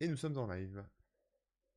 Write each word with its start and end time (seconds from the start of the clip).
Et 0.00 0.08
nous 0.08 0.16
sommes 0.16 0.38
en 0.38 0.46
live. 0.46 0.82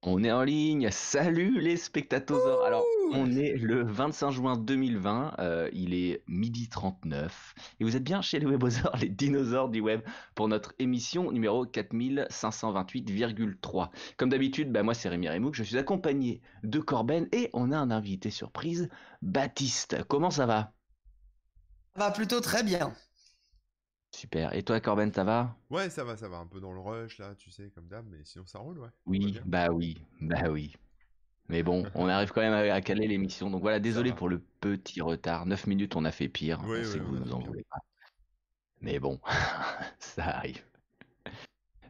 On 0.04 0.24
est 0.24 0.32
en 0.32 0.44
ligne. 0.44 0.90
Salut 0.92 1.60
les 1.60 1.78
spectateurs. 1.78 2.64
Alors, 2.66 2.84
on 3.14 3.32
est 3.32 3.54
le 3.54 3.84
25 3.84 4.32
juin 4.32 4.58
2020. 4.58 5.36
euh, 5.40 5.70
il 5.74 5.94
est 5.94 6.24
midi 6.28 6.70
39. 6.70 7.54
Et 7.80 7.84
vous 7.84 7.96
êtes 7.96 8.04
bien 8.04 8.22
chez 8.22 8.40
les 8.40 8.46
Webosaures, 8.48 8.98
les 8.98 9.10
dinosaures 9.10 9.70
du 9.70 9.80
web, 9.80 10.02
pour 10.36 10.48
notre 10.48 10.74
émission 10.80 11.32
numéro 11.32 11.66
4528,3. 11.68 13.90
Comme 14.18 14.30
d'habitude, 14.30 14.72
bah, 14.72 14.82
moi 14.84 14.94
c'est 14.96 15.10
Rémi 15.10 15.30
Remouk. 15.30 15.54
Je 15.56 15.64
suis 15.64 15.78
accompagné 15.78 16.42
de 16.64 16.80
Corben 16.80 17.28
et 17.32 17.50
on 17.54 17.72
a 17.72 17.78
un 17.78 17.92
invité 17.92 18.32
surprise, 18.32 18.90
Baptiste. 19.22 20.04
Comment 20.08 20.32
ça 20.32 20.46
va? 20.48 20.74
Ça 21.96 22.06
va 22.08 22.12
plutôt 22.12 22.40
très 22.40 22.64
bien. 22.64 22.94
Super. 24.12 24.54
Et 24.54 24.64
toi, 24.64 24.80
Corben, 24.82 25.12
ça 25.14 25.24
va? 25.24 25.56
Ouais, 25.70 25.90
ça 25.90 26.04
va, 26.04 26.18
ça 26.18 26.28
va. 26.28 26.38
Un 26.38 26.48
peu 26.48 26.60
dans 26.60 26.74
le 26.74 26.80
rush, 26.80 27.18
là, 27.18 27.34
tu 27.36 27.50
sais, 27.50 27.70
comme 27.74 27.88
d'hab, 27.88 28.06
mais 28.10 28.24
sinon 28.24 28.46
ça 28.46 28.60
roule, 28.60 28.80
ouais. 28.80 28.90
Oui, 29.06 29.40
bah 29.46 29.70
oui, 29.72 30.06
bah 30.20 30.50
oui. 30.50 30.76
Mais 31.48 31.64
bon, 31.64 31.86
on 31.96 32.08
arrive 32.08 32.32
quand 32.32 32.42
même 32.42 32.54
à, 32.54 32.74
à 32.74 32.82
caler 32.82 33.08
l'émission. 33.08 33.50
Donc 33.50 33.62
voilà, 33.62 33.80
désolé 33.80 34.14
pour 34.14 34.30
le 34.30 34.40
petit 34.60 35.02
retard. 35.02 35.46
9 35.46 35.68
minutes, 35.68 35.96
on 35.96 36.06
a 36.06 36.12
fait 36.12 36.30
pire. 36.30 36.62
Oui, 36.66 36.80
on 36.82 36.84
sait 36.84 37.00
oui, 37.00 37.06
que 37.06 37.06
on 37.06 37.12
vous 37.12 37.18
a 37.18 37.26
nous 37.26 37.34
en 37.34 37.40
voulez 37.40 37.64
pas. 37.70 37.80
Mais 38.82 39.00
bon, 39.00 39.20
ça 40.00 40.24
arrive. 40.38 40.64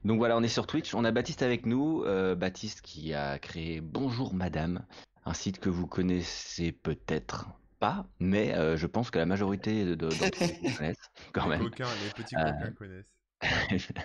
Donc 0.03 0.17
voilà, 0.17 0.37
on 0.37 0.41
est 0.43 0.47
sur 0.47 0.65
Twitch. 0.67 0.93
On 0.95 1.05
a 1.05 1.11
Baptiste 1.11 1.43
avec 1.43 1.65
nous. 1.65 2.03
euh, 2.05 2.35
Baptiste 2.35 2.81
qui 2.81 3.13
a 3.13 3.37
créé 3.39 3.81
Bonjour 3.81 4.33
Madame, 4.33 4.85
un 5.25 5.33
site 5.33 5.59
que 5.59 5.69
vous 5.69 5.85
connaissez 5.87 6.71
peut-être 6.71 7.47
pas, 7.81 8.05
mais 8.19 8.53
euh, 8.55 8.77
je 8.77 8.87
pense 8.87 9.11
que 9.11 9.17
la 9.19 9.25
majorité 9.25 9.83
de- 9.83 9.95
de- 9.95 10.07
d'entre 10.07 10.43
vous 10.43 10.77
connaissent 10.77 11.09
quand 11.33 11.43
Les 11.45 11.49
même. 11.57 11.63
coquins, 11.69 11.87
les 12.05 12.23
petits 12.23 12.35
Euh, 12.37 12.51
coquins 12.51 12.71
connaissent. 12.71 13.13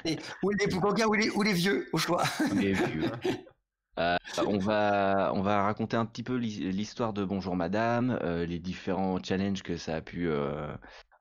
Et, 0.06 0.16
ou 0.42 0.50
les 0.50 0.66
coquins 0.68 1.06
ou 1.06 1.12
les, 1.14 1.30
ou 1.30 1.42
les 1.42 1.52
vieux, 1.52 1.86
au 1.92 1.98
choix. 1.98 2.24
Les 2.54 2.72
vieux. 2.72 3.10
Euh, 3.98 4.14
on 4.46 4.58
va 4.58 5.32
on 5.34 5.40
va 5.40 5.62
raconter 5.62 5.96
un 5.96 6.04
petit 6.04 6.22
peu 6.22 6.36
l'hi- 6.36 6.70
l'histoire 6.70 7.14
de 7.14 7.24
Bonjour 7.24 7.56
Madame, 7.56 8.18
euh, 8.22 8.44
les 8.44 8.58
différents 8.58 9.16
challenges 9.22 9.62
que 9.62 9.78
ça 9.78 9.94
a 9.96 10.00
pu 10.02 10.28
euh, 10.28 10.66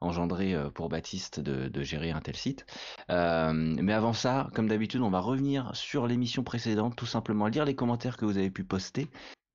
engendrer 0.01 0.53
euh, 0.53 0.69
pour 0.69 0.89
Baptiste 0.89 1.39
de, 1.39 1.69
de 1.69 1.83
gérer 1.83 2.11
un 2.11 2.19
tel 2.19 2.35
site. 2.35 2.65
Euh, 3.09 3.53
mais 3.53 3.93
avant 3.93 4.11
ça, 4.11 4.49
comme 4.53 4.67
d'habitude, 4.67 4.99
on 5.03 5.09
va 5.09 5.21
revenir 5.21 5.73
sur 5.73 6.05
l'émission 6.05 6.43
précédente, 6.43 6.97
tout 6.97 7.05
simplement 7.05 7.47
lire 7.47 7.63
les 7.63 7.75
commentaires 7.75 8.17
que 8.17 8.25
vous 8.25 8.37
avez 8.37 8.51
pu 8.51 8.65
poster 8.65 9.07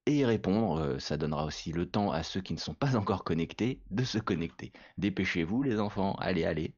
et 0.07 0.17
y 0.19 0.25
répondre. 0.25 0.79
Euh, 0.81 0.99
ça 0.99 1.17
donnera 1.17 1.45
aussi 1.45 1.73
le 1.73 1.89
temps 1.91 2.11
à 2.13 2.23
ceux 2.23 2.41
qui 2.41 2.53
ne 2.55 2.59
sont 2.59 2.75
pas 2.75 2.97
encore 2.97 3.25
connectés 3.25 3.83
de 3.91 4.05
se 4.05 4.19
connecter. 4.19 4.73
Dépêchez-vous 4.99 5.63
les 5.63 5.81
enfants, 5.81 6.15
allez 6.17 6.45
allez. 6.45 6.75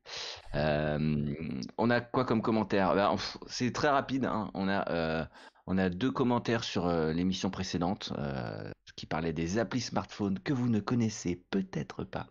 Euh, 0.55 1.35
on 1.79 1.91
a 1.91 2.01
quoi 2.01 2.25
comme 2.25 2.43
commentaire? 2.43 2.95
Pff, 3.13 3.39
C'est 3.47 3.73
très 3.73 3.89
rapide. 3.89 4.25
hein. 4.27 4.51
On 4.55 4.69
a 4.69 4.89
euh, 4.91 5.25
on 5.67 5.79
a 5.79 5.89
deux 5.91 6.11
commentaires 6.11 6.65
sur 6.65 6.89
l'émission 6.89 7.51
précédente 7.51 8.13
qui 8.97 9.07
parlait 9.07 9.33
des 9.33 9.59
applis 9.59 9.81
smartphones 9.81 10.39
que 10.41 10.53
vous 10.53 10.69
ne 10.69 10.81
connaissez 10.81 11.37
peut-être 11.51 12.05
pas. 12.05 12.27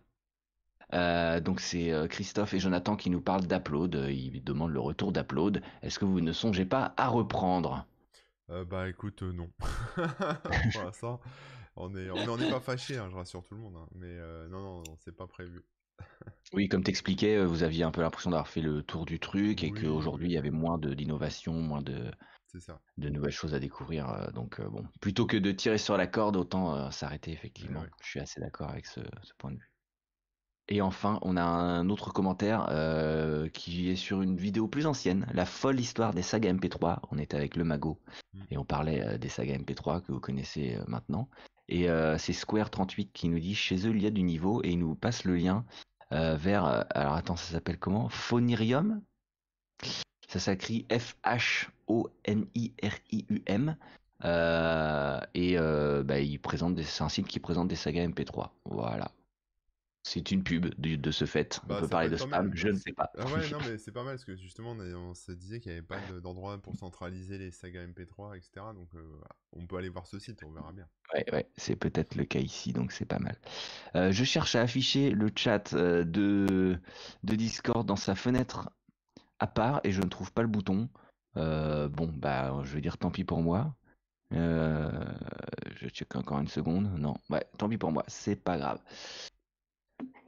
Donc 1.40 1.60
c'est 1.60 1.90
Christophe 2.10 2.52
et 2.54 2.58
Jonathan 2.60 2.94
qui 2.96 3.08
nous 3.08 3.22
parlent 3.22 3.46
d'Upload. 3.46 3.94
Ils 4.10 4.44
demandent 4.44 4.72
le 4.72 4.80
retour 4.80 5.12
d'Upload. 5.12 5.62
Est-ce 5.80 5.98
que 5.98 6.04
vous 6.04 6.20
ne 6.20 6.32
songez 6.32 6.66
pas 6.66 6.92
à 6.98 7.08
reprendre? 7.08 7.86
Euh, 8.52 8.64
bah 8.64 8.88
écoute, 8.88 9.22
euh, 9.22 9.32
non. 9.32 9.50
Pour 10.72 10.82
l'instant, 10.84 11.20
on 11.76 11.94
est, 11.96 12.10
on 12.10 12.26
n'en 12.26 12.38
est 12.38 12.50
pas 12.50 12.60
fâché, 12.60 12.94
je 12.94 13.00
rassure 13.16 13.42
tout 13.42 13.54
le 13.54 13.60
monde. 13.60 13.76
hein. 13.76 13.88
Mais 13.94 14.06
euh, 14.06 14.48
non, 14.48 14.60
non, 14.60 14.82
non, 14.82 14.96
c'est 15.04 15.16
pas 15.16 15.26
prévu. 15.26 15.62
Oui, 16.54 16.68
comme 16.68 16.82
t'expliquais, 16.82 17.42
vous 17.42 17.62
aviez 17.62 17.82
un 17.82 17.90
peu 17.90 18.02
l'impression 18.02 18.30
d'avoir 18.30 18.48
fait 18.48 18.60
le 18.60 18.82
tour 18.82 19.06
du 19.06 19.18
truc 19.18 19.64
et 19.64 19.70
Oui, 19.70 19.80
qu'aujourd'hui 19.80 20.26
oui. 20.26 20.32
il 20.32 20.34
y 20.34 20.38
avait 20.38 20.50
moins 20.50 20.76
de- 20.76 20.92
d'innovation, 20.92 21.54
moins 21.54 21.80
de, 21.80 22.10
C'est 22.46 22.60
ça. 22.60 22.78
de 22.98 23.08
nouvelles 23.08 23.30
choses 23.32 23.54
à 23.54 23.58
découvrir. 23.58 24.30
donc 24.34 24.60
bon, 24.60 24.84
plutôt 25.00 25.24
que 25.24 25.38
de 25.38 25.50
tirer 25.50 25.78
sur 25.78 25.96
la 25.96 26.06
corde, 26.06 26.36
autant 26.36 26.90
s'arrêter 26.90 27.32
effectivement. 27.32 27.80
Ouais. 27.80 27.88
Je 28.02 28.08
suis 28.10 28.20
assez 28.20 28.38
d'accord 28.38 28.68
avec 28.68 28.84
ce, 28.84 29.00
ce 29.22 29.32
point 29.38 29.52
de 29.52 29.56
vue. 29.56 29.71
Et 30.68 30.80
enfin, 30.80 31.18
on 31.22 31.36
a 31.36 31.42
un 31.42 31.90
autre 31.90 32.12
commentaire 32.12 32.68
euh, 32.70 33.48
qui 33.48 33.90
est 33.90 33.96
sur 33.96 34.22
une 34.22 34.36
vidéo 34.36 34.68
plus 34.68 34.86
ancienne, 34.86 35.26
la 35.34 35.44
folle 35.44 35.80
histoire 35.80 36.14
des 36.14 36.22
sagas 36.22 36.52
MP3. 36.52 37.00
On 37.10 37.18
était 37.18 37.36
avec 37.36 37.56
le 37.56 37.64
Mago 37.64 37.98
Mm. 38.34 38.40
et 38.50 38.56
on 38.58 38.64
parlait 38.64 39.02
euh, 39.04 39.18
des 39.18 39.28
sagas 39.28 39.58
MP3 39.58 40.00
que 40.00 40.10
vous 40.12 40.20
connaissez 40.20 40.76
euh, 40.76 40.84
maintenant. 40.86 41.28
Et 41.68 41.86
c'est 42.18 42.32
Square38 42.32 43.12
qui 43.12 43.28
nous 43.30 43.38
dit 43.38 43.54
chez 43.54 43.86
eux 43.86 43.94
il 43.94 44.02
y 44.02 44.06
a 44.06 44.10
du 44.10 44.22
niveau 44.24 44.62
et 44.62 44.68
il 44.70 44.78
nous 44.78 44.94
passe 44.94 45.24
le 45.24 45.36
lien 45.36 45.64
vers. 46.10 46.64
alors 46.90 47.14
attends, 47.14 47.36
ça 47.36 47.52
s'appelle 47.52 47.78
comment? 47.78 48.10
Phonirium? 48.10 49.00
Ça 50.28 50.38
s'écrit 50.38 50.84
F-H-O-N-I-R-I-U-M. 50.90 51.66
Et 55.34 55.56
bah, 55.56 56.20
il 56.20 56.38
présente 56.42 56.74
des- 56.74 56.82
c'est 56.82 57.04
un 57.04 57.08
site 57.08 57.26
qui 57.28 57.40
présente 57.40 57.68
des 57.68 57.76
sagas 57.76 58.02
MP3. 58.06 58.50
Voilà. 58.66 59.10
C'est 60.04 60.30
une 60.30 60.42
pub 60.42 60.66
de, 60.78 60.96
de 60.96 61.10
ce 61.10 61.24
fait. 61.26 61.60
Bah, 61.66 61.76
on 61.76 61.80
peut 61.80 61.86
ça 61.86 61.90
parler 61.90 62.08
peut 62.08 62.16
de 62.16 62.20
spam, 62.20 62.48
mal. 62.48 62.56
je 62.56 62.68
ne 62.68 62.76
sais 62.76 62.92
pas. 62.92 63.10
Ah 63.16 63.24
ouais, 63.24 63.48
non, 63.50 63.58
mais 63.66 63.78
c'est 63.78 63.92
pas 63.92 64.02
mal 64.02 64.14
parce 64.14 64.24
que 64.24 64.36
justement, 64.36 64.72
on, 64.72 64.80
a- 64.80 64.94
on 64.94 65.14
se 65.14 65.32
disait 65.32 65.60
qu'il 65.60 65.70
n'y 65.72 65.78
avait 65.78 65.86
pas 65.86 65.98
de- 66.12 66.20
d'endroit 66.20 66.58
pour 66.58 66.74
centraliser 66.76 67.38
les 67.38 67.50
sagas 67.50 67.82
MP3, 67.82 68.36
etc. 68.36 68.72
Donc, 68.74 68.88
euh, 68.94 69.20
on 69.52 69.66
peut 69.66 69.76
aller 69.76 69.88
voir 69.88 70.06
ce 70.06 70.18
site, 70.18 70.42
on 70.44 70.50
verra 70.50 70.72
bien. 70.72 70.86
Ouais, 71.14 71.24
ouais, 71.32 71.46
c'est 71.56 71.76
peut-être 71.76 72.14
le 72.14 72.24
cas 72.24 72.38
ici, 72.40 72.72
donc 72.72 72.90
c'est 72.90 73.04
pas 73.04 73.18
mal. 73.18 73.36
Euh, 73.96 74.12
je 74.12 74.24
cherche 74.24 74.54
à 74.54 74.62
afficher 74.62 75.10
le 75.10 75.30
chat 75.34 75.74
euh, 75.74 76.04
de, 76.04 76.78
de 77.22 77.34
Discord 77.34 77.86
dans 77.86 77.96
sa 77.96 78.14
fenêtre 78.14 78.70
à 79.38 79.46
part 79.46 79.80
et 79.84 79.92
je 79.92 80.00
ne 80.00 80.08
trouve 80.08 80.32
pas 80.32 80.42
le 80.42 80.48
bouton. 80.48 80.88
Bon, 81.34 82.12
bah, 82.14 82.60
je 82.64 82.74
vais 82.74 82.80
dire 82.80 82.98
tant 82.98 83.10
pis 83.10 83.24
pour 83.24 83.42
moi. 83.42 83.74
Je 84.30 85.88
check 85.88 86.14
encore 86.16 86.38
une 86.40 86.48
seconde. 86.48 86.90
Non, 86.98 87.14
ouais, 87.30 87.44
tant 87.58 87.68
pis 87.68 87.78
pour 87.78 87.92
moi, 87.92 88.04
c'est 88.08 88.36
pas 88.36 88.56
grave. 88.56 88.80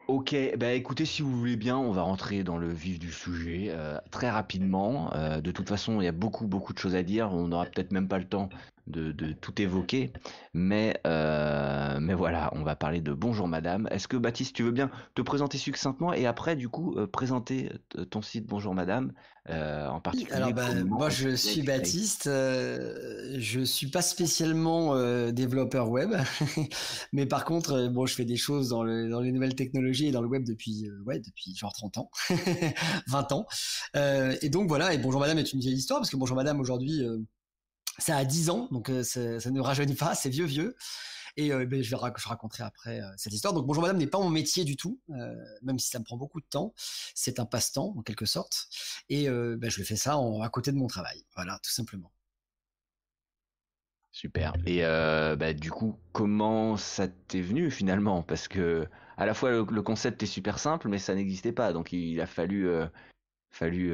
Ok, 0.07 0.37
bah 0.59 0.73
écoutez, 0.73 1.07
si 1.07 1.23
vous 1.23 1.35
voulez 1.35 1.57
bien, 1.57 1.79
on 1.79 1.91
va 1.91 2.03
rentrer 2.03 2.45
dans 2.45 2.59
le 2.59 2.71
vif 2.71 2.99
du 2.99 3.11
sujet 3.11 3.69
euh, 3.71 3.99
très 4.11 4.29
rapidement. 4.31 5.11
Euh, 5.15 5.41
de 5.41 5.51
toute 5.51 5.67
façon, 5.67 5.99
il 6.01 6.05
y 6.05 6.09
a 6.09 6.13
beaucoup, 6.13 6.47
beaucoup 6.47 6.75
de 6.75 6.79
choses 6.79 6.95
à 6.95 7.03
dire. 7.03 7.33
On 7.33 7.49
n'aura 7.49 7.65
peut-être 7.65 7.91
même 7.91 8.07
pas 8.07 8.19
le 8.19 8.27
temps 8.27 8.51
de, 8.87 9.13
de 9.13 9.33
tout 9.33 9.61
évoquer. 9.61 10.13
Mais, 10.53 11.01
euh, 11.07 11.99
mais 12.01 12.15
voilà, 12.15 12.51
on 12.55 12.63
va 12.63 12.77
parler 12.77 13.01
de 13.01 13.13
Bonjour 13.13 13.49
Madame. 13.49 13.89
Est-ce 13.91 14.09
que 14.09 14.17
Baptiste, 14.17 14.55
tu 14.55 14.63
veux 14.63 14.71
bien 14.73 14.91
te 15.15 15.23
présenter 15.23 15.59
succinctement 15.59 16.13
et 16.13 16.27
après, 16.27 16.57
du 16.57 16.69
coup, 16.69 16.95
euh, 16.97 17.07
présenter 17.07 17.71
t- 17.89 18.07
ton 18.07 18.23
site 18.23 18.47
Bonjour 18.47 18.75
Madame 18.75 19.13
euh, 19.51 19.89
en 19.89 20.01
particulier 20.01 20.33
alors 20.37 20.55
comment 20.55 20.97
moi 20.97 21.11
je 21.11 21.37
suis 21.37 21.61
Baptiste, 21.61 22.29
euh, 22.29 23.35
je 23.39 23.61
suis 23.61 23.89
pas 23.91 24.01
spécialement 24.01 24.95
euh, 24.95 25.33
développeur 25.33 25.91
web, 25.91 26.15
mais 27.13 27.27
par 27.27 27.45
contre 27.45 27.73
euh, 27.75 27.89
bon 27.91 28.07
je 28.07 28.15
fais 28.15 28.25
des 28.25 28.37
choses 28.37 28.71
dans, 28.71 28.83
le, 28.83 29.11
dans 29.11 29.21
les 29.21 29.33
nouvelles 29.33 29.55
technologies 29.55 30.07
et 30.07 30.13
dans 30.13 30.23
le 30.23 30.29
web 30.29 30.45
depuis 30.47 30.87
euh, 30.89 30.99
ouais 31.05 31.19
depuis 31.21 31.55
genre 31.55 31.75
30 31.75 31.99
ans, 31.99 32.11
20 33.09 33.33
ans, 33.33 33.47
Euh, 33.97 34.35
et 34.41 34.49
donc 34.49 34.67
voilà 34.69 34.95
et 34.95 34.99
Bonjour 34.99 35.21
Madame 35.21 35.39
est 35.39 35.53
une 35.53 35.61
vieille 35.61 35.75
histoire 35.77 36.01
parce 36.01 36.09
que 36.11 36.17
Bonjour 36.17 36.37
Madame 36.37 36.59
aujourd'hui 36.61 37.05
euh, 37.05 37.19
ça 37.99 38.17
a 38.17 38.25
10 38.25 38.51
ans 38.51 38.69
donc 38.71 38.91
euh, 38.91 39.03
ça, 39.03 39.41
ça 39.41 39.51
ne 39.51 39.61
rajeunit 39.61 39.95
pas, 39.95 40.15
c'est 40.15 40.29
vieux 40.29 40.47
vieux. 40.47 40.77
Et 41.37 41.53
euh, 41.53 41.67
ben, 41.67 41.83
je, 41.83 41.91
vais 41.91 41.97
rac- 41.97 42.21
je 42.21 42.29
raconterai 42.29 42.63
après 42.63 43.01
euh, 43.01 43.07
cette 43.17 43.33
histoire. 43.33 43.55
Donc 43.55 43.67
Bonjour 43.67 43.83
Madame 43.83 43.99
n'est 43.99 44.07
pas 44.07 44.21
mon 44.21 44.31
métier 44.31 44.65
du 44.65 44.77
tout, 44.77 45.01
même 45.63 45.79
si 45.79 45.89
ça 45.89 45.99
me 45.99 46.05
prend 46.05 46.17
beaucoup 46.17 46.41
de 46.41 46.47
temps. 46.47 46.75
C'est 47.15 47.41
un 47.41 47.45
passe-temps 47.47 47.95
en 47.97 48.03
quelque 48.03 48.27
sorte. 48.27 48.69
Et 49.09 49.29
ben, 49.29 49.69
je 49.69 49.83
fais 49.83 49.97
ça 49.97 50.15
à 50.15 50.49
côté 50.49 50.71
de 50.71 50.77
mon 50.77 50.87
travail. 50.87 51.25
Voilà, 51.35 51.59
tout 51.63 51.71
simplement. 51.71 52.13
Super. 54.13 54.55
Et 54.65 54.83
bah, 54.83 55.53
du 55.53 55.73
coup, 55.73 55.99
comment 56.13 56.77
ça 56.77 57.09
t'est 57.09 57.41
venu 57.41 57.71
finalement? 57.71 58.23
Parce 58.23 58.47
que 58.47 58.87
à 59.17 59.27
la 59.27 59.35
fois 59.35 59.51
le, 59.51 59.83
concept 59.83 60.23
est 60.23 60.27
super 60.27 60.61
simple, 60.61 60.89
mais 60.89 60.99
ça 60.99 61.17
n'existait 61.17 61.53
pas, 61.53 61.73
donc 61.73 61.93
il 61.93 62.21
a 62.21 62.27
fallu, 62.27 62.69
fallu 63.51 63.93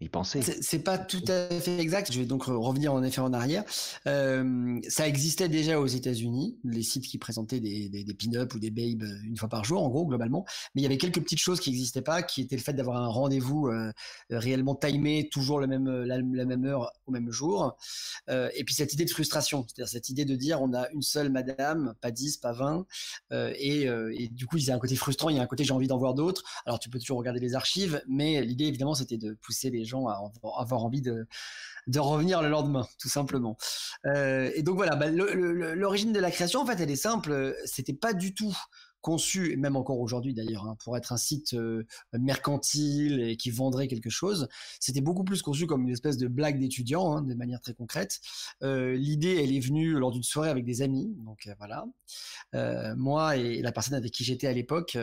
y 0.00 0.08
penser. 0.08 0.40
C'est 0.42 0.78
pas 0.78 0.98
tout 0.98 1.22
à 1.28 1.48
fait 1.60 1.78
exact. 1.78 2.10
Je 2.12 2.18
vais 2.20 2.26
donc 2.26 2.46
re- 2.46 2.56
revenir 2.56 2.92
en 2.92 3.02
effet 3.02 3.20
en 3.20 3.32
arrière. 3.32 3.64
Euh, 4.06 4.80
ça 4.88 5.06
existait 5.06 5.48
déjà 5.48 5.78
aux 5.78 5.86
États-Unis, 5.86 6.58
les 6.64 6.82
sites 6.82 7.04
qui 7.04 7.18
présentaient 7.18 7.60
des, 7.60 8.16
pin-up 8.18 8.54
ou 8.54 8.58
des 8.58 8.70
babes 8.70 9.02
euh, 9.02 9.18
une 9.24 9.36
fois 9.36 9.48
par 9.48 9.64
jour, 9.64 9.82
en 9.82 9.88
gros 9.88 10.06
globalement. 10.06 10.44
Mais 10.74 10.80
il 10.80 10.84
y 10.84 10.86
avait 10.86 10.98
quelques 10.98 11.20
petites 11.20 11.38
choses 11.38 11.60
qui 11.60 11.70
n'existaient 11.70 12.02
pas, 12.02 12.22
qui 12.22 12.40
étaient 12.40 12.56
le 12.56 12.62
fait 12.62 12.72
d'avoir 12.72 12.96
un 12.96 13.08
rendez-vous 13.08 13.68
euh, 13.68 13.92
réellement 14.30 14.74
timé, 14.74 15.28
toujours 15.30 15.60
le 15.60 15.66
même 15.66 15.86
la, 16.04 16.22
même 16.22 16.64
heure 16.64 16.90
au 17.06 17.12
même 17.12 17.30
jour. 17.30 17.76
Et 18.28 18.64
puis 18.64 18.74
cette 18.74 18.92
idée 18.94 19.04
de 19.04 19.10
frustration, 19.10 19.66
c'est-à-dire 19.66 19.90
cette 19.90 20.08
idée 20.08 20.24
de 20.24 20.34
dire 20.34 20.62
on 20.62 20.72
a 20.72 20.88
une 20.90 21.02
seule 21.02 21.30
madame, 21.30 21.94
pas 22.00 22.10
10, 22.10 22.38
pas 22.38 22.52
20, 22.52 22.86
euh, 23.32 23.52
et, 23.56 23.82
et 23.82 24.28
du 24.28 24.46
coup 24.46 24.56
il 24.56 24.64
y 24.64 24.70
a 24.70 24.74
un 24.74 24.78
côté 24.78 24.96
frustrant, 24.96 25.28
il 25.28 25.36
y 25.36 25.38
a 25.38 25.42
un 25.42 25.46
côté 25.46 25.64
j'ai 25.64 25.72
envie 25.72 25.88
d'en 25.88 25.98
voir 25.98 26.14
d'autres. 26.14 26.42
Alors 26.64 26.78
tu 26.78 26.88
peux 26.88 26.98
toujours 26.98 27.18
regarder 27.18 27.40
les 27.40 27.54
archives, 27.54 28.02
mais 28.08 28.42
l'idée 28.42 28.66
évidemment 28.66 28.94
c'était 28.94 29.18
de 29.18 29.34
pousser 29.42 29.70
les 29.70 29.84
à 30.08 30.32
avoir 30.58 30.84
envie 30.84 31.02
de 31.02 31.26
revenir 31.98 32.42
le 32.42 32.48
lendemain, 32.48 32.86
tout 32.98 33.08
simplement. 33.08 33.56
Euh, 34.06 34.50
et 34.54 34.62
donc 34.62 34.76
voilà, 34.76 34.96
bah, 34.96 35.10
l'origine 35.10 36.12
de 36.12 36.20
la 36.20 36.30
création 36.30 36.60
en 36.60 36.66
fait 36.66 36.80
elle 36.80 36.90
est 36.90 36.96
simple, 36.96 37.56
c'était 37.64 37.94
pas 37.94 38.12
du 38.12 38.34
tout 38.34 38.56
conçu, 39.00 39.50
et 39.50 39.56
même 39.56 39.76
encore 39.76 39.98
aujourd'hui 39.98 40.34
d'ailleurs, 40.34 40.66
hein, 40.66 40.76
pour 40.84 40.94
être 40.94 41.12
un 41.12 41.16
site 41.16 41.54
euh, 41.54 41.84
mercantile 42.12 43.22
et 43.22 43.36
qui 43.38 43.50
vendrait 43.50 43.88
quelque 43.88 44.10
chose. 44.10 44.46
C'était 44.78 45.00
beaucoup 45.00 45.24
plus 45.24 45.40
conçu 45.40 45.66
comme 45.66 45.84
une 45.84 45.90
espèce 45.90 46.18
de 46.18 46.28
blague 46.28 46.60
d'étudiant, 46.60 47.16
hein, 47.16 47.22
de 47.22 47.34
manière 47.34 47.62
très 47.62 47.72
concrète. 47.72 48.20
Euh, 48.62 48.92
l'idée, 48.94 49.42
elle 49.42 49.56
est 49.56 49.60
venue 49.60 49.94
lors 49.94 50.10
d'une 50.10 50.22
soirée 50.22 50.50
avec 50.50 50.66
des 50.66 50.82
amis, 50.82 51.14
donc 51.24 51.48
voilà. 51.58 51.86
moi 52.96 53.38
et 53.38 53.62
la 53.62 53.72
personne 53.72 53.94
avec 53.94 54.12
qui 54.12 54.22
j'étais 54.22 54.46
à 54.46 54.52
l'époque, 54.52 54.98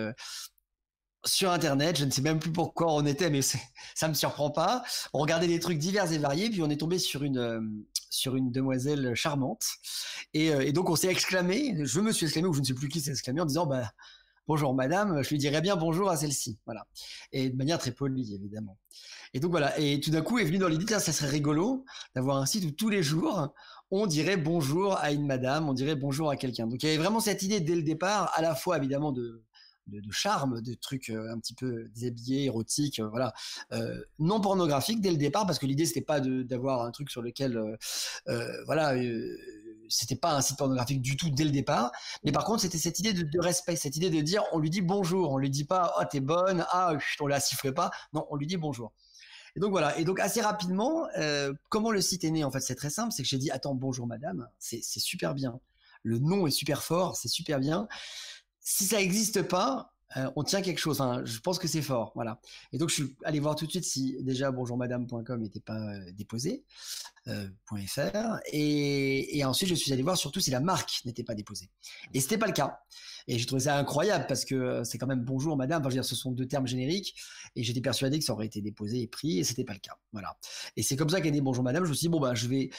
sur 1.25 1.51
Internet. 1.51 1.97
Je 1.97 2.05
ne 2.05 2.11
sais 2.11 2.21
même 2.21 2.39
plus 2.39 2.51
pourquoi 2.51 2.93
on 2.93 3.05
était, 3.05 3.29
mais 3.29 3.41
ça 3.95 4.07
me 4.07 4.13
surprend 4.13 4.51
pas. 4.51 4.83
On 5.13 5.19
regardait 5.19 5.47
des 5.47 5.59
trucs 5.59 5.77
divers 5.77 6.11
et 6.11 6.17
variés, 6.17 6.49
puis 6.49 6.61
on 6.61 6.69
est 6.69 6.77
tombé 6.77 6.99
sur 6.99 7.23
une 7.23 7.37
euh, 7.37 7.61
sur 8.09 8.35
une 8.35 8.51
demoiselle 8.51 9.13
charmante, 9.15 9.65
euh, 10.35 10.61
et, 10.61 10.71
donc 10.71 10.89
on 10.89 10.95
s'est 10.95 11.09
exclamé. 11.09 11.75
Je 11.83 11.99
me 11.99 12.11
suis 12.11 12.25
exclamé 12.25 12.47
ou 12.47 12.53
je 12.53 12.61
ne 12.61 12.65
sais 12.65 12.73
plus 12.73 12.89
qui 12.89 13.01
s'est 13.01 13.11
exclamé 13.11 13.41
en 13.41 13.45
disant 13.45 13.65
bah 13.65 13.91
bonjour 14.47 14.73
madame. 14.73 15.21
Je 15.23 15.29
lui 15.29 15.37
dirais 15.37 15.61
bien 15.61 15.75
bonjour 15.75 16.09
à 16.09 16.17
celle-ci, 16.17 16.57
voilà, 16.65 16.87
et 17.31 17.49
de 17.49 17.57
manière 17.57 17.79
très 17.79 17.91
polie 17.91 18.33
évidemment. 18.33 18.77
Et 19.33 19.39
donc 19.39 19.51
voilà. 19.51 19.77
Et 19.79 19.99
tout 19.99 20.09
d'un 20.09 20.21
coup 20.21 20.39
est 20.39 20.45
venu 20.45 20.57
dans 20.57 20.69
l'idée, 20.69 20.87
ça 20.87 20.99
serait 20.99 21.29
rigolo 21.29 21.85
d'avoir 22.15 22.37
un 22.37 22.45
site 22.45 22.65
où 22.65 22.71
tous 22.71 22.89
les 22.89 23.03
jours 23.03 23.53
on 23.91 24.05
dirait 24.05 24.37
bonjour 24.37 24.97
à 24.97 25.11
une 25.11 25.25
madame, 25.25 25.69
on 25.69 25.73
dirait 25.73 25.95
bonjour 25.95 26.29
à 26.29 26.37
quelqu'un. 26.37 26.67
Donc 26.67 26.83
il 26.83 26.87
y 26.87 26.89
avait 26.89 27.01
vraiment 27.01 27.19
cette 27.19 27.41
idée 27.43 27.59
dès 27.59 27.75
le 27.75 27.83
départ, 27.83 28.31
à 28.35 28.41
la 28.41 28.55
fois 28.55 28.77
évidemment 28.77 29.11
de 29.11 29.43
de, 29.87 30.11
charme, 30.11 30.61
de 30.61 30.73
trucs 30.73 31.09
euh, 31.09 31.31
un 31.31 31.39
petit 31.39 31.53
peu 31.53 31.89
déshabillés, 31.95 32.45
érotiques, 32.45 32.99
euh, 32.99 33.07
voilà, 33.09 33.33
euh, 33.71 34.03
non 34.19 34.41
pornographiques 34.41 35.01
dès 35.01 35.11
le 35.11 35.17
départ, 35.17 35.45
parce 35.45 35.59
que 35.59 35.65
l'idée 35.65 35.85
c'était 35.85 36.01
pas 36.01 36.19
d'avoir 36.19 36.83
un 36.83 36.91
truc 36.91 37.09
sur 37.09 37.21
lequel, 37.21 37.59
voilà, 38.65 38.93
c'était 39.89 40.15
pas 40.15 40.33
un 40.33 40.41
site 40.41 40.57
pornographique 40.57 41.01
du 41.01 41.15
tout 41.15 41.29
dès 41.29 41.43
le 41.43 41.51
départ, 41.51 41.91
mais 42.23 42.31
par 42.31 42.43
contre 42.43 42.61
c'était 42.61 42.77
cette 42.77 42.99
idée 42.99 43.13
de, 43.13 43.39
respect, 43.39 43.75
cette 43.75 43.95
idée 43.95 44.09
de 44.09 44.21
dire, 44.21 44.43
on 44.51 44.59
lui 44.59 44.69
dit 44.69 44.81
bonjour, 44.81 45.31
on 45.31 45.37
lui 45.37 45.49
dit 45.49 45.65
pas, 45.65 45.93
oh 45.99 46.03
t'es 46.09 46.19
bonne, 46.19 46.65
ah 46.71 46.93
on 47.19 47.27
la 47.27 47.39
siffle 47.39 47.73
pas, 47.73 47.91
non, 48.13 48.25
on 48.29 48.35
lui 48.35 48.47
dit 48.47 48.57
bonjour. 48.57 48.93
Et 49.55 49.59
donc 49.59 49.71
voilà. 49.71 49.97
Et 49.97 50.05
donc 50.05 50.19
assez 50.19 50.41
rapidement, 50.41 51.07
comment 51.69 51.91
le 51.91 52.01
site 52.01 52.23
est 52.23 52.31
né 52.31 52.43
En 52.43 52.51
fait, 52.51 52.59
c'est 52.59 52.75
très 52.75 52.91
simple. 52.91 53.11
C'est 53.11 53.23
que 53.23 53.29
j'ai 53.29 53.39
dit 53.39 53.49
attends 53.49 53.73
bonjour 53.73 54.05
madame, 54.05 54.47
c'est 54.59 54.81
super 54.83 55.33
bien. 55.33 55.59
Le 56.03 56.19
nom 56.19 56.45
est 56.45 56.51
super 56.51 56.83
fort, 56.83 57.15
c'est 57.15 57.27
super 57.27 57.59
bien 57.59 57.87
si 58.69 58.83
ça 58.83 58.97
n'existe 58.97 59.43
pas, 59.43 59.93
euh, 60.17 60.29
on 60.35 60.43
tient 60.43 60.61
quelque 60.61 60.79
chose. 60.79 61.01
je 61.23 61.39
pense 61.39 61.57
que 61.57 61.69
c'est 61.69 61.81
fort, 61.81 62.11
voilà. 62.15 62.41
Et 62.73 62.77
donc 62.77 62.89
je 62.89 62.95
suis 62.95 63.15
allé 63.23 63.39
voir 63.39 63.55
tout 63.55 63.65
de 63.65 63.71
suite 63.71 63.85
si 63.85 64.17
déjà 64.23 64.51
bonjourmadame.com 64.51 65.41
n'était 65.41 65.61
pas 65.61 65.79
euh, 65.79 66.11
déposé, 66.11 66.65
euh, 67.27 67.47
.fr, 67.87 68.39
et, 68.51 69.41
ensuite 69.45 69.69
je 69.69 69.75
suis 69.75 69.93
allé 69.93 70.03
voir 70.03 70.17
surtout 70.17 70.41
si 70.41 70.51
la 70.51 70.59
marque 70.59 70.99
n'était 71.05 71.23
pas 71.23 71.33
déposée. 71.33 71.69
Et 72.13 72.19
c'était 72.19 72.37
pas 72.37 72.47
le 72.47 72.51
cas. 72.51 72.81
Et 73.29 73.39
j'ai 73.39 73.45
trouvé 73.45 73.61
ça 73.61 73.77
incroyable 73.77 74.25
parce 74.27 74.43
que 74.43 74.83
c'est 74.83 74.97
quand 74.97 75.07
même 75.07 75.23
bonjour 75.23 75.55
madame. 75.55 75.79
Enfin, 75.79 75.89
je 75.89 75.95
veux 75.95 76.01
dire, 76.01 76.09
ce 76.09 76.15
sont 76.15 76.33
deux 76.33 76.45
termes 76.45 76.67
génériques, 76.67 77.15
et 77.55 77.63
j'étais 77.63 77.81
persuadé 77.81 78.19
que 78.19 78.25
ça 78.25 78.33
aurait 78.33 78.47
été 78.47 78.59
déposé 78.59 79.01
et 79.01 79.07
pris, 79.07 79.39
et 79.39 79.45
c'était 79.45 79.63
pas 79.63 79.73
le 79.73 79.79
cas. 79.79 79.95
Voilà. 80.11 80.37
Et 80.75 80.83
c'est 80.83 80.97
comme 80.97 81.09
ça 81.09 81.21
qu'est 81.21 81.31
né 81.31 81.39
bonjour 81.39 81.63
madame. 81.63 81.85
Je 81.85 81.89
me 81.89 81.95
suis 81.95 82.07
dit 82.07 82.09
bon 82.09 82.19
bah 82.19 82.35
je 82.35 82.47
vais 82.47 82.69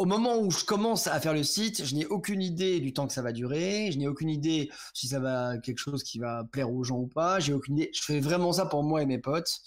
au 0.00 0.06
moment 0.06 0.38
où 0.38 0.50
je 0.50 0.64
commence 0.64 1.08
à 1.08 1.20
faire 1.20 1.34
le 1.34 1.42
site, 1.42 1.84
je 1.84 1.94
n'ai 1.94 2.06
aucune 2.06 2.40
idée 2.40 2.80
du 2.80 2.94
temps 2.94 3.06
que 3.06 3.12
ça 3.12 3.20
va 3.20 3.32
durer, 3.32 3.92
je 3.92 3.98
n'ai 3.98 4.08
aucune 4.08 4.30
idée 4.30 4.70
si 4.94 5.08
ça 5.08 5.20
va 5.20 5.58
quelque 5.58 5.76
chose 5.76 6.02
qui 6.02 6.18
va 6.18 6.42
plaire 6.50 6.72
aux 6.72 6.82
gens 6.84 6.96
ou 6.96 7.06
pas, 7.06 7.38
j'ai 7.38 7.52
aucune 7.52 7.76
idée. 7.76 7.90
Je 7.92 8.00
fais 8.00 8.18
vraiment 8.18 8.54
ça 8.54 8.64
pour 8.64 8.82
moi 8.82 9.02
et 9.02 9.06
mes 9.06 9.18
potes, 9.18 9.60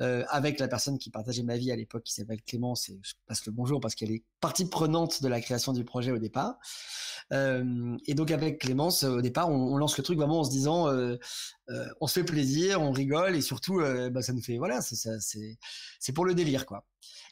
euh, 0.00 0.22
avec 0.28 0.60
la 0.60 0.68
personne 0.68 0.96
qui 0.96 1.10
partageait 1.10 1.42
ma 1.42 1.56
vie 1.56 1.72
à 1.72 1.76
l'époque, 1.76 2.04
qui 2.04 2.14
s'appelle 2.14 2.40
Clémence, 2.42 2.88
et 2.88 3.00
je 3.02 3.14
passe 3.26 3.44
le 3.46 3.50
bonjour 3.50 3.80
parce 3.80 3.96
qu'elle 3.96 4.12
est 4.12 4.22
partie 4.40 4.64
prenante 4.64 5.24
de 5.24 5.28
la 5.28 5.40
création 5.40 5.72
du 5.72 5.84
projet 5.84 6.12
au 6.12 6.18
départ. 6.18 6.60
Euh, 7.32 7.96
et 8.06 8.14
donc 8.14 8.30
avec 8.30 8.60
Clémence, 8.60 9.02
au 9.02 9.20
départ, 9.20 9.50
on, 9.50 9.76
lance 9.76 9.98
le 9.98 10.04
truc 10.04 10.18
vraiment 10.18 10.38
en 10.38 10.44
se 10.44 10.50
disant, 10.50 10.86
euh, 10.86 11.16
on 12.00 12.06
se 12.06 12.20
fait 12.20 12.24
plaisir, 12.24 12.80
on 12.80 12.92
rigole, 12.92 13.36
et 13.36 13.40
surtout, 13.40 13.80
bah, 14.10 14.22
ça 14.22 14.32
nous 14.32 14.42
fait, 14.42 14.58
voilà, 14.58 14.80
c'est 14.82 16.12
pour 16.12 16.24
le 16.24 16.34
délire, 16.34 16.66
quoi 16.66 16.84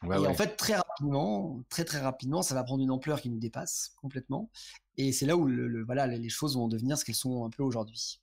et 0.05 0.26
en 0.26 0.35
fait, 0.35 0.56
très 0.56 0.76
rapidement, 0.76 1.64
très 1.69 1.85
très 1.85 1.99
rapidement, 1.99 2.43
ça 2.43 2.55
va 2.55 2.62
prendre 2.62 2.82
une 2.82 2.90
ampleur 2.90 3.20
qui 3.20 3.31
nous 3.31 3.38
dépasse 3.38 3.93
complètement. 4.00 4.50
Et 4.96 5.12
c'est 5.12 5.26
là 5.26 5.37
où 5.37 5.46
le, 5.46 5.85
voilà, 5.85 6.06
les 6.06 6.29
choses 6.29 6.56
vont 6.56 6.69
devenir 6.69 6.96
ce 6.96 7.05
qu'elles 7.05 7.14
sont 7.14 7.44
un 7.44 7.50
peu 7.50 7.62
aujourd'hui. 7.62 8.20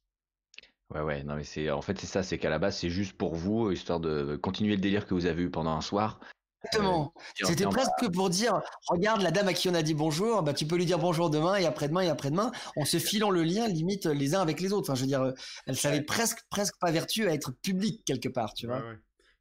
Ouais, 0.92 1.02
ouais, 1.02 1.24
non, 1.24 1.36
mais 1.36 1.44
c'est 1.44 1.70
en 1.72 1.82
fait 1.82 2.00
c'est 2.00 2.08
ça, 2.08 2.22
c'est 2.22 2.38
qu'à 2.38 2.50
la 2.50 2.60
base 2.60 2.78
c'est 2.78 2.90
juste 2.90 3.14
pour 3.14 3.36
vous, 3.36 3.72
histoire 3.72 4.00
de 4.00 4.36
continuer 4.36 4.76
le 4.76 4.82
délire 4.82 5.08
que 5.08 5.16
vous 5.16 5.26
avez 5.26 5.44
eu 5.44 5.50
pendant 5.50 5.76
un 5.76 5.82
soir. 5.82 6.20
Exactement. 6.66 7.14
Euh, 7.18 7.46
C'était 7.48 7.66
presque 7.66 8.12
pour 8.14 8.30
dire, 8.30 8.62
regarde 8.88 9.22
la 9.22 9.32
dame 9.32 9.48
à 9.48 9.54
qui 9.54 9.70
on 9.70 9.74
a 9.74 9.82
dit 9.82 9.94
bonjour, 9.94 10.44
bah 10.44 10.54
tu 10.54 10.66
peux 10.66 10.76
lui 10.76 10.86
dire 10.86 11.00
bonjour 11.00 11.30
demain 11.30 11.56
et 11.56 11.66
après-demain 11.66 12.02
et 12.02 12.10
après-demain, 12.10 12.52
en 12.76 12.86
se 12.86 12.98
filant 12.98 13.30
le 13.30 13.44
lien 13.44 13.68
limite 13.68 14.06
les 14.06 14.36
uns 14.36 14.42
avec 14.42 14.60
les 14.60 14.74
autres. 14.74 14.90
Enfin, 14.90 14.96
je 14.96 15.02
veux 15.02 15.08
dire, 15.08 15.34
elle 15.68 15.78
savait 15.78 16.02
presque 16.02 16.40
presque 16.50 16.76
pas 16.80 16.92
vertu 16.92 17.28
à 17.28 17.34
être 17.34 17.52
publique 17.52 18.04
quelque 18.06 18.30
part, 18.30 18.54
tu 18.54 18.68
vois. 18.68 18.84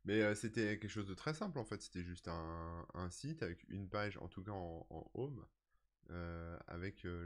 Mais 0.05 0.35
c'était 0.35 0.79
quelque 0.79 0.89
chose 0.89 1.07
de 1.07 1.15
très 1.15 1.33
simple 1.33 1.59
en 1.59 1.65
fait, 1.65 1.81
c'était 1.81 2.05
juste 2.05 2.29
un, 2.29 2.87
un, 2.95 3.09
site 3.11 3.43
avec 3.43 3.65
une 3.69 3.89
page, 3.89 4.19
en 4.19 4.29
tout 4.29 4.43
cas 4.43 4.53
en, 4.53 4.87
en 4.91 5.11
home, 5.15 5.45
euh, 6.11 6.57
avec 6.69 7.05
euh, 7.07 7.25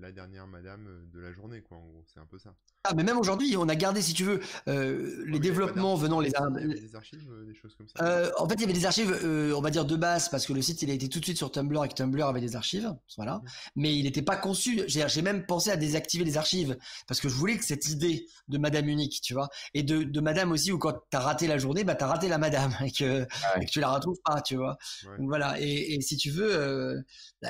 la, 0.00 0.10
dernière 0.10 0.46
madame 0.48 0.88
de 1.12 1.20
la 1.20 1.32
journée, 1.32 1.62
quoi, 1.62 1.78
en 1.78 1.86
gros. 1.86 2.04
C'est 2.12 2.18
un 2.18 2.26
peu 2.26 2.36
ça. 2.36 2.54
Ah, 2.84 2.94
mais 2.94 3.04
même 3.04 3.16
aujourd'hui, 3.16 3.56
on 3.56 3.68
a 3.68 3.76
gardé, 3.76 4.02
si 4.02 4.12
tu 4.12 4.24
veux, 4.24 4.40
euh, 4.68 5.24
les 5.26 5.38
développements 5.38 5.94
venant 5.94 6.18
les. 6.18 6.32
Il 6.60 6.76
y 6.76 6.80
des 6.80 6.96
archives, 6.96 7.30
des 7.46 7.54
choses 7.54 7.74
comme 7.76 7.86
ça. 7.88 8.32
en 8.38 8.48
fait, 8.48 8.54
il 8.56 8.60
y 8.62 8.64
avait 8.64 8.72
des 8.72 8.84
archives, 8.84 9.16
on 9.56 9.60
va 9.60 9.70
dire 9.70 9.84
de 9.84 9.96
base, 9.96 10.28
parce 10.28 10.46
que 10.46 10.52
le 10.52 10.60
site, 10.60 10.82
il 10.82 10.90
a 10.90 10.94
été 10.94 11.08
tout 11.08 11.20
de 11.20 11.24
suite 11.24 11.36
sur 11.36 11.52
Tumblr 11.52 11.84
et 11.84 11.88
que 11.88 11.94
Tumblr 11.94 12.26
avait 12.26 12.40
des 12.40 12.56
archives, 12.56 12.92
voilà. 13.16 13.36
Mmh. 13.36 13.42
Mais 13.76 13.96
il 13.96 14.02
n'était 14.02 14.22
pas 14.22 14.36
conçu. 14.36 14.82
J'ai 14.88 15.22
même 15.22 15.46
pensé 15.46 15.70
à 15.70 15.76
désactiver 15.76 16.24
les 16.24 16.36
archives 16.36 16.76
parce 17.06 17.20
que 17.20 17.28
je 17.28 17.34
voulais 17.34 17.56
que 17.56 17.64
cette 17.64 17.88
idée 17.88 18.26
de 18.48 18.58
Madame 18.58 18.88
unique, 18.88 19.20
tu 19.22 19.32
vois, 19.32 19.48
et 19.74 19.84
de, 19.84 20.02
de 20.02 20.20
Madame 20.20 20.50
aussi 20.50 20.72
où 20.72 20.78
quand 20.78 20.94
t'as 21.10 21.20
raté 21.20 21.46
la 21.46 21.58
journée, 21.58 21.84
bah 21.84 21.94
t'as 21.94 22.08
raté 22.08 22.28
la 22.28 22.38
Madame 22.38 22.72
et 22.84 22.90
que, 22.90 23.22
et 23.60 23.64
que 23.64 23.70
tu 23.70 23.78
la 23.78 23.92
retrouves 23.92 24.18
pas, 24.24 24.40
tu 24.40 24.56
vois. 24.56 24.76
Donc 25.18 25.28
voilà. 25.28 25.60
Et, 25.60 25.94
et, 25.94 26.00
si 26.00 26.16
tu 26.16 26.30
veux, 26.30 27.00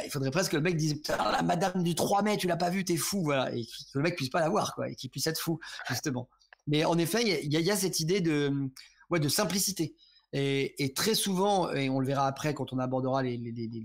il 0.05 0.11
faudrait 0.11 0.31
presque 0.31 0.42
que 0.49 0.57
le 0.57 0.63
mec 0.63 0.77
dise 0.77 1.03
la 1.09 1.43
madame 1.43 1.83
du 1.83 1.95
3 1.95 2.23
mai, 2.23 2.37
tu 2.37 2.47
l'as 2.47 2.57
pas 2.57 2.71
vue, 2.71 2.85
t'es 2.85 2.97
fou, 2.97 3.23
voilà, 3.23 3.55
et 3.55 3.65
que 3.65 3.99
le 3.99 4.03
mec 4.03 4.17
puisse 4.17 4.31
pas 4.31 4.41
la 4.41 4.49
voir, 4.49 4.75
quoi, 4.75 4.89
et 4.89 4.95
qu'il 4.95 5.11
puisse 5.11 5.27
être 5.27 5.41
fou, 5.41 5.59
justement. 5.89 6.29
Mais 6.67 6.85
en 6.85 6.97
effet, 6.99 7.43
il 7.43 7.53
y, 7.53 7.71
a 7.71 7.77
cette 7.77 8.01
idée 8.01 8.21
de, 8.21 8.53
ouais, 9.11 9.21
de 9.21 9.29
simplicité. 9.29 9.95
Et, 10.35 10.95
très 10.97 11.15
souvent, 11.15 11.71
et 11.73 11.91
on 11.91 12.01
le 12.01 12.07
verra 12.07 12.27
après 12.27 12.55
quand 12.55 12.73
on 12.73 12.79
abordera 12.79 13.23
les, 13.23 13.39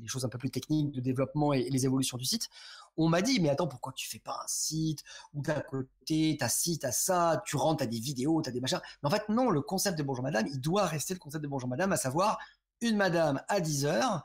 choses 0.06 0.24
un 0.24 0.30
peu 0.30 0.38
plus 0.38 0.50
techniques 0.50 0.92
de 0.94 1.02
développement 1.02 1.52
et, 1.52 1.70
les 1.70 1.86
évolutions 1.86 2.18
du 2.18 2.24
site, 2.24 2.50
on 2.96 3.10
m'a 3.10 3.22
dit, 3.22 3.40
mais 3.42 3.50
attends, 3.50 3.68
pourquoi 3.68 3.92
tu 3.94 4.08
fais 4.08 4.20
pas 4.20 4.40
un 4.44 4.48
site 4.48 5.04
t'as 5.44 5.58
à 5.58 5.62
côté, 5.62 6.38
t'as 6.40 6.48
ci, 6.48 6.80
t'as 6.80 6.94
ça, 6.94 7.44
tu 7.46 7.58
rentres, 7.58 7.80
t'as 7.80 7.86
des 7.86 8.00
vidéos, 8.00 8.42
t'as 8.42 8.52
des 8.52 8.62
machins. 8.62 8.80
Mais 9.04 9.08
en 9.08 9.12
fait, 9.12 9.28
non, 9.28 9.50
le 9.50 9.62
concept 9.62 9.98
de 9.98 10.04
Bonjour 10.04 10.24
Madame, 10.24 10.48
il 10.48 10.62
doit 10.62 10.86
rester 10.86 11.14
le 11.14 11.20
concept 11.20 11.44
de 11.44 11.50
Bonjour 11.50 11.68
Madame, 11.68 11.92
à 11.92 11.98
savoir 11.98 12.40
une 12.80 12.96
madame 12.96 13.42
à 13.50 13.60
10 13.60 13.86
heures, 13.86 14.24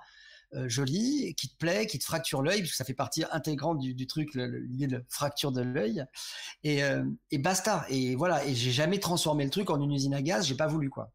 euh, 0.54 0.68
joli, 0.68 1.34
qui 1.34 1.48
te 1.48 1.56
plaît, 1.56 1.86
qui 1.86 1.98
te 1.98 2.04
fracture 2.04 2.42
l'œil, 2.42 2.60
parce 2.60 2.70
que 2.70 2.76
ça 2.76 2.84
fait 2.84 2.94
partie 2.94 3.24
intégrante 3.30 3.78
du, 3.78 4.06
truc, 4.06 4.34
l'idée 4.34 4.86
de 4.86 5.04
fracture 5.08 5.52
de 5.52 5.62
l'œil. 5.62 6.04
Et, 6.62 6.84
euh, 6.84 7.04
et, 7.30 7.38
basta. 7.38 7.86
Et 7.88 8.16
voilà. 8.16 8.44
Et 8.46 8.54
j'ai 8.54 8.70
jamais 8.70 8.98
transformé 8.98 9.44
le 9.44 9.50
truc 9.50 9.70
en 9.70 9.80
une 9.80 9.92
usine 9.92 10.14
à 10.14 10.22
gaz. 10.22 10.46
J'ai 10.46 10.56
pas 10.56 10.66
voulu 10.66 10.90
quoi. 10.90 11.10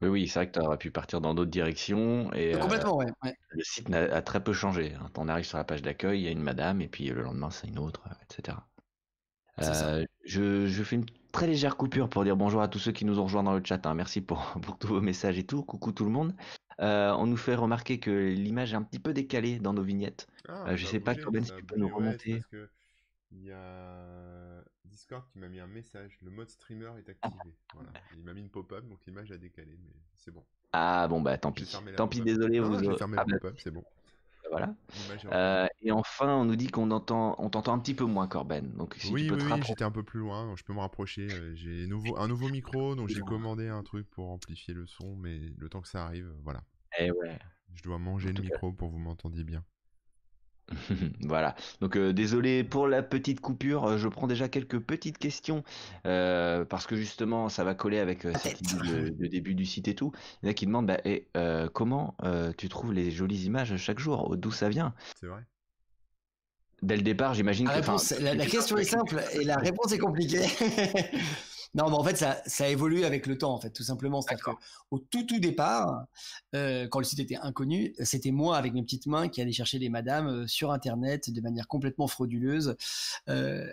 Oui, 0.00 0.08
oui, 0.08 0.28
c'est 0.28 0.40
vrai 0.40 0.48
que 0.48 0.58
tu 0.58 0.64
aurais 0.64 0.78
pu 0.78 0.90
partir 0.90 1.20
dans 1.20 1.34
d'autres 1.34 1.50
directions. 1.50 2.32
Et, 2.32 2.52
Complètement, 2.58 2.96
ouais, 2.96 3.06
Le 3.50 3.62
site 3.62 3.92
a, 3.92 4.22
très 4.22 4.42
peu 4.42 4.52
changé. 4.52 4.94
Hein. 4.94 5.10
On 5.16 5.28
arrive 5.28 5.44
sur 5.44 5.58
la 5.58 5.64
page 5.64 5.82
d'accueil, 5.82 6.20
il 6.20 6.24
y 6.24 6.28
a 6.28 6.32
une 6.32 6.42
madame, 6.42 6.80
et 6.80 6.88
puis 6.88 7.06
le 7.08 7.22
lendemain, 7.22 7.50
c'est 7.50 7.68
une 7.68 7.78
autre, 7.78 8.02
etc. 8.22 8.58
je, 10.24 10.66
je, 10.66 10.82
fais 10.82 10.96
une 10.96 11.06
très 11.32 11.46
légère 11.46 11.76
coupure 11.76 12.08
pour 12.08 12.24
dire 12.24 12.36
bonjour 12.36 12.62
à 12.62 12.68
tous 12.68 12.78
ceux 12.78 12.92
qui 12.92 13.04
nous 13.04 13.18
ont 13.18 13.24
rejoints 13.24 13.42
dans 13.42 13.54
le 13.54 13.62
chat. 13.64 13.84
Hein. 13.86 13.94
Merci 13.94 14.20
pour, 14.20 14.42
pour, 14.62 14.78
tous 14.78 14.88
vos 14.88 15.00
messages 15.00 15.38
et 15.38 15.44
tout. 15.44 15.62
Coucou 15.62 15.92
tout 15.92 16.04
le 16.04 16.10
monde. 16.10 16.34
Euh, 16.80 17.12
on 17.12 17.26
nous 17.26 17.36
fait 17.36 17.54
remarquer 17.54 17.98
que 17.98 18.10
l'image 18.10 18.72
est 18.72 18.76
un 18.76 18.82
petit 18.82 18.98
peu 18.98 19.12
décalée 19.12 19.58
dans 19.58 19.72
nos 19.72 19.82
vignettes. 19.82 20.26
Ah, 20.48 20.68
euh, 20.68 20.76
je 20.76 20.86
sais 20.86 21.00
pas, 21.00 21.14
Corben, 21.14 21.44
si 21.44 21.54
tu 21.54 21.62
peux 21.62 21.76
nous 21.76 21.88
remonter. 21.88 22.42
il 23.32 23.44
y 23.44 23.52
a 23.52 24.62
Discord 24.86 25.24
qui 25.30 25.38
m'a 25.38 25.48
mis 25.48 25.60
un 25.60 25.66
message. 25.66 26.18
Le 26.22 26.30
mode 26.30 26.48
streamer 26.48 26.92
est 26.98 27.08
activé. 27.08 27.54
Voilà. 27.74 27.90
Il 28.16 28.24
m'a 28.24 28.32
mis 28.32 28.40
une 28.40 28.48
pop-up, 28.48 28.84
donc 28.88 28.98
l'image 29.06 29.30
a 29.30 29.36
décalé, 29.36 29.78
mais 29.82 29.92
c'est 30.16 30.30
bon. 30.30 30.44
Ah 30.72 31.06
bon, 31.08 31.20
bah 31.20 31.36
tant 31.38 31.52
pis. 31.52 31.76
Tant 31.96 32.08
pis, 32.08 32.20
désolé. 32.20 32.60
vous... 32.60 32.82
J'ai 32.82 32.96
fermé 32.96 33.16
la 33.16 33.24
pop-up, 33.24 33.56
c'est 33.58 33.70
bon. 33.70 33.84
Voilà. 34.50 34.74
Euh, 35.32 35.66
et 35.82 35.92
enfin, 35.92 36.34
on 36.34 36.44
nous 36.44 36.56
dit 36.56 36.68
qu'on 36.68 36.90
entend, 36.90 37.36
on 37.38 37.50
t'entend 37.50 37.72
un 37.74 37.78
petit 37.78 37.94
peu 37.94 38.04
moins, 38.04 38.26
Corben. 38.26 38.72
Donc, 38.76 38.96
si 38.98 39.12
oui, 39.12 39.26
tu 39.26 39.36
peux 39.36 39.42
oui, 39.42 39.62
j'étais 39.64 39.84
un 39.84 39.90
peu 39.90 40.02
plus 40.02 40.20
loin. 40.20 40.52
Je 40.56 40.64
peux 40.64 40.72
me 40.72 40.80
rapprocher. 40.80 41.28
J'ai 41.54 41.86
nouveau, 41.86 42.16
un 42.18 42.28
nouveau 42.28 42.48
micro, 42.48 42.94
donc 42.94 43.08
j'ai 43.08 43.20
commandé 43.20 43.68
un 43.68 43.82
truc 43.82 44.08
pour 44.10 44.30
amplifier 44.30 44.74
le 44.74 44.86
son, 44.86 45.16
mais 45.16 45.38
le 45.56 45.68
temps 45.68 45.80
que 45.80 45.88
ça 45.88 46.04
arrive, 46.04 46.32
voilà. 46.42 46.62
Eh 46.98 47.10
ouais. 47.10 47.38
Je 47.74 47.82
dois 47.82 47.98
manger 47.98 48.32
le 48.32 48.42
micro 48.42 48.72
pour 48.72 48.90
vous 48.90 48.98
m'entendiez 48.98 49.44
bien. 49.44 49.64
voilà. 51.20 51.54
Donc 51.80 51.96
euh, 51.96 52.12
désolé 52.12 52.64
pour 52.64 52.88
la 52.88 53.02
petite 53.02 53.40
coupure. 53.40 53.86
Euh, 53.86 53.98
je 53.98 54.08
prends 54.08 54.26
déjà 54.26 54.48
quelques 54.48 54.78
petites 54.78 55.18
questions 55.18 55.64
euh, 56.06 56.64
parce 56.64 56.86
que 56.86 56.96
justement 56.96 57.48
ça 57.48 57.64
va 57.64 57.74
coller 57.74 57.98
avec 57.98 58.26
cette 58.38 58.60
idée 58.60 59.10
de, 59.10 59.26
début 59.26 59.54
du 59.54 59.66
site 59.66 59.88
et 59.88 59.94
tout. 59.94 60.12
Il 60.42 60.46
y 60.46 60.48
en 60.48 60.50
a 60.50 60.54
qui 60.54 60.66
demandent 60.66 60.86
bah, 60.86 61.00
et, 61.04 61.28
comment 61.72 62.16
tu 62.56 62.68
trouves 62.68 62.92
les 62.92 63.10
jolies 63.10 63.44
images 63.44 63.76
chaque 63.76 63.98
jour? 63.98 64.36
D'où 64.36 64.50
ça 64.50 64.68
vient? 64.68 64.94
C'est 65.20 65.26
vrai. 65.26 65.42
dès 66.82 66.96
le 66.96 67.02
départ, 67.02 67.34
j'imagine 67.34 67.68
que. 67.68 68.22
la, 68.22 68.34
la 68.34 68.46
question 68.46 68.76
est 68.76 68.84
simple 68.84 69.22
et 69.32 69.44
la 69.44 69.56
réponse 69.56 69.92
est 69.92 69.98
compliquée. 69.98 70.46
Non, 71.74 71.88
mais 71.88 71.96
en 71.96 72.02
fait, 72.02 72.16
ça, 72.16 72.42
ça 72.46 72.68
évolue 72.68 73.04
avec 73.04 73.28
le 73.28 73.38
temps, 73.38 73.54
en 73.54 73.60
fait, 73.60 73.70
tout 73.70 73.84
simplement. 73.84 74.20
C'est-à-dire 74.22 74.44
qu'au 74.44 74.98
tout, 74.98 75.24
tout 75.24 75.38
départ, 75.38 76.06
euh, 76.56 76.88
quand 76.88 76.98
le 76.98 77.04
site 77.04 77.20
était 77.20 77.36
inconnu, 77.36 77.94
c'était 78.00 78.32
moi, 78.32 78.56
avec 78.56 78.72
mes 78.72 78.82
petites 78.82 79.06
mains, 79.06 79.28
qui 79.28 79.40
allais 79.40 79.52
chercher 79.52 79.78
les 79.78 79.88
madames 79.88 80.26
euh, 80.26 80.46
sur 80.48 80.72
Internet 80.72 81.30
de 81.30 81.40
manière 81.40 81.68
complètement 81.68 82.08
frauduleuse. 82.08 82.76
Euh, 83.28 83.64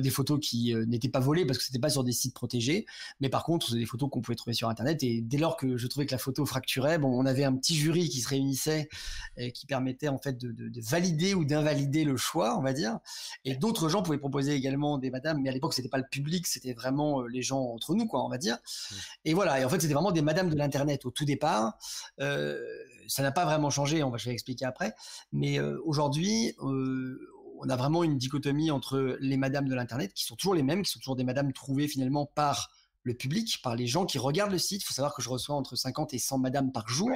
des 0.00 0.10
photos 0.10 0.40
qui 0.40 0.74
n'étaient 0.86 1.08
pas 1.08 1.20
volées 1.20 1.46
parce 1.46 1.58
que 1.58 1.64
c'était 1.64 1.78
pas 1.78 1.90
sur 1.90 2.04
des 2.04 2.12
sites 2.12 2.34
protégés. 2.34 2.84
Mais 3.20 3.28
par 3.28 3.44
contre, 3.44 3.68
c'était 3.68 3.80
des 3.80 3.86
photos 3.86 4.10
qu'on 4.10 4.20
pouvait 4.22 4.34
trouver 4.34 4.54
sur 4.54 4.68
Internet. 4.68 5.02
Et 5.02 5.20
dès 5.20 5.38
lors 5.38 5.56
que 5.56 5.76
je 5.76 5.86
trouvais 5.86 6.04
que 6.06 6.12
la 6.12 6.18
photo 6.18 6.44
fracturait, 6.44 6.98
bon, 6.98 7.08
on 7.08 7.24
avait 7.26 7.44
un 7.44 7.54
petit 7.54 7.74
jury 7.76 8.08
qui 8.08 8.20
se 8.20 8.28
réunissait 8.28 8.88
et 9.36 9.52
qui 9.52 9.66
permettait, 9.66 10.08
en 10.08 10.18
fait, 10.18 10.36
de, 10.36 10.52
de, 10.52 10.68
de 10.68 10.80
valider 10.80 11.34
ou 11.34 11.44
d'invalider 11.44 12.04
le 12.04 12.16
choix, 12.16 12.58
on 12.58 12.62
va 12.62 12.72
dire. 12.72 12.98
Et 13.44 13.56
d'autres 13.56 13.88
gens 13.88 14.02
pouvaient 14.02 14.18
proposer 14.18 14.54
également 14.54 14.98
des 14.98 15.10
madames, 15.10 15.40
mais 15.40 15.48
à 15.48 15.52
l'époque, 15.52 15.74
c'était 15.74 15.88
pas 15.88 15.98
le 15.98 16.06
public, 16.10 16.46
c'était 16.46 16.72
vraiment 16.72 17.13
euh, 17.20 17.28
les 17.28 17.42
gens 17.42 17.60
entre 17.60 17.94
nous, 17.94 18.06
quoi, 18.06 18.24
on 18.24 18.28
va 18.28 18.38
dire. 18.38 18.56
Mmh. 18.56 18.94
Et 19.26 19.34
voilà. 19.34 19.60
Et 19.60 19.64
en 19.64 19.68
fait, 19.68 19.80
c'était 19.80 19.94
vraiment 19.94 20.12
des 20.12 20.22
madames 20.22 20.50
de 20.50 20.56
l'internet 20.56 21.04
au 21.04 21.10
tout 21.10 21.24
départ. 21.24 21.78
Euh, 22.20 22.58
ça 23.06 23.22
n'a 23.22 23.32
pas 23.32 23.44
vraiment 23.44 23.70
changé. 23.70 24.02
On 24.02 24.10
va, 24.10 24.18
je 24.18 24.26
vais 24.26 24.32
expliquer 24.32 24.64
après. 24.64 24.94
Mais 25.32 25.58
euh, 25.58 25.80
aujourd'hui, 25.84 26.54
on 26.60 27.68
a 27.68 27.76
vraiment 27.76 28.04
une 28.04 28.18
dichotomie 28.18 28.70
entre 28.70 29.16
les 29.20 29.36
madames 29.36 29.68
de 29.68 29.74
l'internet 29.74 30.12
qui 30.14 30.24
sont 30.24 30.36
toujours 30.36 30.54
les 30.54 30.62
mêmes, 30.62 30.82
qui 30.82 30.90
sont 30.90 30.98
toujours 30.98 31.16
des 31.16 31.24
madames 31.24 31.52
trouvées 31.52 31.88
finalement 31.88 32.26
par 32.26 32.70
le 33.02 33.12
public, 33.12 33.60
par 33.62 33.76
les 33.76 33.86
gens 33.86 34.06
qui 34.06 34.18
regardent 34.18 34.52
le 34.52 34.58
site. 34.58 34.82
Il 34.82 34.84
faut 34.86 34.94
savoir 34.94 35.14
que 35.14 35.20
je 35.20 35.28
reçois 35.28 35.54
entre 35.54 35.76
50 35.76 36.14
et 36.14 36.18
100 36.18 36.38
madames 36.38 36.72
par 36.72 36.88
jour 36.88 37.10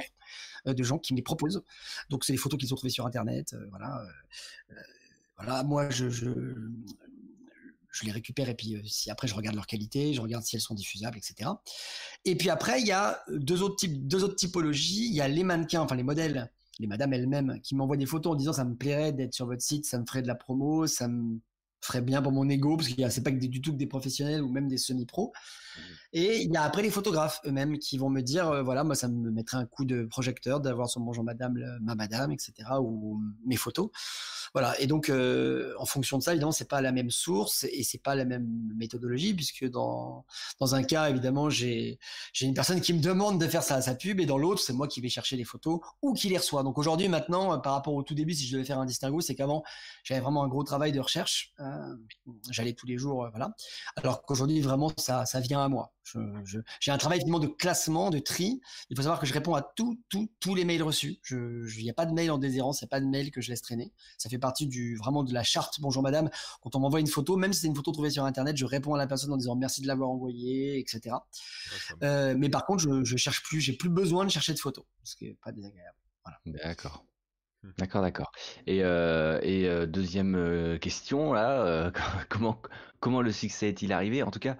de 0.65 0.83
gens 0.83 0.99
qui 0.99 1.13
me 1.13 1.17
les 1.17 1.23
proposent. 1.23 1.63
Donc, 2.09 2.23
c'est 2.23 2.33
des 2.33 2.37
photos 2.37 2.59
qu'ils 2.59 2.71
ont 2.73 2.77
trouvées 2.77 2.91
sur 2.91 3.07
Internet. 3.07 3.55
voilà. 3.71 4.03
voilà, 5.37 5.63
moi, 5.63 5.89
je, 5.89 6.09
je 6.09 6.29
les 8.03 8.11
récupère 8.11 8.49
et 8.49 8.55
puis 8.55 8.75
euh, 8.75 8.81
si 8.85 9.09
après 9.09 9.27
je 9.27 9.35
regarde 9.35 9.55
leur 9.55 9.67
qualité, 9.67 10.13
je 10.13 10.21
regarde 10.21 10.43
si 10.43 10.55
elles 10.55 10.61
sont 10.61 10.75
diffusables, 10.75 11.17
etc. 11.17 11.49
Et 12.25 12.35
puis 12.35 12.49
après, 12.49 12.81
il 12.81 12.87
y 12.87 12.91
a 12.91 13.21
deux 13.29 13.61
autres 13.61 13.77
types, 13.77 14.07
deux 14.07 14.23
autres 14.23 14.35
typologies. 14.35 15.07
Il 15.07 15.13
y 15.13 15.21
a 15.21 15.27
les 15.27 15.43
mannequins, 15.43 15.81
enfin 15.81 15.95
les 15.95 16.03
modèles, 16.03 16.51
les 16.79 16.87
madames 16.87 17.13
elles-mêmes, 17.13 17.59
qui 17.61 17.75
m'envoient 17.75 17.97
des 17.97 18.05
photos 18.05 18.33
en 18.33 18.35
disant 18.35 18.53
ça 18.53 18.65
me 18.65 18.75
plairait 18.75 19.13
d'être 19.13 19.33
sur 19.33 19.45
votre 19.45 19.61
site, 19.61 19.85
ça 19.85 19.99
me 19.99 20.05
ferait 20.05 20.21
de 20.21 20.27
la 20.27 20.35
promo, 20.35 20.87
ça 20.87 21.07
me 21.07 21.39
ferait 21.81 22.01
bien 22.01 22.21
pour 22.21 22.31
mon 22.31 22.47
ego, 22.49 22.77
parce 22.77 22.89
qu'il 22.89 22.99
y 22.99 23.03
a 23.03 23.09
c'est 23.09 23.23
pas 23.23 23.31
que 23.31 23.37
du 23.37 23.61
tout 23.61 23.71
que 23.71 23.77
des 23.77 23.87
professionnels 23.87 24.41
ou 24.41 24.51
même 24.51 24.67
des 24.67 24.77
semi-pros. 24.77 25.33
Et 26.11 26.41
il 26.41 26.51
y 26.51 26.57
a 26.57 26.63
après 26.63 26.81
les 26.81 26.89
photographes 26.89 27.39
eux-mêmes 27.45 27.77
qui 27.77 27.97
vont 27.97 28.09
me 28.09 28.21
dire, 28.21 28.49
euh, 28.49 28.63
voilà, 28.63 28.83
moi 28.83 28.95
ça 28.95 29.07
me 29.07 29.29
mettrait 29.29 29.57
un 29.57 29.65
coup 29.65 29.85
de 29.85 30.05
projecteur 30.05 30.59
d'avoir 30.59 30.89
sur 30.89 31.01
Jean 31.13 31.23
Madame, 31.23 31.59
ma 31.81 31.95
Madame, 31.95 32.31
etc. 32.31 32.53
ou 32.81 33.21
mes 33.45 33.57
photos. 33.57 33.89
Voilà. 34.53 34.79
Et 34.81 34.87
donc, 34.87 35.09
euh, 35.09 35.73
en 35.77 35.85
fonction 35.85 36.17
de 36.17 36.23
ça, 36.23 36.31
évidemment, 36.31 36.51
c'est 36.51 36.67
pas 36.67 36.81
la 36.81 36.91
même 36.91 37.11
source 37.11 37.65
et 37.71 37.83
c'est 37.83 38.01
pas 38.01 38.15
la 38.15 38.25
même 38.25 38.47
méthodologie, 38.75 39.33
puisque 39.33 39.69
dans 39.69 40.25
dans 40.59 40.75
un 40.75 40.83
cas, 40.83 41.09
évidemment, 41.09 41.49
j'ai 41.49 41.99
j'ai 42.33 42.45
une 42.45 42.53
personne 42.53 42.81
qui 42.81 42.93
me 42.93 43.01
demande 43.01 43.39
de 43.39 43.47
faire 43.47 43.63
sa, 43.63 43.81
sa 43.81 43.95
pub, 43.95 44.19
et 44.19 44.25
dans 44.25 44.37
l'autre, 44.37 44.61
c'est 44.61 44.73
moi 44.73 44.87
qui 44.87 45.01
vais 45.01 45.09
chercher 45.09 45.35
les 45.37 45.43
photos 45.43 45.79
ou 46.01 46.13
qui 46.13 46.29
les 46.29 46.37
reçoit. 46.37 46.63
Donc 46.63 46.77
aujourd'hui, 46.77 47.07
maintenant, 47.07 47.59
par 47.59 47.73
rapport 47.73 47.93
au 47.93 48.03
tout 48.03 48.15
début, 48.15 48.33
si 48.33 48.47
je 48.47 48.53
devais 48.53 48.65
faire 48.65 48.79
un 48.79 48.85
distinguo, 48.85 49.21
c'est 49.21 49.35
qu'avant, 49.35 49.63
j'avais 50.03 50.21
vraiment 50.21 50.43
un 50.43 50.47
gros 50.47 50.63
travail 50.63 50.91
de 50.91 50.99
recherche. 50.99 51.53
Euh, 51.59 51.95
j'allais 52.49 52.73
tous 52.73 52.87
les 52.87 52.97
jours, 52.97 53.25
euh, 53.25 53.29
voilà. 53.29 53.53
Alors 53.95 54.23
qu'aujourd'hui, 54.23 54.61
vraiment, 54.61 54.91
ça 54.97 55.25
ça 55.25 55.39
vient 55.39 55.61
à 55.63 55.68
moi. 55.69 55.93
J'ai 56.79 56.91
un 56.91 56.97
travail 56.97 57.19
évidemment 57.19 57.39
de 57.39 57.47
classement, 57.47 58.09
de 58.09 58.19
tri. 58.19 58.61
Il 58.89 58.95
faut 58.95 59.03
savoir 59.03 59.19
que 59.19 59.25
je 59.25 59.33
réponds 59.33 59.53
à 59.53 59.61
tous 59.61 59.99
tous 60.39 60.55
les 60.55 60.65
mails 60.65 60.83
reçus. 60.83 61.19
Il 61.29 61.83
n'y 61.83 61.89
a 61.89 61.93
pas 61.93 62.05
de 62.05 62.13
mail 62.13 62.31
en 62.31 62.37
déshérence, 62.37 62.81
il 62.81 62.85
n'y 62.85 62.87
a 62.87 62.89
pas 62.89 62.99
de 62.99 63.05
mail 63.05 63.31
que 63.31 63.41
je 63.41 63.49
laisse 63.49 63.61
traîner. 63.61 63.91
Ça 64.17 64.29
fait 64.29 64.39
partie 64.39 64.67
du 64.67 64.95
vraiment 64.95 65.23
de 65.23 65.33
la 65.33 65.43
charte. 65.43 65.79
Bonjour 65.81 66.03
madame. 66.03 66.29
Quand 66.61 66.75
on 66.75 66.79
m'envoie 66.79 66.99
une 66.99 67.07
photo, 67.07 67.37
même 67.37 67.53
si 67.53 67.61
c'est 67.61 67.67
une 67.67 67.75
photo 67.75 67.91
trouvée 67.91 68.09
sur 68.09 68.25
internet, 68.25 68.57
je 68.57 68.65
réponds 68.65 68.93
à 68.93 68.97
la 68.97 69.07
personne 69.07 69.31
en 69.31 69.37
disant 69.37 69.55
merci 69.55 69.81
de 69.81 69.87
l'avoir 69.87 70.09
envoyée, 70.09 70.79
etc. 70.79 71.15
Euh, 72.03 72.35
mais 72.37 72.49
par 72.49 72.65
contre, 72.65 72.83
je, 72.83 73.03
je 73.03 73.17
cherche 73.17 73.43
plus, 73.43 73.61
j'ai 73.61 73.73
plus 73.73 73.89
besoin 73.89 74.25
de 74.25 74.31
chercher 74.31 74.53
de 74.53 74.59
photos, 74.59 74.85
ce 75.03 75.15
qui 75.15 75.25
n'est 75.25 75.37
pas 75.43 75.51
désagréable. 75.51 75.97
D'accord. 76.45 77.05
Mmh. 77.63 77.69
D'accord, 77.77 78.01
d'accord. 78.01 78.31
Et, 78.67 78.83
euh, 78.83 79.39
et 79.43 79.67
euh, 79.67 79.85
deuxième 79.85 80.79
question 80.79 81.33
là, 81.33 81.91
comment 82.29 82.61
comment 82.99 83.21
le 83.21 83.31
succès 83.31 83.69
est-il 83.69 83.93
arrivé? 83.93 84.23
En 84.23 84.31
tout 84.31 84.39
cas, 84.39 84.57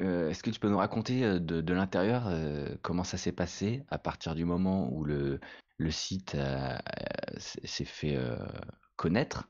euh, 0.00 0.30
est-ce 0.30 0.42
que 0.42 0.50
tu 0.50 0.60
peux 0.60 0.68
nous 0.68 0.78
raconter 0.78 1.24
euh, 1.24 1.38
de, 1.38 1.72
l'intérieur 1.72 2.24
euh, 2.28 2.68
comment 2.82 3.04
ça 3.04 3.16
s'est 3.16 3.32
passé 3.32 3.84
à 3.88 3.98
partir 3.98 4.34
du 4.34 4.44
moment 4.44 4.92
où 4.92 5.04
le, 5.04 5.40
le 5.78 5.90
site 5.90 6.36
s'est 7.38 7.84
fait 7.84 8.18
connaître 8.96 9.48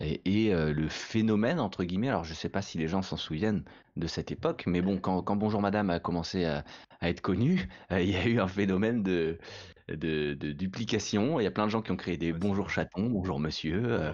et, 0.00 0.52
le 0.52 0.88
phénomène 0.88 1.60
entre 1.60 1.84
guillemets? 1.84 2.08
Alors 2.08 2.24
je 2.24 2.30
ne 2.30 2.36
sais 2.36 2.48
pas 2.48 2.62
si 2.62 2.78
les 2.78 2.88
gens 2.88 3.02
s'en 3.02 3.16
souviennent 3.16 3.64
de 3.96 4.06
cette 4.06 4.30
époque 4.30 4.64
mais 4.66 4.82
bon 4.82 4.98
quand, 4.98 5.36
Bonjour 5.36 5.60
Madame 5.60 5.90
a 5.90 6.00
commencé 6.00 6.44
à, 6.44 6.64
être 7.00 7.20
connu 7.20 7.68
il 7.90 8.10
y 8.10 8.16
a 8.16 8.26
eu 8.26 8.38
un 8.40 8.48
phénomène 8.48 9.02
de, 9.02 9.38
de, 9.88 10.34
duplication. 10.34 11.40
Il 11.40 11.44
y 11.44 11.46
a 11.46 11.50
plein 11.50 11.66
de 11.66 11.70
gens 11.70 11.82
qui 11.82 11.90
ont 11.90 11.96
créé 11.96 12.16
des 12.16 12.32
Bonjour 12.32 12.70
Chaton 12.70 13.08
Bonjour 13.08 13.40
Monsieur 13.40 14.12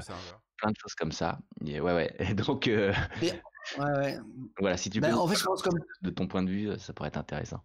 plein 0.59 0.71
de 0.71 0.77
choses 0.77 0.95
comme 0.95 1.13
ça. 1.13 1.39
Ouais 1.63 1.81
ouais. 1.81 2.15
Et 2.19 2.35
donc 2.35 2.69
Ouais, 3.77 3.99
ouais. 3.99 4.19
Voilà, 4.61 4.77
si 4.77 4.91
tu 4.91 5.01
bah, 5.01 5.11
peux. 5.11 5.15
en 5.15 5.27
fait, 5.27 5.37
je 5.37 5.45
pense 5.45 5.63
comme 5.63 5.79
de 6.03 6.11
ton 6.11 6.27
point 6.27 6.43
de 6.43 6.51
vue, 6.51 6.71
ça 6.79 6.93
pourrait 6.93 7.09
être 7.09 7.19
intéressant. 7.19 7.63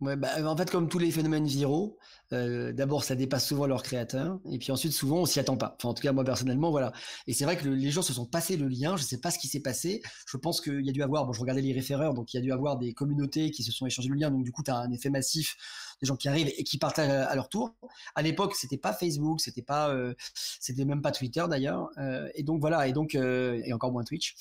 Ouais, 0.00 0.14
bah, 0.14 0.28
en 0.44 0.56
fait, 0.56 0.70
comme 0.70 0.88
tous 0.88 1.00
les 1.00 1.10
phénomènes 1.10 1.46
viraux, 1.46 1.98
euh, 2.32 2.72
d'abord, 2.72 3.02
ça 3.02 3.16
dépasse 3.16 3.48
souvent 3.48 3.66
leur 3.66 3.82
créateur, 3.82 4.38
et 4.48 4.58
puis 4.58 4.70
ensuite, 4.70 4.92
souvent, 4.92 5.16
on 5.18 5.26
s'y 5.26 5.40
attend 5.40 5.56
pas. 5.56 5.74
Enfin, 5.76 5.88
en 5.88 5.94
tout 5.94 6.02
cas, 6.02 6.12
moi 6.12 6.22
personnellement, 6.22 6.70
voilà. 6.70 6.92
Et 7.26 7.32
c'est 7.32 7.44
vrai 7.44 7.56
que 7.56 7.68
les 7.68 7.90
gens 7.90 8.02
se 8.02 8.12
sont 8.12 8.24
passés 8.24 8.56
le 8.56 8.68
lien. 8.68 8.96
Je 8.96 9.02
sais 9.02 9.18
pas 9.18 9.32
ce 9.32 9.40
qui 9.40 9.48
s'est 9.48 9.60
passé. 9.60 10.00
Je 10.28 10.36
pense 10.36 10.60
qu'il 10.60 10.86
y 10.86 10.88
a 10.88 10.92
dû 10.92 11.02
avoir, 11.02 11.26
bon, 11.26 11.32
je 11.32 11.40
regardais 11.40 11.62
les 11.62 11.72
référeurs, 11.72 12.14
donc 12.14 12.32
il 12.32 12.36
y 12.36 12.38
a 12.38 12.42
dû 12.42 12.52
avoir 12.52 12.78
des 12.78 12.92
communautés 12.92 13.50
qui 13.50 13.64
se 13.64 13.72
sont 13.72 13.86
échangées 13.86 14.08
le 14.08 14.14
lien. 14.14 14.30
Donc 14.30 14.44
du 14.44 14.52
coup, 14.52 14.62
tu 14.62 14.70
as 14.70 14.76
un 14.76 14.90
effet 14.92 15.10
massif 15.10 15.56
des 16.00 16.06
gens 16.06 16.16
qui 16.16 16.28
arrivent 16.28 16.52
et 16.56 16.64
qui 16.64 16.78
partagent 16.78 17.10
à 17.10 17.34
leur 17.34 17.48
tour. 17.48 17.74
À 18.14 18.22
l'époque, 18.22 18.54
c'était 18.54 18.76
pas 18.76 18.92
Facebook, 18.92 19.40
c'était 19.40 19.62
pas, 19.62 19.90
euh, 19.90 20.14
c'était 20.60 20.84
même 20.84 21.02
pas 21.02 21.12
Twitter 21.12 21.44
d'ailleurs. 21.48 21.90
Euh, 21.98 22.28
et 22.34 22.42
donc 22.42 22.60
voilà, 22.60 22.86
et 22.88 22.92
donc 22.92 23.14
euh, 23.14 23.60
et 23.64 23.72
encore 23.72 23.92
moins 23.92 24.04
Twitch. 24.04 24.34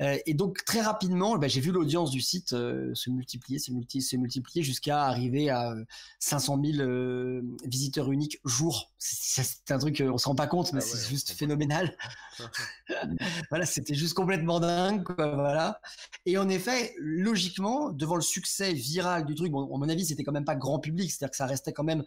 Et 0.00 0.34
donc 0.34 0.64
très 0.64 0.80
rapidement, 0.80 1.36
bah, 1.36 1.48
j'ai 1.48 1.60
vu 1.60 1.72
l'audience 1.72 2.10
du 2.10 2.20
site 2.20 2.50
se 2.50 3.10
multiplier, 3.10 3.58
se, 3.58 3.70
multi 3.70 4.00
se 4.00 4.16
multiplier 4.16 4.62
jusqu'à 4.62 5.04
arriver 5.04 5.50
à 5.50 5.74
500 6.20 6.60
000 6.64 7.42
visiteurs 7.64 8.10
uniques 8.10 8.40
jour. 8.44 8.90
C'est 8.98 9.70
un 9.70 9.78
truc, 9.78 10.02
on 10.06 10.16
se 10.18 10.26
rend 10.26 10.34
pas 10.34 10.46
compte, 10.46 10.72
mais 10.72 10.80
ah 10.82 10.86
c'est 10.86 11.08
juste 11.08 11.32
phénoménal. 11.32 11.96
voilà, 13.50 13.66
c'était 13.66 13.94
juste 13.94 14.14
complètement 14.14 14.60
dingue, 14.60 15.04
quoi, 15.04 15.34
voilà. 15.34 15.80
Et 16.26 16.38
en 16.38 16.48
effet, 16.48 16.94
logiquement, 16.98 17.90
devant 17.90 18.16
le 18.16 18.22
succès 18.22 18.72
viral 18.72 19.24
du 19.26 19.34
truc, 19.34 19.52
bon, 19.52 19.64
à 19.74 19.78
mon 19.78 19.88
avis, 19.88 20.06
c'était 20.06 20.24
quand 20.24 20.32
même 20.32 20.44
pas 20.44 20.54
grand 20.54 20.78
public 20.78 20.99
c'est-à-dire 21.08 21.30
que 21.30 21.36
ça 21.36 21.46
restait 21.46 21.72
quand 21.72 21.84
même 21.84 22.04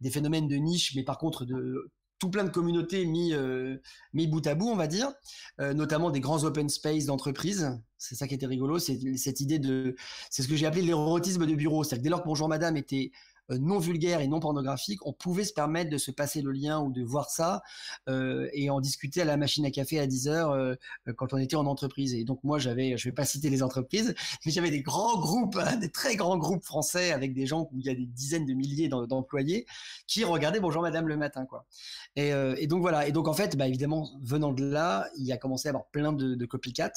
des 0.00 0.10
phénomènes 0.10 0.48
de 0.48 0.56
niche, 0.56 0.94
mais 0.94 1.02
par 1.02 1.18
contre 1.18 1.44
de 1.44 1.90
tout 2.18 2.30
plein 2.30 2.44
de 2.44 2.50
communautés 2.50 3.06
mis, 3.06 3.32
euh, 3.32 3.76
mis 4.12 4.26
bout 4.26 4.44
à 4.46 4.54
bout, 4.54 4.68
on 4.68 4.76
va 4.76 4.86
dire, 4.86 5.12
euh, 5.60 5.72
notamment 5.72 6.10
des 6.10 6.20
grands 6.20 6.42
open 6.44 6.68
space 6.68 7.04
d'entreprise. 7.04 7.78
C'est 7.96 8.14
ça 8.14 8.26
qui 8.26 8.34
était 8.34 8.46
rigolo, 8.46 8.78
c'est 8.78 9.16
cette 9.16 9.40
idée 9.40 9.58
de, 9.58 9.94
c'est 10.30 10.42
ce 10.42 10.48
que 10.48 10.56
j'ai 10.56 10.66
appelé 10.66 10.82
l'érotisme 10.82 11.46
de 11.46 11.54
bureau. 11.54 11.84
C'est-à-dire 11.84 12.00
que 12.00 12.04
dès 12.04 12.10
lors 12.10 12.22
que 12.22 12.28
Bonjour 12.28 12.48
Madame 12.48 12.76
était 12.76 13.12
non 13.50 13.78
vulgaire 13.78 14.20
et 14.20 14.28
non 14.28 14.40
pornographique, 14.40 15.04
on 15.06 15.12
pouvait 15.12 15.44
se 15.44 15.52
permettre 15.52 15.90
de 15.90 15.98
se 15.98 16.10
passer 16.10 16.42
le 16.42 16.52
lien 16.52 16.80
ou 16.80 16.92
de 16.92 17.02
voir 17.02 17.30
ça 17.30 17.62
euh, 18.08 18.48
et 18.52 18.70
en 18.70 18.80
discuter 18.80 19.22
à 19.22 19.24
la 19.24 19.36
machine 19.36 19.64
à 19.64 19.70
café 19.70 19.98
à 19.98 20.06
10 20.06 20.28
heures 20.28 20.50
euh, 20.50 20.74
quand 21.16 21.32
on 21.32 21.38
était 21.38 21.56
en 21.56 21.66
entreprise. 21.66 22.14
Et 22.14 22.24
donc 22.24 22.42
moi, 22.44 22.58
j'avais, 22.58 22.96
je 22.96 23.08
vais 23.08 23.14
pas 23.14 23.24
citer 23.24 23.50
les 23.50 23.62
entreprises, 23.62 24.14
mais 24.44 24.52
j'avais 24.52 24.70
des 24.70 24.82
grands 24.82 25.18
groupes, 25.18 25.56
hein, 25.56 25.76
des 25.76 25.90
très 25.90 26.16
grands 26.16 26.38
groupes 26.38 26.64
français 26.64 27.12
avec 27.12 27.32
des 27.34 27.46
gens 27.46 27.68
où 27.72 27.78
il 27.78 27.86
y 27.86 27.90
a 27.90 27.94
des 27.94 28.06
dizaines 28.06 28.46
de 28.46 28.54
milliers 28.54 28.88
d'employés 28.88 29.66
qui 30.06 30.24
regardaient 30.24 30.60
Bonjour 30.60 30.82
Madame 30.82 31.08
le 31.08 31.16
matin, 31.16 31.46
quoi. 31.46 31.66
Et, 32.16 32.30
et 32.30 32.66
donc 32.66 32.80
voilà. 32.80 33.06
Et 33.06 33.12
donc 33.12 33.28
en 33.28 33.32
fait, 33.32 33.56
bah, 33.56 33.68
évidemment, 33.68 34.10
venant 34.22 34.52
de 34.52 34.64
là, 34.64 35.08
il 35.16 35.24
y 35.24 35.32
a 35.32 35.36
commencé 35.36 35.68
à 35.68 35.70
avoir 35.70 35.86
plein 35.86 36.12
de, 36.12 36.34
de 36.34 36.46
copycats. 36.46 36.92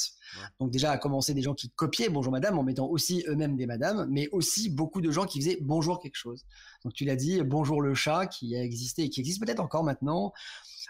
Donc 0.60 0.72
déjà, 0.72 0.92
a 0.92 0.98
commencé 0.98 1.34
des 1.34 1.42
gens 1.42 1.54
qui 1.54 1.70
copiaient 1.70 2.10
Bonjour 2.10 2.32
Madame 2.32 2.58
en 2.58 2.64
mettant 2.64 2.88
aussi 2.88 3.24
eux-mêmes 3.28 3.56
des 3.56 3.66
madames, 3.66 4.08
mais 4.10 4.30
aussi 4.32 4.70
beaucoup 4.70 5.02
de 5.02 5.12
gens 5.12 5.26
qui 5.26 5.40
faisaient 5.40 5.58
Bonjour 5.62 6.00
quelque 6.00 6.16
chose. 6.16 6.41
Donc 6.84 6.94
tu 6.94 7.06
l'as 7.06 7.16
dit, 7.16 7.42
bonjour 7.44 7.82
le 7.82 7.94
chat 7.94 8.28
qui 8.28 8.56
a 8.56 8.64
existé 8.64 9.04
et 9.04 9.10
qui 9.10 9.20
existe 9.20 9.44
peut-être 9.44 9.60
encore 9.60 9.84
maintenant. 9.84 10.34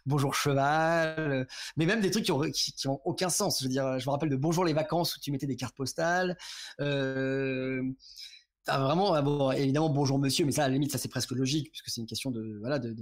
Bonjour 0.06 0.34
cheval, 0.34 1.16
euh, 1.18 1.46
mais 1.78 1.86
même 1.86 2.02
des 2.02 2.10
trucs 2.10 2.24
qui 2.24 2.32
ont, 2.32 3.02
aucun 3.06 3.30
sens. 3.30 3.60
Je 3.60 3.66
veux 3.66 3.70
dire, 3.70 4.00
je 4.00 4.06
me 4.08 4.12
rappelle 4.12 4.30
de 4.30 4.36
bonjour 4.36 4.66
les 4.66 4.74
vacances 4.74 5.16
où 5.16 5.20
tu 5.20 5.32
mettais 5.32 5.48
des 5.48 5.56
cartes 5.56 5.76
postales. 5.76 6.38
Euh, 6.80 7.84
vraiment, 8.68 9.14
ah, 9.14 9.22
bon, 9.22 9.52
évidemment, 9.52 9.90
bonjour 9.90 10.18
monsieur, 10.18 10.46
mais 10.46 10.52
ça, 10.52 10.64
à 10.64 10.68
la 10.68 10.74
limite, 10.74 10.92
ça 10.92 10.98
c'est 10.98 11.10
presque 11.10 11.32
logique 11.32 11.70
puisque 11.70 11.90
c'est 11.90 12.02
une 12.02 12.08
question 12.08 12.32
de 12.32 12.58
voilà 12.60 12.80
de, 12.80 12.96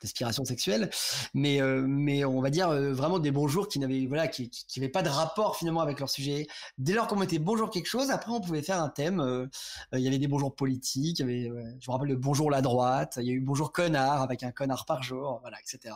d'aspiration 0.00 0.44
sexuelle, 0.44 0.90
mais 1.34 1.60
euh, 1.60 1.84
mais 1.86 2.24
on 2.24 2.40
va 2.40 2.50
dire 2.50 2.68
euh, 2.70 2.92
vraiment 2.92 3.18
des 3.18 3.30
bonjours 3.30 3.68
qui 3.68 3.78
n'avaient 3.78 4.06
voilà 4.06 4.28
qui, 4.28 4.48
qui, 4.50 4.88
pas 4.88 5.02
de 5.02 5.08
rapport 5.08 5.56
finalement 5.56 5.80
avec 5.80 6.00
leur 6.00 6.08
sujet. 6.08 6.46
Dès 6.78 6.94
lors 6.94 7.06
qu'on 7.06 7.16
mettait 7.16 7.38
bonjour 7.38 7.70
quelque 7.70 7.86
chose, 7.86 8.10
après 8.10 8.32
on 8.32 8.40
pouvait 8.40 8.62
faire 8.62 8.82
un 8.82 8.88
thème. 8.88 9.20
Euh, 9.20 9.46
il 9.92 10.00
y 10.00 10.08
avait 10.08 10.18
des 10.18 10.28
bonjours 10.28 10.54
politiques, 10.54 11.18
il 11.18 11.22
y 11.22 11.24
avait 11.24 11.52
je 11.80 11.90
me 11.90 11.92
rappelle 11.92 12.08
le 12.08 12.16
bonjour 12.16 12.50
la 12.50 12.62
droite, 12.62 13.18
il 13.20 13.26
y 13.26 13.30
a 13.30 13.32
eu 13.32 13.40
bonjour 13.40 13.72
connard 13.72 14.22
avec 14.22 14.42
un 14.42 14.52
connard 14.52 14.86
par 14.86 15.02
jour, 15.02 15.38
voilà 15.42 15.58
etc. 15.60 15.94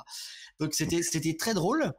Donc 0.60 0.74
c'était 0.74 1.02
c'était 1.02 1.36
très 1.36 1.54
drôle. 1.54 1.92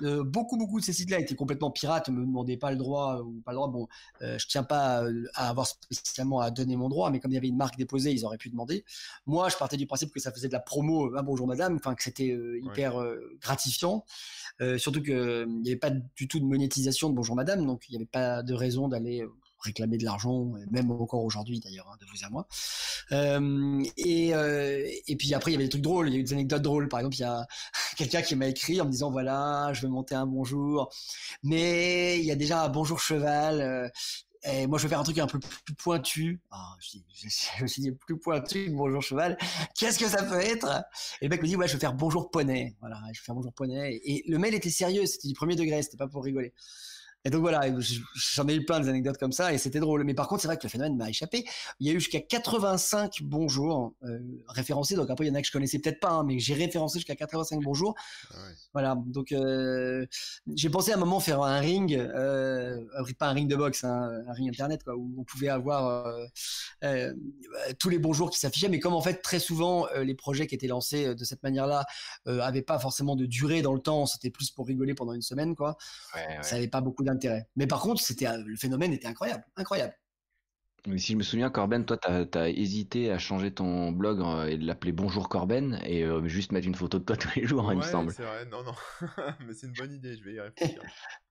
beaucoup 0.00 0.56
beaucoup 0.56 0.80
de 0.80 0.84
ces 0.84 0.92
sites-là 0.92 1.20
étaient 1.20 1.34
complètement 1.34 1.70
pirates, 1.70 2.08
me 2.08 2.24
demandaient 2.24 2.56
pas 2.56 2.70
le 2.70 2.76
droit 2.76 3.20
ou 3.20 3.40
pas 3.44 3.52
le 3.52 3.56
droit. 3.56 3.68
Bon, 3.68 3.86
je 4.20 4.46
tiens 4.46 4.64
pas 4.64 5.04
à 5.34 5.48
avoir 5.48 5.66
spécialement 5.66 6.40
à 6.40 6.50
donner 6.50 6.76
mon 6.76 6.88
droit, 6.88 7.10
mais 7.10 7.20
comme 7.20 7.30
il 7.30 7.34
y 7.34 7.38
avait 7.38 7.48
une 7.48 7.56
marque 7.56 7.76
déposée, 7.76 8.12
ils 8.12 8.24
auraient 8.24 8.38
pu 8.38 8.50
demander. 8.50 8.84
Moi, 9.26 9.48
je 9.48 9.56
partais 9.56 9.76
du 9.76 9.86
principe 9.86 10.12
que 10.12 10.20
ça 10.20 10.32
faisait 10.32 10.48
de 10.48 10.52
la 10.52 10.60
promo, 10.60 11.14
un 11.16 11.22
bonjour 11.22 11.46
madame, 11.50 11.76
enfin 11.76 11.94
que 11.94 12.02
c'était 12.02 12.30
euh, 12.30 12.60
hyper 12.62 13.00
euh, 13.00 13.36
gratifiant. 13.40 14.04
Euh, 14.60 14.78
surtout 14.78 15.02
qu'il 15.02 15.46
n'y 15.62 15.70
avait 15.70 15.78
pas 15.78 15.90
du 15.90 16.28
tout 16.28 16.40
de 16.40 16.44
monétisation 16.44 17.10
de 17.10 17.14
bonjour 17.14 17.36
madame, 17.36 17.66
donc 17.66 17.84
il 17.88 17.92
n'y 17.92 17.96
avait 17.96 18.06
pas 18.06 18.42
de 18.42 18.54
raison 18.54 18.88
d'aller 18.88 19.24
réclamer 19.62 19.98
de 19.98 20.04
l'argent, 20.04 20.52
même 20.70 20.90
encore 20.90 21.22
aujourd'hui 21.22 21.60
d'ailleurs, 21.60 21.86
hein, 21.92 21.96
de 22.00 22.06
vous 22.06 22.24
à 22.24 22.30
moi. 22.30 22.46
et, 23.98 24.30
et 25.06 25.16
puis 25.16 25.34
après, 25.34 25.50
il 25.50 25.54
y 25.54 25.56
avait 25.56 25.64
des 25.64 25.70
trucs 25.70 25.82
drôles, 25.82 26.08
il 26.08 26.14
y 26.14 26.16
a 26.16 26.20
eu 26.20 26.24
des 26.24 26.32
anecdotes 26.32 26.62
drôles. 26.62 26.88
Par 26.88 27.00
exemple, 27.00 27.16
il 27.16 27.20
y 27.20 27.24
a 27.24 27.46
quelqu'un 27.98 28.22
qui 28.22 28.36
m'a 28.36 28.46
écrit 28.46 28.80
en 28.80 28.86
me 28.86 28.90
disant 28.90 29.10
voilà, 29.10 29.70
je 29.74 29.82
vais 29.82 29.88
monter 29.88 30.14
un 30.14 30.26
bonjour, 30.26 30.90
mais 31.42 32.18
il 32.18 32.24
y 32.24 32.30
a 32.30 32.36
déjà 32.36 32.64
un 32.64 32.68
bonjour 32.70 33.00
cheval. 33.00 33.90
Et 34.44 34.66
moi, 34.66 34.78
je 34.78 34.84
vais 34.84 34.88
faire 34.88 35.00
un 35.00 35.04
truc 35.04 35.18
un 35.18 35.26
peu 35.26 35.38
plus 35.38 35.74
pointu. 35.74 36.40
Ah, 36.50 36.74
je, 36.80 37.62
me 37.62 37.66
suis 37.66 37.82
dit 37.82 37.92
plus 37.92 38.18
pointu 38.18 38.70
bonjour 38.70 39.02
cheval. 39.02 39.36
Qu'est-ce 39.78 39.98
que 39.98 40.08
ça 40.08 40.22
peut 40.22 40.40
être? 40.40 40.82
Et 41.20 41.26
le 41.26 41.30
mec 41.30 41.42
me 41.42 41.46
dit 41.46 41.56
ouais, 41.56 41.68
je 41.68 41.74
vais 41.74 41.78
faire 41.78 41.92
bonjour 41.92 42.30
poney. 42.30 42.74
Voilà, 42.80 43.00
je 43.12 43.20
vais 43.20 43.24
faire 43.24 43.34
bonjour 43.34 43.52
poney. 43.52 44.00
Et 44.02 44.24
le 44.26 44.38
mail 44.38 44.54
était 44.54 44.70
sérieux, 44.70 45.04
c'était 45.04 45.28
du 45.28 45.34
premier 45.34 45.56
degré, 45.56 45.82
c'était 45.82 45.98
pas 45.98 46.08
pour 46.08 46.24
rigoler. 46.24 46.54
Et 47.24 47.30
donc 47.30 47.42
voilà, 47.42 47.62
j'en 48.34 48.48
ai 48.48 48.54
eu 48.54 48.64
plein 48.64 48.80
d'anecdotes 48.80 49.18
comme 49.18 49.32
ça 49.32 49.52
et 49.52 49.58
c'était 49.58 49.80
drôle. 49.80 50.04
Mais 50.04 50.14
par 50.14 50.26
contre, 50.26 50.40
c'est 50.42 50.48
vrai 50.48 50.56
que 50.56 50.62
le 50.62 50.70
phénomène 50.70 50.96
m'a 50.96 51.10
échappé. 51.10 51.44
Il 51.78 51.86
y 51.86 51.90
a 51.90 51.92
eu 51.92 52.00
jusqu'à 52.00 52.20
85 52.20 53.22
bonjours 53.22 53.92
euh, 54.04 54.18
référencés. 54.48 54.94
Donc 54.94 55.10
après, 55.10 55.26
il 55.26 55.28
y 55.28 55.30
en 55.30 55.34
a 55.34 55.40
que 55.40 55.46
je 55.46 55.52
connaissais 55.52 55.78
peut-être 55.78 56.00
pas, 56.00 56.10
hein, 56.10 56.24
mais 56.24 56.38
j'ai 56.38 56.54
référencé 56.54 56.98
jusqu'à 56.98 57.16
85 57.16 57.62
bonjours. 57.62 57.94
Ah 58.32 58.36
voilà. 58.72 58.96
Donc 59.06 59.32
euh, 59.32 60.06
j'ai 60.54 60.70
pensé 60.70 60.92
à 60.92 60.96
un 60.96 60.98
moment 60.98 61.20
faire 61.20 61.42
un 61.42 61.60
ring, 61.60 61.94
euh, 61.94 62.80
pas 63.18 63.28
un 63.28 63.32
ring 63.32 63.50
de 63.50 63.56
boxe, 63.56 63.84
hein, 63.84 64.22
un 64.26 64.32
ring 64.32 64.48
internet, 64.48 64.82
quoi, 64.82 64.96
où 64.96 65.14
on 65.18 65.24
pouvait 65.24 65.48
avoir 65.48 66.14
euh, 66.84 67.12
tous 67.78 67.90
les 67.90 67.98
bonjours 67.98 68.30
qui 68.30 68.38
s'affichaient. 68.38 68.68
Mais 68.68 68.80
comme 68.80 68.94
en 68.94 69.02
fait 69.02 69.20
très 69.20 69.40
souvent 69.40 69.86
les 69.94 70.14
projets 70.14 70.46
qui 70.46 70.54
étaient 70.54 70.68
lancés 70.68 71.14
de 71.14 71.24
cette 71.24 71.42
manière-là 71.42 71.84
avaient 72.26 72.62
pas 72.62 72.78
forcément 72.78 73.14
de 73.14 73.26
durée 73.26 73.60
dans 73.60 73.74
le 73.74 73.80
temps, 73.80 74.06
c'était 74.06 74.30
plus 74.30 74.50
pour 74.50 74.66
rigoler 74.66 74.94
pendant 74.94 75.12
une 75.12 75.22
semaine, 75.22 75.54
quoi. 75.54 75.76
Ouais, 76.14 76.38
Ça 76.42 76.54
n'avait 76.54 76.68
pas 76.68 76.80
beaucoup 76.80 77.02
intérêt. 77.10 77.48
Mais 77.56 77.66
par 77.66 77.80
contre, 77.80 78.00
c'était 78.00 78.26
le 78.38 78.56
phénomène 78.56 78.92
était 78.92 79.08
incroyable, 79.08 79.44
incroyable. 79.56 79.94
Mais 80.86 80.98
si 80.98 81.12
je 81.12 81.18
me 81.18 81.22
souviens, 81.22 81.50
Corben, 81.50 81.84
toi, 81.84 81.98
tu 81.98 82.38
as, 82.38 82.48
hésité 82.48 83.10
à 83.10 83.18
changer 83.18 83.52
ton 83.52 83.92
blog 83.92 84.20
euh, 84.20 84.46
et 84.46 84.56
de 84.56 84.66
l'appeler 84.66 84.92
Bonjour 84.92 85.28
Corben 85.28 85.78
et 85.84 86.04
euh, 86.04 86.26
juste 86.26 86.52
mettre 86.52 86.66
une 86.66 86.74
photo 86.74 86.98
de 86.98 87.04
toi 87.04 87.16
tous 87.18 87.30
les 87.36 87.46
jours, 87.46 87.70
il 87.72 87.78
me 87.78 87.82
semble. 87.82 88.12
c'est 88.12 88.22
vrai, 88.22 88.46
non, 88.46 88.62
non. 88.62 88.74
mais 89.46 89.52
c'est 89.52 89.66
une 89.66 89.74
bonne 89.74 89.92
idée, 89.92 90.16
je 90.16 90.24
vais 90.24 90.34
y 90.34 90.40
réfléchir. 90.40 90.82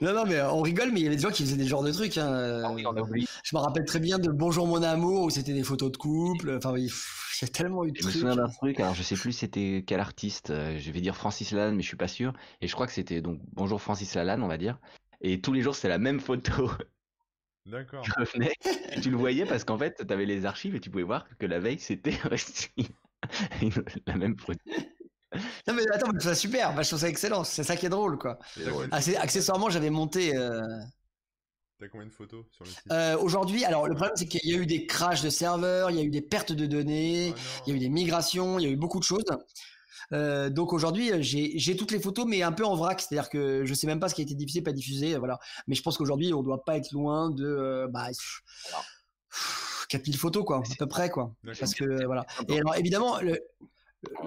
non, 0.00 0.12
non, 0.12 0.24
mais 0.26 0.40
on 0.42 0.62
rigole, 0.62 0.90
mais 0.92 1.00
il 1.00 1.04
y 1.04 1.06
avait 1.06 1.16
des 1.16 1.22
gens 1.22 1.30
qui 1.30 1.42
faisaient 1.42 1.56
des 1.56 1.66
genres 1.66 1.82
de 1.82 1.92
trucs. 1.92 2.16
Hein. 2.18 2.62
Ah 2.64 2.72
oui, 2.72 2.86
on 2.86 2.96
a 2.96 3.00
oublié. 3.00 3.26
Je 3.42 3.56
me 3.56 3.60
rappelle 3.60 3.84
très 3.84 4.00
bien 4.00 4.18
de 4.18 4.30
Bonjour 4.30 4.66
mon 4.66 4.82
amour 4.82 5.22
où 5.22 5.30
c'était 5.30 5.52
des 5.52 5.64
photos 5.64 5.90
de 5.92 5.96
couple. 5.96 6.56
Enfin, 6.56 6.74
il 6.76 6.86
y 6.86 7.44
a 7.44 7.48
tellement 7.48 7.84
eu 7.84 7.92
de 7.92 7.96
je 7.96 8.02
trucs. 8.02 8.14
Je 8.14 8.18
me 8.18 8.30
souviens 8.30 8.36
d'un 8.36 8.50
truc, 8.50 8.80
alors 8.80 8.94
je 8.94 9.02
sais 9.02 9.16
plus 9.16 9.32
c'était 9.32 9.84
quel 9.86 10.00
artiste. 10.00 10.50
Euh, 10.50 10.78
je 10.78 10.90
vais 10.90 11.00
dire 11.00 11.16
Francis 11.16 11.50
Lalanne, 11.52 11.76
mais 11.76 11.82
je 11.82 11.88
suis 11.88 11.96
pas 11.96 12.08
sûr. 12.08 12.32
Et 12.60 12.68
je 12.68 12.72
crois 12.74 12.86
que 12.86 12.92
c'était 12.92 13.20
donc 13.20 13.40
Bonjour 13.52 13.80
Francis 13.80 14.14
Lalanne, 14.14 14.42
on 14.42 14.48
va 14.48 14.58
dire. 14.58 14.78
Et 15.20 15.40
tous 15.40 15.52
les 15.52 15.62
jours, 15.62 15.74
c'est 15.74 15.88
la 15.88 15.98
même 15.98 16.20
photo. 16.20 16.70
D'accord. 17.66 18.04
tu 19.02 19.10
le 19.10 19.16
voyais 19.16 19.46
parce 19.46 19.64
qu'en 19.64 19.78
fait, 19.78 20.04
tu 20.06 20.12
avais 20.12 20.26
les 20.26 20.44
archives 20.44 20.74
et 20.74 20.80
tu 20.80 20.90
pouvais 20.90 21.04
voir 21.04 21.26
que 21.38 21.46
la 21.46 21.58
veille, 21.58 21.78
c'était 21.78 22.12
la 24.06 24.16
même 24.16 24.38
photo. 24.38 24.60
Non 25.66 25.74
mais 25.74 25.82
attends, 25.92 26.12
mais 26.12 26.20
c'est 26.20 26.34
super, 26.34 26.82
je 26.82 26.88
trouve 26.88 27.00
ça 27.00 27.08
excellent, 27.08 27.44
c'est 27.44 27.64
ça 27.64 27.76
qui 27.76 27.86
est 27.86 27.90
drôle 27.90 28.18
quoi. 28.18 28.38
accessoirement, 28.92 29.70
j'avais 29.70 29.90
monté. 29.90 30.36
Euh... 30.36 30.60
T'as 31.80 31.88
combien 31.88 32.06
de 32.06 32.12
photos 32.12 32.44
sur 32.52 32.64
le 32.64 32.70
site? 32.70 32.80
euh, 32.92 33.18
Aujourd'hui, 33.18 33.64
alors 33.64 33.88
le 33.88 33.94
problème 33.94 34.16
c'est 34.16 34.26
qu'il 34.26 34.48
y 34.48 34.54
a 34.54 34.58
eu 34.58 34.66
des 34.66 34.86
crashs 34.86 35.22
de 35.22 35.30
serveurs, 35.30 35.90
il 35.90 35.96
y 35.96 36.00
a 36.00 36.04
eu 36.04 36.10
des 36.10 36.22
pertes 36.22 36.52
de 36.52 36.66
données, 36.66 37.34
oh 37.34 37.62
il 37.66 37.70
y 37.70 37.72
a 37.72 37.76
eu 37.76 37.80
des 37.80 37.88
migrations, 37.88 38.58
il 38.58 38.64
y 38.64 38.66
a 38.66 38.70
eu 38.70 38.76
beaucoup 38.76 38.98
de 38.98 39.04
choses. 39.04 39.24
Euh, 40.12 40.50
donc 40.50 40.72
aujourd'hui, 40.72 41.10
j'ai 41.22 41.76
toutes 41.76 41.90
les 41.90 42.00
photos, 42.00 42.26
mais 42.26 42.42
un 42.42 42.52
peu 42.52 42.64
en 42.64 42.76
vrac, 42.76 43.00
c'est-à-dire 43.00 43.28
que 43.28 43.64
je 43.64 43.74
sais 43.74 43.86
même 43.86 44.00
pas 44.00 44.08
ce 44.08 44.14
qui 44.14 44.20
a 44.20 44.24
été 44.24 44.34
diffusé, 44.34 44.62
pas 44.62 44.72
diffusé, 44.72 45.16
voilà. 45.16 45.38
Mais 45.66 45.74
je 45.74 45.82
pense 45.82 45.96
qu'aujourd'hui, 45.96 46.32
on 46.34 46.42
doit 46.42 46.64
pas 46.64 46.76
être 46.76 46.92
loin 46.92 47.30
de 47.30 47.44
euh, 47.44 47.88
bah, 47.88 48.08
4000 49.88 50.16
photos, 50.16 50.44
quoi, 50.44 50.58
à 50.58 50.74
peu 50.78 50.86
près, 50.86 51.10
quoi. 51.10 51.32
Parce 51.58 51.74
que 51.74 52.04
voilà. 52.06 52.26
Et 52.48 52.58
alors 52.58 52.76
évidemment, 52.76 53.20
le, 53.20 53.40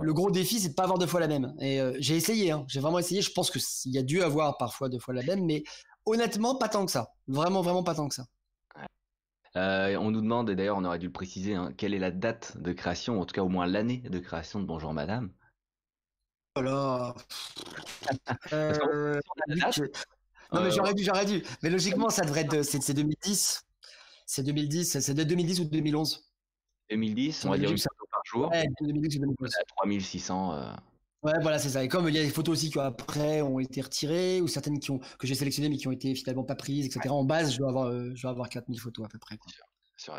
le 0.01 0.13
gros 0.13 0.31
défi, 0.31 0.59
c'est 0.59 0.69
de 0.69 0.73
pas 0.73 0.83
avoir 0.83 0.97
deux 0.97 1.07
fois 1.07 1.19
la 1.19 1.27
même. 1.27 1.53
Et 1.59 1.81
j'ai 1.99 2.15
essayé, 2.15 2.51
hein, 2.51 2.65
j'ai 2.67 2.79
vraiment 2.79 2.99
essayé. 2.99 3.21
Je 3.21 3.31
pense 3.31 3.51
que 3.51 3.59
il 3.85 3.93
y 3.93 3.97
a 3.97 4.03
dû 4.03 4.21
avoir 4.21 4.57
parfois 4.57 4.89
deux 4.89 4.99
fois 4.99 5.13
la 5.13 5.23
même, 5.23 5.45
mais 5.45 5.63
honnêtement, 6.05 6.55
pas 6.55 6.69
tant 6.69 6.85
que 6.85 6.91
ça. 6.91 7.09
Vraiment, 7.27 7.61
vraiment 7.61 7.83
pas 7.83 7.95
tant 7.95 8.07
que 8.07 8.15
ça. 8.15 8.25
on 9.55 10.11
nous 10.11 10.21
demande, 10.21 10.49
et 10.49 10.55
d'ailleurs 10.55 10.77
on 10.77 10.85
aurait 10.85 10.99
dû 10.99 11.07
le 11.07 11.11
préciser, 11.11 11.55
hein, 11.55 11.73
quelle 11.77 11.93
est 11.93 11.99
la 11.99 12.11
date 12.11 12.57
de 12.57 12.73
création, 12.73 13.19
en 13.19 13.25
tout 13.25 13.33
cas 13.33 13.41
au 13.41 13.49
moins 13.49 13.65
l'année 13.65 14.03
de 14.09 14.19
création 14.19 14.59
de 14.59 14.65
Bonjour 14.65 14.93
Madame? 14.93 15.31
Là. 16.61 17.13
Euh, 18.53 19.19
non, 20.53 20.61
mais 20.61 20.71
j'aurais 20.71 20.93
dû, 20.93 21.03
j'aurais 21.03 21.25
dû. 21.25 21.43
Mais 21.61 21.69
logiquement, 21.69 22.09
ça 22.09 22.23
devrait 22.23 22.41
être. 22.41 22.63
C'est 22.63 22.93
2010. 22.93 23.65
C'est 24.25 24.43
2010. 24.43 24.99
C'est 24.99 25.13
de 25.13 25.23
2010 25.23 25.59
ou 25.59 25.65
2011. 25.65 26.25
2010, 26.89 27.45
on 27.45 27.49
va 27.49 27.57
dire 27.57 27.69
une 27.69 27.77
jour. 28.27 28.49
Ouais, 28.51 28.67
2010 28.81 29.17
ou 29.17 29.19
2011. 29.21 29.51
3600. 29.77 30.53
Euh... 30.53 30.71
Ouais, 31.23 31.33
voilà, 31.41 31.59
c'est 31.59 31.69
ça. 31.69 31.83
Et 31.83 31.87
comme 31.87 32.07
il 32.07 32.15
y 32.15 32.19
a 32.19 32.23
des 32.23 32.29
photos 32.29 32.57
aussi 32.57 32.69
qui 32.69 32.79
après 32.79 33.41
ont 33.41 33.59
été 33.59 33.81
retirées, 33.81 34.41
ou 34.41 34.47
certaines 34.47 34.79
qui 34.79 34.91
ont, 34.91 34.99
que 34.99 35.27
j'ai 35.27 35.35
sélectionnées 35.35 35.69
mais 35.69 35.77
qui 35.77 35.87
ont 35.87 35.91
été 35.91 36.13
finalement 36.15 36.43
pas 36.43 36.55
prises, 36.55 36.85
etc. 36.85 37.09
En 37.09 37.23
base, 37.23 37.53
je 37.53 37.57
dois 37.57 37.69
avoir, 37.69 37.87
euh, 37.87 38.11
je 38.15 38.21
dois 38.21 38.31
avoir 38.31 38.49
4000 38.49 38.79
photos 38.79 39.05
à 39.05 39.09
peu 39.09 39.17
près. 39.17 39.37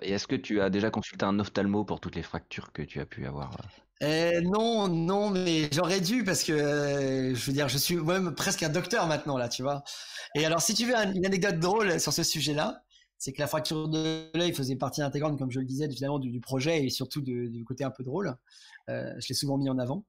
Et 0.03 0.13
est-ce 0.13 0.27
que 0.27 0.35
tu 0.35 0.61
as 0.61 0.71
déjà 0.71 0.91
consulté 0.91 1.25
un 1.25 1.39
ophtalmo 1.39 1.85
pour 1.85 2.01
toutes 2.01 2.17
les 2.17 2.23
fractures 2.23 2.73
que 2.73 2.83
tu 2.83 3.01
as 3.01 3.07
pu 3.07 3.27
avoir 3.27 3.53
euh? 3.53 3.65
Euh, 4.01 4.41
non, 4.43 4.87
non, 4.89 5.31
mais 5.31 5.69
j'aurais 5.73 6.01
dû 6.01 6.23
parce 6.23 6.45
que 6.45 6.53
euh, 6.53 7.35
je 7.35 7.47
veux 7.47 7.53
dire, 7.53 7.69
je 7.69 7.79
suis 7.79 7.97
même 7.97 8.35
presque 8.35 8.63
un 8.63 8.69
docteur 8.69 9.07
maintenant 9.07 9.37
là, 9.37 9.49
tu 9.49 9.63
vois. 9.63 9.83
Et 10.35 10.45
alors, 10.47 10.63
si 10.63 10.75
tu 10.75 10.85
veux 10.85 10.95
une 10.95 11.27
anecdote 11.27 11.59
drôle 11.59 11.99
sur 11.99 12.13
ce 12.13 12.23
sujet-là, 12.23 12.83
c'est 13.19 13.33
que 13.33 13.41
la 13.41 13.47
fracture 13.47 13.89
de 13.89 14.31
l'œil 14.35 14.55
faisait 14.55 14.77
partie 14.77 15.03
intégrante, 15.03 15.39
comme 15.39 15.51
je 15.51 15.61
le 15.61 15.67
disais, 15.67 15.89
finalement 15.91 16.19
du, 16.19 16.41
projet 16.41 16.85
et 16.85 16.91
surtout 16.91 17.21
du 17.21 17.65
côté 17.67 17.85
un 17.85 17.91
peu 17.91 18.05
drôle. 18.05 18.37
Euh, 18.89 19.13
je 19.19 19.29
l'ai 19.29 19.35
souvent 19.35 19.59
mis 19.59 19.69
en 19.69 19.79
avant. 19.79 20.05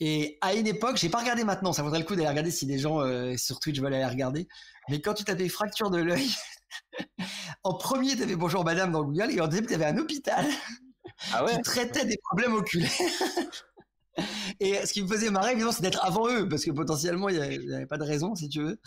Et 0.00 0.38
à 0.40 0.54
une 0.54 0.66
époque, 0.66 0.96
j'ai 0.96 1.08
pas 1.08 1.20
regardé 1.20 1.44
maintenant, 1.44 1.72
ça 1.72 1.82
vaudrait 1.82 2.00
le 2.00 2.04
coup 2.04 2.16
d'aller 2.16 2.28
regarder 2.28 2.50
si 2.50 2.66
des 2.66 2.78
gens 2.78 3.00
sur 3.36 3.60
Twitch 3.60 3.80
veulent 3.80 3.94
aller 3.94 4.04
regarder. 4.04 4.48
Mais 4.88 5.00
quand 5.00 5.14
tu 5.14 5.24
tapais 5.24 5.48
fracture 5.48 5.90
de 5.90 5.98
l'œil, 5.98 6.30
en 7.64 7.74
premier, 7.74 8.16
tu 8.16 8.22
avais 8.22 8.36
bonjour 8.36 8.64
madame 8.64 8.92
dans 8.92 9.04
Google 9.04 9.30
et 9.30 9.40
en 9.40 9.46
deuxième, 9.46 9.66
tu 9.66 9.74
avais 9.74 9.86
un 9.86 9.98
hôpital 9.98 10.46
ah 11.32 11.44
qui 11.48 11.60
traitait 11.62 12.04
des 12.04 12.18
problèmes 12.18 12.54
oculaires. 12.54 12.90
Et 14.60 14.74
ce 14.86 14.92
qui 14.92 15.02
me 15.02 15.08
faisait 15.08 15.30
marrer, 15.30 15.52
évidemment, 15.52 15.72
c'est 15.72 15.82
d'être 15.82 16.04
avant 16.04 16.28
eux, 16.28 16.48
parce 16.48 16.64
que 16.64 16.70
potentiellement, 16.70 17.28
il 17.28 17.38
n'y 17.38 17.74
avait 17.74 17.86
pas 17.86 17.98
de 17.98 18.04
raison, 18.04 18.34
si 18.34 18.48
tu 18.48 18.62
veux. 18.62 18.78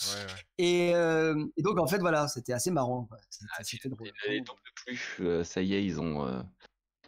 Euh, 0.61 1.45
et, 1.57 1.61
donc, 1.61 1.79
en 1.79 1.87
fait, 1.87 1.99
voilà, 1.99 2.27
c'était 2.27 2.53
assez 2.53 2.71
marrant. 2.71 3.09
C'était 3.29 3.85
ah, 3.85 3.89
drôle. 3.89 4.11
plus, 4.85 5.17
euh, 5.21 5.43
ça 5.43 5.61
y 5.61 5.73
est, 5.75 5.83
ils 5.83 5.99
ont, 5.99 6.25
euh, 6.25 6.41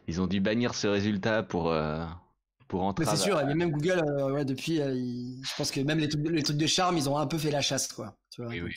ils 0.08 0.21
ont 0.21 0.27
dû 0.27 0.41
bannir 0.41 0.75
ce 0.75 0.88
résultat 0.88 1.43
pour, 1.43 1.73
pour 2.67 2.84
entrer. 2.84 3.05
C'est 3.05 3.17
sûr, 3.17 3.41
mais 3.45 3.55
même 3.55 3.71
Google, 3.71 4.03
ouais, 4.32 4.45
depuis, 4.45 4.77
je 4.77 5.55
pense 5.55 5.71
que 5.71 5.79
même 5.82 5.99
les 5.99 6.10
trucs, 6.10 6.27
les 6.27 6.43
trucs, 6.43 6.58
de 6.58 6.67
charme, 6.67 6.97
ils 6.97 7.10
ont 7.10 7.17
un 7.17 7.27
peu 7.27 7.38
fait 7.38 7.51
la 7.51 7.62
chasse, 7.62 7.88
quoi. 7.88 8.17
Tu 8.32 8.41
vois, 8.41 8.51
oui, 8.51 8.62
oui. 8.62 8.75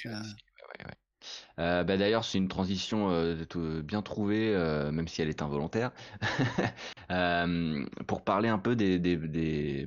Euh, 1.59 1.85
bah, 1.85 1.97
d'ailleurs, 1.97 2.25
c'est 2.25 2.39
une 2.39 2.49
transition 2.49 3.11
euh, 3.11 3.83
bien 3.83 4.03
trouvée, 4.03 4.55
euh, 4.55 4.91
même 4.91 5.09
si 5.09 5.23
elle 5.23 5.29
est 5.29 5.43
involontaire, 5.43 5.93
pour 8.07 8.25
parler 8.25 8.49
un 8.49 8.59
peu 8.59 8.77
des, 8.77 8.99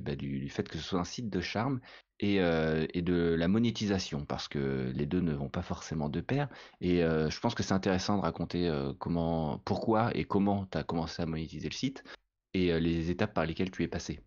bah, 0.00 0.14
du, 0.14 0.48
fait 0.48 0.68
que 0.68 0.78
ce 0.78 0.84
soit 0.84 1.00
un 1.00 1.04
site 1.04 1.30
de 1.30 1.40
charme 1.40 1.80
et, 2.20 2.38
de 2.38 3.34
la 3.38 3.48
monétisation, 3.48 4.24
parce 4.24 4.48
que 4.48 4.92
les 4.94 5.06
deux 5.06 5.20
ne 5.20 5.32
vont 5.32 5.48
pas 5.48 5.62
forcément 5.62 6.08
de 6.08 6.20
pair. 6.20 6.48
Et 6.80 7.00
je 7.00 7.40
pense 7.40 7.54
que 7.54 7.62
c'est 7.62 7.74
intéressant 7.74 8.16
de 8.16 8.22
raconter 8.22 8.70
comment, 8.98 9.58
pourquoi 9.64 10.16
et 10.16 10.24
comment 10.24 10.66
tu 10.66 10.78
as 10.78 10.84
commencé 10.84 11.22
à 11.22 11.26
monétiser 11.26 11.68
le 11.68 11.74
site 11.74 12.04
et 12.54 12.78
les 12.80 13.10
étapes 13.10 13.34
par 13.34 13.44
lesquelles 13.44 13.70
tu 13.70 13.82
es 13.82 13.88
passé. 13.88 14.20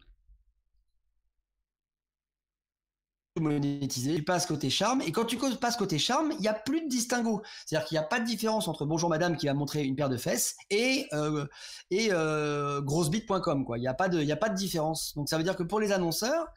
Monétisé, 3.39 4.15
tu 4.15 4.23
passes 4.23 4.45
côté 4.45 4.69
charme, 4.69 5.02
et 5.02 5.12
quand 5.12 5.25
tu 5.25 5.38
passes 5.38 5.78
côté 5.78 5.97
charme, 5.99 6.32
il 6.34 6.39
n'y 6.39 6.47
a 6.47 6.54
plus 6.54 6.82
de 6.82 6.88
distinguo. 6.88 7.41
C'est-à-dire 7.65 7.88
qu'il 7.88 7.95
n'y 7.95 8.04
a 8.04 8.08
pas 8.08 8.19
de 8.19 8.25
différence 8.25 8.67
entre 8.67 8.86
Bonjour 8.86 9.10
Madame 9.10 9.38
qui 9.38 9.47
va 9.47 9.54
montrer 9.54 9.84
une 9.84 9.95
paire 9.95 10.10
de 10.10 10.17
fesses 10.17 10.56
et, 10.69 11.08
euh, 11.13 11.45
et 11.91 12.10
euh. 12.12 12.82
Il 12.89 13.82
n'y 13.82 13.88
a, 13.88 13.93
pas 13.93 14.10
de, 14.10 14.21
y 14.21 14.32
a 14.32 14.36
pas 14.36 14.49
de 14.49 14.56
différence. 14.56 15.13
Donc 15.15 15.30
ça 15.30 15.38
veut 15.38 15.43
dire 15.43 15.56
que 15.56 15.63
pour 15.63 15.80
les 15.80 15.91
annonceurs, 15.91 16.47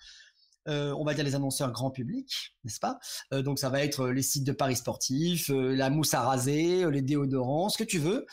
euh, 0.69 0.95
on 0.97 1.05
va 1.05 1.15
dire 1.15 1.25
les 1.25 1.35
annonceurs 1.35 1.73
grand 1.73 1.91
public, 1.91 2.57
n'est-ce 2.65 2.79
pas? 2.79 2.99
Euh, 3.33 3.43
Donc 3.43 3.59
ça 3.59 3.69
va 3.69 3.83
être 3.83 4.09
les 4.09 4.23
sites 4.23 4.45
de 4.45 4.53
paris 4.53 4.77
sportifs, 4.77 5.51
euh, 5.51 5.75
la 5.75 5.91
mousse 5.91 6.15
à 6.15 6.23
raser, 6.23 6.89
les 6.91 7.03
déodorants, 7.03 7.69
ce 7.69 7.79
que 7.79 7.85
tu 7.85 7.99
veux. 7.99 8.27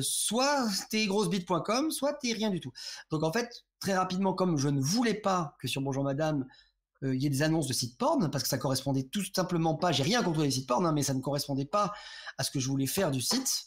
soit 0.00 0.66
t'es 0.90 1.06
grossebit.com, 1.06 1.90
soit 1.90 2.14
t'es 2.14 2.32
rien 2.32 2.50
du 2.50 2.60
tout. 2.60 2.72
Donc 3.10 3.22
en 3.22 3.32
fait, 3.32 3.64
très 3.78 3.96
rapidement, 3.96 4.32
comme 4.32 4.56
je 4.56 4.68
ne 4.68 4.80
voulais 4.80 5.14
pas 5.14 5.54
que 5.60 5.68
sur 5.68 5.82
Bonjour 5.82 6.04
Madame, 6.04 6.46
il 7.14 7.22
y 7.22 7.26
ait 7.26 7.30
des 7.30 7.42
annonces 7.42 7.66
de 7.66 7.72
sites 7.72 7.98
porn, 7.98 8.30
parce 8.30 8.42
que 8.42 8.48
ça 8.48 8.58
correspondait 8.58 9.04
tout 9.04 9.24
simplement 9.34 9.74
pas, 9.74 9.92
j'ai 9.92 10.02
rien 10.02 10.22
contre 10.22 10.42
les 10.42 10.50
sites 10.50 10.66
porn, 10.66 10.84
hein, 10.86 10.92
mais 10.92 11.02
ça 11.02 11.14
ne 11.14 11.20
correspondait 11.20 11.64
pas 11.64 11.92
à 12.38 12.44
ce 12.44 12.50
que 12.50 12.60
je 12.60 12.68
voulais 12.68 12.86
faire 12.86 13.10
du 13.10 13.20
site, 13.20 13.66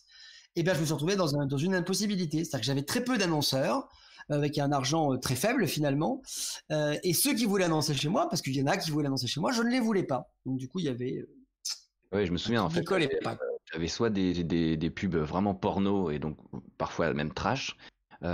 et 0.56 0.62
eh 0.62 0.64
bien 0.64 0.74
je 0.74 0.80
me 0.80 0.86
suis 0.86 0.94
retrouvé 0.94 1.16
dans, 1.16 1.46
dans 1.46 1.58
une 1.58 1.76
impossibilité. 1.76 2.40
C'est-à-dire 2.40 2.60
que 2.60 2.66
j'avais 2.66 2.84
très 2.84 3.04
peu 3.04 3.18
d'annonceurs, 3.18 3.88
avec 4.30 4.58
un 4.58 4.72
argent 4.72 5.14
euh, 5.14 5.18
très 5.18 5.36
faible 5.36 5.68
finalement. 5.68 6.22
Euh, 6.72 6.98
et 7.04 7.14
ceux 7.14 7.34
qui 7.34 7.46
voulaient 7.46 7.66
annoncer 7.66 7.94
chez 7.94 8.10
moi, 8.10 8.28
parce 8.30 8.42
qu'il 8.42 8.56
y 8.56 8.62
en 8.62 8.68
a 8.68 8.78
qui 8.78 8.92
voulaient 8.92 9.08
annoncer 9.08 9.28
chez 9.28 9.40
moi, 9.40 9.52
je 9.52 9.62
ne 9.62 9.70
les 9.70 9.80
voulais 9.80 10.04
pas. 10.04 10.32
Donc 10.46 10.58
du 10.58 10.68
coup, 10.68 10.80
il 10.80 10.86
y 10.86 10.90
avait. 10.90 11.18
Euh, 11.18 11.30
oui, 12.12 12.26
je 12.26 12.32
me 12.32 12.38
souviens 12.38 12.64
en 12.64 12.70
fait. 12.70 12.84
Tu 12.84 13.76
avais 13.76 13.88
soit 13.88 14.10
des, 14.10 14.44
des, 14.44 14.78
des, 14.78 14.90
pubs 14.90 15.16
vraiment 15.16 15.54
porno 15.54 16.10
et 16.10 16.18
donc 16.18 16.38
parfois 16.80 17.14
même 17.14 17.32
trash, 17.32 17.78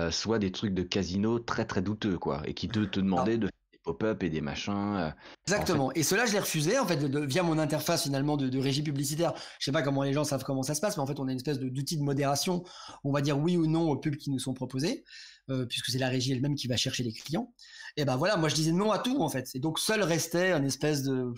soit 0.10 0.40
des 0.40 0.50
trucs 0.54 0.74
de 0.74 0.82
casino 0.82 1.40
très 1.40 1.66
très 1.66 1.82
douteux 1.82 2.18
quoi, 2.18 2.42
et 2.46 2.54
qui 2.54 2.70
te, 2.70 2.80
te 2.80 3.02
demandaient 3.02 3.34
ah. 3.34 3.38
de 3.38 3.50
pop-up 3.86 4.24
et 4.24 4.30
des 4.30 4.42
machins. 4.42 5.14
Exactement. 5.48 5.92
Et 5.94 6.04
cela, 6.04 6.26
je 6.26 6.34
l'ai 6.34 6.40
refusé 6.40 6.78
en 6.78 6.86
fait 6.86 6.98
via 7.04 7.44
mon 7.44 7.58
interface 7.58 8.04
finalement 8.04 8.36
de, 8.36 8.50
de, 8.50 8.60
régie 8.60 8.84
publicitaire. 8.84 9.34
Je 9.60 9.66
sais 9.66 9.72
pas 9.72 9.82
comment 9.82 10.04
les 10.04 10.12
gens 10.12 10.24
savent 10.24 10.44
comment 10.44 10.64
ça 10.64 10.76
se 10.76 10.82
passe, 10.82 10.98
mais 10.98 11.04
en 11.04 11.08
fait, 11.08 11.20
on 11.20 11.28
a 11.28 11.32
une 11.32 11.38
espèce 11.38 11.60
d'outil 11.60 11.98
de, 11.98 12.04
modération. 12.04 12.64
On 13.04 13.12
va 13.12 13.22
dire 13.22 13.40
oui 13.40 13.56
ou 13.56 13.68
non 13.68 13.90
aux 13.90 13.98
pubs 13.98 14.18
qui 14.18 14.32
nous 14.32 14.40
sont 14.40 14.54
proposées. 14.54 15.06
Euh, 15.52 15.68
puisque 15.68 15.92
c'est 15.92 16.00
la 16.00 16.10
régie 16.10 16.32
elle-même 16.32 16.56
qui 16.56 16.68
va 16.68 16.76
chercher 16.76 17.04
les 17.04 17.14
clients. 17.14 17.54
Et 17.98 18.06
ben 18.06 18.16
voilà, 18.16 18.36
moi 18.36 18.50
je 18.50 18.56
disais 18.56 18.72
non 18.72 18.92
à 18.92 18.98
tout 18.98 19.22
en 19.22 19.30
fait. 19.30 19.48
Et 19.54 19.60
donc 19.60 19.78
seul 19.78 20.02
restait 20.02 20.52
un 20.52 20.64
espèce 20.64 21.04
de 21.04 21.34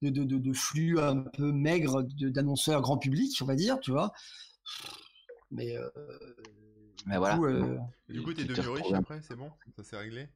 de, 0.00 0.24
de, 0.24 0.38
de 0.38 0.52
flux 0.52 0.98
un 0.98 1.16
peu 1.16 1.52
maigre 1.52 2.02
d'annonceurs 2.02 2.80
grand 2.80 2.98
public, 2.98 3.36
on 3.42 3.44
va 3.44 3.54
dire, 3.54 3.78
tu 3.80 3.90
vois. 3.90 4.12
Mais, 5.50 5.76
euh, 5.76 5.88
Mais 7.06 7.18
voilà. 7.18 7.38
Euh, 7.38 7.78
du 8.08 8.22
coup, 8.22 8.34
t'es 8.34 8.44
devenu 8.44 8.68
riche 8.68 8.92
après, 8.92 9.20
c'est 9.22 9.36
bon? 9.36 9.50
Ça 9.76 9.84
s'est 9.84 9.96
réglé? 9.96 10.28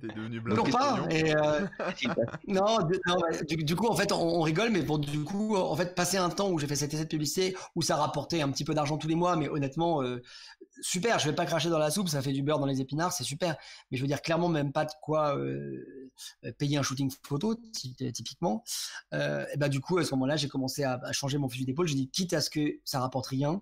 T'es 0.00 0.08
devenu 0.08 0.40
blanc. 0.40 0.64
pas. 0.64 1.06
Et 1.10 1.34
euh... 1.36 1.66
non, 2.46 2.78
du, 3.48 3.56
du, 3.56 3.76
coup, 3.76 3.86
en 3.86 3.94
fait, 3.94 4.12
on, 4.12 4.40
rigole, 4.40 4.70
mais 4.70 4.82
pour 4.82 4.98
du 4.98 5.24
coup, 5.24 5.56
en 5.56 5.76
fait, 5.76 5.94
passer 5.94 6.16
un 6.16 6.30
temps 6.30 6.50
où 6.50 6.58
j'ai 6.58 6.66
fait 6.66 6.76
cette 6.76 6.94
essai 6.94 7.04
de 7.04 7.08
publicité, 7.08 7.56
où 7.74 7.82
ça 7.82 7.96
rapportait 7.96 8.40
un 8.40 8.50
petit 8.50 8.64
peu 8.64 8.74
d'argent 8.74 8.96
tous 8.96 9.08
les 9.08 9.14
mois, 9.14 9.36
mais 9.36 9.48
honnêtement, 9.48 10.02
euh, 10.02 10.22
super. 10.80 11.18
Je 11.18 11.28
vais 11.28 11.34
pas 11.34 11.46
cracher 11.46 11.68
dans 11.68 11.78
la 11.78 11.90
soupe, 11.90 12.08
ça 12.08 12.22
fait 12.22 12.32
du 12.32 12.42
beurre 12.42 12.58
dans 12.58 12.66
les 12.66 12.80
épinards, 12.80 13.12
c'est 13.12 13.24
super. 13.24 13.56
Mais 13.90 13.98
je 13.98 14.02
veux 14.02 14.08
dire 14.08 14.22
clairement 14.22 14.48
même 14.48 14.72
pas 14.72 14.84
de 14.84 14.92
quoi 15.02 15.36
euh, 15.36 16.10
payer 16.58 16.78
un 16.78 16.82
shooting 16.82 17.10
photo, 17.22 17.54
typiquement. 17.72 18.64
Et 19.12 19.56
bah 19.58 19.68
du 19.68 19.80
coup, 19.80 19.98
à 19.98 20.04
ce 20.04 20.12
moment-là, 20.14 20.36
j'ai 20.36 20.48
commencé 20.48 20.82
à, 20.84 21.00
à, 21.02 21.12
changer 21.12 21.38
mon 21.38 21.48
fusil 21.48 21.64
d'épaule. 21.64 21.88
J'ai 21.88 21.94
dit, 21.94 22.08
quitte 22.08 22.32
à 22.32 22.40
ce 22.40 22.50
que 22.50 22.78
ça 22.84 23.00
rapporte 23.00 23.26
rien, 23.26 23.60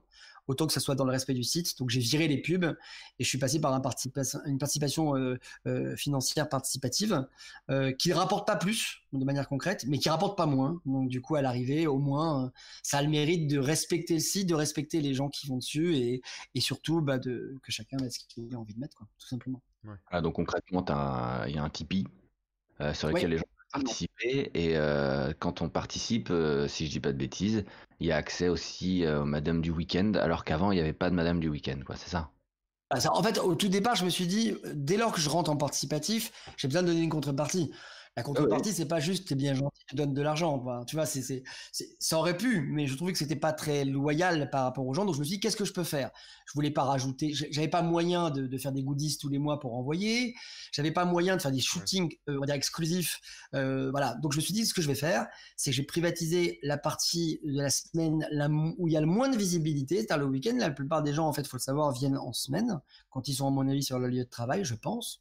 autant 0.49 0.67
que 0.67 0.73
ça 0.73 0.81
soit 0.81 0.95
dans 0.95 1.05
le 1.05 1.13
respect 1.13 1.35
du 1.35 1.45
site. 1.45 1.79
Donc 1.79 1.91
j'ai 1.91 2.01
viré 2.01 2.27
les 2.27 2.39
pubs 2.39 2.65
et 2.65 3.25
je 3.25 3.29
suis 3.29 3.39
passé 3.39 3.61
par 3.61 3.73
une 3.75 4.59
participation 4.59 5.17
euh, 5.17 5.39
euh, 5.67 5.95
financière 5.97 6.49
participative 6.49 7.27
euh, 7.71 7.93
qui 7.93 8.09
ne 8.09 8.15
rapporte 8.15 8.47
pas 8.47 8.57
plus 8.57 9.03
de 9.13 9.25
manière 9.25 9.49
concrète, 9.49 9.85
mais 9.87 9.99
qui 9.99 10.09
rapporte 10.09 10.37
pas 10.37 10.47
moins. 10.47 10.81
Donc 10.87 11.09
du 11.09 11.21
coup 11.21 11.37
à 11.37 11.43
l'arrivée, 11.43 11.87
au 11.87 11.99
moins, 11.99 12.51
ça 12.83 12.99
a 12.99 13.03
le 13.03 13.09
mérite 13.09 13.49
de 13.49 13.59
respecter 13.59 14.15
le 14.15 14.21
site, 14.21 14.49
de 14.49 14.55
respecter 14.55 15.01
les 15.01 15.15
gens 15.15 15.29
qui 15.29 15.47
vont 15.47 15.59
dessus 15.59 15.97
et, 15.97 16.23
surtout 16.61 17.01
bah, 17.01 17.19
de, 17.19 17.57
que 17.63 17.71
chacun 17.71 17.99
ait 17.99 18.11
ce 18.11 18.19
qu'il 18.19 18.53
a 18.53 18.59
envie 18.59 18.75
de 18.75 18.81
mettre, 18.81 18.97
quoi, 18.97 19.07
tout 19.19 19.29
simplement. 19.29 19.63
Ah, 20.11 20.21
donc 20.21 20.35
concrètement, 20.35 20.85
il 21.47 21.55
y 21.55 21.59
a 21.59 21.63
un 21.63 21.71
Tipeee 21.71 22.07
sur 22.95 23.09
lequel 23.09 23.31
les 23.31 23.39
gens 23.39 23.45
participer 23.73 24.51
et 24.55 24.77
euh, 24.77 25.33
quand 25.39 25.63
on 25.63 25.69
participe, 25.69 26.31
euh, 26.31 26.69
si 26.69 26.87
je 26.87 26.91
dis 26.91 27.01
pas 27.01 27.13
de 27.13 27.19
bêtises, 27.19 27.65
il 28.01 28.07
y 28.07 28.13
a 28.13 28.17
accès 28.17 28.49
aussi 28.49 29.05
euh, 29.05 29.23
aux 29.23 29.25
Madame 29.27 29.61
du 29.61 29.71
Week-end, 29.71 30.13
alors 30.15 30.45
qu'avant 30.45 30.73
il 30.73 30.77
n'y 30.77 30.81
avait 30.81 30.93
pas 30.93 31.11
de 31.11 31.15
Madame 31.15 31.41
du 31.41 31.49
Week-end, 31.49 31.81
quoi, 31.85 31.97
c'est 31.97 32.11
ça? 32.11 32.31
Ah, 32.91 32.99
En 33.13 33.23
fait, 33.23 33.39
au 33.39 33.55
tout 33.55 33.69
départ, 33.69 33.97
je 33.97 34.05
me 34.05 34.11
suis 34.11 34.27
dit, 34.27 34.55
dès 34.75 34.97
lors 34.97 35.13
que 35.13 35.21
je 35.21 35.29
rentre 35.29 35.51
en 35.51 35.57
participatif, 35.57 36.33
j'ai 36.57 36.69
besoin 36.69 36.83
de 36.83 36.89
donner 36.89 37.03
une 37.03 37.11
contrepartie. 37.11 37.71
La 38.19 38.25
contrepartie, 38.25 38.73
c'est 38.73 38.89
pas 38.89 38.99
juste, 38.99 39.29
t'es 39.29 39.37
bien 39.37 39.55
gentil, 39.55 39.81
tu 39.87 39.95
donnes 39.95 40.13
de 40.13 40.23
l'argent. 40.23 40.61
Tu 40.89 40.97
vois, 40.97 41.07
c'est, 41.07 41.23
c'est, 41.23 41.45
ça 42.01 42.19
aurait 42.19 42.37
pu, 42.37 42.63
mais 42.63 42.89
je 42.89 42.97
trouvais 42.97 43.13
que 43.13 43.19
c'était 43.19 43.37
pas 43.37 43.53
très 43.53 43.85
loyal 43.85 44.51
par 44.51 44.65
rapport 44.65 44.85
aux 44.85 44.93
gens. 44.93 45.05
Donc 45.05 45.15
je 45.15 45.21
me 45.21 45.25
suis 45.25 45.37
dit, 45.37 45.41
qu'est-ce 45.41 45.57
que 45.57 45.65
je 45.65 45.73
peux 45.73 45.85
faire? 45.85 46.11
Je 46.45 46.53
voulais 46.55 46.73
pas 46.73 46.83
rajouter, 46.83 47.33
j'avais 47.33 47.69
pas 47.69 47.81
moyen 47.81 48.31
de, 48.31 48.49
de, 48.49 48.59
faire 48.59 48.73
des 48.73 48.83
goodies 48.83 49.19
tous 49.19 49.29
les 49.29 49.39
mois 49.39 49.61
pour 49.61 49.77
envoyer. 49.77 50.35
J'avais 50.73 50.91
pas 50.91 51.05
moyen 51.05 51.37
de 51.37 51.43
faire 51.43 51.53
des 51.53 51.61
shootings, 51.61 52.13
euh, 52.29 52.39
on 52.39 52.41
va 52.41 52.47
dire 52.47 52.57
exclusifs. 52.57 53.21
Euh, 53.55 53.93
voilà. 53.93 54.17
Donc 54.21 54.33
je 54.33 54.39
me 54.39 54.43
suis 54.43 54.53
dit, 54.53 54.67
ce 54.67 54.75
que 54.75 54.83
je 54.83 54.89
vais 54.89 54.97
faire, 54.97 55.29
c'est 55.57 55.71
que 55.71 55.77
j'ai 55.77 55.85
privatisé 55.85 56.59
la 56.65 56.77
partie 56.77 57.39
de 57.45 57.63
la 57.63 57.71
semaine 57.71 58.27
où 58.79 58.89
il 58.89 58.95
y 58.95 58.97
a 58.97 59.01
le 59.01 59.07
moins 59.07 59.29
de 59.29 59.37
visibilité, 59.37 59.99
c'est-à-dire 59.99 60.25
le 60.25 60.27
week-end. 60.27 60.57
La 60.59 60.71
plupart 60.71 61.05
des 61.05 61.13
gens, 61.13 61.29
en 61.29 61.33
fait, 61.33 61.47
faut 61.47 61.57
le 61.57 61.63
savoir, 61.63 61.93
viennent 61.93 62.19
en 62.19 62.33
semaine 62.33 62.81
quand 63.11 63.29
ils 63.29 63.35
sont 63.35 63.47
à 63.47 63.51
mon 63.51 63.69
avis 63.69 63.85
sur 63.85 64.01
le 64.01 64.09
lieu 64.09 64.25
de 64.25 64.29
travail, 64.29 64.65
je 64.65 64.75
pense. 64.75 65.21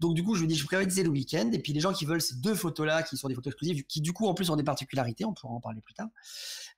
Donc 0.00 0.14
du 0.14 0.24
coup, 0.24 0.34
je 0.34 0.42
me 0.42 0.48
dis, 0.48 0.56
je 0.56 0.66
privatisé 0.66 1.04
le 1.04 1.10
week-end 1.10 1.50
et 1.52 1.58
puis 1.58 1.72
les 1.72 1.80
gens 1.80 1.92
qui 1.92 2.04
veulent 2.04 2.23
deux 2.32 2.54
photos-là, 2.54 3.02
qui 3.02 3.16
sont 3.16 3.28
des 3.28 3.34
photos 3.34 3.52
exclusives, 3.52 3.84
qui 3.84 4.00
du 4.00 4.12
coup 4.12 4.26
en 4.26 4.34
plus 4.34 4.50
ont 4.50 4.56
des 4.56 4.64
particularités, 4.64 5.24
on 5.24 5.34
pourra 5.34 5.54
en 5.54 5.60
parler 5.60 5.80
plus 5.80 5.94
tard. 5.94 6.08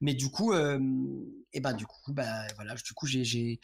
Mais 0.01 0.15
du 0.15 0.31
coup, 0.31 0.53
euh, 0.53 0.79
et 1.53 1.61
ben 1.61 1.73
du 1.73 1.87
coup, 1.87 2.13
bah 2.13 2.47
voilà, 2.57 2.75
du 2.75 2.93
coup 2.93 3.07
j'ai 3.07 3.25
j'ai 3.25 3.61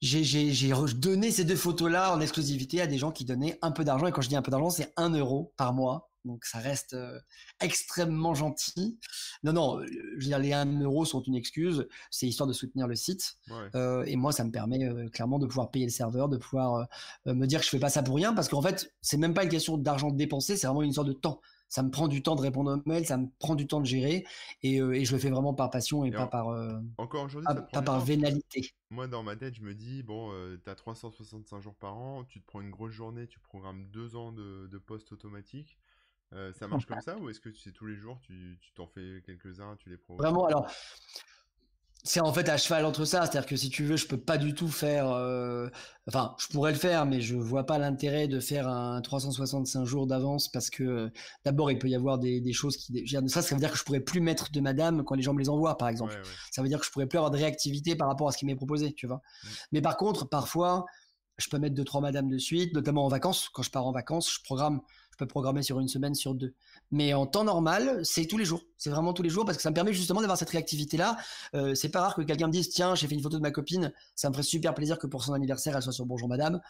j'ai 0.00 0.72
donné 0.94 1.30
ces 1.30 1.44
deux 1.44 1.56
photos-là 1.56 2.14
en 2.14 2.20
exclusivité 2.20 2.80
à 2.80 2.86
des 2.86 2.98
gens 2.98 3.12
qui 3.12 3.24
donnaient 3.24 3.58
un 3.62 3.70
peu 3.70 3.84
d'argent. 3.84 4.06
Et 4.06 4.12
quand 4.12 4.22
je 4.22 4.28
dis 4.28 4.36
un 4.36 4.42
peu 4.42 4.50
d'argent, 4.50 4.70
c'est 4.70 4.92
un 4.96 5.10
euro 5.10 5.52
par 5.56 5.72
mois 5.72 6.11
donc 6.24 6.44
ça 6.44 6.58
reste 6.58 6.94
euh, 6.94 7.18
extrêmement 7.60 8.34
gentil. 8.34 8.98
Non, 9.42 9.52
non, 9.52 9.80
euh, 9.80 9.86
je 9.86 10.14
veux 10.14 10.26
dire, 10.26 10.38
les 10.38 10.52
1 10.52 10.80
euro 10.80 11.04
sont 11.04 11.22
une 11.22 11.34
excuse, 11.34 11.86
c'est 12.10 12.26
histoire 12.26 12.46
de 12.46 12.52
soutenir 12.52 12.86
le 12.86 12.94
site. 12.94 13.38
Euh, 13.74 14.04
et 14.04 14.16
moi, 14.16 14.32
ça 14.32 14.44
me 14.44 14.50
permet 14.50 14.78
clairement 15.10 15.38
de 15.38 15.46
pouvoir 15.46 15.70
payer 15.70 15.86
le 15.86 15.90
serveur, 15.90 16.28
de 16.28 16.36
pouvoir 16.36 16.88
me 17.26 17.46
dire 17.46 17.60
que 17.60 17.64
je 17.64 17.70
fais 17.70 17.78
pas 17.78 17.88
ça 17.88 18.02
pour 18.02 18.16
rien, 18.16 18.34
parce 18.34 18.48
qu'en 18.48 18.62
fait, 18.62 18.92
c'est 19.00 19.16
même 19.16 19.34
pas 19.34 19.44
une 19.44 19.50
question 19.50 19.76
d'argent 19.76 20.10
dépensé, 20.10 20.56
c'est 20.56 20.66
vraiment 20.66 20.82
une 20.82 20.90
histoire 20.90 21.06
de 21.06 21.12
temps. 21.12 21.40
Ça 21.68 21.82
me 21.82 21.90
prend 21.90 22.06
du 22.06 22.22
temps 22.22 22.36
de 22.36 22.42
répondre 22.42 22.70
aux 22.70 22.88
mails, 22.88 23.06
ça 23.06 23.16
me 23.16 23.28
prend 23.38 23.54
du 23.54 23.66
temps 23.66 23.80
de 23.80 23.86
gérer, 23.86 24.26
et, 24.62 24.76
et 24.76 25.04
je 25.04 25.12
le 25.12 25.18
fais 25.18 25.30
vraiment 25.30 25.54
par 25.54 25.70
passion 25.70 26.04
et, 26.04 26.10
pas 26.10 26.26
par 26.26 26.48
encore 26.98 27.24
aujourd'hui, 27.24 27.48
pas, 27.72 27.82
par 27.82 28.00
vénalité. 28.00 28.72
Moi, 28.90 29.08
dans 29.08 29.22
ma 29.22 29.36
tête, 29.36 29.54
je 29.54 29.62
me 29.62 29.74
dis 29.74 30.02
bon, 30.02 30.30
tu 30.62 30.70
as 30.70 30.74
365 30.74 31.62
jours 31.62 31.74
par 31.74 31.96
an, 31.96 32.24
tu 32.24 32.40
te 32.42 32.46
prends 32.46 32.60
une 32.60 32.70
grosse 32.70 32.92
journée, 32.92 33.26
tu 33.26 33.40
programmes 33.40 33.86
deux 33.90 34.16
ans 34.16 34.32
de, 34.32 34.68
de 34.70 34.78
poste 34.78 35.12
automatique 35.12 35.78
euh, 36.34 36.52
ça 36.52 36.66
marche 36.66 36.86
comme 36.86 37.00
ça 37.00 37.18
ou 37.18 37.28
est-ce 37.28 37.40
que 37.40 37.52
c'est 37.52 37.72
tous 37.72 37.86
les 37.86 37.96
jours, 37.96 38.18
tu 38.22 38.58
t'en 38.74 38.86
fais 38.86 39.22
quelques-uns, 39.26 39.76
tu 39.76 39.90
les 39.90 39.96
programmes 39.96 40.32
Vraiment, 40.32 40.46
alors, 40.46 40.70
c'est 42.04 42.20
en 42.20 42.32
fait 42.32 42.48
à 42.48 42.56
cheval 42.56 42.84
entre 42.84 43.04
ça. 43.04 43.22
C'est-à-dire 43.22 43.46
que 43.46 43.54
si 43.54 43.70
tu 43.70 43.84
veux, 43.84 43.96
je 43.96 44.06
peux 44.06 44.18
pas 44.18 44.38
du 44.38 44.54
tout 44.54 44.68
faire. 44.68 45.08
Euh, 45.10 45.68
enfin, 46.08 46.34
je 46.38 46.48
pourrais 46.48 46.72
le 46.72 46.78
faire, 46.78 47.06
mais 47.06 47.20
je 47.20 47.36
vois 47.36 47.64
pas 47.64 47.78
l'intérêt 47.78 48.26
de 48.26 48.40
faire 48.40 48.66
un 48.68 49.00
365 49.00 49.84
jours 49.84 50.06
d'avance 50.06 50.50
parce 50.50 50.68
que 50.68 51.12
d'abord, 51.44 51.70
il 51.70 51.78
peut 51.78 51.88
y 51.88 51.94
avoir 51.94 52.18
des, 52.18 52.52
choses 52.52 52.76
qui. 52.76 53.06
Ça, 53.28 53.42
ça 53.42 53.54
veut 53.54 53.60
dire 53.60 53.70
que 53.70 53.78
je 53.78 53.84
pourrais 53.84 54.00
plus 54.00 54.20
mettre 54.20 54.50
de 54.50 54.60
madame 54.60 55.04
quand 55.04 55.14
les 55.14 55.22
gens 55.22 55.34
me 55.34 55.38
les 55.38 55.48
envoient, 55.48 55.78
par 55.78 55.88
exemple. 55.88 56.20
Ça 56.50 56.62
veut 56.62 56.68
dire 56.68 56.80
que 56.80 56.86
je 56.86 56.90
pourrais 56.90 57.06
plus 57.06 57.18
avoir 57.18 57.30
de 57.30 57.38
réactivité 57.38 57.94
par 57.94 58.08
rapport 58.08 58.28
à 58.28 58.32
ce 58.32 58.38
qui 58.38 58.46
m'est 58.46 58.56
proposé, 58.56 58.92
tu 58.92 59.06
vois. 59.06 59.16
Mmh. 59.44 59.48
Mais 59.72 59.80
par 59.80 59.96
contre, 59.96 60.28
parfois, 60.28 60.86
je 61.38 61.48
peux 61.48 61.58
mettre 61.58 61.74
deux 61.74 61.84
trois 61.84 62.00
madames 62.00 62.28
de 62.28 62.38
suite, 62.38 62.74
notamment 62.74 63.04
en 63.04 63.08
vacances. 63.08 63.48
Quand 63.52 63.62
je 63.62 63.70
pars 63.70 63.86
en 63.86 63.92
vacances, 63.92 64.32
je 64.32 64.42
programme 64.42 64.80
peux 65.22 65.28
programmer 65.28 65.62
sur 65.62 65.78
une 65.80 65.88
semaine, 65.88 66.14
sur 66.14 66.34
deux. 66.34 66.54
Mais 66.90 67.14
en 67.14 67.26
temps 67.26 67.44
normal, 67.44 68.04
c'est 68.04 68.26
tous 68.26 68.38
les 68.38 68.44
jours. 68.44 68.62
C'est 68.76 68.90
vraiment 68.90 69.12
tous 69.12 69.22
les 69.22 69.30
jours 69.30 69.44
parce 69.44 69.56
que 69.56 69.62
ça 69.62 69.70
me 69.70 69.74
permet 69.74 69.92
justement 69.92 70.20
d'avoir 70.20 70.36
cette 70.36 70.50
réactivité-là. 70.50 71.16
Euh, 71.54 71.74
c'est 71.74 71.90
pas 71.90 72.00
rare 72.00 72.14
que 72.14 72.22
quelqu'un 72.22 72.48
me 72.48 72.52
dise 72.52 72.70
Tiens, 72.70 72.94
j'ai 72.94 73.06
fait 73.06 73.14
une 73.14 73.22
photo 73.22 73.36
de 73.36 73.42
ma 73.42 73.50
copine, 73.50 73.92
ça 74.14 74.28
me 74.28 74.34
ferait 74.34 74.42
super 74.42 74.74
plaisir 74.74 74.98
que 74.98 75.06
pour 75.06 75.22
son 75.22 75.32
anniversaire, 75.32 75.76
elle 75.76 75.82
soit 75.82 75.92
sur 75.92 76.06
Bonjour 76.06 76.28
Madame. 76.28 76.60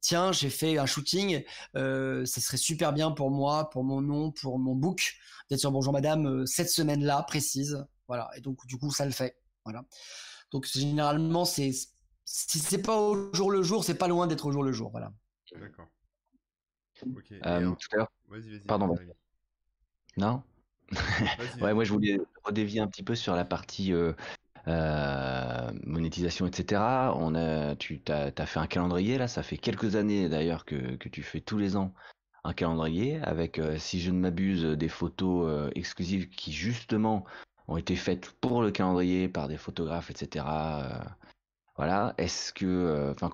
Tiens, 0.00 0.32
j'ai 0.32 0.50
fait 0.50 0.78
un 0.78 0.86
shooting, 0.86 1.42
euh, 1.76 2.24
ça 2.24 2.40
serait 2.40 2.56
super 2.56 2.92
bien 2.92 3.10
pour 3.10 3.30
moi, 3.30 3.70
pour 3.70 3.84
mon 3.84 4.00
nom, 4.00 4.30
pour 4.30 4.58
mon 4.58 4.74
book, 4.74 5.14
d'être 5.50 5.60
sur 5.60 5.72
Bonjour 5.72 5.92
Madame 5.92 6.26
euh, 6.26 6.46
cette 6.46 6.70
semaine-là 6.70 7.22
précise. 7.24 7.84
Voilà. 8.08 8.30
Et 8.36 8.40
donc, 8.40 8.64
du 8.66 8.78
coup, 8.78 8.92
ça 8.92 9.04
le 9.04 9.10
fait. 9.10 9.36
Voilà. 9.64 9.84
Donc, 10.52 10.66
généralement, 10.66 11.44
c'est 11.44 11.72
si 12.24 12.58
c'est 12.58 12.82
pas 12.82 13.00
au 13.00 13.32
jour 13.32 13.50
le 13.50 13.62
jour, 13.62 13.84
c'est 13.84 13.94
pas 13.94 14.08
loin 14.08 14.26
d'être 14.26 14.46
au 14.46 14.52
jour 14.52 14.62
le 14.62 14.72
jour. 14.72 14.90
Voilà. 14.90 15.12
D'accord. 15.52 15.86
Euh, 17.44 17.70
tout 17.70 17.88
à 17.92 17.96
l'heure. 17.96 18.12
Pardon. 18.66 18.94
Non? 20.16 20.42
Ouais, 21.60 21.74
moi 21.74 21.84
je 21.84 21.92
voulais 21.92 22.20
redévier 22.44 22.80
un 22.80 22.86
petit 22.86 23.02
peu 23.02 23.16
sur 23.16 23.34
la 23.34 23.44
partie 23.44 23.92
euh, 23.92 24.12
euh, 24.68 25.70
monétisation, 25.84 26.46
etc. 26.46 27.12
On 27.16 27.34
a, 27.34 27.74
tu 27.74 28.00
as, 28.08 28.46
fait 28.46 28.60
un 28.60 28.66
calendrier 28.66 29.18
là, 29.18 29.26
ça 29.26 29.42
fait 29.42 29.56
quelques 29.56 29.96
années 29.96 30.28
d'ailleurs 30.28 30.64
que, 30.64 30.94
que, 30.96 31.08
tu 31.08 31.22
fais 31.22 31.40
tous 31.40 31.58
les 31.58 31.76
ans 31.76 31.92
un 32.44 32.52
calendrier 32.52 33.20
avec, 33.22 33.60
si 33.78 34.00
je 34.00 34.12
ne 34.12 34.20
m'abuse, 34.20 34.62
des 34.62 34.88
photos 34.88 35.72
exclusives 35.74 36.28
qui 36.28 36.52
justement 36.52 37.24
ont 37.66 37.76
été 37.76 37.96
faites 37.96 38.30
pour 38.40 38.62
le 38.62 38.70
calendrier 38.70 39.28
par 39.28 39.48
des 39.48 39.56
photographes, 39.56 40.10
etc. 40.10 40.44
voilà. 41.76 42.14
Est-ce 42.18 42.52
que, 42.52 43.12
enfin, 43.12 43.30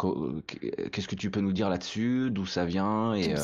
qu'est-ce 0.47 1.09
que 1.09 1.15
tu 1.15 1.31
peux 1.31 1.41
nous 1.41 1.53
dire 1.53 1.69
là-dessus? 1.69 2.31
D'où 2.31 2.47
ça 2.47 2.65
vient 2.65 3.15
et 3.15 3.35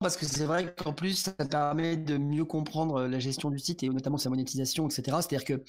parce 0.00 0.16
que 0.16 0.24
c'est 0.24 0.46
vrai 0.46 0.74
qu'en 0.74 0.94
plus, 0.94 1.14
ça 1.14 1.32
permet 1.32 1.94
de 1.94 2.16
mieux 2.16 2.46
comprendre 2.46 3.02
la 3.02 3.18
gestion 3.18 3.50
du 3.50 3.58
site 3.58 3.82
et 3.82 3.90
notamment 3.90 4.16
sa 4.16 4.30
monétisation, 4.30 4.88
etc. 4.88 5.18
C'est-à-dire 5.20 5.44
que 5.44 5.62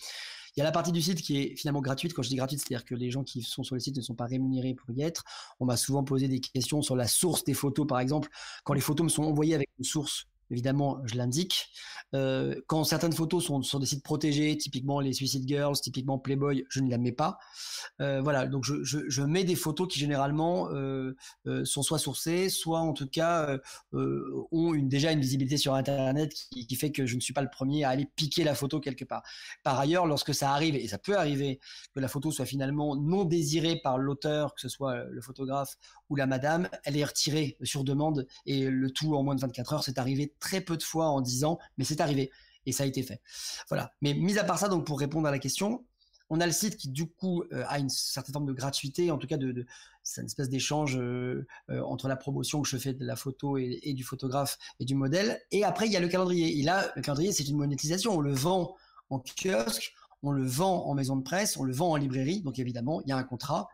il 0.56 0.60
y 0.60 0.62
a 0.62 0.63
la 0.63 0.71
partie 0.71 0.93
du 0.93 1.02
site 1.02 1.21
qui 1.21 1.38
est 1.38 1.56
finalement 1.58 1.82
gratuite. 1.82 2.13
Quand 2.13 2.24
je 2.24 2.30
dis 2.30 2.36
gratuite, 2.36 2.60
c'est-à-dire 2.60 2.86
que 2.86 2.95
les 2.95 3.12
gens 3.12 3.24
qui 3.24 3.41
sont 3.41 3.63
sur 3.63 3.76
le 3.76 3.82
site 3.82 3.97
ne 3.97 4.02
sont 4.02 4.15
pas 4.15 4.26
rémunérés 4.26 4.74
pour 4.74 4.91
y 4.91 5.02
être. 5.02 5.24
On 5.60 5.65
m'a 5.65 5.76
souvent 5.78 6.04
posé 6.04 6.30
des 6.30 6.39
questions 6.39 6.82
sur 6.82 6.95
la 6.95 7.08
source 7.08 7.43
des 7.43 7.54
photos, 7.54 7.86
par 7.88 8.00
exemple. 8.00 8.30
Quand 8.63 8.74
les 8.74 8.82
photos 8.82 9.04
me 9.04 9.10
sont 9.10 9.24
envoyées 9.24 9.56
avec 9.56 9.69
une 9.78 9.86
source 9.86 10.28
évidemment, 10.52 11.00
je 11.06 11.16
l'indique. 11.16 11.70
Euh, 12.14 12.56
quand 12.68 12.84
certaines 12.84 13.14
photos 13.14 13.46
sont 13.46 13.62
sur 13.62 13.80
des 13.80 13.86
sites 13.86 14.04
protégés, 14.04 14.58
typiquement 14.58 15.00
les 15.00 15.14
Suicide 15.14 15.48
Girls, 15.48 15.80
typiquement 15.80 16.20
Playboy, 16.20 16.66
je 16.70 16.82
ne 16.82 16.90
la 16.90 16.98
mets 16.98 17.12
pas. 17.12 17.38
Euh, 18.02 18.22
voilà, 18.22 18.48
donc 18.48 18.66
je, 18.66 19.22
mets 19.22 19.44
des 19.44 19.56
photos 19.56 19.88
qui 19.88 20.00
généralement 20.00 20.70
euh, 20.72 21.14
sont 21.64 21.84
soit 21.84 22.00
sourcées, 22.00 22.50
soit 22.50 22.80
en 22.80 22.94
tout 22.94 23.08
cas 23.08 23.58
ont 23.94 24.74
déjà 24.76 25.12
une 25.12 25.22
visibilité 25.22 25.58
sur 25.58 25.74
Internet 25.74 26.34
qui, 26.34 26.68
qui, 26.68 26.76
fait 26.76 26.92
que 26.92 27.06
je 27.06 27.16
ne 27.16 27.22
suis 27.22 27.34
pas 27.34 27.42
le 27.42 27.50
premier 27.50 27.84
à 27.84 27.90
aller 27.90 28.08
piquer 28.16 28.44
la 28.44 28.56
photo 28.56 28.80
quelque 28.80 29.06
part. 29.06 29.24
Par 29.64 29.80
ailleurs, 29.80 30.06
lorsque 30.06 30.34
ça 30.34 30.52
arrive, 30.52 30.76
et 30.76 30.88
ça 30.88 30.98
peut 30.98 31.18
arriver, 31.18 31.60
que 31.94 32.00
la 32.00 32.08
photo 32.08 32.32
soit 32.32 32.46
finalement 32.46 32.96
non 32.96 33.24
désirée 33.24 33.80
par 33.82 33.98
l'auteur, 33.98 34.54
que 34.54 34.62
ce 34.62 34.70
soit 34.70 35.06
le 35.06 35.22
photographe 35.22 35.78
ou 36.12 36.15
la 36.17 36.28
madame, 36.28 36.67
elle 36.84 36.97
est 36.97 37.06
retirée 37.06 37.58
sur 37.63 37.86
demande 37.86 38.28
et 38.45 38.69
le 38.69 38.91
tout 38.91 39.15
en 39.15 39.24
moins 39.24 39.34
de 39.34 39.39
24 39.39 39.74
heures, 39.74 39.84
c'est 39.84 39.97
arrivé 39.97 40.34
très 40.41 40.60
peu 40.60 40.76
de 40.76 40.84
fois 40.84 41.08
en 41.08 41.21
10 41.21 41.45
ans, 41.45 41.58
mais 41.78 41.86
c'est 41.86 42.02
arrivé 42.02 42.32
et 42.65 42.74
ça 42.74 42.84
a 42.84 42.86
été 42.86 43.02
fait. 43.02 43.21
Voilà. 43.69 43.93
Mais 44.02 44.13
mis 44.13 44.38
à 44.38 44.43
part 44.43 44.60
ça, 44.60 44.67
donc 44.67 44.86
pour 44.86 45.00
répondre 45.00 45.26
à 45.26 45.32
la 45.32 45.39
question, 45.39 45.86
on 46.30 46.41
a 46.41 46.45
le 46.45 46.52
site 46.52 46.76
qui 46.76 46.89
du 46.89 47.08
coup 47.08 47.43
euh, 47.54 47.63
a 47.69 47.80
une 47.80 47.88
certaine 47.88 48.34
forme 48.34 48.45
de 48.45 48.52
gratuité, 48.52 49.10
en 49.10 49.17
tout 49.17 49.26
cas 49.26 49.38
de, 49.38 49.65
c'est 50.04 50.19
une 50.19 50.28
espèce 50.28 50.50
d'échange 50.50 50.97
euh, 50.97 51.47
euh, 51.69 51.82
entre 51.84 52.10
la 52.10 52.17
promotion 52.17 52.62
que 52.62 52.67
je 52.67 52.76
fais 52.76 52.93
de 52.93 53.06
la 53.06 53.15
photo 53.15 53.58
et, 53.58 53.80
et, 53.84 53.93
du 53.93 54.04
photographe 54.04 54.58
et 54.82 54.86
du 54.86 54.95
modèle. 54.95 55.41
Et 55.52 55.63
après 55.63 55.86
il 55.86 55.93
y 55.93 55.97
a 55.97 56.02
le 56.02 56.10
calendrier. 56.10 56.60
Et 56.60 56.63
là, 56.63 56.91
le 56.97 57.02
calendrier 57.02 57.32
c'est 57.32 57.47
une 57.47 57.58
monétisation. 57.58 58.17
On 58.17 58.21
le 58.21 58.34
vend 58.34 58.76
en 59.10 59.19
kiosque, 59.19 59.93
on 60.24 60.32
le 60.32 60.45
vend 60.45 60.86
en 60.88 60.93
maison 60.93 61.15
de 61.15 61.24
presse, 61.24 61.56
on 61.56 61.63
le 61.63 61.71
vend 61.71 61.91
en 61.91 61.95
librairie. 61.95 62.41
Donc 62.41 62.60
évidemment, 62.60 63.02
il 63.02 63.10
y 63.10 63.12
a 63.13 63.17
un 63.17 63.24
contrat 63.24 63.69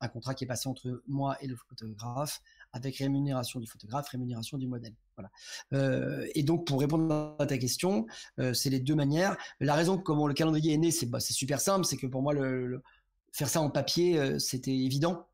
un 0.00 0.08
contrat 0.08 0.34
qui 0.34 0.44
est 0.44 0.46
passé 0.46 0.68
entre 0.68 1.02
moi 1.06 1.36
et 1.40 1.46
le 1.46 1.56
photographe, 1.56 2.40
avec 2.72 2.96
rémunération 2.96 3.60
du 3.60 3.66
photographe, 3.66 4.08
rémunération 4.08 4.58
du 4.58 4.66
modèle. 4.66 4.94
Voilà. 5.16 5.30
Euh, 5.72 6.26
et 6.34 6.42
donc, 6.42 6.66
pour 6.66 6.80
répondre 6.80 7.36
à 7.38 7.46
ta 7.46 7.58
question, 7.58 8.06
euh, 8.38 8.54
c'est 8.54 8.70
les 8.70 8.80
deux 8.80 8.94
manières. 8.94 9.36
La 9.60 9.74
raison 9.74 9.98
comment 9.98 10.26
le 10.26 10.34
calendrier 10.34 10.74
est 10.74 10.78
né, 10.78 10.90
c'est 10.90 11.06
bah, 11.06 11.20
super 11.20 11.60
simple, 11.60 11.84
c'est 11.84 11.96
que 11.96 12.06
pour 12.06 12.22
moi, 12.22 12.32
le, 12.32 12.82
faire 13.32 13.48
ça 13.48 13.60
en 13.60 13.70
papier, 13.70 14.18
euh, 14.18 14.38
c'était 14.38 14.74
évident. 14.74 15.26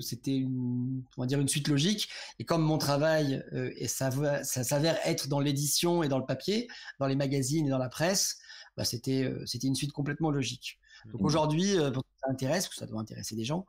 c'était 0.00 0.36
une, 0.36 1.02
on 1.16 1.22
va 1.22 1.26
dire 1.26 1.40
une 1.40 1.48
suite 1.48 1.68
logique. 1.68 2.08
Et 2.38 2.44
comme 2.44 2.62
mon 2.62 2.78
travail 2.78 3.44
et 3.52 3.88
ça, 3.88 4.10
ça 4.44 4.64
s'avère 4.64 4.98
être 5.04 5.28
dans 5.28 5.40
l'édition 5.40 6.02
et 6.02 6.08
dans 6.08 6.18
le 6.18 6.26
papier, 6.26 6.68
dans 6.98 7.06
les 7.06 7.16
magazines 7.16 7.66
et 7.66 7.70
dans 7.70 7.78
la 7.78 7.88
presse, 7.88 8.38
bah, 8.76 8.84
c'était 8.84 9.30
c'était 9.44 9.66
une 9.66 9.74
suite 9.74 9.92
complètement 9.92 10.30
logique. 10.30 10.78
Donc 11.06 11.22
mmh. 11.22 11.24
aujourd'hui, 11.24 11.76
pour 11.92 12.04
intéresse, 12.30 12.68
que 12.68 12.74
ça 12.74 12.86
doit 12.86 13.00
intéresser 13.00 13.36
des 13.36 13.44
gens, 13.44 13.66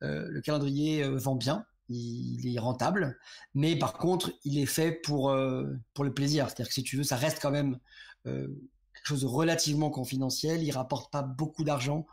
le 0.00 0.40
calendrier 0.40 1.02
vend 1.08 1.34
bien 1.34 1.64
il 1.92 2.54
est 2.54 2.58
rentable, 2.58 3.18
mais 3.54 3.76
par 3.76 3.94
contre, 3.94 4.32
il 4.44 4.58
est 4.58 4.66
fait 4.66 4.92
pour, 4.92 5.30
euh, 5.30 5.66
pour 5.94 6.04
le 6.04 6.12
plaisir. 6.12 6.46
C'est-à-dire 6.46 6.68
que 6.68 6.74
si 6.74 6.82
tu 6.82 6.96
veux, 6.96 7.04
ça 7.04 7.16
reste 7.16 7.40
quand 7.40 7.50
même 7.50 7.78
euh, 8.26 8.48
quelque 8.94 9.06
chose 9.06 9.22
de 9.22 9.26
relativement 9.26 9.90
confidentiel. 9.90 10.62
Il 10.62 10.70
rapporte 10.72 11.12
pas 11.12 11.22
beaucoup 11.22 11.64
d'argent. 11.64 12.06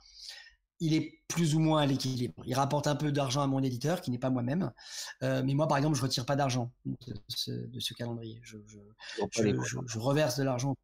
Il 0.79 0.93
est 0.93 1.19
plus 1.27 1.55
ou 1.55 1.59
moins 1.59 1.81
à 1.81 1.85
l'équilibre. 1.85 2.41
Il 2.45 2.55
rapporte 2.55 2.87
un 2.87 2.95
peu 2.95 3.11
d'argent 3.11 3.41
à 3.41 3.47
mon 3.47 3.61
éditeur, 3.61 4.01
qui 4.01 4.11
n'est 4.11 4.19
pas 4.19 4.29
moi-même. 4.29 4.71
Euh, 5.23 5.43
mais 5.43 5.53
moi, 5.53 5.67
par 5.67 5.77
exemple, 5.77 5.97
je 5.97 6.01
retire 6.01 6.25
pas 6.25 6.35
d'argent 6.35 6.71
de, 6.85 6.95
ce, 7.27 7.93
calendrier. 7.93 8.39
Je, 8.43 8.57
je, 8.67 9.99
reverse 9.99 10.37
de 10.37 10.43
l'argent 10.43 10.75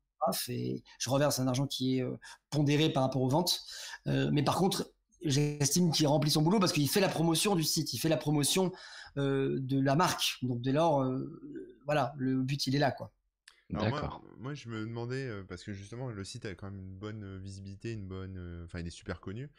et 0.49 0.83
je 0.97 1.09
reverse 1.09 1.39
un 1.39 1.47
argent 1.47 1.67
qui 1.67 1.99
est 1.99 2.05
pondéré 2.49 2.89
par 2.89 3.03
rapport 3.03 3.21
aux 3.21 3.29
ventes. 3.29 3.61
mais 4.05 4.43
par 4.43 4.57
contre, 4.57 4.91
j'estime 5.25 5.91
qu'il 5.91 6.07
remplit 6.07 6.31
son 6.31 6.41
boulot 6.41 6.59
parce 6.59 6.71
qu'il 6.71 6.87
fait 6.89 6.99
la 6.99 7.09
promotion 7.09 7.55
du 7.55 7.63
site, 7.63 7.93
il 7.93 7.97
fait 7.97 8.09
la 8.09 8.17
promotion 8.17 8.71
euh, 9.17 9.57
de 9.59 9.79
la 9.79 9.95
marque. 9.95 10.37
Donc 10.41 10.61
dès 10.61 10.71
lors, 10.71 11.01
euh, 11.01 11.41
voilà, 11.85 12.13
le 12.17 12.41
but 12.41 12.67
il 12.67 12.75
est 12.75 12.79
là, 12.79 12.91
quoi. 12.91 13.11
D'accord. 13.71 14.23
Moi, 14.37 14.53
je 14.53 14.69
me 14.69 14.81
demandais 14.81 15.27
euh, 15.27 15.43
parce 15.43 15.63
que 15.63 15.73
justement 15.73 16.09
le 16.09 16.23
site 16.23 16.45
a 16.45 16.53
quand 16.53 16.69
même 16.69 16.79
une 16.79 16.95
bonne 16.95 17.39
visibilité, 17.39 17.91
une 17.93 18.07
bonne, 18.07 18.63
enfin 18.65 18.79
il 18.79 18.87
est 18.87 18.91
super 18.91 19.19
connu. 19.19 19.49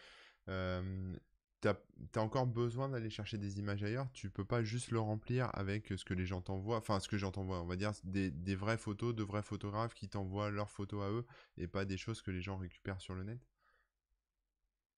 T'as 1.62 1.74
as 2.14 2.20
encore 2.20 2.46
besoin 2.46 2.90
d'aller 2.90 3.10
chercher 3.10 3.38
des 3.38 3.58
images 3.58 3.82
ailleurs? 3.82 4.06
Tu 4.12 4.30
peux 4.30 4.44
pas 4.44 4.62
juste 4.62 4.90
le 4.90 5.00
remplir 5.00 5.50
avec 5.54 5.88
ce 5.96 6.04
que 6.04 6.14
les 6.14 6.26
gens 6.26 6.42
t'envoient. 6.42 6.76
Enfin, 6.76 7.00
ce 7.00 7.08
que 7.08 7.16
j'entends 7.16 7.48
on 7.48 7.66
va 7.66 7.76
dire 7.76 7.92
des, 8.04 8.30
des 8.30 8.54
vraies 8.54 8.76
photos 8.76 9.14
de 9.14 9.22
vrais 9.22 9.42
photographes 9.42 9.94
qui 9.94 10.08
t'envoient 10.08 10.50
leurs 10.50 10.70
photos 10.70 11.02
à 11.02 11.10
eux 11.10 11.24
et 11.56 11.66
pas 11.66 11.84
des 11.84 11.96
choses 11.96 12.22
que 12.22 12.30
les 12.30 12.42
gens 12.42 12.58
récupèrent 12.58 13.00
sur 13.00 13.14
le 13.14 13.24
net? 13.24 13.40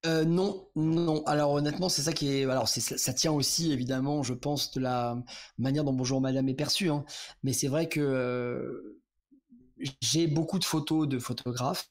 Euh, 0.07 0.25
non, 0.25 0.69
non. 0.77 1.25
Alors 1.27 1.53
honnêtement, 1.53 1.89
c'est 1.89 2.03
ça 2.03 2.13
qui 2.13 2.31
est. 2.33 2.45
Alors 2.45 2.69
ça, 2.69 3.13
tient 3.13 3.33
aussi 3.33 3.73
évidemment, 3.73 4.23
je 4.23 4.35
pense, 4.35 4.71
de 4.73 4.81
la 4.81 5.17
manière 5.59 5.85
dont 5.85 5.93
Bonjour 5.93 6.21
Madame 6.21 6.49
est 6.49 6.55
perçu. 6.55 6.89
Hein. 6.89 7.05
Mais 7.43 7.53
c'est 7.53 7.69
vrai 7.69 7.89
que 7.89 8.01
euh, 8.01 9.01
j'ai 10.01 10.27
beaucoup 10.27 10.59
de 10.59 10.65
photos 10.65 11.09
de 11.09 11.19
photographes, 11.19 11.89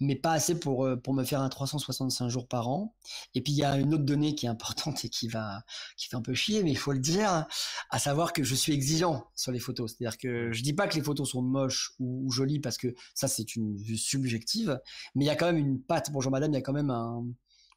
mais 0.00 0.16
pas 0.16 0.32
assez 0.32 0.58
pour, 0.58 0.86
euh, 0.86 0.96
pour 0.96 1.14
me 1.14 1.24
faire 1.24 1.40
un 1.40 1.48
365 1.48 2.28
jours 2.28 2.48
par 2.48 2.68
an. 2.68 2.94
Et 3.34 3.42
puis 3.42 3.52
il 3.52 3.56
y 3.56 3.64
a 3.64 3.76
une 3.78 3.94
autre 3.94 4.04
donnée 4.04 4.34
qui 4.34 4.46
est 4.46 4.48
importante 4.48 5.04
et 5.04 5.08
qui 5.08 5.28
va 5.28 5.62
qui 5.96 6.08
fait 6.08 6.16
un 6.16 6.22
peu 6.22 6.34
chier, 6.34 6.62
mais 6.62 6.70
il 6.70 6.78
faut 6.78 6.92
le 6.92 6.98
dire, 6.98 7.46
à 7.90 7.98
savoir 7.98 8.32
que 8.32 8.42
je 8.42 8.54
suis 8.54 8.72
exigeant 8.72 9.30
sur 9.34 9.52
les 9.52 9.58
photos. 9.58 9.94
C'est-à-dire 9.96 10.18
que 10.18 10.52
je 10.52 10.62
dis 10.62 10.72
pas 10.72 10.88
que 10.88 10.94
les 10.94 11.02
photos 11.02 11.30
sont 11.30 11.42
moches 11.42 11.92
ou, 11.98 12.30
jolies 12.30 12.60
parce 12.60 12.78
que 12.78 12.94
ça 13.14 13.28
c'est 13.28 13.56
une 13.56 13.76
vue 13.76 13.98
subjective, 13.98 14.80
mais 15.14 15.24
il 15.24 15.28
y 15.28 15.30
a 15.30 15.36
quand 15.36 15.46
même 15.46 15.58
une 15.58 15.80
patte. 15.80 16.12
Bonjour 16.12 16.32
madame, 16.32 16.52
il 16.52 16.54
y 16.54 16.58
a 16.58 16.62
quand 16.62 16.72
même 16.72 16.90
un, 16.90 17.24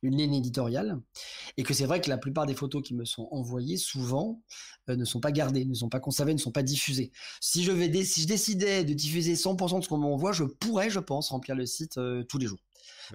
une 0.03 0.17
ligne 0.17 0.35
éditoriale, 0.35 1.01
et 1.57 1.63
que 1.63 1.73
c'est 1.73 1.85
vrai 1.85 2.01
que 2.01 2.09
la 2.09 2.17
plupart 2.17 2.45
des 2.45 2.53
photos 2.53 2.83
qui 2.83 2.93
me 2.93 3.05
sont 3.05 3.27
envoyées, 3.31 3.77
souvent, 3.77 4.41
euh, 4.89 4.95
ne 4.95 5.05
sont 5.05 5.19
pas 5.19 5.31
gardées, 5.31 5.65
ne 5.65 5.73
sont 5.73 5.89
pas 5.89 5.99
conservées, 5.99 6.33
ne 6.33 6.39
sont 6.39 6.51
pas 6.51 6.61
diffusées. 6.63 7.11
Si 7.41 7.63
je, 7.63 7.71
vais 7.71 8.03
si 8.03 8.21
je 8.21 8.27
décidais 8.27 8.83
de 8.83 8.93
diffuser 8.93 9.33
100% 9.33 9.79
de 9.79 9.83
ce 9.83 9.89
qu'on 9.89 9.97
m'envoie, 9.97 10.33
je 10.33 10.43
pourrais, 10.43 10.89
je 10.89 10.99
pense, 10.99 11.29
remplir 11.29 11.55
le 11.55 11.65
site 11.65 11.97
euh, 11.97 12.23
tous 12.23 12.37
les 12.37 12.45
jours. 12.45 12.59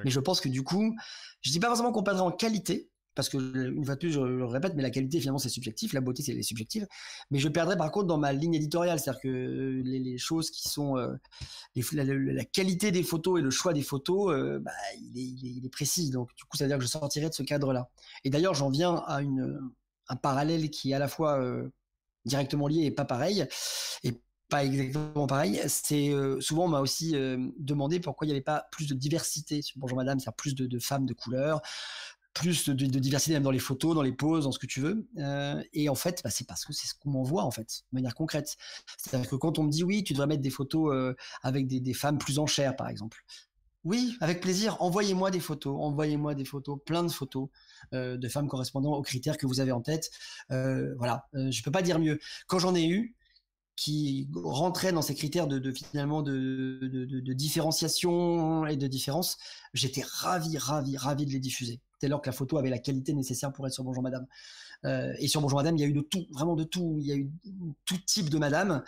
Mais 0.05 0.11
je 0.11 0.21
pense 0.21 0.41
que 0.41 0.49
du 0.49 0.63
coup, 0.63 0.95
je 1.41 1.51
dis 1.51 1.61
pas 1.61 1.69
forcément 1.69 1.93
qu'on 1.93 2.03
perdrait 2.03 2.23
en 2.23 2.31
qualité, 2.31 2.91
parce 3.19 3.29
que 3.29 3.37
une 3.37 3.85
fois 3.85 3.97
de 3.97 3.99
plus, 3.99 4.13
je 4.13 4.21
le 4.21 4.45
répète, 4.45 4.75
mais 4.77 4.83
la 4.85 4.91
qualité 4.91 5.19
finalement 5.19 5.41
c'est 5.41 5.49
subjectif, 5.49 5.93
la 5.93 6.01
beauté 6.01 6.23
c'est 6.23 6.41
subjective. 6.41 6.87
Mais 7.33 7.41
je 7.41 7.49
perdrais 7.49 7.77
par 7.77 7.91
contre 7.91 8.07
dans 8.07 8.17
ma 8.17 8.33
ligne 8.33 8.55
éditoriale, 8.55 9.01
c'est-à-dire 9.01 9.21
que 9.21 9.83
les, 9.85 10.19
choses 10.19 10.53
qui 10.53 10.69
sont 10.69 10.97
euh, 10.97 11.17
la, 11.95 12.45
qualité 12.45 12.93
des 12.93 13.03
photos 13.03 13.41
et 13.41 13.43
le 13.43 13.51
choix 13.51 13.73
des 13.73 13.83
photos, 13.83 14.33
euh, 14.33 14.61
bah, 14.61 14.71
il, 14.95 15.67
est, 15.67 15.69
précis. 15.69 16.11
Donc 16.11 16.33
du 16.37 16.45
coup, 16.45 16.57
ça 16.57 16.63
veut 16.63 16.69
dire 16.69 16.79
que 16.79 16.85
je 16.85 16.89
sortirais 16.89 17.29
de 17.29 17.35
ce 17.35 17.43
cadre-là. 17.43 17.91
Et 18.23 18.31
d'ailleurs, 18.31 18.55
j'en 18.55 18.71
viens 18.71 19.03
à 19.09 19.21
une, 19.21 19.69
un 20.09 20.17
parallèle 20.17 20.71
qui 20.71 20.93
est 20.93 20.95
à 20.95 21.01
la 21.01 21.09
fois 21.09 21.41
euh, 21.41 21.69
directement 22.25 22.69
lié 22.69 22.85
et 22.85 22.93
pas 22.93 23.05
pareil. 23.05 23.49
Et 24.05 24.13
pas 24.49 24.65
exactement 24.65 25.27
pareil. 25.27 25.61
C'est 25.67 26.13
souvent 26.39 26.67
on 26.67 26.69
m'a 26.69 26.81
aussi 26.81 27.15
demandé 27.59 27.99
pourquoi 27.99 28.27
il 28.27 28.31
n'y 28.31 28.35
avait 28.35 28.45
pas 28.45 28.69
plus 28.71 28.87
de 28.87 28.95
diversité 28.95 29.61
sur 29.61 29.77
Bonjour 29.79 29.99
Madame, 29.99 30.21
c'est-à-dire 30.21 30.37
plus 30.37 30.55
de, 30.55 30.67
de, 30.67 30.79
femmes 30.79 31.05
de 31.05 31.13
couleur, 31.13 31.61
plus 32.39 32.69
de, 32.69 32.99
diversité 32.99 33.33
même 33.33 33.43
dans 33.43 33.51
les 33.51 33.59
photos, 33.59 33.97
dans 33.97 34.03
les 34.03 34.13
poses, 34.13 34.45
dans 34.45 34.53
ce 34.53 34.61
que 34.61 34.67
tu 34.67 34.81
veux. 34.81 35.09
Euh, 35.19 35.61
et 35.73 35.89
en 35.89 35.97
fait, 35.97 36.21
bah, 36.23 36.31
c'est 36.31 36.47
parce 36.47 36.65
que 36.65 36.73
c'est 36.73 36.87
ce 36.87 36.95
qu'on 36.95 37.11
m'envoie 37.11 37.43
en 37.43 37.51
fait, 37.51 37.83
de 37.91 37.97
manière 37.97 38.15
concrète. 38.15 38.57
C'est-à-dire 38.97 39.29
que 39.29 39.35
quand 39.35 39.59
on 39.59 39.65
me 39.65 39.71
dit 39.71 39.83
oui, 39.83 40.05
tu 40.05 40.13
devrais 40.13 40.29
mettre 40.29 40.43
des 40.43 40.51
photos 40.51 40.95
euh, 40.95 41.15
avec 41.43 41.67
des, 41.67 41.95
femmes 41.95 42.19
plus 42.19 42.39
en 42.39 42.47
chair, 42.47 42.77
par 42.77 42.89
exemple. 42.89 43.25
Oui, 43.83 44.17
avec 44.21 44.41
plaisir. 44.41 44.77
Envoyez-moi 44.81 45.33
des 45.33 45.41
photos. 45.41 45.77
Envoyez-moi 45.81 46.35
des 46.35 46.45
photos, 46.45 46.79
plein 46.85 47.03
de 47.03 47.11
photos 47.11 47.49
euh, 47.93 48.17
de 48.17 48.29
femmes 48.29 48.47
correspondant 48.47 48.93
aux 48.93 49.03
critères 49.03 49.37
que 49.37 49.47
vous 49.47 49.59
avez 49.59 49.73
en 49.73 49.81
tête. 49.81 50.11
voilà, 50.49 51.27
je 51.33 51.63
peux 51.63 51.73
pas 51.73 51.83
dire 51.83 51.99
mieux. 51.99 52.21
Quand 52.47 52.61
j'en 52.61 52.75
ai 52.75 52.87
eu, 52.87 53.17
qui 53.75 54.29
rentraient 54.35 54.93
dans 54.93 55.03
ces 55.03 55.15
critères 55.15 55.47
de, 55.47 55.73
finalement 55.73 56.23
de, 56.23 57.33
différenciation 57.33 58.67
et 58.67 58.77
de 58.77 58.89
différence, 58.89 59.39
j'étais 59.73 60.03
ravi, 60.05 60.59
ravi, 60.59 60.97
ravi 60.97 61.27
de 61.27 61.31
les 61.31 61.39
diffuser 61.39 61.81
dès 62.01 62.09
lors 62.09 62.21
que 62.21 62.29
la 62.29 62.33
photo 62.33 62.59
avait 62.59 62.71
la 62.71 62.79
qualité 62.79 63.13
nécessaire 63.13 63.53
pour 63.53 63.67
être 63.67 63.73
sur 63.73 63.85
Bonjour 63.85 64.03
Madame. 64.03 64.27
Euh, 64.85 65.13
et 65.19 65.29
sur 65.29 65.41
Bonjour 65.41 65.59
Madame, 65.59 65.77
il 65.77 65.81
y 65.81 65.85
a 65.85 65.87
eu 65.87 65.93
de 65.93 66.01
tout, 66.01 66.27
vraiment 66.31 66.57
de 66.57 66.65
tout. 66.65 66.99
Il 67.01 67.07
y 67.07 67.13
a 67.13 67.17
eu 67.17 67.31
tout 67.85 67.99
type 67.99 68.31
de 68.31 68.39
Madame. 68.39 68.83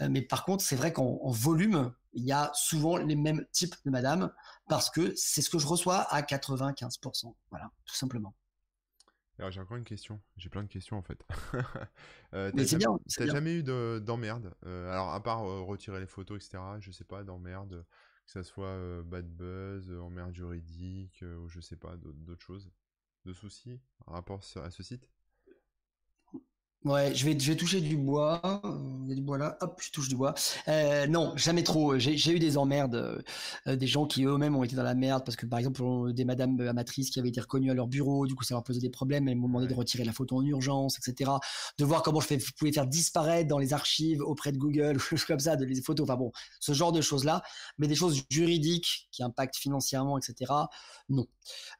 Euh, 0.00 0.08
mais 0.10 0.22
par 0.22 0.44
contre, 0.44 0.62
c'est 0.62 0.76
vrai 0.76 0.92
qu'en 0.92 1.18
volume, 1.30 1.92
il 2.12 2.24
y 2.24 2.32
a 2.32 2.50
souvent 2.54 2.96
les 2.96 3.16
mêmes 3.16 3.44
types 3.52 3.74
de 3.84 3.90
Madame 3.90 4.32
parce 4.68 4.90
que 4.90 5.12
c'est 5.16 5.42
ce 5.42 5.50
que 5.50 5.58
je 5.58 5.66
reçois 5.66 6.02
à 6.12 6.22
95%. 6.22 7.34
Voilà, 7.50 7.70
tout 7.84 7.96
simplement. 7.96 8.34
Alors 9.38 9.50
j'ai 9.50 9.60
encore 9.60 9.78
une 9.78 9.84
question. 9.84 10.20
J'ai 10.36 10.50
plein 10.50 10.62
de 10.62 10.68
questions 10.68 10.96
en 10.96 11.02
fait. 11.02 11.18
Euh, 12.34 12.50
Mais 12.54 12.66
c'est 12.66 12.78
bien. 12.78 12.88
T'as 13.14 13.26
jamais 13.26 13.56
eu 13.56 13.62
d'emmerde? 13.62 14.54
Alors 14.64 15.12
à 15.12 15.22
part 15.22 15.42
retirer 15.42 16.00
les 16.00 16.06
photos, 16.06 16.42
etc. 16.42 16.62
Je 16.80 16.90
sais 16.90 17.04
pas 17.04 17.24
d'emmerde, 17.24 17.84
ça 18.32 18.42
soit 18.42 19.02
bad 19.02 19.28
buzz, 19.28 19.90
emmerde 19.92 20.34
juridique, 20.34 21.22
ou 21.22 21.48
je 21.48 21.60
sais 21.60 21.76
pas 21.76 21.96
d'autres 21.96 22.42
choses, 22.42 22.70
de 23.24 23.32
soucis 23.32 23.80
rapport 24.14 24.42
à 24.56 24.70
ce 24.70 24.82
site? 24.82 25.08
Ouais, 26.84 27.14
je 27.14 27.24
vais, 27.24 27.38
je 27.38 27.52
vais 27.52 27.56
toucher 27.56 27.80
du 27.80 27.96
bois. 27.96 28.40
Il 29.04 29.08
y 29.08 29.12
a 29.12 29.14
du 29.14 29.22
bois 29.22 29.38
là. 29.38 29.56
Hop, 29.60 29.80
je 29.80 29.92
touche 29.92 30.08
du 30.08 30.16
bois. 30.16 30.34
Euh, 30.66 31.06
non, 31.06 31.32
jamais 31.36 31.62
trop. 31.62 31.96
J'ai 31.96 32.32
eu 32.32 32.40
des 32.40 32.58
emmerdes, 32.58 32.96
euh, 32.96 33.22
euh, 33.68 33.76
des 33.76 33.86
gens 33.86 34.04
qui 34.04 34.24
eux-mêmes 34.24 34.56
ont 34.56 34.64
été 34.64 34.74
dans 34.74 34.82
la 34.82 34.96
merde 34.96 35.22
parce 35.24 35.36
que 35.36 35.46
par 35.46 35.60
exemple 35.60 36.12
des 36.12 36.24
madames 36.24 36.58
amatrices 36.60 37.10
qui 37.10 37.20
avaient 37.20 37.28
été 37.28 37.40
reconnues 37.40 37.70
à 37.70 37.74
leur 37.74 37.86
bureau, 37.86 38.26
du 38.26 38.34
coup 38.34 38.42
ça 38.42 38.54
leur 38.54 38.64
posait 38.64 38.80
des 38.80 38.90
problèmes. 38.90 39.28
Elles 39.28 39.36
m'ont 39.36 39.46
demandé 39.46 39.68
de 39.68 39.74
retirer 39.74 40.02
la 40.02 40.12
photo 40.12 40.38
en 40.38 40.44
urgence, 40.44 40.98
etc. 40.98 41.30
De 41.78 41.84
voir 41.84 42.02
comment 42.02 42.18
je, 42.18 42.26
fais, 42.26 42.38
pouvais 42.58 42.72
faire 42.72 42.88
disparaître 42.88 43.48
dans 43.48 43.58
les 43.58 43.72
archives 43.74 44.20
auprès 44.20 44.50
de 44.50 44.58
Google, 44.58 44.98
comme 45.28 45.38
ça, 45.38 45.54
de 45.54 45.64
les 45.64 45.80
photos. 45.82 46.08
Enfin 46.08 46.16
bon, 46.16 46.32
ce 46.58 46.72
genre 46.72 46.90
de 46.90 47.00
choses 47.00 47.24
là. 47.24 47.42
Mais 47.78 47.86
des 47.86 47.94
choses 47.94 48.22
juridiques 48.28 49.08
qui 49.12 49.22
impactent 49.22 49.56
financièrement, 49.56 50.18
etc. 50.18 50.52
Non. 51.08 51.26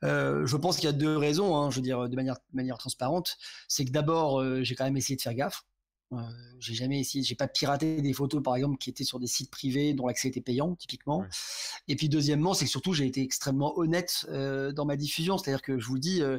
Je 0.03 0.57
pense 0.57 0.77
qu'il 0.77 0.87
y 0.87 0.88
a 0.88 0.92
deux 0.92 1.16
raisons. 1.16 1.57
Hein, 1.57 1.70
je 1.70 1.77
veux 1.77 1.83
dire 1.83 2.09
de 2.09 2.16
manière, 2.16 2.35
de 2.35 2.57
manière 2.57 2.79
transparente. 2.79 3.37
C'est 3.68 3.85
que 3.85 3.90
d'abord, 3.90 4.42
j'ai 4.64 4.75
quand 4.75 4.85
même 4.85 4.96
essayer 4.96 5.16
de 5.16 5.22
faire 5.22 5.35
gaffe. 5.35 5.64
Euh, 6.12 6.16
j'ai 6.59 6.75
jamais 6.75 7.01
essayé, 7.01 7.25
j'ai 7.25 7.35
pas 7.35 7.48
piraté 7.48 8.03
des 8.03 8.12
photos 8.12 8.42
par 8.42 8.57
exemple 8.57 8.77
qui 8.77 8.90
étaient 8.90 9.05
sur 9.05 9.18
des 9.18 9.27
sites 9.27 9.51
privés 9.51 9.94
dont 9.94 10.07
l'accès 10.07 10.29
était 10.29 10.40
payant 10.40 10.75
typiquement. 10.75 11.25
Et 11.88 11.96
puis 11.96 12.09
deuxièmement, 12.09 12.55
c'est 12.55 12.66
que 12.66 12.70
surtout 12.70 12.92
j'ai 12.92 13.07
été 13.07 13.22
extrêmement 13.22 13.79
honnête 13.79 14.27
euh, 14.29 14.72
dans 14.72 14.85
ma 14.85 14.96
diffusion, 14.96 15.38
c'est-à-dire 15.38 15.62
que 15.62 15.79
je 15.79 15.87
vous 15.87 15.98
dis, 15.98 16.22
euh, 16.22 16.38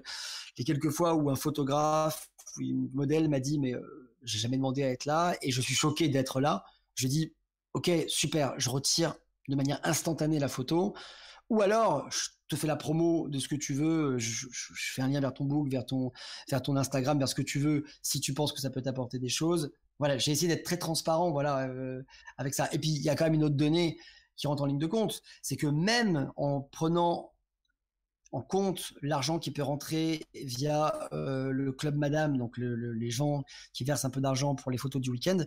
les 0.58 0.64
quelques 0.64 0.92
fois 0.92 1.16
où 1.16 1.30
un 1.30 1.36
photographe 1.36 2.30
ou 2.58 2.62
une 2.62 2.90
modèle 2.94 3.30
m'a 3.30 3.40
dit 3.40 3.58
mais 3.58 3.74
j'ai 4.22 4.38
jamais 4.38 4.58
demandé 4.58 4.84
à 4.84 4.90
être 4.90 5.06
là 5.06 5.36
et 5.42 5.52
je 5.52 5.60
suis 5.60 5.74
choqué 5.74 6.08
d'être 6.08 6.40
là, 6.40 6.64
je 6.94 7.08
dis 7.08 7.34
ok 7.74 7.90
super, 8.08 8.54
je 8.58 8.70
retire 8.70 9.16
de 9.50 9.56
manière 9.56 9.80
instantanée 9.84 10.40
la 10.40 10.48
photo. 10.48 10.94
Ou 11.50 11.62
alors, 11.62 12.10
je 12.12 12.30
te 12.54 12.60
fais 12.60 12.68
la 12.68 12.76
promo 12.76 13.28
de 13.30 13.40
ce 13.40 13.48
que 13.48 13.56
tu 13.56 13.74
veux, 13.74 14.18
je, 14.18 14.48
fais 14.76 15.02
un 15.02 15.08
lien 15.08 15.20
vers 15.20 15.34
ton 15.34 15.46
book, 15.46 15.70
vers 15.70 15.86
ton, 15.86 16.12
vers 16.50 16.62
ton 16.62 16.76
Instagram, 16.76 17.18
vers 17.18 17.28
ce 17.28 17.36
que 17.36 17.42
tu 17.42 17.60
veux, 17.60 17.84
si 18.02 18.20
tu 18.20 18.34
penses 18.34 18.54
que 18.54 18.62
ça 18.62 18.70
peut 18.70 18.82
t'apporter 18.82 19.20
des 19.20 19.30
choses. 19.30 19.74
Voilà, 20.00 20.18
j'ai 20.18 20.32
essayé 20.32 20.48
d'être 20.48 20.66
très 20.66 20.78
transparent, 20.78 21.32
voilà, 21.32 21.68
euh, 21.68 22.02
avec 22.38 22.54
ça. 22.54 22.70
Et 22.72 22.80
puis, 22.80 22.90
il 22.90 23.02
y 23.02 23.10
a 23.10 23.16
quand 23.16 23.26
même 23.26 23.36
une 23.36 23.44
autre 23.44 23.56
donnée 23.56 23.98
qui 24.36 24.48
rentre 24.48 24.64
en 24.64 24.66
ligne 24.66 24.80
de 24.80 24.88
compte, 24.88 25.22
c'est 25.42 25.56
que 25.56 25.68
même 25.68 26.32
en 26.36 26.62
prenant 26.62 27.33
en 28.34 28.42
compte 28.42 28.94
l'argent 29.04 29.38
qui 29.38 29.52
peut 29.52 29.62
rentrer 29.62 30.26
via 30.34 31.08
euh, 31.14 31.52
le 31.52 31.72
club 31.72 31.96
Madame, 31.96 32.36
donc 32.38 32.58
les 32.58 33.12
gens 33.12 33.44
qui 33.74 33.84
versent 33.84 34.06
un 34.06 34.10
peu 34.10 34.22
d'argent 34.22 34.56
pour 34.56 34.72
les 34.72 34.78
photos 34.80 35.02
du 35.02 35.12
week-end, 35.12 35.38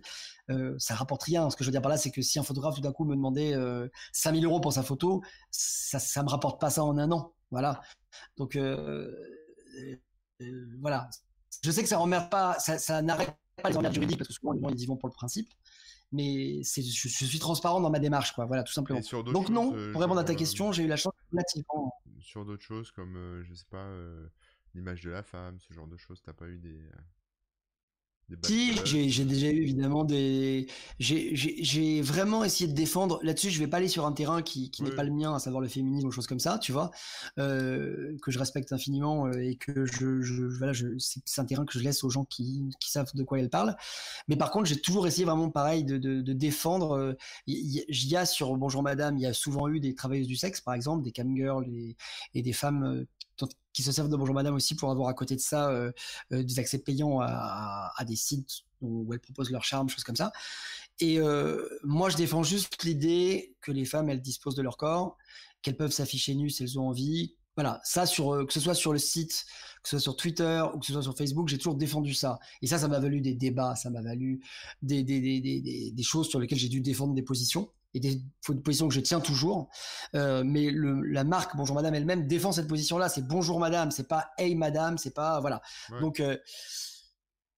euh, 0.50 0.76
ça 0.78 0.94
rapporte 0.94 1.24
rien. 1.24 1.50
Ce 1.50 1.56
que 1.56 1.64
je 1.64 1.68
veux 1.68 1.72
dire 1.72 1.82
par 1.82 1.90
là, 1.90 1.98
c'est 1.98 2.12
que 2.12 2.22
si 2.22 2.38
un 2.38 2.44
photographe 2.44 2.76
tout 2.76 2.80
d'un 2.80 2.92
coup 2.92 3.04
me 3.04 3.16
demandait 3.16 3.54
euh, 3.54 3.88
5000 4.12 4.44
euros 4.44 4.60
pour 4.60 4.72
sa 4.72 4.84
photo, 4.84 5.20
ça, 5.50 5.98
ça 5.98 6.22
me 6.22 6.28
rapporte 6.28 6.60
pas 6.60 6.70
ça 6.70 6.84
en 6.84 6.96
un 6.96 7.10
an. 7.10 7.34
Voilà. 7.50 7.80
Donc 8.36 8.54
euh, 8.54 9.12
voilà. 10.80 11.10
Je 11.64 11.70
sais 11.72 11.82
que 11.82 11.88
ça 11.88 11.98
emmerde 11.98 12.30
pas, 12.30 12.56
ça, 12.60 13.02
n'arrête 13.02 13.34
pas 13.60 13.68
les 13.68 13.76
emmerdes 13.76 13.94
juridiques 13.94 14.18
parce 14.18 14.28
que 14.28 14.34
souvent 14.34 14.52
les 14.52 14.60
gens 14.60 14.68
ils 14.68 14.80
y 14.80 14.86
vont 14.86 14.96
pour 14.96 15.08
le 15.08 15.14
principe 15.14 15.48
mais 16.12 16.62
je, 16.62 16.82
je, 16.82 17.24
suis 17.24 17.38
transparent 17.40 17.80
dans 17.80 17.90
ma 17.90 17.98
démarche, 17.98 18.32
quoi. 18.32 18.46
Voilà, 18.46 18.62
tout 18.62 18.72
simplement. 18.72 19.00
Donc 19.24 19.48
non, 19.48 19.72
pour 19.92 20.00
répondre 20.00 20.20
à 20.20 20.24
ta 20.24 20.36
question, 20.36 20.70
j'ai 20.70 20.84
eu 20.84 20.86
la 20.86 20.96
chance 20.96 21.12
relativement 21.32 21.92
sur 22.20 22.44
d'autres 22.44 22.62
choses 22.62 22.90
comme, 22.92 23.16
euh, 23.16 23.42
je 23.44 23.54
sais 23.54 23.66
pas, 23.70 23.84
euh, 23.86 24.28
l'image 24.74 25.02
de 25.02 25.10
la 25.10 25.22
femme, 25.22 25.58
ce 25.60 25.72
genre 25.74 25.86
de 25.88 25.96
choses 25.96 26.22
T'as 26.22 26.32
pas 26.32 26.48
eu 26.48 26.58
des. 26.58 26.80
Euh, 28.32 28.36
si, 28.42 28.74
j'ai 28.84 29.24
déjà 29.24 29.48
eu 29.48 29.62
évidemment 29.62 30.04
des. 30.04 30.66
J'ai 30.98 32.02
vraiment 32.02 32.42
essayé 32.44 32.68
de 32.68 32.74
défendre. 32.74 33.20
Là-dessus, 33.22 33.50
je 33.50 33.58
vais 33.58 33.68
pas 33.68 33.76
aller 33.76 33.88
sur 33.88 34.04
un 34.06 34.12
terrain 34.12 34.42
qui, 34.42 34.70
qui 34.70 34.82
n'est 34.82 34.90
pas 34.90 35.04
le 35.04 35.12
mien, 35.12 35.34
à 35.34 35.38
savoir 35.38 35.60
le 35.60 35.68
féminisme 35.68 36.08
ou 36.08 36.10
choses 36.10 36.26
comme 36.26 36.40
ça, 36.40 36.58
tu 36.58 36.72
vois, 36.72 36.90
euh, 37.38 38.16
que 38.22 38.30
je 38.30 38.38
respecte 38.38 38.72
infiniment 38.72 39.26
euh, 39.26 39.38
et 39.38 39.56
que 39.56 39.86
je, 39.86 40.20
je 40.20 40.44
voilà, 40.44 40.72
je, 40.72 40.88
c'est 40.98 41.40
un 41.40 41.44
terrain 41.44 41.64
que 41.64 41.78
je 41.78 41.84
laisse 41.84 42.02
aux 42.02 42.10
gens 42.10 42.24
qui, 42.24 42.64
qui 42.80 42.90
savent 42.90 43.10
de 43.14 43.22
quoi 43.22 43.38
ils 43.38 43.48
parlent. 43.48 43.76
Mais 44.28 44.36
par 44.36 44.50
contre, 44.50 44.66
j'ai 44.66 44.80
toujours 44.80 45.06
essayé 45.06 45.24
vraiment 45.24 45.50
pareil 45.50 45.84
de, 45.84 45.98
de, 45.98 46.20
de 46.20 46.32
défendre. 46.32 47.16
Il 47.46 47.84
y, 47.88 48.16
a 48.16 48.26
sur 48.26 48.56
Bonjour 48.56 48.82
Madame, 48.82 49.16
il 49.18 49.22
y 49.22 49.26
a 49.26 49.32
souvent 49.32 49.68
eu 49.68 49.80
des 49.80 49.94
travailleuses 49.94 50.26
du 50.26 50.36
sexe, 50.36 50.60
par 50.60 50.74
exemple, 50.74 51.04
des 51.04 51.12
camgirls 51.12 51.66
et, 51.68 51.96
et 52.34 52.42
des 52.42 52.52
femmes 52.52 52.82
euh, 52.84 53.04
qui 53.76 53.82
se 53.82 53.92
servent 53.92 54.08
de 54.08 54.16
Bonjour 54.16 54.34
Madame 54.34 54.54
aussi 54.54 54.74
pour 54.74 54.90
avoir 54.90 55.10
à 55.10 55.12
côté 55.12 55.36
de 55.36 55.40
ça 55.40 55.68
euh, 55.68 55.92
euh, 56.32 56.42
des 56.42 56.58
accès 56.58 56.78
payants 56.78 57.20
à, 57.20 57.92
des 58.06 58.16
sites 58.16 58.62
où 58.80 59.12
elles 59.12 59.20
proposent 59.20 59.50
leur 59.50 59.64
charme, 59.64 59.90
choses 59.90 60.02
comme 60.02 60.16
ça. 60.16 60.32
Et 60.98 61.20
euh, 61.20 61.68
moi, 61.84 62.08
je 62.08 62.16
défends 62.16 62.42
juste 62.42 62.82
l'idée 62.84 63.54
que 63.60 63.72
les 63.72 63.84
femmes, 63.84 64.08
elles 64.08 64.22
disposent 64.22 64.54
de 64.54 64.62
leur 64.62 64.78
corps, 64.78 65.18
qu'elles 65.60 65.76
peuvent 65.76 65.92
s'afficher 65.92 66.34
nues 66.34 66.48
si 66.48 66.62
elles 66.62 66.78
ont 66.78 66.88
envie. 66.88 67.36
Voilà, 67.54 67.82
ça 67.84 68.06
sur 68.06 68.46
que 68.46 68.52
ce 68.52 68.60
soit 68.60 68.74
sur 68.74 68.94
le 68.94 68.98
site, 68.98 69.44
que 69.82 69.90
ce 69.90 69.98
soit 69.98 70.02
sur 70.02 70.16
Twitter 70.16 70.62
ou 70.74 70.78
que 70.78 70.86
ce 70.86 70.94
soit 70.94 71.02
sur 71.02 71.14
Facebook, 71.14 71.48
j'ai 71.48 71.58
toujours 71.58 71.74
défendu 71.74 72.14
ça. 72.14 72.38
Et 72.62 72.66
ça, 72.66 72.78
ça 72.78 72.88
m'a 72.88 72.98
valu 72.98 73.20
des 73.20 73.34
débats, 73.34 73.76
ça 73.76 73.90
m'a 73.90 74.00
valu 74.00 74.40
des, 74.80 75.94
choses 76.02 76.30
sur 76.30 76.40
lesquelles 76.40 76.58
j'ai 76.58 76.70
dû 76.70 76.80
défendre 76.80 77.12
des 77.12 77.22
positions 77.22 77.70
et 77.94 78.00
des 78.00 78.22
positions 78.64 78.88
que 78.88 78.94
je 78.94 79.00
tiens 79.00 79.20
toujours. 79.20 79.68
Euh, 80.14 80.42
mais 80.44 80.70
le, 80.70 81.02
la 81.02 81.24
marque 81.24 81.56
Bonjour 81.56 81.74
Madame 81.74 81.94
elle-même 81.94 82.26
défend 82.26 82.52
cette 82.52 82.68
position-là. 82.68 83.08
C'est 83.08 83.26
Bonjour 83.26 83.58
Madame, 83.58 83.90
c'est 83.90 84.08
pas 84.08 84.30
Hey 84.38 84.54
Madame, 84.54 84.98
c'est 84.98 85.14
pas 85.14 85.40
voilà. 85.40 85.62
Donc 86.00 86.20
euh, 86.20 86.36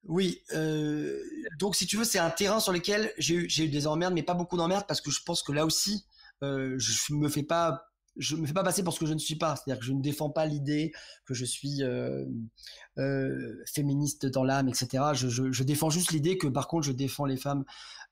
oui, 0.05 0.43
euh, 0.55 1.21
donc 1.59 1.77
si 1.77 1.87
tu 1.87 1.97
veux, 1.97 2.05
c'est 2.05 2.19
un 2.19 2.31
terrain 2.31 2.61
sur 2.61 2.73
lequel 2.73 3.12
j'ai 3.19 3.35
eu, 3.35 3.49
j'ai 3.49 3.64
eu 3.64 3.69
des 3.69 3.87
emmerdes, 3.87 4.14
mais 4.14 4.23
pas 4.23 4.35
beaucoup 4.35 4.57
d'emmerdes 4.57 4.87
parce 4.87 5.01
que 5.01 5.11
je 5.11 5.23
pense 5.25 5.43
que 5.43 5.53
là 5.53 5.67
aussi, 5.67 6.05
je 6.41 7.14
me 7.14 7.29
fais 7.29 7.43
pas 7.43 7.88
je 8.19 8.35
me 8.35 8.47
fais 8.47 8.53
pas 8.53 8.64
passer 8.64 8.83
pour 8.83 8.93
ce 8.93 9.01
que 9.01 9.07
je 9.07 9.14
ne 9.14 9.19
suis 9.19 9.37
pas. 9.37 9.57
C'est-à-dire 9.57 9.79
que 9.79 9.87
je 9.87 9.93
ne 9.93 10.03
défends 10.03 10.29
pas 10.29 10.45
l'idée 10.45 10.93
que 11.25 11.35
je 11.35 11.45
suis 11.45 11.83
euh, 11.83 12.25
euh, 12.99 13.62
féministe 13.67 14.27
dans 14.27 14.45
l'âme, 14.45 14.69
etc. 14.69 15.05
Je, 15.14 15.29
je, 15.29 15.53
je, 15.53 15.62
défends 15.62 15.88
juste 15.88 16.12
l'idée 16.12 16.37
que, 16.37 16.49
par 16.49 16.67
contre, 16.67 16.87
je 16.87 16.93
défends 16.93 17.25
les 17.25 17.37
femmes 17.37 17.64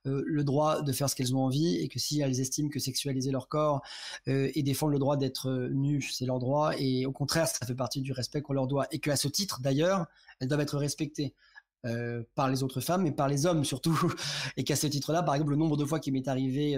euh, 0.06 0.22
le 0.26 0.44
droit 0.44 0.82
de 0.82 0.92
faire 0.92 1.08
ce 1.10 1.16
qu'elles 1.16 1.34
ont 1.34 1.44
envie 1.44 1.76
et 1.76 1.88
que 1.88 1.98
si 1.98 2.20
elles 2.20 2.40
estiment 2.40 2.68
que 2.68 2.78
sexualiser 2.78 3.30
leur 3.30 3.48
corps 3.48 3.82
euh, 4.28 4.50
et 4.54 4.62
défendre 4.62 4.92
le 4.92 4.98
droit 4.98 5.16
d'être 5.16 5.48
euh, 5.48 5.68
nues, 5.68 6.02
c'est 6.02 6.26
leur 6.26 6.38
droit. 6.38 6.72
Et 6.78 7.06
au 7.06 7.12
contraire, 7.12 7.48
ça 7.48 7.66
fait 7.66 7.74
partie 7.74 8.00
du 8.00 8.12
respect 8.12 8.42
qu'on 8.42 8.54
leur 8.54 8.66
doit. 8.66 8.86
Et 8.90 8.98
qu'à 8.98 9.16
ce 9.16 9.28
titre, 9.28 9.60
d'ailleurs, 9.60 10.06
elles 10.40 10.48
doivent 10.48 10.60
être 10.60 10.78
respectées. 10.78 11.34
Euh, 11.84 12.24
par 12.34 12.50
les 12.50 12.64
autres 12.64 12.80
femmes, 12.80 13.02
mais 13.02 13.12
par 13.12 13.28
les 13.28 13.46
hommes 13.46 13.64
surtout. 13.64 13.96
Et 14.56 14.64
qu'à 14.64 14.74
ce 14.74 14.88
titre-là, 14.88 15.22
par 15.22 15.36
exemple, 15.36 15.52
le 15.52 15.56
nombre 15.56 15.76
de 15.76 15.84
fois 15.84 16.00
qu'il 16.00 16.14
m'est 16.14 16.26
arrivé 16.26 16.74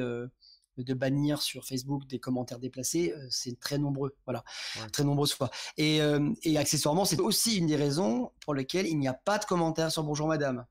de 0.82 0.94
bannir 0.94 1.42
sur 1.42 1.64
Facebook 1.64 2.06
des 2.06 2.18
commentaires 2.18 2.58
déplacés, 2.58 3.12
euh, 3.16 3.26
c'est 3.30 3.58
très 3.58 3.78
nombreux, 3.78 4.16
voilà, 4.24 4.44
très 4.92 5.04
nombreuses 5.04 5.32
fois. 5.32 5.50
Et, 5.76 6.00
euh, 6.00 6.32
et 6.42 6.58
accessoirement, 6.58 7.04
c'est 7.04 7.20
aussi 7.20 7.56
une 7.56 7.66
des 7.66 7.76
raisons 7.76 8.30
pour 8.40 8.54
lesquelles 8.54 8.86
il 8.86 8.98
n'y 8.98 9.08
a 9.08 9.14
pas 9.14 9.38
de 9.38 9.44
commentaires 9.44 9.90
sur 9.90 10.04
Bonjour 10.04 10.28
Madame. 10.28 10.64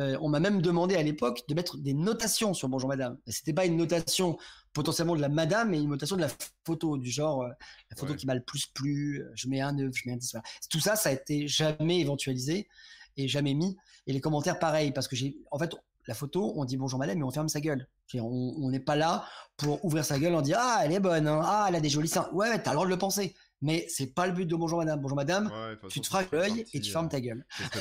Euh, 0.00 0.16
on 0.20 0.28
m'a 0.28 0.40
même 0.40 0.62
demandé 0.62 0.96
à 0.96 1.02
l'époque 1.02 1.42
de 1.46 1.54
mettre 1.54 1.76
des 1.76 1.92
notations 1.92 2.54
sur 2.54 2.68
Bonjour 2.68 2.88
Madame. 2.88 3.18
C'était 3.26 3.52
pas 3.52 3.66
une 3.66 3.76
notation 3.76 4.38
potentiellement 4.72 5.14
de 5.14 5.20
la 5.20 5.28
Madame, 5.28 5.70
mais 5.70 5.80
une 5.80 5.90
notation 5.90 6.16
de 6.16 6.22
la 6.22 6.30
photo, 6.64 6.96
du 6.96 7.10
genre 7.10 7.44
la 7.44 7.96
photo 7.96 8.14
qui 8.14 8.26
m'a 8.26 8.34
le 8.34 8.42
plus 8.42 8.66
plu, 8.66 9.22
je 9.34 9.48
mets 9.48 9.60
un 9.60 9.72
9, 9.72 9.92
je 9.92 10.08
mets 10.08 10.14
un 10.14 10.16
10. 10.16 10.32
Voilà. 10.32 10.44
Tout 10.70 10.80
ça, 10.80 10.96
ça 10.96 11.10
a 11.10 11.12
été 11.12 11.46
jamais 11.46 12.00
éventualisé 12.00 12.68
et 13.16 13.28
jamais 13.28 13.54
mis. 13.54 13.76
Et 14.06 14.12
les 14.12 14.20
commentaires, 14.20 14.58
pareil, 14.58 14.92
parce 14.92 15.06
que 15.06 15.16
j'ai, 15.16 15.36
en 15.50 15.58
fait, 15.58 15.74
la 16.06 16.14
photo, 16.14 16.54
on 16.56 16.64
dit 16.64 16.76
bonjour 16.76 16.98
madame, 16.98 17.18
mais 17.18 17.24
on 17.24 17.30
ferme 17.30 17.48
sa 17.48 17.60
gueule. 17.60 17.86
On 18.14 18.70
n'est 18.70 18.80
pas 18.80 18.96
là 18.96 19.24
pour 19.56 19.84
ouvrir 19.84 20.04
sa 20.04 20.18
gueule 20.18 20.34
en 20.34 20.40
disant 20.40 20.58
ah 20.60 20.80
elle 20.84 20.92
est 20.92 21.00
bonne, 21.00 21.28
hein. 21.28 21.42
ah 21.44 21.66
elle 21.68 21.76
a 21.76 21.80
des 21.80 21.90
jolis 21.90 22.08
seins. 22.08 22.28
Ouais, 22.32 22.60
t'as 22.60 22.70
le 22.70 22.76
droit 22.76 22.86
de 22.86 22.90
le 22.90 22.98
penser, 22.98 23.34
mais 23.62 23.86
c'est 23.88 24.14
pas 24.14 24.26
le 24.26 24.32
but 24.32 24.46
de 24.46 24.56
bonjour 24.56 24.78
madame. 24.78 25.00
Bonjour 25.00 25.16
madame, 25.16 25.50
tu 25.88 26.00
te 26.00 26.06
frappes 26.06 26.32
l'œil 26.32 26.64
et 26.72 26.80
tu 26.80 26.90
fermes 26.90 27.08
ta 27.08 27.20
gueule. 27.20 27.44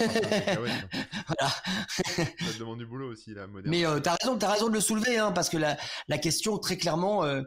voilà. 0.58 1.50
ça 1.98 2.26
te 2.54 2.60
demande 2.60 2.80
du 2.80 2.86
boulot 2.86 3.12
aussi 3.12 3.34
la 3.34 3.48
moderne. 3.48 3.70
Mais 3.70 3.86
euh, 3.86 4.00
t'as 4.00 4.16
raison, 4.22 4.38
as 4.38 4.52
raison 4.52 4.68
de 4.68 4.74
le 4.74 4.82
soulever, 4.82 5.18
hein, 5.18 5.32
parce 5.32 5.50
que 5.50 5.58
la, 5.58 5.78
la 6.08 6.18
question 6.18 6.58
très 6.58 6.78
clairement. 6.78 7.24
Euh, 7.24 7.42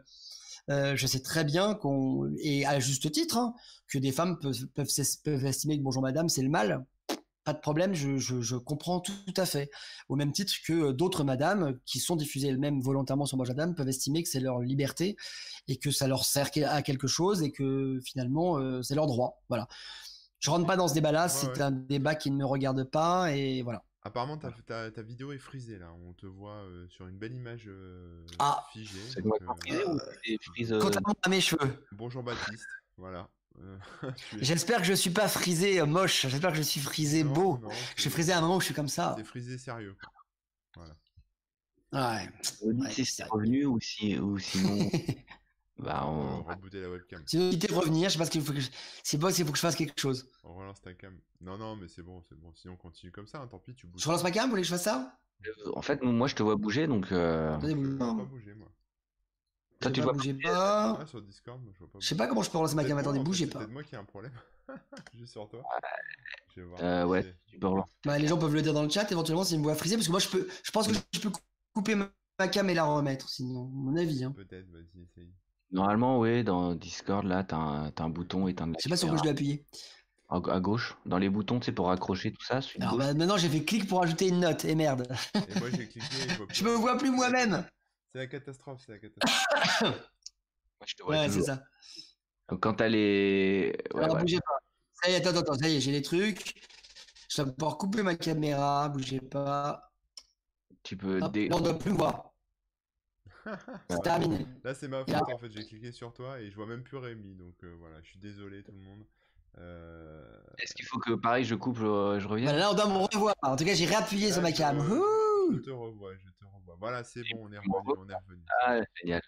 euh, 0.71 0.95
je 0.95 1.09
sais 1.09 1.19
très 1.19 1.43
bien 1.43 1.75
qu'on 1.75 2.33
et 2.39 2.65
à 2.67 2.79
juste 2.79 3.11
titre 3.11 3.37
hein, 3.37 3.53
que 3.89 3.99
des 3.99 4.13
femmes 4.13 4.39
peuvent, 4.39 4.67
peuvent, 4.75 4.89
peuvent 5.25 5.45
estimer 5.45 5.77
que 5.77 5.83
bonjour 5.83 6.03
madame 6.03 6.29
c'est 6.29 6.41
le 6.41 6.49
mal 6.49 6.87
pas 7.45 7.53
de 7.53 7.59
problème, 7.59 7.95
je, 7.95 8.19
je, 8.19 8.41
je, 8.41 8.57
comprends 8.57 9.01
tout, 9.01 9.13
à 9.37 9.47
fait. 9.47 9.71
Au 10.09 10.17
même 10.17 10.33
titre 10.33 10.53
que 10.67 10.73
euh, 10.73 10.93
d'autres 10.93 11.25
madames 11.25 11.79
qui 11.87 11.99
sont 11.99 12.17
diffusées 12.17 12.49
elles-mêmes 12.49 12.81
volontairement 12.81 13.27
sur 13.27 13.37
Madame 13.37 13.75
peuvent 13.75 13.89
estimer 13.89 14.23
que 14.23 14.29
c'est 14.29 14.41
leur 14.41 14.61
liberté 14.61 15.17
et 15.69 15.77
que 15.77 15.91
ça 15.91 16.07
leur 16.07 16.25
sert 16.25 16.51
à 16.67 16.83
quelque 16.83 17.07
chose 17.07 17.43
et 17.43 17.51
que 17.51 18.01
finalement 18.05 18.59
euh, 18.59 18.83
c'est 18.83 18.95
leur 18.95 19.07
droit. 19.07 19.43
Voilà. 19.49 19.67
Je 20.39 20.51
rentre 20.51 20.67
pas 20.67 20.77
dans 20.77 20.89
ce 20.89 20.95
débat-là, 20.95 21.29
c'est 21.29 21.61
un 21.61 21.71
débat 21.71 22.15
qui 22.15 22.31
ne 22.31 22.37
me 22.37 22.45
regarde 22.45 22.85
pas 22.85 23.33
et 23.33 23.63
voilà. 23.63 23.85
Apparemment, 24.05 24.37
ta, 24.37 24.51
ta, 24.67 24.91
ta, 24.91 25.03
vidéo 25.03 25.31
est 25.31 25.39
frisée 25.39 25.79
là. 25.79 25.93
On 26.09 26.13
te 26.15 26.27
voit 26.27 26.65
euh, 26.65 26.89
sur 26.89 27.07
une 27.07 27.17
belle 27.17 27.35
image 27.35 27.71
ah. 28.41 28.67
figée. 28.73 28.99
C'est 29.09 29.25
moi 29.25 29.37
frisé 29.61 29.85
ou 29.85 29.99
frise 30.53 30.77
Contrairement 30.81 31.15
à 31.23 31.29
mes 31.29 31.41
cheveux. 31.41 31.87
Bonjour 31.93 32.25
Baptiste. 32.25 32.67
Voilà. 32.97 33.29
Euh, 33.59 33.79
J'espère 34.41 34.79
que 34.79 34.85
je 34.85 34.93
suis 34.95 35.11
pas 35.11 35.29
frisé 35.29 35.81
euh, 35.81 35.87
moche. 35.87 36.27
J'espère 36.29 36.51
que 36.51 36.57
je 36.57 36.63
suis 36.63 36.81
frisé 36.81 37.25
Non, 37.25 37.33
beau. 37.33 37.59
non, 37.59 37.69
Je 37.97 38.01
suis 38.03 38.11
frisé 38.11 38.33
à 38.33 38.39
un 38.39 38.41
moment 38.41 38.57
où 38.57 38.61
je 38.61 38.67
suis 38.67 38.75
comme 38.75 38.89
ça. 38.89 39.15
T'es 39.17 39.25
frisé 39.25 39.59
sérieux. 39.59 39.97
Ouais. 41.93 42.29
On 42.63 42.73
dit 42.73 42.83
Ouais, 42.83 42.91
si 42.91 43.05
c'est 43.05 43.23
c'est 43.23 43.25
revenu 43.25 43.67
ou, 43.67 43.79
si, 43.81 44.19
ou 44.19 44.39
sinon. 44.39 44.91
bah, 45.79 46.05
On 46.07 46.39
on... 46.39 46.43
va 46.43 46.55
rebooter 46.55 46.81
la 46.81 46.89
webcam. 46.89 47.23
Sinon, 47.27 47.51
quitter 47.51 47.69
de 47.69 47.75
revenir. 47.75 48.09
Je 48.09 48.15
sais 48.15 48.19
pas 48.19 48.25
ce 48.25 48.31
qu'il 48.31 48.43
faut 48.43 48.53
que 48.55 48.61
je... 48.61 48.71
C'est 49.05 49.19
pas 49.19 49.31
s'il 49.31 49.45
faut 49.45 49.53
que 49.53 49.59
je 49.59 49.63
fasse 49.63 49.77
quelque 49.77 50.01
chose. 50.01 50.27
On 50.45 50.55
relance 50.55 50.81
ta 50.81 50.95
cam. 50.95 51.19
Non, 51.43 51.59
non, 51.59 51.77
mais 51.77 51.89
c'est 51.89 52.03
bon, 52.03 52.23
c'est 52.23 52.39
bon. 52.39 52.53
Sinon, 52.55 52.77
continue 52.77 53.13
comme 53.13 53.27
ça. 53.27 53.41
hein, 53.41 53.47
Tant 53.49 53.59
pis, 53.59 53.75
tu 53.75 53.87
bouges. 53.87 54.01
Je 54.01 54.09
relance 54.09 54.23
ma 54.23 54.31
cam. 54.31 54.45
Vous 54.45 54.51
voulez 54.51 54.63
que 54.63 54.69
je 54.69 54.73
fasse 54.73 54.85
ça? 54.85 55.19
En 55.75 55.83
fait, 55.83 56.01
moi, 56.03 56.29
je 56.29 56.35
te 56.37 56.43
vois 56.43 56.57
bouger, 56.57 56.87
donc. 56.87 57.11
euh, 57.13 57.59
Je 57.61 57.99
pas. 57.99 58.15
pas 58.15 58.25
bouger, 58.25 58.55
moi. 58.55 58.69
Toi, 59.83 59.91
tu 59.91 60.01
pas, 60.01 60.05
vois 60.05 60.13
bougez 60.15 60.35
pas. 60.35 60.99
Ah, 61.01 61.07
sur 61.07 61.21
Discord, 61.23 61.61
moi, 61.63 61.73
je 61.75 61.79
vois 61.81 61.89
pas 61.91 61.99
Je 62.01 62.07
sais 62.07 62.17
pas 62.17 62.27
comment 62.27 62.43
je 62.43 62.51
peux 62.51 62.59
relancer 62.59 62.75
ma 62.77 62.83
C'est 62.83 62.89
cam. 62.89 62.99
Attendez, 62.99 63.21
bougez 63.21 63.45
c'est 63.47 63.51
pas. 63.53 63.59
peut-être 63.61 63.71
moi 63.73 63.83
qui 63.83 63.95
ai 63.95 63.99
un 63.99 64.05
problème. 64.05 64.33
Juste 65.19 65.33
sur 65.33 65.49
toi. 65.49 65.63
Je 66.55 66.61
vais 66.61 66.67
voir. 66.67 66.81
Euh, 66.83 67.05
ouais, 67.07 67.23
C'est- 67.23 67.37
tu 67.47 67.59
peux 67.59 67.67
relancer. 67.67 67.91
Bah, 68.05 68.19
les 68.19 68.27
gens 68.29 68.39
peuvent 68.39 68.55
le 68.55 68.63
dire 68.63 68.73
dans 68.75 68.83
le 68.83 68.89
chat 68.91 69.11
éventuellement 69.11 69.45
s'ils 69.45 69.59
me 69.59 69.65
voient 69.65 69.75
friser 69.75 69.97
parce 69.97 70.07
que 70.07 70.13
moi 70.13 70.21
je 70.21 70.29
peux 70.29 70.49
je 70.63 70.71
pense 70.71 70.87
que 70.89 70.95
je 71.13 71.21
peux 71.21 71.31
couper 71.75 71.95
ma 71.95 72.49
cam 72.49 72.69
et 72.71 72.75
la 72.75 72.85
remettre 72.85 73.29
sinon 73.29 73.65
à 73.65 73.69
mon 73.71 73.97
avis 73.97 74.25
hein. 74.25 74.33
Peut-être, 74.33 74.71
vas-y, 74.71 75.03
essaye. 75.03 75.33
Normalement, 75.71 76.19
oui, 76.21 76.45
dans 76.45 76.75
Discord, 76.75 77.25
là, 77.25 77.45
t'as 77.45 77.57
un, 77.57 77.91
t'as 77.93 78.05
un 78.05 78.11
bouton 78.11 78.47
éteindre 78.47 78.73
la 78.75 78.79
Je 78.79 78.83
sais 78.83 78.91
pas 78.91 78.97
sur 78.97 79.09
quoi 79.09 79.17
je 79.17 79.23
dois 79.23 79.33
appuyer. 79.33 79.65
À, 80.29 80.37
à 80.37 80.61
gauche, 80.61 80.97
dans 81.07 81.19
les 81.19 81.31
boutons, 81.31 81.61
tu 81.61 81.67
sais, 81.67 81.73
pour 81.73 81.91
accrocher 81.91 82.31
tout 82.33 82.45
ça. 82.45 82.61
Alors 82.81 82.97
bah, 82.99 83.15
maintenant 83.15 83.37
j'ai 83.39 83.49
fait 83.49 83.65
clic 83.65 83.87
pour 83.87 84.03
ajouter 84.03 84.29
une 84.29 84.41
note 84.41 84.65
et 84.65 84.75
merde. 84.75 85.07
Et 85.35 85.59
moi, 85.59 85.69
j'ai 85.71 85.89
cliqué. 85.89 86.07
et 86.07 86.45
je 86.55 86.65
me 86.65 86.75
vois 86.75 86.99
plus 86.99 87.11
moi-même. 87.11 87.65
C'est 88.13 88.19
la 88.19 88.27
catastrophe, 88.27 88.81
c'est 88.85 88.93
la 88.93 88.99
catastrophe. 88.99 89.81
Moi, 89.83 90.87
je 90.87 90.95
te 90.95 91.03
vois 91.03 91.17
Ouais 91.21 91.29
c'est 91.31 91.43
ça. 91.43 91.63
Donc, 92.49 92.61
quand 92.63 92.75
t'as 92.75 92.89
les. 92.89 93.73
Ouais, 93.95 94.03
Alors 94.05 94.17
ouais. 94.17 94.21
bougez 94.23 94.39
pas. 94.41 94.59
Ça 95.03 95.11
y 95.11 95.15
est, 95.15 95.27
attends, 95.27 95.39
attends, 95.39 95.55
ça 95.55 95.69
y 95.69 95.77
est, 95.77 95.81
j'ai 95.81 95.93
les 95.93 96.03
trucs. 96.03 96.61
Je 97.31 97.43
dois 97.43 97.53
pouvoir 97.53 97.79
couper 97.79 98.03
ma 98.03 98.15
caméra, 98.15 98.89
bougez 98.91 99.21
pas. 99.21 99.91
Tu 100.83 100.97
peux. 100.97 101.21
Hop, 101.23 101.33
dé- 101.33 101.49
là 101.49 101.57
on 101.57 101.61
doit 101.61 101.79
plus 101.79 101.93
me 101.93 101.97
voir. 101.97 102.33
C'est 103.91 104.03
terminé. 104.03 104.47
Là, 104.63 104.75
c'est 104.75 104.89
ma 104.89 104.99
là- 105.05 105.19
faute 105.19 105.35
en 105.35 105.39
fait. 105.39 105.51
J'ai 105.51 105.65
cliqué 105.67 105.91
sur 105.93 106.13
toi 106.13 106.41
et 106.41 106.51
je 106.51 106.57
vois 106.57 106.67
même 106.67 106.83
plus 106.83 106.99
Rémi. 106.99 107.35
Donc 107.35 107.55
euh, 107.65 107.75
voilà, 107.79 107.97
je 108.03 108.11
suis 108.11 108.19
désolé 108.19 108.63
tout 108.63 108.73
le 108.73 108.79
monde. 108.79 109.05
Euh, 109.59 110.41
Est-ce 110.59 110.75
qu'il 110.75 110.85
faut 110.87 110.99
que, 110.99 111.13
pareil, 111.15 111.45
je 111.45 111.55
coupe, 111.55 111.77
je, 111.77 112.19
je 112.21 112.29
reviens? 112.29 112.53
Là 112.53 112.71
on 112.71 112.75
doit 112.75 112.87
me 112.89 112.97
revoir. 112.97 113.35
En 113.43 113.57
tout 113.57 113.65
cas 113.65 113.75
j'ai 113.75 113.87
réappuyé 113.87 114.33
sur 114.33 114.43
ma 114.43 114.53
cam. 114.53 114.79
Je 114.79 114.85
Ouh 115.49 115.59
te 115.61 115.71
revois, 115.71 116.15
je 116.17 116.29
te 116.31 116.45
revois. 116.45 116.77
Voilà, 116.79 117.05
c'est 117.05 117.23
bon, 117.33 117.41
on 117.49 117.53
est 117.53 117.59
revenu, 117.59 117.95
on 117.99 118.09
est 118.09 118.15
revenu. 118.15 118.43
Ah, 118.63 118.81
génial. 119.01 119.23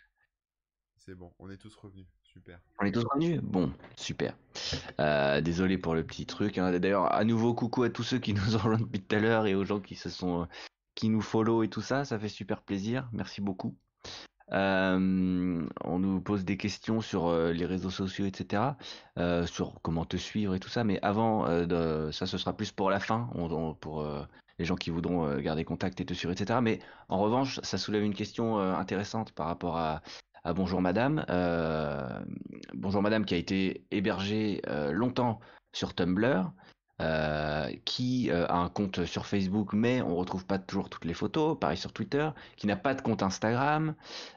C'est 0.97 1.15
bon, 1.15 1.33
on 1.39 1.51
est 1.51 1.57
tous 1.59 1.75
revenus. 1.77 2.07
Super. 2.23 2.59
On 2.81 2.85
est 2.87 2.93
tous 2.93 3.05
revenus? 3.05 3.41
Bon, 3.43 3.73
super. 3.97 4.35
Euh, 5.01 5.41
désolé 5.41 5.77
pour 5.79 5.95
le 5.95 6.05
petit 6.05 6.27
truc. 6.27 6.59
hein. 6.59 6.77
D'ailleurs, 6.79 7.13
à 7.13 7.25
nouveau, 7.25 7.55
coucou 7.55 7.83
à 7.83 7.91
tous 7.91 8.03
ceux 8.03 8.19
qui 8.19 8.33
nous 8.35 8.57
ont 8.57 8.59
rejoints 8.59 8.79
depuis 8.81 9.01
tout 9.03 9.15
à 9.17 9.21
l'heure 9.21 9.47
et 9.47 9.55
aux 9.55 9.65
gens 9.65 9.81
qui 9.81 9.95
se 9.97 10.09
sont, 10.09 10.49
qui 10.95 11.09
nous 11.09 11.21
follow 11.21 11.63
et 11.63 11.69
tout 11.69 11.83
ça. 11.83 12.05
Ça 12.05 12.19
fait 12.19 12.29
super 12.29 12.63
plaisir. 12.63 13.09
Merci 13.13 13.41
beaucoup. 13.41 13.77
Euh, 14.53 15.67
on 15.85 15.99
nous 15.99 16.21
pose 16.21 16.45
des 16.45 16.57
questions 16.57 17.01
sur 17.01 17.29
euh, 17.29 17.53
les 17.53 17.65
réseaux 17.67 17.91
sociaux, 17.91 18.27
etc. 18.27 18.77
euh, 19.19 19.47
sur 19.47 19.81
comment 19.83 20.05
te 20.05 20.17
suivre 20.17 20.55
et 20.55 20.61
tout 20.61 20.69
ça. 20.69 20.85
Mais 20.85 21.01
avant, 21.03 21.47
euh, 21.47 21.67
de, 21.67 22.11
ça, 22.13 22.27
ce 22.27 22.39
sera 22.39 22.57
plus 22.57 22.71
pour 22.73 22.91
la 22.91 23.01
fin, 23.01 23.29
on- 23.35 23.51
on- 23.51 23.75
pour 23.75 24.01
euh, 24.03 24.23
les 24.59 24.65
gens 24.65 24.77
qui 24.77 24.91
voudront 24.91 25.27
euh, 25.27 25.41
garder 25.41 25.65
contact 25.65 26.01
et 26.01 26.05
te 26.05 26.15
suivre, 26.15 26.33
etc. 26.33 26.61
Mais 26.63 26.81
en 27.09 27.19
revanche, 27.19 27.61
ça 27.63 27.79
soulève 27.79 28.03
une 28.03 28.15
question 28.15 28.59
euh, 28.59 28.75
intéressante 28.75 29.33
par 29.33 29.47
rapport 29.47 29.77
à, 29.77 30.03
Bonjour 30.55 30.83
Madame. 30.83 31.25
Euh, 31.31 32.21
Bonjour 32.75 33.01
Madame 33.01 33.25
qui 33.25 33.33
a 33.33 33.39
été 33.39 33.87
hébergé 33.91 34.61
euh, 34.69 34.93
longtemps 34.93 35.41
sur 35.73 35.95
Tumblr, 35.95 36.53
qui 37.87 38.31
a 38.31 38.55
un 38.55 38.69
compte 38.69 39.07
sur 39.07 39.25
Facebook, 39.25 39.73
mais 39.73 40.03
on 40.03 40.15
retrouve 40.17 40.45
pas 40.45 40.59
toujours 40.59 40.91
toutes 40.91 41.07
les 41.07 41.15
photos, 41.15 41.59
pareil 41.59 41.79
sur 41.79 41.95
Twitter, 41.95 42.29
qui 42.57 42.67
n'a 42.67 42.77
pas 42.77 42.93
de 42.93 43.01
compte 43.01 43.23
Instagram. 43.23 43.95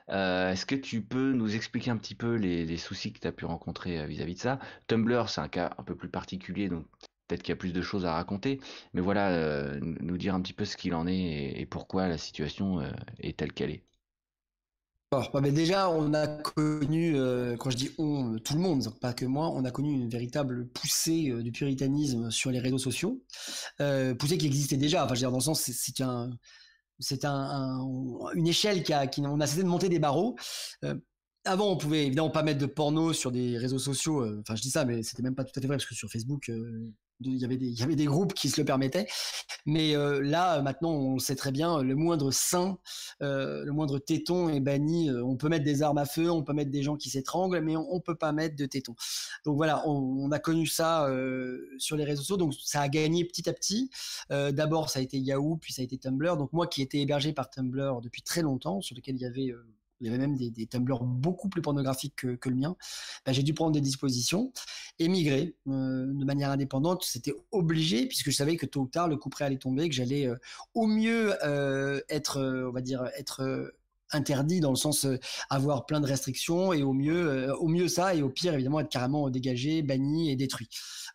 Est-ce 0.07 0.65
que 0.65 0.75
tu 0.75 1.01
peux 1.01 1.33
nous 1.33 1.55
expliquer 1.55 1.91
un 1.91 1.97
petit 1.97 2.15
peu 2.15 2.35
les, 2.35 2.77
soucis 2.77 3.11
que 3.11 3.19
tu 3.19 3.27
as 3.27 3.33
pu 3.33 3.43
rencontrer 3.43 4.07
vis-à-vis 4.07 4.35
de 4.35 4.39
ça? 4.39 4.59
Tumblr, 4.87 5.27
c'est 5.27 5.41
un 5.41 5.49
cas 5.49 5.71
un 5.77 5.83
peu 5.83 5.95
plus 5.95 6.09
particulier, 6.09 6.69
donc 6.69 6.85
peut-être 7.27 7.43
qu'il 7.43 7.51
y 7.51 7.53
a 7.53 7.57
plus 7.57 7.73
de 7.73 7.81
choses 7.81 8.05
à 8.05 8.13
raconter, 8.13 8.59
mais 8.93 9.01
voilà, 9.01 9.29
euh, 9.31 9.79
nous 9.81 10.17
dire 10.17 10.35
un 10.35 10.41
petit 10.41 10.53
peu 10.53 10.65
ce 10.65 10.77
qu'il 10.77 10.93
en 10.95 11.07
est 11.07 11.15
et, 11.59 11.65
pourquoi 11.65 12.07
la 12.07 12.17
situation 12.17 12.79
euh, 12.81 12.89
est 13.19 13.37
telle 13.39 13.53
qu'elle 13.53 13.71
est. 13.71 13.83
Bah, 15.09 15.29
déjà, 15.51 15.89
on 15.89 16.13
a 16.13 16.27
connu, 16.27 17.15
euh, 17.15 17.55
quand 17.55 17.69
je 17.69 17.77
dis 17.77 17.91
on, 17.97 18.37
tout 18.39 18.55
le 18.55 18.59
monde, 18.59 18.93
pas 18.99 19.13
que 19.13 19.23
moi, 19.25 19.49
on 19.53 19.63
a 19.63 19.71
connu 19.71 19.93
une 19.93 20.09
véritable 20.09 20.67
poussée 20.67 21.31
du 21.41 21.51
puritanisme 21.53 22.29
sur 22.29 22.51
les 22.51 22.59
réseaux 22.59 22.77
sociaux, 22.77 23.23
poussée 23.77 24.37
qui 24.37 24.47
existait 24.47 24.77
déjà. 24.77 25.05
Enfin, 25.05 25.15
je 25.15 25.19
veux 25.19 25.23
dire, 25.23 25.31
dans 25.31 25.37
le 25.37 25.43
sens, 25.43 25.61
c'est- 25.61 25.73
c'est 25.73 26.01
un, 26.03 26.29
c'est 26.99 27.25
un, 27.25 27.33
un- 27.33 28.33
une 28.35 28.47
échelle 28.47 28.83
qui 28.83 28.93
a, 28.93 29.09
on 29.19 29.41
a 29.41 29.47
cessé 29.47 29.63
de 29.63 29.69
monter 29.69 29.89
des 29.89 29.99
barreaux. 29.99 30.35
Avant, 31.45 31.71
on 31.71 31.77
pouvait 31.77 32.07
évidemment 32.07 32.29
pas 32.29 32.43
mettre 32.43 32.59
de 32.59 32.65
porno 32.65 33.13
sur 33.13 33.31
des 33.31 33.57
réseaux 33.57 33.79
sociaux. 33.79 34.25
Enfin, 34.41 34.55
je 34.55 34.61
dis 34.61 34.69
ça, 34.71 34.85
mais 34.85 35.03
c'était 35.03 35.23
même 35.23 35.35
pas 35.35 35.45
tout 35.45 35.53
à 35.57 35.61
fait 35.61 35.67
vrai 35.67 35.77
parce 35.77 35.85
que 35.87 35.95
sur 35.95 36.09
Facebook, 36.11 36.51
il 37.21 37.37
y 37.37 37.45
avait 37.45 37.57
des, 37.57 37.67
il 37.67 37.79
y 37.79 37.83
avait 37.83 37.95
des 37.95 38.05
groupes 38.05 38.33
qui 38.33 38.49
se 38.49 38.59
le 38.61 38.65
permettaient. 38.65 39.07
Mais 39.65 39.95
euh, 39.95 40.21
là, 40.21 40.61
maintenant, 40.61 40.91
on 40.91 41.19
sait 41.19 41.35
très 41.35 41.51
bien, 41.51 41.81
le 41.81 41.95
moindre 41.95 42.31
sein, 42.31 42.77
euh, 43.21 43.65
le 43.65 43.71
moindre 43.71 43.99
téton 43.99 44.49
est 44.49 44.59
banni. 44.59 45.09
Euh, 45.09 45.23
On 45.23 45.35
peut 45.35 45.49
mettre 45.49 45.65
des 45.65 45.81
armes 45.81 45.97
à 45.97 46.05
feu, 46.05 46.29
on 46.29 46.43
peut 46.43 46.53
mettre 46.53 46.71
des 46.71 46.83
gens 46.83 46.95
qui 46.95 47.09
s'étranglent, 47.09 47.61
mais 47.61 47.75
on, 47.75 47.87
on 47.93 47.99
peut 47.99 48.15
pas 48.15 48.31
mettre 48.31 48.55
de 48.55 48.65
téton. 48.65 48.95
Donc 49.45 49.57
voilà, 49.57 49.87
on, 49.87 49.93
on 49.93 50.31
a 50.31 50.39
connu 50.39 50.67
ça 50.67 51.07
euh, 51.07 51.59
sur 51.77 51.97
les 51.97 52.03
réseaux 52.03 52.21
sociaux. 52.21 52.37
Donc 52.37 52.53
ça 52.53 52.81
a 52.81 52.89
gagné 52.89 53.25
petit 53.25 53.49
à 53.49 53.53
petit. 53.53 53.89
Euh, 54.31 54.51
D'abord, 54.51 54.89
ça 54.89 54.99
a 54.99 55.01
été 55.01 55.17
Yahoo, 55.17 55.57
puis 55.57 55.73
ça 55.73 55.81
a 55.81 55.85
été 55.85 55.97
Tumblr. 55.97 56.37
Donc 56.37 56.53
moi, 56.53 56.67
qui 56.67 56.81
étais 56.81 56.99
hébergé 56.99 57.33
par 57.33 57.49
Tumblr 57.49 58.01
depuis 58.01 58.21
très 58.21 58.41
longtemps, 58.41 58.81
sur 58.81 58.95
lequel 58.95 59.15
il 59.15 59.21
y 59.21 59.25
avait 59.25 59.51
euh, 59.51 59.65
il 59.99 60.07
y 60.07 60.09
avait 60.09 60.17
même 60.17 60.35
des, 60.35 60.51
des 60.51 60.67
beaucoup 61.01 61.49
plus 61.49 61.61
pornographiques 61.61 62.15
que, 62.15 62.49
le 62.49 62.55
mien. 62.55 62.75
bah, 63.25 63.31
j'ai 63.33 63.43
dû 63.43 63.53
prendre 63.53 63.71
des 63.71 63.81
dispositions, 63.81 64.51
émigrer 64.99 65.55
euh, 65.67 66.05
de 66.07 66.25
manière 66.25 66.51
indépendante. 66.51 67.03
C'était 67.03 67.33
obligé 67.51 68.07
puisque 68.07 68.29
je 68.29 68.35
savais 68.35 68.57
que 68.57 68.65
tôt 68.65 68.81
ou 68.81 68.87
tard 68.87 69.07
le 69.07 69.17
coup 69.17 69.29
près 69.29 69.45
allait 69.45 69.57
tomber, 69.57 69.89
que 69.89 69.95
j'allais 69.95 70.27
euh, 70.27 70.35
au 70.73 70.87
mieux 70.87 71.33
euh, 71.43 72.01
être, 72.09 72.39
on 72.67 72.71
va 72.71 72.81
dire, 72.81 73.09
être 73.17 73.73
interdit 74.11 74.59
dans 74.59 74.69
le 74.71 74.75
sens 74.75 75.05
euh, 75.05 75.17
avoir 75.49 75.85
plein 75.85 75.99
de 75.99 76.07
restrictions 76.07 76.73
et 76.73 76.83
au 76.83 76.93
mieux, 76.93 77.27
euh, 77.29 77.55
au 77.57 77.67
mieux 77.67 77.87
ça 77.87 78.15
et 78.15 78.21
au 78.21 78.29
pire 78.29 78.53
évidemment 78.53 78.79
être 78.79 78.89
carrément 78.89 79.29
dégagé, 79.29 79.81
banni 79.81 80.31
et 80.31 80.35
détruit. 80.35 80.69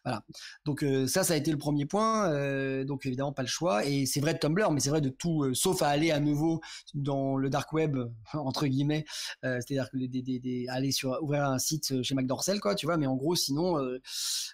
Voilà. 0.05 0.23
Donc 0.65 0.83
euh, 0.83 1.07
ça, 1.07 1.25
ça 1.25 1.35
a 1.35 1.37
été 1.37 1.51
le 1.51 1.59
premier 1.59 1.87
point. 1.87 2.31
euh, 2.31 2.85
donc 2.85 3.07
évidemment 3.07 3.33
pas 3.33 3.43
le 3.43 3.49
choix. 3.49 3.85
Et 3.87 4.07
c'est 4.07 4.21
vrai 4.21 4.35
de 4.35 4.39
Tumblr, 4.39 4.71
mais 4.73 4.81
c'est 4.81 4.91
vrai 4.91 5.01
de 5.01 5.09
tout, 5.11 5.55
sauf 5.55 5.83
à 5.83 5.89
aller 5.89 6.11
à 6.11 6.21
nouveau 6.21 6.61
dans 6.95 7.37
le 7.37 7.51
dark 7.51 7.73
web 7.73 7.97
entre 8.35 8.67
guillemets. 8.67 9.05
C'est-à-dire 9.43 9.89
que 9.91 9.97
des, 9.99 10.23
des, 10.23 10.39
des, 10.41 10.67
aller 10.69 10.93
sur 10.93 11.19
ouvrir 11.23 11.45
un 11.45 11.59
site 11.59 12.03
chez 12.03 12.15
McDorcel, 12.15 12.61
quoi, 12.61 12.75
tu 12.75 12.87
vois. 12.87 12.97
Mais 12.97 13.07
en 13.07 13.17
gros, 13.17 13.35
sinon, 13.37 13.79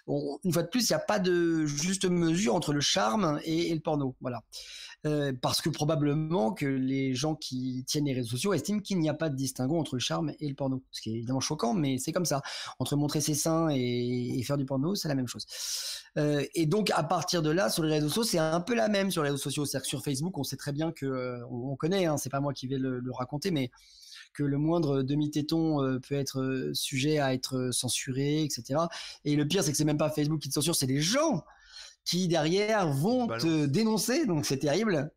on- 0.07 0.39
une 0.43 0.53
fois 0.53 0.63
de 0.63 0.67
plus, 0.67 0.89
il 0.89 0.93
n'y 0.93 0.95
a 0.95 0.99
pas 0.99 1.19
de 1.19 1.65
juste 1.65 2.05
mesure 2.05 2.55
entre 2.55 2.73
le 2.73 2.81
charme 2.81 3.39
et, 3.43 3.69
et 3.71 3.73
le 3.73 3.79
porno. 3.81 4.15
Voilà. 4.21 4.41
Euh, 5.05 5.31
parce 5.41 5.61
que 5.61 5.69
probablement 5.69 6.51
que 6.51 6.65
les 6.65 7.15
gens 7.15 7.33
qui 7.33 7.85
tiennent 7.87 8.03
les 8.03 8.13
réseaux 8.13 8.31
sociaux 8.31 8.53
estiment 8.53 8.81
qu'il 8.81 8.99
n'y 8.99 9.07
a 9.07 9.13
pas 9.13 9.29
de 9.29 9.35
distinguo 9.35 9.79
entre 9.79 9.95
le 9.95 9.99
charme 9.99 10.33
et 10.41 10.49
le 10.49 10.55
porno. 10.55 10.83
Ce 10.91 10.99
qui 10.99 11.11
est 11.11 11.13
évidemment 11.13 11.39
choquant, 11.39 11.73
mais 11.73 11.97
c'est 11.99 12.11
comme 12.11 12.25
ça. 12.25 12.41
Entre 12.79 12.97
montrer 12.97 13.21
ses 13.21 13.33
seins 13.33 13.69
et, 13.69 14.41
faire 14.43 14.57
du 14.57 14.65
porno, 14.65 14.95
c'est 14.95 15.07
la 15.07 15.15
même 15.15 15.27
chose. 15.27 15.45
Euh, 16.17 16.43
et 16.53 16.65
donc, 16.65 16.91
à 16.91 17.03
partir 17.03 17.41
de 17.41 17.49
là, 17.49 17.69
sur 17.69 17.83
les 17.83 17.93
réseaux 17.93 18.09
sociaux, 18.09 18.23
c'est 18.23 18.39
un 18.39 18.59
peu 18.59 18.75
la 18.75 18.89
même 18.89 19.09
sur 19.09 19.23
les 19.23 19.29
réseaux 19.29 19.41
sociaux. 19.41 19.65
C'est-à-dire 19.65 19.83
que 19.83 19.89
sur 19.89 20.03
Facebook, 20.03 20.37
on 20.37 20.43
sait 20.43 20.57
très 20.57 20.73
bien 20.73 20.91
que, 20.91 21.05
euh, 21.05 21.45
on, 21.49 21.71
on 21.71 21.75
connaît, 21.77 22.05
hein, 22.05 22.17
c'est 22.17 22.29
pas 22.29 22.41
moi 22.41 22.53
qui 22.53 22.67
vais 22.67 22.77
le, 22.77 23.01
raconter, 23.13 23.51
mais 23.51 23.71
que 24.33 24.43
le 24.43 24.57
moindre 24.57 25.01
demi-téton 25.01 25.99
peut 26.07 26.15
être 26.15 26.71
sujet 26.73 27.19
à 27.19 27.33
être 27.33 27.71
censuré, 27.71 28.43
etc. 28.43 28.81
Et 29.25 29.35
le 29.35 29.47
pire, 29.47 29.63
c'est 29.63 29.71
que 29.71 29.77
c'est 29.77 29.85
même 29.85 29.97
pas 29.97 30.09
Facebook 30.09 30.39
qui 30.41 30.49
te 30.49 30.53
censure, 30.53 30.75
c'est 30.75 30.85
les 30.85 31.01
gens 31.01 31.43
qui 32.05 32.27
derrière 32.27 32.91
vont 32.91 33.27
te 33.27 33.65
dénoncer, 33.65 34.25
donc 34.25 34.45
c'est 34.45 34.57
terrible. 34.57 35.11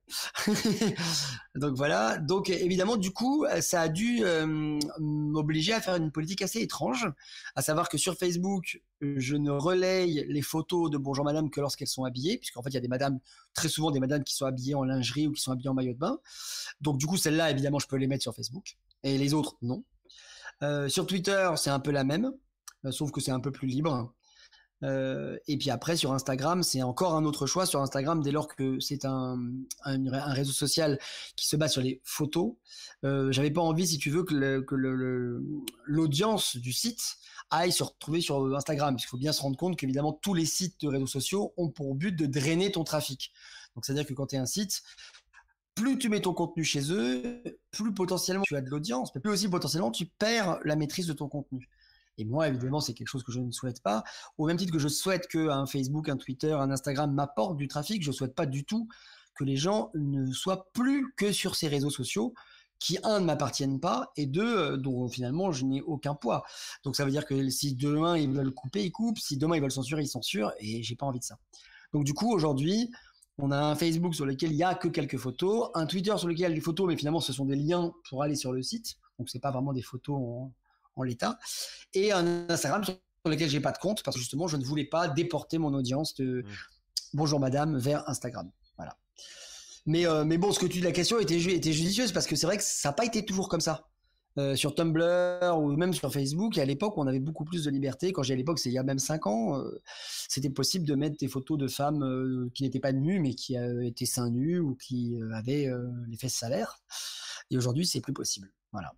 donc 1.54 1.74
voilà, 1.74 2.18
donc 2.18 2.50
évidemment 2.50 2.96
du 2.96 3.12
coup 3.12 3.46
ça 3.60 3.82
a 3.82 3.88
dû 3.88 4.20
euh, 4.24 4.78
m'obliger 4.98 5.72
à 5.72 5.80
faire 5.80 5.96
une 5.96 6.12
politique 6.12 6.42
assez 6.42 6.60
étrange, 6.60 7.08
à 7.56 7.62
savoir 7.62 7.88
que 7.88 7.96
sur 7.96 8.14
Facebook 8.14 8.82
je 9.00 9.36
ne 9.36 9.50
relaye 9.50 10.26
les 10.28 10.42
photos 10.42 10.90
de 10.90 10.98
Bonjour 10.98 11.24
Madame 11.24 11.50
que 11.50 11.60
lorsqu'elles 11.60 11.88
sont 11.88 12.04
habillées, 12.04 12.38
puisqu'en 12.38 12.62
fait 12.62 12.70
il 12.70 12.74
y 12.74 12.78
a 12.78 12.80
des 12.80 12.88
madames, 12.88 13.18
très 13.54 13.68
souvent 13.68 13.90
des 13.90 14.00
madames 14.00 14.22
qui 14.22 14.34
sont 14.34 14.46
habillées 14.46 14.74
en 14.74 14.84
lingerie 14.84 15.26
ou 15.26 15.32
qui 15.32 15.40
sont 15.40 15.52
habillées 15.52 15.70
en 15.70 15.74
maillot 15.74 15.94
de 15.94 15.98
bain. 15.98 16.18
Donc 16.80 16.98
du 16.98 17.06
coup 17.06 17.16
celles-là 17.16 17.50
évidemment 17.50 17.78
je 17.78 17.86
peux 17.86 17.96
les 17.96 18.06
mettre 18.06 18.22
sur 18.22 18.34
Facebook 18.34 18.76
et 19.02 19.16
les 19.18 19.34
autres 19.34 19.56
non. 19.62 19.84
Euh, 20.62 20.88
sur 20.88 21.06
Twitter 21.06 21.50
c'est 21.56 21.70
un 21.70 21.80
peu 21.80 21.90
la 21.90 22.04
même, 22.04 22.32
euh, 22.84 22.90
sauf 22.90 23.10
que 23.10 23.20
c'est 23.20 23.32
un 23.32 23.40
peu 23.40 23.50
plus 23.50 23.66
libre. 23.66 24.12
Euh, 24.82 25.38
et 25.46 25.56
puis 25.56 25.70
après, 25.70 25.96
sur 25.96 26.12
Instagram, 26.12 26.62
c'est 26.62 26.82
encore 26.82 27.14
un 27.14 27.24
autre 27.24 27.46
choix. 27.46 27.66
Sur 27.66 27.80
Instagram, 27.80 28.22
dès 28.22 28.30
lors 28.30 28.48
que 28.48 28.80
c'est 28.80 29.04
un, 29.04 29.38
réseau 29.84 30.52
social 30.52 30.98
qui 31.36 31.46
se 31.46 31.56
base 31.56 31.72
sur 31.72 31.82
les 31.82 32.00
photos, 32.04 32.54
euh, 33.04 33.30
j'avais 33.32 33.50
pas 33.50 33.60
envie, 33.60 33.86
si 33.86 33.98
tu 33.98 34.10
veux, 34.10 34.24
que 34.24 34.34
l'audience 35.86 36.56
du 36.56 36.72
site 36.72 37.16
aille 37.50 37.72
se 37.72 37.84
retrouver 37.84 38.20
sur 38.20 38.54
Instagram. 38.56 38.94
Parce 38.94 39.04
qu'il 39.04 39.10
faut 39.10 39.18
bien 39.18 39.32
se 39.32 39.42
rendre 39.42 39.56
compte 39.56 39.76
qu'évidemment, 39.76 40.12
tous 40.12 40.34
les 40.34 40.46
sites 40.46 40.80
de 40.80 40.88
réseaux 40.88 41.06
sociaux 41.06 41.52
ont 41.56 41.68
pour 41.68 41.94
but 41.94 42.12
de 42.12 42.26
drainer 42.26 42.72
ton 42.72 42.84
trafic. 42.84 43.32
Donc, 43.74 43.84
c'est-à-dire 43.84 44.06
que 44.06 44.14
quand 44.14 44.26
tu 44.28 44.36
es 44.36 44.38
un 44.38 44.46
site, 44.46 44.82
plus 45.74 45.98
tu 45.98 46.08
mets 46.08 46.20
ton 46.20 46.34
contenu 46.34 46.64
chez 46.64 46.92
eux, 46.92 47.42
plus 47.70 47.94
potentiellement 47.94 48.44
tu 48.46 48.56
as 48.56 48.60
de 48.60 48.68
l'audience, 48.68 49.14
mais 49.14 49.20
plus 49.20 49.32
aussi 49.32 49.48
potentiellement 49.48 49.90
tu 49.90 50.06
perds 50.06 50.58
la 50.64 50.76
maîtrise 50.76 51.06
de 51.06 51.12
ton 51.12 51.28
contenu. 51.28 51.68
Et 52.18 52.24
moi, 52.24 52.48
évidemment, 52.48 52.80
c'est 52.80 52.94
quelque 52.94 53.08
chose 53.08 53.22
que 53.22 53.32
je 53.32 53.40
ne 53.40 53.50
souhaite 53.50 53.82
pas. 53.82 54.04
Au 54.38 54.46
même 54.46 54.56
titre 54.56 54.72
que 54.72 54.78
je 54.78 54.88
souhaite 54.88 55.26
qu'un 55.28 55.66
Facebook, 55.66 56.08
un 56.08 56.16
Twitter, 56.16 56.52
un 56.52 56.70
Instagram 56.70 57.12
m'apporte 57.12 57.56
du 57.56 57.68
trafic, 57.68 58.02
je 58.02 58.10
ne 58.10 58.14
souhaite 58.14 58.34
pas 58.34 58.46
du 58.46 58.64
tout 58.64 58.88
que 59.34 59.44
les 59.44 59.56
gens 59.56 59.90
ne 59.94 60.30
soient 60.32 60.70
plus 60.72 61.12
que 61.16 61.32
sur 61.32 61.56
ces 61.56 61.68
réseaux 61.68 61.90
sociaux 61.90 62.34
qui, 62.78 62.98
un, 63.04 63.20
ne 63.20 63.26
m'appartiennent 63.26 63.78
pas, 63.78 64.10
et 64.16 64.26
deux, 64.26 64.58
euh, 64.58 64.76
dont 64.76 65.08
finalement 65.08 65.52
je 65.52 65.64
n'ai 65.64 65.80
aucun 65.82 66.14
poids. 66.14 66.42
Donc 66.82 66.96
ça 66.96 67.04
veut 67.04 67.12
dire 67.12 67.24
que 67.24 67.48
si 67.48 67.76
demain 67.76 68.18
ils 68.18 68.30
veulent 68.30 68.52
couper, 68.52 68.84
ils 68.84 68.90
coupent, 68.90 69.18
si 69.18 69.36
demain 69.36 69.56
ils 69.56 69.62
veulent 69.62 69.70
censurer, 69.70 70.02
ils 70.02 70.08
censurent, 70.08 70.52
et 70.58 70.82
j'ai 70.82 70.96
pas 70.96 71.06
envie 71.06 71.20
de 71.20 71.24
ça. 71.24 71.38
Donc 71.92 72.04
du 72.04 72.12
coup, 72.12 72.32
aujourd'hui, 72.32 72.90
on 73.38 73.52
a 73.52 73.58
un 73.58 73.76
Facebook 73.76 74.14
sur 74.14 74.26
lequel 74.26 74.50
il 74.50 74.56
n'y 74.56 74.64
a 74.64 74.74
que 74.74 74.88
quelques 74.88 75.16
photos, 75.16 75.70
un 75.74 75.86
Twitter 75.86 76.12
sur 76.18 76.26
lequel 76.26 76.40
il 76.40 76.50
y 76.50 76.52
a 76.52 76.54
des 76.54 76.60
photos, 76.60 76.88
mais 76.88 76.96
finalement 76.96 77.20
ce 77.20 77.32
sont 77.32 77.44
des 77.44 77.56
liens 77.56 77.92
pour 78.08 78.22
aller 78.22 78.34
sur 78.34 78.52
le 78.52 78.62
site, 78.62 78.96
donc 79.18 79.30
c'est 79.30 79.40
pas 79.40 79.52
vraiment 79.52 79.72
des 79.72 79.82
photos 79.82 80.16
en, 80.16 80.52
en 80.96 81.02
l'état, 81.02 81.38
et 81.94 82.12
un 82.12 82.48
Instagram 82.48 82.84
sur 82.84 82.96
lequel 83.24 83.48
j'ai 83.48 83.60
pas 83.60 83.72
de 83.72 83.78
compte 83.78 84.02
parce 84.02 84.16
que 84.16 84.20
justement 84.20 84.48
je 84.48 84.56
ne 84.56 84.64
voulais 84.64 84.84
pas 84.84 85.08
déporter 85.08 85.58
mon 85.58 85.72
audience 85.74 86.14
de 86.14 86.42
mmh. 86.42 86.46
Bonjour 87.14 87.40
Madame 87.40 87.76
vers 87.76 88.08
Instagram. 88.08 88.50
Voilà. 88.78 88.96
Mais, 89.84 90.06
euh, 90.06 90.24
mais 90.24 90.38
bon, 90.38 90.50
ce 90.50 90.58
que 90.58 90.64
tu 90.64 90.78
dis, 90.78 90.84
la 90.84 90.92
question 90.92 91.18
était, 91.18 91.36
était 91.36 91.72
judicieuse 91.72 92.10
parce 92.10 92.26
que 92.26 92.36
c'est 92.36 92.46
vrai 92.46 92.56
que 92.56 92.62
ça 92.62 92.88
n'a 92.88 92.92
pas 92.94 93.04
été 93.04 93.24
toujours 93.24 93.48
comme 93.50 93.60
ça. 93.60 93.88
Euh, 94.38 94.56
sur 94.56 94.74
Tumblr 94.74 95.58
ou 95.58 95.76
même 95.76 95.92
sur 95.92 96.10
Facebook, 96.10 96.56
à 96.56 96.64
l'époque, 96.64 96.96
on 96.96 97.06
avait 97.06 97.20
beaucoup 97.20 97.44
plus 97.44 97.64
de 97.64 97.70
liberté. 97.70 98.12
Quand 98.12 98.22
j'ai 98.22 98.32
à 98.32 98.36
l'époque, 98.36 98.58
c'est 98.58 98.70
il 98.70 98.72
y 98.72 98.78
a 98.78 98.82
même 98.82 98.98
5 98.98 99.26
ans, 99.26 99.58
euh, 99.58 99.82
c'était 100.26 100.48
possible 100.48 100.86
de 100.86 100.94
mettre 100.94 101.18
des 101.18 101.28
photos 101.28 101.58
de 101.58 101.68
femmes 101.68 102.48
qui 102.54 102.62
n'étaient 102.62 102.80
pas 102.80 102.92
nues, 102.92 103.20
mais 103.20 103.34
qui 103.34 103.56
étaient 103.82 104.06
seins 104.06 104.30
nus 104.30 104.58
ou 104.58 104.74
qui 104.74 105.18
avaient 105.34 105.70
les 106.08 106.16
fesses 106.16 106.36
salaires. 106.36 106.78
Et 107.50 107.58
aujourd'hui, 107.58 107.86
c'est 107.86 108.00
plus 108.00 108.14
possible. 108.14 108.50
Voilà. 108.72 108.94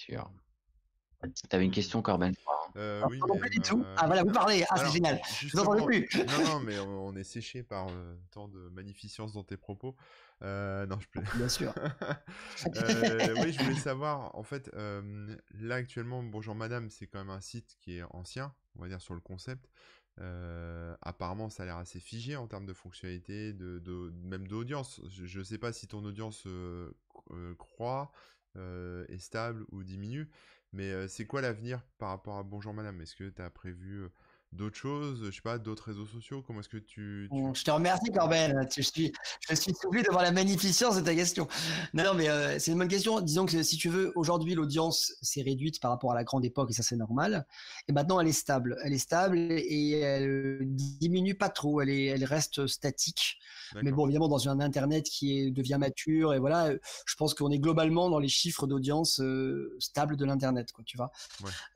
Sûr. 0.00 0.30
Tu 1.22 1.54
avais 1.56 1.66
une 1.66 1.70
question, 1.70 2.00
Corben 2.00 2.34
euh, 2.76 3.02
oui, 3.10 3.18
pas 3.40 3.48
du 3.48 3.58
tout. 3.58 3.84
Ah 3.96 4.06
voilà, 4.06 4.22
vous 4.22 4.30
parlez. 4.30 4.64
Ah, 4.70 4.76
c'est 4.78 4.92
génial. 4.92 5.20
Je 5.28 5.56
vous 5.56 5.84
plus. 5.84 6.08
non, 6.28 6.44
non, 6.44 6.60
mais 6.64 6.78
on, 6.78 7.16
est 7.16 7.24
séché 7.24 7.64
par 7.64 7.88
euh, 7.88 8.14
tant 8.30 8.46
de 8.46 8.68
magnificence 8.68 9.32
dans 9.32 9.42
tes 9.42 9.56
propos. 9.56 9.96
Euh, 10.42 10.86
non, 10.86 10.98
je 11.00 11.08
peux. 11.08 11.20
Bien 11.36 11.48
sûr. 11.48 11.74
oui, 12.66 13.52
je 13.52 13.62
voulais 13.62 13.74
savoir, 13.74 14.34
en 14.36 14.44
fait, 14.44 14.70
là 15.58 15.74
actuellement, 15.74 16.22
Bonjour 16.22 16.54
Madame, 16.54 16.90
c'est 16.90 17.08
quand 17.08 17.18
même 17.18 17.30
un 17.30 17.40
site 17.40 17.76
qui 17.80 17.98
est 17.98 18.04
ancien, 18.10 18.54
on 18.78 18.82
va 18.82 18.88
dire, 18.88 19.00
sur 19.00 19.14
le 19.14 19.20
concept. 19.20 19.68
apparemment, 21.02 21.50
ça 21.50 21.64
a 21.64 21.66
l'air 21.66 21.76
assez 21.76 21.98
figé 21.98 22.36
en 22.36 22.46
termes 22.46 22.66
de 22.66 22.72
fonctionnalité, 22.72 23.52
de, 23.52 23.80
de 23.80 24.12
même 24.22 24.46
d'audience. 24.46 25.02
Je 25.08 25.40
ne 25.40 25.44
sais 25.44 25.58
pas 25.58 25.72
si 25.72 25.88
ton 25.88 26.04
audience 26.04 26.46
croît, 27.58 28.12
est 28.56 29.18
stable 29.18 29.64
ou 29.72 29.82
diminue. 29.82 30.28
Mais 30.72 31.08
c'est 31.08 31.26
quoi 31.26 31.40
l'avenir 31.40 31.82
par 31.98 32.10
rapport 32.10 32.38
à 32.38 32.42
Bonjour 32.42 32.72
Madame? 32.72 33.00
Est-ce 33.00 33.16
que 33.16 33.28
tu 33.28 33.42
as 33.42 33.50
prévu 33.50 34.08
d'autres 34.52 34.76
choses, 34.76 35.26
je 35.26 35.30
sais 35.30 35.40
pas, 35.42 35.58
d'autres 35.58 35.84
réseaux 35.84 36.06
sociaux 36.06 36.42
Comment 36.46 36.60
est-ce 36.60 36.68
que 36.68 36.76
tu, 36.76 37.28
Je 37.30 37.62
te 37.62 37.70
remercie 37.70 38.10
Corben, 38.12 38.66
je 38.76 38.82
suis, 38.82 39.12
je 39.48 39.54
suis 39.54 39.72
soufflé 39.74 40.02
de 40.02 40.10
voir 40.10 40.22
la 40.22 40.32
magnificence 40.32 40.96
de 40.96 41.00
ta 41.00 41.14
question. 41.14 41.46
Non, 41.94 42.04
non 42.04 42.14
mais 42.14 42.58
c'est 42.58 42.72
une 42.72 42.78
bonne 42.78 42.88
question. 42.88 43.20
Disons 43.20 43.46
que 43.46 43.62
si 43.62 43.76
tu 43.76 43.88
veux, 43.88 44.12
aujourd'hui 44.16 44.54
l'audience 44.54 45.12
s'est 45.22 45.42
réduite 45.42 45.80
par 45.80 45.90
rapport 45.90 46.12
à 46.12 46.14
la 46.14 46.24
grande 46.24 46.44
époque 46.44 46.70
et 46.70 46.74
ça 46.74 46.82
c'est 46.82 46.96
normal. 46.96 47.46
Et 47.88 47.92
maintenant 47.92 48.20
elle 48.20 48.28
est 48.28 48.32
stable, 48.32 48.76
elle 48.84 48.92
est 48.92 48.98
stable 48.98 49.38
et 49.38 49.98
elle 50.00 50.58
diminue 50.62 51.34
pas 51.34 51.48
trop, 51.48 51.80
elle, 51.80 51.90
est, 51.90 52.06
elle 52.06 52.24
reste 52.24 52.66
statique. 52.66 53.38
Mais 53.82 53.92
bon, 53.92 54.06
évidemment, 54.06 54.28
dans 54.28 54.48
un 54.48 54.60
Internet 54.60 55.04
qui 55.08 55.52
devient 55.52 55.76
mature, 55.78 56.34
et 56.34 56.38
voilà, 56.38 56.72
je 57.06 57.14
pense 57.16 57.34
qu'on 57.34 57.50
est 57.50 57.58
globalement 57.58 58.10
dans 58.10 58.18
les 58.18 58.28
chiffres 58.28 58.66
d'audience 58.66 59.20
euh, 59.20 59.76
stables 59.78 60.16
de 60.16 60.24
l'Internet, 60.24 60.72
quoi, 60.72 60.84
tu 60.84 60.96
vois. 60.96 61.12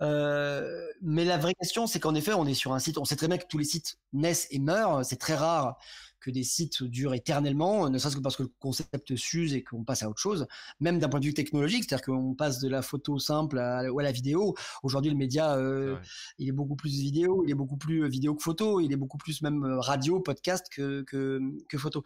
Euh, 0.01 0.87
mais 1.03 1.25
la 1.25 1.39
vraie 1.39 1.55
question, 1.55 1.87
c'est 1.87 2.01
qu'en 2.01 2.15
effet, 2.15 2.33
on 2.35 2.47
est 2.47 2.55
sur 2.55 2.64
un 2.73 2.79
site, 2.79 2.99
on 2.99 3.05
sait 3.05 3.17
très 3.17 3.29
bien 3.29 3.39
que 3.39 3.47
tous 3.49 3.59
les 3.59 3.65
sites 3.65 3.99
naissent 4.13 4.47
et 4.51 4.59
meurent, 4.59 5.05
c'est 5.05 5.17
très 5.17 5.35
rare 5.35 5.79
que 6.25 6.31
des 6.31 6.43
sites 6.43 6.83
durent 6.83 7.13
éternellement, 7.13 7.91
ne 7.91 7.99
serait-ce 7.99 8.17
que 8.17 8.23
parce 8.23 8.37
que 8.37 8.45
le 8.45 8.53
concept 8.59 9.15
s'use 9.15 9.53
et 9.53 9.63
qu'on 9.63 9.85
passe 9.85 10.03
à 10.03 10.09
autre 10.09 10.21
chose, 10.21 10.47
même 10.81 10.99
d'un 10.99 11.11
point 11.11 11.21
de 11.21 11.27
vue 11.27 11.35
technologique, 11.35 11.85
c'est-à-dire 11.85 12.07
qu'on 12.07 12.35
passe 12.35 12.61
de 12.61 12.69
la 12.69 12.81
photo 12.81 13.19
simple 13.19 13.59
à, 13.59 13.93
ou 13.93 13.99
à 13.99 14.03
la 14.03 14.11
vidéo. 14.11 14.55
Aujourd'hui, 14.83 15.11
le 15.11 15.19
média, 15.19 15.55
euh, 15.55 15.97
il 16.39 16.49
est 16.49 16.53
beaucoup 16.53 16.77
plus 16.77 16.91
vidéo, 16.91 17.45
il 17.45 17.51
est 17.51 17.55
beaucoup 17.55 17.77
plus 17.77 18.05
euh, 18.05 18.09
vidéo 18.09 18.35
que 18.35 18.43
photo, 18.43 18.81
il 18.81 18.91
est 18.91 18.97
beaucoup 18.97 19.19
plus 19.19 19.43
même 19.43 19.65
euh, 19.65 19.81
radio, 19.81 20.19
podcast 20.19 20.67
que, 20.75 21.03
que, 21.03 21.41
que 21.69 21.77
photo. 21.77 22.03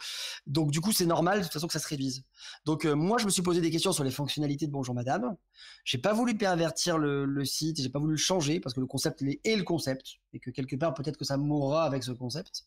Donc, 0.48 0.72
du 0.72 0.80
coup, 0.80 0.90
c'est 0.90 1.06
normal 1.06 1.38
de 1.38 1.44
toute 1.44 1.52
façon 1.52 1.68
que 1.68 1.72
ça 1.72 1.78
se 1.78 1.88
révise. 1.88 2.24
Donc, 2.64 2.84
moi, 2.84 3.18
je 3.18 3.24
me 3.24 3.30
suis 3.30 3.42
posé 3.42 3.60
des 3.60 3.70
questions 3.70 3.92
sur 3.92 4.02
les 4.02 4.10
fonctionnalités 4.10 4.66
de 4.66 4.72
Bonjour 4.72 4.96
Madame. 4.96 5.36
J'ai 5.84 5.98
pas 5.98 6.12
voulu 6.12 6.36
pervertir 6.36 6.98
le, 6.98 7.24
le 7.24 7.44
site, 7.44 7.80
j'ai 7.80 7.88
pas 7.88 8.00
voulu 8.00 8.14
le 8.14 8.18
changer 8.18 8.58
parce 8.58 8.74
que 8.74 8.80
le 8.80 8.86
concept 8.86 9.22
est 9.22 9.56
le 9.56 9.62
concept 9.62 10.16
et 10.32 10.40
que 10.40 10.50
quelque 10.50 10.74
part, 10.74 10.94
peut-être 10.94 11.16
que 11.16 11.24
ça 11.24 11.36
mourra 11.36 11.84
avec 11.84 12.02
ce 12.02 12.10
concept. 12.10 12.64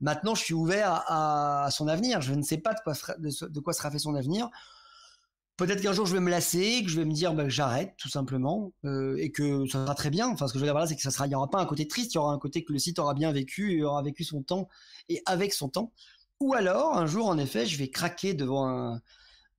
Maintenant, 0.00 0.34
je 0.34 0.42
suis 0.42 0.54
ouvert 0.54 1.04
à, 1.08 1.68
son 1.70 1.88
avenir. 1.88 2.20
Je 2.20 2.34
ne 2.34 2.42
sais 2.42 2.58
pas 2.58 2.74
de 2.74 2.80
quoi, 2.80 2.94
de, 3.18 3.60
quoi 3.60 3.72
sera 3.72 3.90
fait 3.90 3.98
son 3.98 4.14
avenir. 4.14 4.48
Peut-être 5.56 5.82
qu'un 5.82 5.92
jour 5.92 6.06
je 6.06 6.14
vais 6.14 6.20
me 6.20 6.30
lasser, 6.30 6.84
que 6.84 6.88
je 6.88 6.96
vais 6.96 7.04
me 7.04 7.12
dire 7.12 7.34
bah, 7.34 7.42
que 7.42 7.50
j'arrête 7.50 7.94
tout 7.98 8.08
simplement 8.08 8.72
euh, 8.84 9.16
et 9.18 9.32
que 9.32 9.66
ça 9.66 9.82
sera 9.84 9.94
très 9.96 10.10
bien. 10.10 10.28
Enfin, 10.28 10.46
ce 10.46 10.52
que 10.52 10.60
je 10.60 10.64
veux 10.64 10.70
dire 10.70 10.78
là, 10.78 10.86
c'est 10.86 10.94
que 10.94 11.02
ça 11.02 11.10
sera, 11.10 11.26
il 11.26 11.32
y 11.32 11.34
aura 11.34 11.50
pas 11.50 11.60
un 11.60 11.66
côté 11.66 11.88
triste, 11.88 12.14
il 12.14 12.16
y 12.16 12.18
aura 12.18 12.32
un 12.32 12.38
côté 12.38 12.62
que 12.62 12.72
le 12.72 12.78
site 12.78 13.00
aura 13.00 13.12
bien 13.12 13.32
vécu, 13.32 13.72
il 13.72 13.84
aura 13.84 14.00
vécu 14.02 14.22
son 14.22 14.42
temps 14.42 14.68
et 15.08 15.20
avec 15.26 15.52
son 15.52 15.68
temps. 15.68 15.92
Ou 16.38 16.54
alors, 16.54 16.96
un 16.96 17.06
jour, 17.06 17.26
en 17.26 17.36
effet, 17.38 17.66
je 17.66 17.76
vais 17.76 17.90
craquer 17.90 18.34
devant 18.34 18.68
un, 18.68 19.00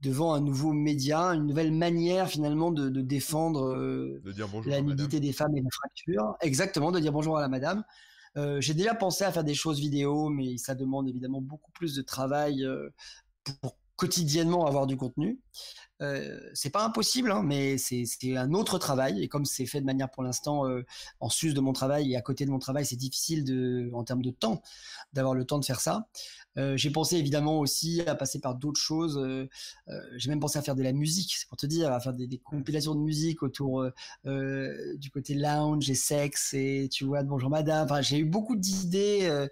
devant 0.01 0.33
un 0.33 0.39
nouveau 0.39 0.71
média, 0.71 1.19
une 1.33 1.45
nouvelle 1.45 1.73
manière 1.73 2.29
finalement 2.29 2.71
de, 2.71 2.89
défendre 3.01 3.73
euh, 3.75 4.21
la 4.65 4.81
nudité 4.81 5.19
des 5.19 5.33
femmes 5.33 5.55
et 5.57 5.61
la 5.61 5.69
fracture. 5.69 6.37
Exactement, 6.41 6.91
de 6.91 6.99
dire 6.99 7.11
bonjour 7.11 7.37
à 7.37 7.41
la 7.41 7.49
madame. 7.49 7.83
Euh, 8.37 8.61
j'ai 8.61 8.73
déjà 8.73 8.93
pensé 8.95 9.23
à 9.23 9.31
faire 9.31 9.43
des 9.43 9.53
choses 9.55 9.79
vidéo, 9.79 10.29
mais 10.29 10.57
ça 10.57 10.75
demande 10.75 11.07
évidemment 11.09 11.41
beaucoup 11.41 11.71
plus 11.71 11.95
de 11.95 12.01
travail 12.01 12.63
euh, 12.63 12.89
pour 13.61 13.78
quotidiennement 13.99 14.65
avoir 14.65 14.87
du 14.87 14.95
contenu. 14.95 15.41
Euh, 16.01 16.39
c'est 16.53 16.69
pas 16.69 16.85
impossible, 16.85 17.29
hein, 17.29 17.43
mais 17.43 17.77
c'est 17.77 18.05
un 18.37 18.53
autre 18.53 18.77
travail. 18.77 19.21
Et 19.21 19.27
comme 19.27 19.43
c'est 19.43 19.65
fait 19.65 19.81
de 19.81 19.85
manière 19.85 20.09
pour 20.09 20.23
l'instant 20.23 20.65
euh, 20.65 20.85
en 21.19 21.29
sus 21.29 21.53
de 21.53 21.59
mon 21.59 21.73
travail 21.73 22.13
et 22.13 22.15
à 22.15 22.21
côté 22.21 22.45
de 22.45 22.49
mon 22.49 22.59
travail, 22.59 22.85
c'est 22.85 22.95
difficile 22.95 23.43
de, 23.43 23.89
en 23.93 24.05
termes 24.05 24.21
de 24.21 24.31
temps 24.31 24.61
d'avoir 25.11 25.35
le 25.35 25.43
temps 25.43 25.59
de 25.59 25.65
faire 25.65 25.81
ça. 25.81 26.07
Euh, 26.57 26.77
j'ai 26.77 26.91
pensé 26.91 27.17
évidemment 27.17 27.59
aussi 27.59 28.01
à 28.07 28.15
passer 28.15 28.39
par 28.39 28.55
d'autres 28.55 28.79
choses. 28.79 29.17
Euh, 29.17 29.49
j'ai 30.15 30.29
même 30.29 30.39
pensé 30.39 30.57
à 30.57 30.61
faire 30.61 30.75
de 30.75 30.83
la 30.83 30.93
musique, 30.93 31.35
c'est 31.37 31.49
pour 31.49 31.57
te 31.57 31.65
dire, 31.65 31.91
à 31.91 31.99
faire 31.99 32.13
des, 32.13 32.27
des 32.27 32.37
compilations 32.37 32.95
de 32.95 33.01
musique 33.01 33.43
autour 33.43 33.85
du 34.23 35.11
côté 35.11 35.33
lounge 35.33 35.89
et 35.89 35.95
sexe 35.95 36.53
et 36.53 36.87
tu 36.89 37.03
vois, 37.03 37.23
de 37.23 37.27
bonjour 37.27 37.49
madame. 37.49 37.83
Enfin, 37.83 38.01
j'ai 38.01 38.19
eu 38.19 38.25
beaucoup 38.25 38.55
d'idées 38.55 39.47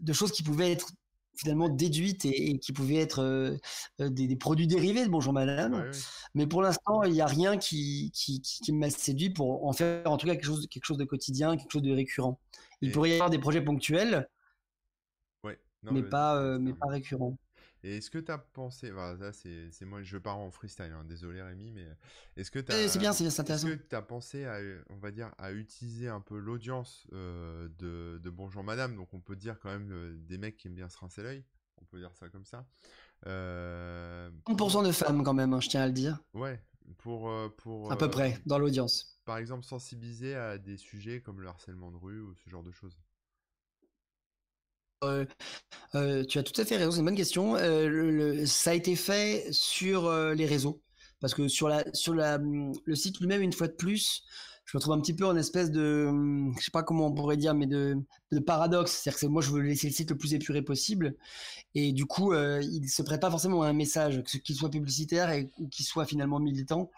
de 0.00 0.12
choses 0.12 0.32
qui 0.32 0.42
pouvaient 0.42 0.72
être 0.72 0.90
finalement 1.36 1.68
déduites 1.68 2.24
et, 2.24 2.58
qui 2.58 2.72
pouvaient 2.72 2.96
être 2.96 3.22
euh, 3.22 3.56
euh, 4.00 4.08
des, 4.08 4.34
produits 4.36 4.66
dérivés 4.66 5.04
de 5.04 5.10
Bonjour 5.10 5.32
Madame. 5.32 5.90
Mais 6.34 6.46
pour 6.46 6.62
l'instant, 6.62 7.02
il 7.02 7.12
n'y 7.12 7.20
a 7.20 7.26
rien 7.26 7.56
qui, 7.56 8.10
qui, 8.14 8.40
qui, 8.40 8.72
m'a 8.72 8.90
séduit 8.90 9.30
pour 9.30 9.66
en 9.66 9.72
faire 9.72 10.10
en 10.10 10.16
tout 10.16 10.26
cas 10.26 10.34
quelque 10.34 10.46
chose, 10.46 10.66
quelque 10.70 10.84
chose 10.84 10.98
de 10.98 11.04
quotidien, 11.04 11.56
quelque 11.56 11.70
chose 11.70 11.82
de 11.82 11.92
récurrent. 11.92 12.38
Il 12.80 12.92
pourrait 12.92 13.10
y 13.10 13.14
avoir 13.14 13.30
des 13.30 13.38
projets 13.38 13.62
ponctuels, 13.62 14.28
mais, 15.90 16.02
pas, 16.02 16.36
euh, 16.36 16.58
mais 16.58 16.72
pas 16.72 16.86
récurrents. 16.86 17.36
Et 17.84 17.98
est-ce 17.98 18.10
que 18.10 18.16
tu 18.16 18.32
as 18.32 18.38
pensé, 18.38 18.90
voilà, 18.90 19.30
c'est 19.34 19.84
moi, 19.84 20.02
je 20.02 20.16
pars 20.16 20.38
en 20.38 20.50
freestyle, 20.50 20.90
hein, 20.98 21.04
désolé 21.04 21.42
Rémi, 21.42 21.70
mais 21.70 21.86
est-ce 22.34 22.50
que 22.50 22.58
tu 22.58 22.72
as, 22.72 22.88
c'est 22.88 22.98
bien, 22.98 23.12
c'est 23.12 23.26
intéressant. 23.38 23.68
Est-ce 23.68 23.76
que 23.76 23.88
tu 23.90 23.94
as 23.94 24.00
pensé 24.00 24.46
à, 24.46 24.58
on 24.88 24.96
va 24.96 25.10
dire, 25.10 25.30
à 25.36 25.52
utiliser 25.52 26.08
un 26.08 26.22
peu 26.22 26.38
l'audience 26.38 27.06
euh, 27.12 27.68
de, 27.78 28.18
de, 28.24 28.30
Bonjour 28.30 28.64
Madame, 28.64 28.96
donc 28.96 29.12
on 29.12 29.20
peut 29.20 29.36
dire 29.36 29.58
quand 29.60 29.68
même 29.68 29.92
euh, 29.92 30.16
des 30.16 30.38
mecs 30.38 30.56
qui 30.56 30.68
aiment 30.68 30.74
bien 30.76 30.88
se 30.88 30.96
rincer 30.96 31.22
l'œil, 31.22 31.44
on 31.76 31.84
peut 31.84 31.98
dire 31.98 32.14
ça 32.14 32.30
comme 32.30 32.46
ça. 32.46 32.66
Euh... 33.26 34.30
30% 34.46 34.86
de 34.86 34.90
femmes 34.90 35.22
quand 35.22 35.34
même, 35.34 35.52
hein, 35.52 35.60
je 35.60 35.68
tiens 35.68 35.82
à 35.82 35.86
le 35.86 35.92
dire. 35.92 36.18
Ouais, 36.32 36.64
pour, 36.96 37.30
pour 37.58 37.92
à 37.92 37.98
peu 37.98 38.08
près 38.08 38.40
dans 38.46 38.58
l'audience. 38.58 39.20
Par 39.26 39.36
exemple, 39.36 39.62
sensibiliser 39.62 40.34
à 40.34 40.56
des 40.56 40.78
sujets 40.78 41.20
comme 41.20 41.42
le 41.42 41.48
harcèlement 41.48 41.90
de 41.90 41.98
rue 41.98 42.22
ou 42.22 42.34
ce 42.34 42.48
genre 42.48 42.62
de 42.62 42.72
choses. 42.72 42.96
Euh, 45.04 45.24
euh, 45.94 46.24
tu 46.24 46.38
as 46.38 46.42
tout 46.42 46.58
à 46.60 46.64
fait 46.64 46.76
raison, 46.76 46.90
c'est 46.90 46.98
une 46.98 47.04
bonne 47.04 47.16
question. 47.16 47.56
Euh, 47.56 48.44
ça 48.46 48.70
a 48.70 48.74
été 48.74 48.96
fait 48.96 49.46
sur 49.52 50.12
les 50.12 50.46
réseaux. 50.46 50.80
Parce 51.20 51.34
que 51.34 51.48
sur, 51.48 51.68
la, 51.68 51.84
le 52.84 52.94
site 52.94 53.18
lui-même, 53.20 53.40
une 53.40 53.52
fois 53.52 53.66
de 53.66 53.72
plus, 53.72 54.24
je 54.66 54.76
me 54.76 54.80
trouve 54.80 54.94
un 54.94 55.00
petit 55.00 55.14
peu 55.14 55.26
en 55.26 55.36
espèce 55.36 55.70
de, 55.70 56.10
je 56.58 56.64
sais 56.64 56.70
pas 56.70 56.82
comment 56.82 57.06
on 57.06 57.14
pourrait 57.14 57.38
dire, 57.38 57.54
mais 57.54 57.66
de, 57.66 57.96
paradoxe. 58.46 58.92
C'est-à-dire 58.92 59.20
que 59.20 59.26
moi, 59.26 59.40
je 59.40 59.50
veux 59.50 59.60
laisser 59.60 59.88
le 59.88 59.94
site 59.94 60.10
le 60.10 60.18
plus 60.18 60.34
épuré 60.34 60.60
possible. 60.60 61.16
Et 61.74 61.92
du 61.92 62.04
coup, 62.04 62.34
il 62.34 62.88
se 62.88 63.02
prête 63.02 63.20
pas 63.20 63.30
forcément 63.30 63.62
à 63.62 63.68
un 63.68 63.72
message, 63.72 64.22
qu'il 64.22 64.54
soit 64.54 64.70
publicitaire 64.70 65.32
ou 65.58 65.68
qu'il 65.68 65.86
soit 65.86 66.04
finalement 66.04 66.40
militant. 66.40 66.90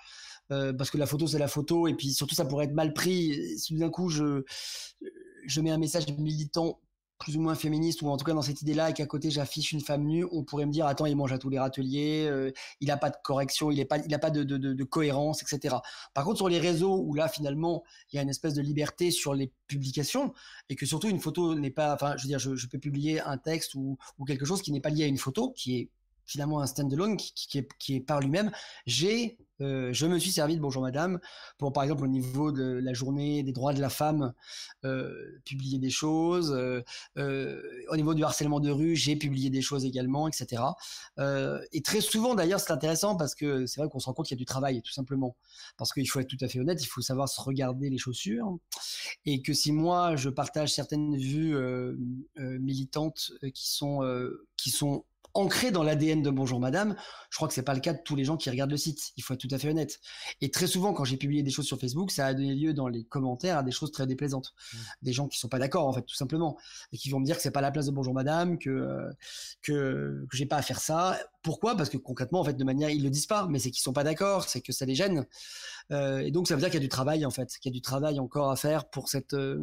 Parce 0.49 0.91
que 0.91 0.99
la 0.99 1.07
photo, 1.07 1.29
c'est 1.29 1.39
la 1.39 1.49
photo. 1.49 1.87
Et 1.87 1.95
puis 1.95 2.13
surtout, 2.13 2.35
ça 2.35 2.47
pourrait 2.47 2.65
être 2.65 2.75
mal 2.75 2.95
pris. 2.95 3.59
Si 3.59 3.77
d'un 3.77 3.91
coup, 3.91 4.09
je 4.09 5.61
mets 5.61 5.71
un 5.71 5.79
message 5.79 6.07
militant 6.19 6.81
plus 7.19 7.37
ou 7.37 7.41
moins 7.41 7.55
féministe 7.55 8.03
ou 8.03 8.09
en 8.09 8.17
tout 8.17 8.25
cas 8.25 8.35
dans 8.35 8.43
cette 8.43 8.63
idée-là 8.63 8.91
et 8.91 8.93
qu'à 8.93 9.07
côté 9.07 9.31
j'affiche 9.31 9.73
une 9.73 9.81
femme 9.81 10.05
nue, 10.05 10.27
on 10.33 10.45
pourrait 10.45 10.67
me 10.67 10.73
dire 10.73 10.87
attends 10.87 11.07
il 11.07 11.17
mange 11.17 11.33
à 11.33 11.39
tous 11.39 11.49
les 11.49 11.59
râteliers, 11.59 12.27
euh, 12.29 12.53
il 12.81 12.89
n'a 12.89 12.97
pas 12.97 13.11
de 13.11 13.17
correction, 13.23 13.71
il 13.71 13.79
n'a 13.79 13.85
pas, 13.85 13.99
il 13.99 14.15
a 14.15 14.19
pas 14.19 14.31
de, 14.31 14.43
de, 14.43 14.85
cohérence, 14.85 15.43
etc. 15.43 15.77
Par 16.15 16.25
contre 16.25 16.37
sur 16.39 16.49
les 16.49 16.59
réseaux 16.59 16.99
où 16.99 17.15
là 17.15 17.29
finalement 17.29 17.85
il 18.13 18.17
y 18.17 18.19
a 18.19 18.23
une 18.23 18.29
espèce 18.29 18.55
de 18.55 18.63
liberté 18.63 19.11
sur 19.11 19.35
les 19.35 19.53
publications 19.67 20.33
et 20.69 20.77
que 20.77 20.87
surtout 20.87 21.09
une 21.09 21.21
photo 21.21 21.55
n'est 21.55 21.71
pas, 21.71 21.95
enfin 21.95 22.17
je 22.17 22.23
veux 22.23 22.29
dire 22.29 22.39
je, 22.39 22.67
peux 22.67 22.79
publier 22.79 23.21
un 23.21 23.39
texte 23.39 23.75
ou 23.75 23.97
quelque 24.27 24.45
chose 24.45 24.63
qui 24.63 24.73
n'est 24.73 24.81
pas 24.81 24.91
lié 24.91 25.05
à 25.05 25.07
une 25.07 25.19
photo, 25.19 25.53
qui 25.53 25.77
est 25.77 25.91
finalement 26.27 26.61
un 26.61 26.67
standalone 26.67 27.17
qui, 27.17 27.65
qui, 27.79 27.95
est, 27.95 28.01
par 28.01 28.21
lui-même. 28.21 28.51
J'ai 28.87 29.39
euh, 29.63 29.93
je 29.93 30.07
me 30.07 30.19
suis 30.19 30.33
servi 30.33 30.57
de 30.57 30.61
Bonjour 30.61 30.83
Madame 30.83 31.19
pour, 31.59 31.73
par 31.73 31.83
exemple, 31.83 32.05
au 32.05 32.09
niveau 32.09 32.53
de 32.53 32.65
la 32.65 32.93
journée 32.93 33.43
des 33.43 33.53
droits 33.53 33.73
de 33.73 33.81
la 33.81 33.89
femme, 33.89 34.35
euh, 34.85 35.41
publier 35.45 35.79
des 35.79 35.91
choses. 35.91 36.53
Euh, 37.17 37.63
au 37.89 37.97
niveau 37.97 38.15
du 38.15 38.23
harcèlement 38.23 38.61
de 38.61 38.71
rue, 38.71 38.97
j'ai 38.97 39.17
publié 39.17 39.51
des 39.51 39.63
choses 39.63 39.85
également, 39.85 40.29
etc. 40.29 40.63
Et 41.73 41.83
très 41.83 42.01
souvent, 42.01 42.35
d'ailleurs, 42.35 42.61
c'est 42.61 42.73
intéressant 42.73 43.17
parce 43.17 43.35
que 43.35 43.67
c'est 43.67 43.81
vrai 43.81 43.89
qu'on 43.89 43.99
se 43.99 44.07
rend 44.07 44.13
compte 44.13 44.27
qu'il 44.27 44.37
y 44.37 44.39
a 44.39 44.43
du 44.43 44.45
travail, 44.45 44.83
tout 44.83 44.93
simplement. 44.93 45.37
Parce 45.77 45.93
qu'il 45.93 46.09
faut 46.09 46.21
être 46.21 46.29
tout 46.29 46.37
à 46.41 46.49
fait 46.49 46.61
honnête, 46.61 46.83
il 46.83 46.87
faut 46.87 47.01
savoir 47.01 47.29
se 47.29 47.41
regarder 47.41 47.91
les 47.91 47.99
chaussures. 47.99 48.57
Et 49.25 49.43
que 49.43 49.53
si 49.53 49.73
moi, 49.73 50.17
je 50.17 50.29
partage 50.29 50.73
certaines 50.73 51.17
vues 51.17 51.57
militantes 52.37 53.33
qui 53.55 53.71
sont, 53.71 54.01
qui 54.57 54.71
sont 54.71 55.05
ancré 55.37 55.71
dans 55.71 55.83
l'ADN 55.83 56.23
de 56.23 56.31
Bonjour 56.31 56.59
Madame. 56.59 56.97
Je 57.31 57.37
crois 57.37 57.47
que 57.47 57.55
c'est 57.55 57.63
pas 57.63 57.75
le 57.75 57.81
cas 57.81 57.93
de 57.93 58.01
tous 58.03 58.17
les 58.17 58.25
gens 58.25 58.37
qui 58.37 58.49
regardent 58.49 58.71
le 58.71 58.77
site. 58.77 59.13
Il 59.17 59.23
faut 59.23 59.35
être 59.35 59.41
tout 59.41 59.55
à 59.55 59.59
fait 59.59 59.69
honnête. 59.69 60.01
Et 60.41 60.51
très 60.51 60.67
souvent, 60.67 60.95
quand 60.95 61.05
j'ai 61.05 61.19
publié 61.19 61.43
des 61.43 61.51
choses 61.51 61.67
sur 61.67 61.79
Facebook, 61.79 62.11
ça 62.11 62.27
a 62.27 62.35
donné 62.35 62.55
lieu 62.55 62.73
dans 62.73 62.89
les 62.89 63.05
commentaires 63.05 63.59
à 63.59 63.63
des 63.63 63.71
choses 63.71 63.93
très 63.93 64.07
déplaisantes. 64.07 64.55
Mmh. 64.73 64.77
Des 65.03 65.13
gens 65.13 65.29
qui 65.29 65.39
sont 65.39 65.49
pas 65.49 65.59
d'accord, 65.59 65.87
en 65.87 65.93
fait, 65.93 66.03
tout 66.03 66.15
simplement. 66.15 66.57
Et 66.93 66.97
qui 66.97 67.11
vont 67.11 67.21
me 67.21 67.27
dire 67.27 67.37
que 67.37 67.43
c'est 67.43 67.51
pas 67.51 67.61
la 67.61 67.71
place 67.71 67.87
de 67.87 67.91
Bonjour 67.91 68.15
Madame, 68.15 68.59
que, 68.59 68.71
euh, 68.71 69.11
que, 69.63 70.27
que 70.31 70.37
j'ai 70.37 70.47
pas 70.47 70.57
à 70.57 70.63
faire 70.63 70.81
ça. 70.81 71.19
Pourquoi? 71.43 71.77
Parce 71.77 71.91
que 71.91 71.99
concrètement, 71.99 72.41
en 72.41 72.45
fait, 72.45 72.57
de 72.57 72.65
manière, 72.65 72.89
ils 72.89 73.03
le 73.03 73.11
disent 73.11 73.27
pas, 73.27 73.47
mais 73.47 73.59
c'est 73.59 73.71
qu'ils 73.71 73.83
sont 73.83 73.93
pas 73.93 74.05
d'accord, 74.05 74.49
c'est 74.49 74.63
que 74.63 74.73
ça 74.73 74.87
les 74.87 74.95
gêne. 74.95 75.27
Euh, 75.93 76.19
et 76.21 76.31
donc, 76.31 76.49
ça 76.49 76.55
veut 76.55 76.61
dire 76.61 76.71
qu'il 76.71 76.81
y 76.81 76.83
a 76.83 76.87
du 76.87 76.89
travail, 76.89 77.27
en 77.27 77.31
fait, 77.31 77.57
qu'il 77.61 77.71
y 77.71 77.75
a 77.75 77.77
du 77.77 77.83
travail 77.83 78.19
encore 78.19 78.51
à 78.51 78.57
faire 78.57 78.89
pour 78.89 79.09
cette, 79.09 79.35
euh, 79.35 79.63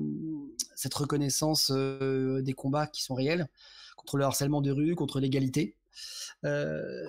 cette 0.75 0.93
reconnaissance 0.93 1.71
euh, 1.71 2.41
des 2.41 2.53
combats 2.53 2.87
qui 2.87 3.03
sont 3.03 3.15
réels 3.15 3.47
contre 3.95 4.17
le 4.17 4.25
harcèlement 4.25 4.61
de 4.61 4.71
rue, 4.71 4.95
contre 4.95 5.19
l'égalité. 5.19 5.75
Euh, 6.45 7.07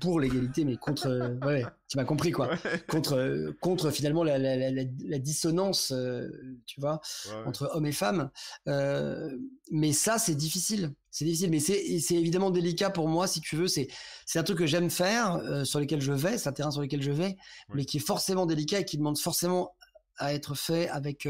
pour 0.00 0.20
l'égalité, 0.20 0.64
mais 0.64 0.76
contre, 0.76 1.06
euh, 1.06 1.34
ouais, 1.46 1.64
tu 1.88 1.96
m'as 1.96 2.04
compris 2.04 2.32
quoi, 2.32 2.50
contre, 2.86 3.14
euh, 3.14 3.56
contre 3.62 3.90
finalement 3.90 4.24
la, 4.24 4.36
la, 4.36 4.56
la, 4.56 4.70
la 4.70 5.18
dissonance, 5.18 5.90
euh, 5.92 6.28
tu 6.66 6.78
vois, 6.78 7.00
ouais, 7.26 7.46
entre 7.46 7.70
hommes 7.72 7.86
et 7.86 7.92
femmes. 7.92 8.30
mais 8.66 9.92
ça, 9.92 10.18
c'est 10.18 10.34
difficile, 10.34 10.92
c'est 11.10 11.24
difficile, 11.24 11.50
mais 11.50 11.60
c'est 11.60 12.14
évidemment 12.14 12.50
délicat 12.50 12.90
pour 12.90 13.08
moi, 13.08 13.26
si 13.26 13.40
tu 13.40 13.56
veux. 13.56 13.68
C'est 13.68 13.88
c'est 14.26 14.38
un 14.38 14.42
truc 14.42 14.58
que 14.58 14.66
j'aime 14.66 14.90
faire, 14.90 15.40
sur 15.64 15.80
lequel 15.80 16.02
je 16.02 16.12
vais, 16.12 16.36
c'est 16.36 16.48
un 16.48 16.52
terrain 16.52 16.70
sur 16.70 16.82
lequel 16.82 17.00
je 17.00 17.12
vais, 17.12 17.36
mais 17.72 17.86
qui 17.86 17.96
est 17.96 18.06
forcément 18.06 18.44
délicat 18.44 18.80
et 18.80 18.84
qui 18.84 18.98
demande 18.98 19.18
forcément 19.18 19.74
à 20.18 20.34
être 20.34 20.54
fait 20.54 20.88
avec 20.88 21.26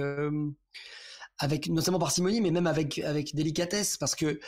avec 1.39 1.69
notamment 1.69 2.01
parcimonie, 2.01 2.41
mais 2.41 2.51
même 2.51 2.67
avec 2.67 2.99
avec 2.99 3.35
délicatesse, 3.35 3.97
parce 3.97 4.17
que 4.17 4.41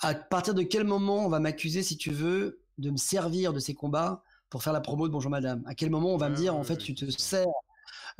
à 0.00 0.14
partir 0.14 0.54
de 0.54 0.62
quel 0.62 0.84
moment 0.84 1.24
on 1.24 1.28
va 1.28 1.40
m'accuser, 1.40 1.82
si 1.82 1.96
tu 1.96 2.10
veux, 2.10 2.60
de 2.78 2.90
me 2.90 2.96
servir 2.96 3.52
de 3.52 3.60
ces 3.60 3.74
combats 3.74 4.22
pour 4.50 4.62
faire 4.62 4.72
la 4.72 4.80
promo 4.80 5.08
de 5.08 5.12
Bonjour 5.12 5.30
Madame? 5.30 5.62
À 5.66 5.74
quel 5.74 5.90
moment 5.90 6.14
on 6.14 6.18
va 6.18 6.28
me 6.28 6.36
dire, 6.36 6.54
en 6.54 6.64
fait, 6.64 6.76
tu 6.76 6.94
te 6.94 7.10
sers 7.10 7.46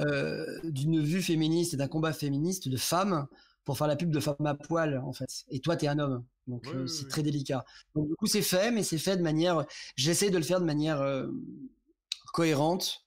euh, 0.00 0.44
d'une 0.64 1.00
vue 1.00 1.22
féministe 1.22 1.74
et 1.74 1.76
d'un 1.76 1.88
combat 1.88 2.12
féministe 2.12 2.68
de 2.68 2.76
femmes 2.76 3.26
pour 3.64 3.78
faire 3.78 3.86
la 3.86 3.96
pub 3.96 4.10
de 4.10 4.20
femmes 4.20 4.46
à 4.46 4.54
poil, 4.54 4.98
en 4.98 5.12
fait. 5.12 5.44
Et 5.50 5.60
toi, 5.60 5.76
tu 5.76 5.86
es 5.86 5.88
un 5.88 5.98
homme. 5.98 6.24
Donc, 6.46 6.66
euh, 6.68 6.86
c'est 6.86 7.08
très 7.08 7.22
délicat. 7.22 7.64
Donc, 7.94 8.08
du 8.08 8.14
coup, 8.14 8.26
c'est 8.26 8.42
fait, 8.42 8.70
mais 8.70 8.82
c'est 8.82 8.98
fait 8.98 9.16
de 9.16 9.22
manière. 9.22 9.64
J'essaie 9.96 10.30
de 10.30 10.38
le 10.38 10.44
faire 10.44 10.60
de 10.60 10.64
manière 10.64 11.00
euh, 11.00 11.26
cohérente 12.32 13.05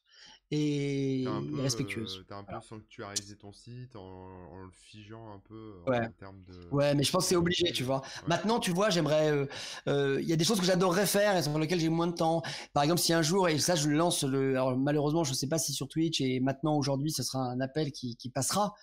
et, 0.52 1.26
peu, 1.26 1.62
respectueuse. 1.62 2.20
Euh, 2.20 2.26
t'as 2.28 2.38
un 2.38 2.44
peu 2.44 2.56
sanctuarisé 2.68 3.36
ton 3.36 3.52
site 3.52 3.96
en, 3.96 4.02
en, 4.02 4.64
le 4.64 4.72
figeant 4.72 5.32
un 5.34 5.40
peu 5.40 5.74
ouais. 5.88 6.08
en 6.08 6.12
termes 6.12 6.42
de. 6.48 6.68
Ouais, 6.72 6.96
mais 6.96 7.04
je 7.04 7.12
pense 7.12 7.26
que 7.26 7.30
c'est 7.30 7.36
obligé, 7.36 7.72
tu 7.72 7.84
vois. 7.84 7.98
Ouais. 7.98 8.28
Maintenant, 8.28 8.60
tu 8.60 8.72
vois, 8.72 8.90
j'aimerais. 8.90 9.28
Il 9.28 9.34
euh, 9.34 9.46
euh, 9.88 10.22
y 10.22 10.34
a 10.34 10.36
des 10.36 10.44
choses 10.44 10.60
que 10.60 10.66
j'adorerais 10.66 11.06
faire 11.06 11.38
et 11.38 11.44
sur 11.44 11.58
lesquelles 11.60 11.80
j'ai 11.80 11.90
moins 11.90 12.08
de 12.08 12.16
temps. 12.16 12.42
Par 12.74 12.84
exemple, 12.84 13.02
si 13.02 13.14
un 13.14 13.22
jour, 13.22 13.48
et 13.48 13.60
ça, 13.60 13.76
je 13.76 13.90
lance 13.90 14.24
le. 14.24 14.52
Alors, 14.52 14.76
malheureusement, 14.76 15.24
je 15.24 15.34
sais 15.34 15.48
pas 15.48 15.60
si 15.60 15.74
sur 15.74 15.88
Twitch 15.88 16.20
et 16.22 16.40
maintenant, 16.40 16.76
aujourd'hui, 16.76 17.12
ce 17.12 17.22
sera 17.22 17.44
un 17.44 17.60
appel 17.62 17.92
qui, 17.92 18.16
qui 18.16 18.30
passera. 18.30 18.74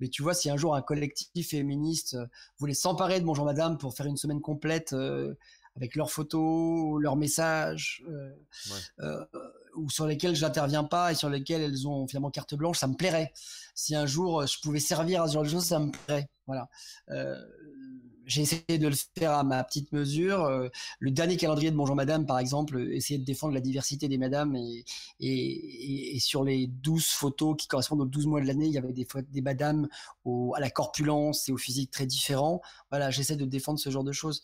Mais 0.00 0.08
tu 0.08 0.22
vois, 0.22 0.34
si 0.34 0.50
un 0.50 0.56
jour 0.56 0.74
un 0.74 0.82
collectif 0.82 1.50
féministe 1.50 2.16
voulait 2.58 2.74
s'emparer 2.74 3.20
de 3.20 3.24
Bonjour 3.24 3.44
Madame 3.44 3.78
pour 3.78 3.94
faire 3.94 4.06
une 4.06 4.16
semaine 4.16 4.40
complète 4.40 4.92
euh, 4.92 5.34
avec 5.76 5.94
leurs 5.94 6.10
photos, 6.10 7.00
leurs 7.00 7.16
messages, 7.16 8.02
euh, 8.08 8.30
ouais. 8.70 9.04
euh, 9.04 9.24
ou 9.76 9.90
sur 9.90 10.06
lesquels 10.06 10.34
j'interviens 10.34 10.84
pas 10.84 11.12
et 11.12 11.14
sur 11.14 11.28
lesquels 11.28 11.60
elles 11.62 11.86
ont 11.86 12.06
finalement 12.08 12.30
carte 12.30 12.54
blanche, 12.54 12.78
ça 12.78 12.86
me 12.86 12.94
plairait. 12.94 13.32
Si 13.74 13.94
un 13.94 14.06
jour 14.06 14.40
euh, 14.40 14.46
je 14.46 14.58
pouvais 14.60 14.80
servir 14.80 15.22
à 15.22 15.28
ce 15.28 15.34
genre 15.34 15.44
de 15.44 15.48
choses, 15.48 15.66
ça 15.66 15.78
me 15.78 15.90
plairait. 15.90 16.28
Voilà. 16.46 16.68
Euh, 17.10 17.36
j'ai 18.24 18.42
essayé 18.42 18.78
de 18.78 18.88
le 18.88 18.94
faire 19.16 19.32
à 19.32 19.44
ma 19.44 19.62
petite 19.62 19.92
mesure. 19.92 20.50
Le 20.98 21.10
dernier 21.12 21.36
calendrier 21.36 21.70
de 21.70 21.76
Bonjour 21.76 21.94
Madame, 21.94 22.26
par 22.26 22.40
exemple, 22.40 22.80
essayait 22.90 23.20
de 23.20 23.24
défendre 23.24 23.54
la 23.54 23.60
diversité 23.60 24.08
des 24.08 24.18
madames 24.18 24.56
et, 24.56 24.84
et, 25.20 26.16
et 26.16 26.18
sur 26.18 26.42
les 26.42 26.66
12 26.66 27.06
photos 27.06 27.54
qui 27.56 27.68
correspondent 27.68 28.00
aux 28.00 28.06
12 28.06 28.26
mois 28.26 28.40
de 28.40 28.46
l'année, 28.46 28.66
il 28.66 28.72
y 28.72 28.78
avait 28.78 28.92
des, 28.92 29.06
des 29.30 29.42
madames 29.42 29.86
au, 30.24 30.54
à 30.56 30.60
la 30.60 30.70
corpulence 30.70 31.48
et 31.48 31.52
au 31.52 31.56
physique 31.56 31.92
très 31.92 32.06
différents. 32.06 32.60
Voilà, 32.90 33.12
j'essaie 33.12 33.36
de 33.36 33.44
défendre 33.44 33.78
ce 33.78 33.90
genre 33.90 34.02
de 34.02 34.10
choses. 34.10 34.42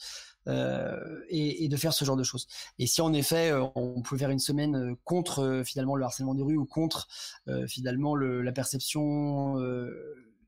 Euh, 0.49 1.21
et, 1.29 1.69
de 1.69 1.77
faire 1.77 1.93
ce 1.93 2.05
genre 2.05 2.17
de 2.17 2.25
choses. 2.25 2.49
Et 2.79 2.87
si 2.89 3.01
en 3.01 3.13
effet 3.13 3.53
euh, 3.53 3.65
on 3.77 4.03
pouvait 4.03 4.19
faire 4.19 4.31
une 4.31 4.41
semaine 4.41 4.75
euh, 4.75 4.95
contre 5.05 5.63
finalement 5.65 5.95
le 5.95 6.05
harcèlement 6.05 6.35
de 6.35 6.43
rue 6.43 6.57
ou 6.57 6.67
contre 6.67 7.07
finalement 7.69 8.15
le, 8.15 8.43
la 8.43 8.53
perception 8.53 9.57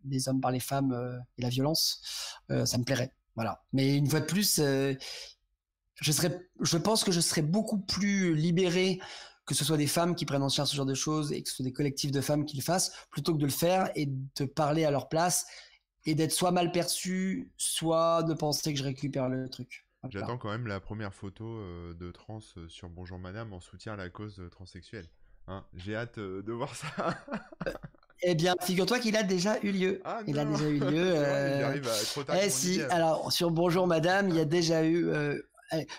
des 0.03 0.29
hommes 0.29 0.41
par 0.41 0.51
les 0.51 0.61
femmes 0.61 1.23
et 1.39 1.43
la 1.43 1.49
violence, 1.49 2.03
ça 2.49 2.79
me 2.79 2.85
plairait. 2.85 3.13
Voilà. 3.37 3.63
Mais 3.73 3.97
une 3.97 4.09
fois 4.09 4.21
de 4.21 4.27
plus, 4.27 4.61
je 4.61 6.13
serais, 6.13 6.49
je 6.61 6.77
pense 6.77 7.05
que 7.05 7.13
je 7.13 7.21
serais 7.21 7.43
beaucoup 7.43 7.79
plus 7.79 8.35
libéré 8.35 9.01
que 9.47 9.55
ce 9.55 9.65
soit 9.65 9.77
des 9.77 9.87
femmes 9.87 10.15
qui 10.15 10.25
prennent 10.25 10.43
en 10.43 10.49
charge 10.49 10.71
ce 10.71 10.77
genre 10.77 10.87
de 10.87 10.95
choses 10.95 11.33
et 11.33 11.43
que 11.43 11.49
ce 11.49 11.57
soit 11.57 11.65
des 11.65 11.73
collectifs 11.73 12.11
de 12.11 12.21
femmes 12.21 12.45
qui 12.47 12.57
le 12.57 12.63
fassent, 12.63 12.93
plutôt 13.11 13.33
que 13.35 13.39
de 13.39 13.45
le 13.45 13.51
faire 13.51 13.91
et 13.95 14.07
de 14.07 14.45
parler 14.47 14.85
à 14.85 14.91
leur 14.91 15.09
place 15.09 15.47
et 16.07 16.15
d'être 16.15 16.33
soit 16.33 16.51
mal 16.51 16.73
perçu, 16.73 17.53
soit 17.57 18.23
de 18.23 18.35
penser 18.35 18.73
que 18.73 18.79
je 18.79 18.85
récupère 18.85 19.29
le 19.29 19.49
truc. 19.49 19.84
J'attends 20.11 20.39
quand 20.39 20.51
même 20.51 20.67
la 20.67 20.81
première 20.81 21.15
photo 21.15 21.45
euh, 21.45 21.95
de 21.95 22.11
trans 22.11 22.41
euh, 22.57 22.69
sur 22.69 22.89
Bonjour 22.89 23.19
Madame 23.19 23.53
en 23.53 23.61
soutien 23.61 23.95
à 23.95 23.97
la 23.97 24.09
cause 24.09 24.39
euh, 24.39 24.49
transsexuelle. 24.49 25.09
Hein 25.47 25.65
J'ai 25.75 25.95
hâte 25.95 26.19
euh, 26.19 26.43
de 26.43 26.53
voir 26.53 26.75
ça. 26.75 26.89
eh 28.23 28.35
bien, 28.35 28.55
figure-toi 28.63 28.99
qu'il 28.99 29.17
a 29.17 29.23
déjà 29.23 29.59
eu 29.63 29.73
lieu. 29.73 30.01
Ah, 30.05 30.21
il 30.27 30.39
a 30.39 30.45
déjà 30.45 30.69
eu 30.69 30.79
lieu. 30.79 31.15
Euh... 31.15 31.57
il 31.59 31.65
arrive 31.65 31.89
à 31.89 32.05
trop 32.05 32.23
tard 32.23 32.37
eh 32.43 32.51
si, 32.51 32.81
alors 32.83 33.31
sur 33.33 33.51
Bonjour 33.51 33.87
Madame, 33.87 34.29
il 34.29 34.37
y 34.37 34.41
a 34.41 34.45
déjà 34.45 34.85
eu. 34.85 35.09
Euh... 35.09 35.39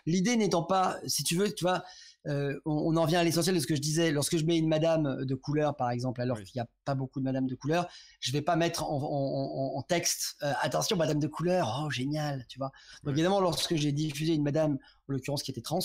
L'idée 0.05 0.35
n'étant 0.37 0.63
pas, 0.63 0.97
si 1.05 1.23
tu 1.23 1.35
veux, 1.35 1.53
tu 1.53 1.65
vois, 1.65 1.83
on, 2.27 2.59
on, 2.65 2.95
en 2.95 3.05
vient 3.05 3.19
à 3.19 3.23
l'essentiel 3.23 3.55
de 3.55 3.59
ce 3.59 3.67
que 3.67 3.75
je 3.75 3.81
disais. 3.81 4.11
Lorsque 4.11 4.37
je 4.37 4.45
mets 4.45 4.57
une 4.57 4.67
madame 4.67 5.25
de 5.25 5.35
couleur, 5.35 5.75
par 5.75 5.91
exemple, 5.91 6.21
alors 6.21 6.37
oui. 6.37 6.43
qu'il 6.43 6.59
n'y 6.59 6.63
a 6.63 6.69
pas 6.83 6.95
beaucoup 6.95 7.19
de 7.19 7.25
madame 7.25 7.47
de 7.47 7.55
couleur, 7.55 7.87
je 8.19 8.31
vais 8.31 8.41
pas 8.41 8.55
mettre 8.55 8.83
en, 8.83 8.97
en, 8.97 9.77
en 9.77 9.81
texte 9.83 10.35
euh, 10.43 10.53
attention 10.61 10.97
madame 10.97 11.19
de 11.19 11.27
couleur, 11.27 11.83
oh 11.83 11.89
génial, 11.89 12.45
tu 12.47 12.57
vois. 12.57 12.71
Donc 13.03 13.13
oui. 13.13 13.19
évidemment, 13.19 13.39
lorsque 13.39 13.75
j'ai 13.75 13.91
diffusé 13.91 14.33
une 14.33 14.43
madame, 14.43 14.77
en 15.07 15.13
l'occurrence 15.13 15.43
qui 15.43 15.51
était 15.51 15.61
trans, 15.61 15.79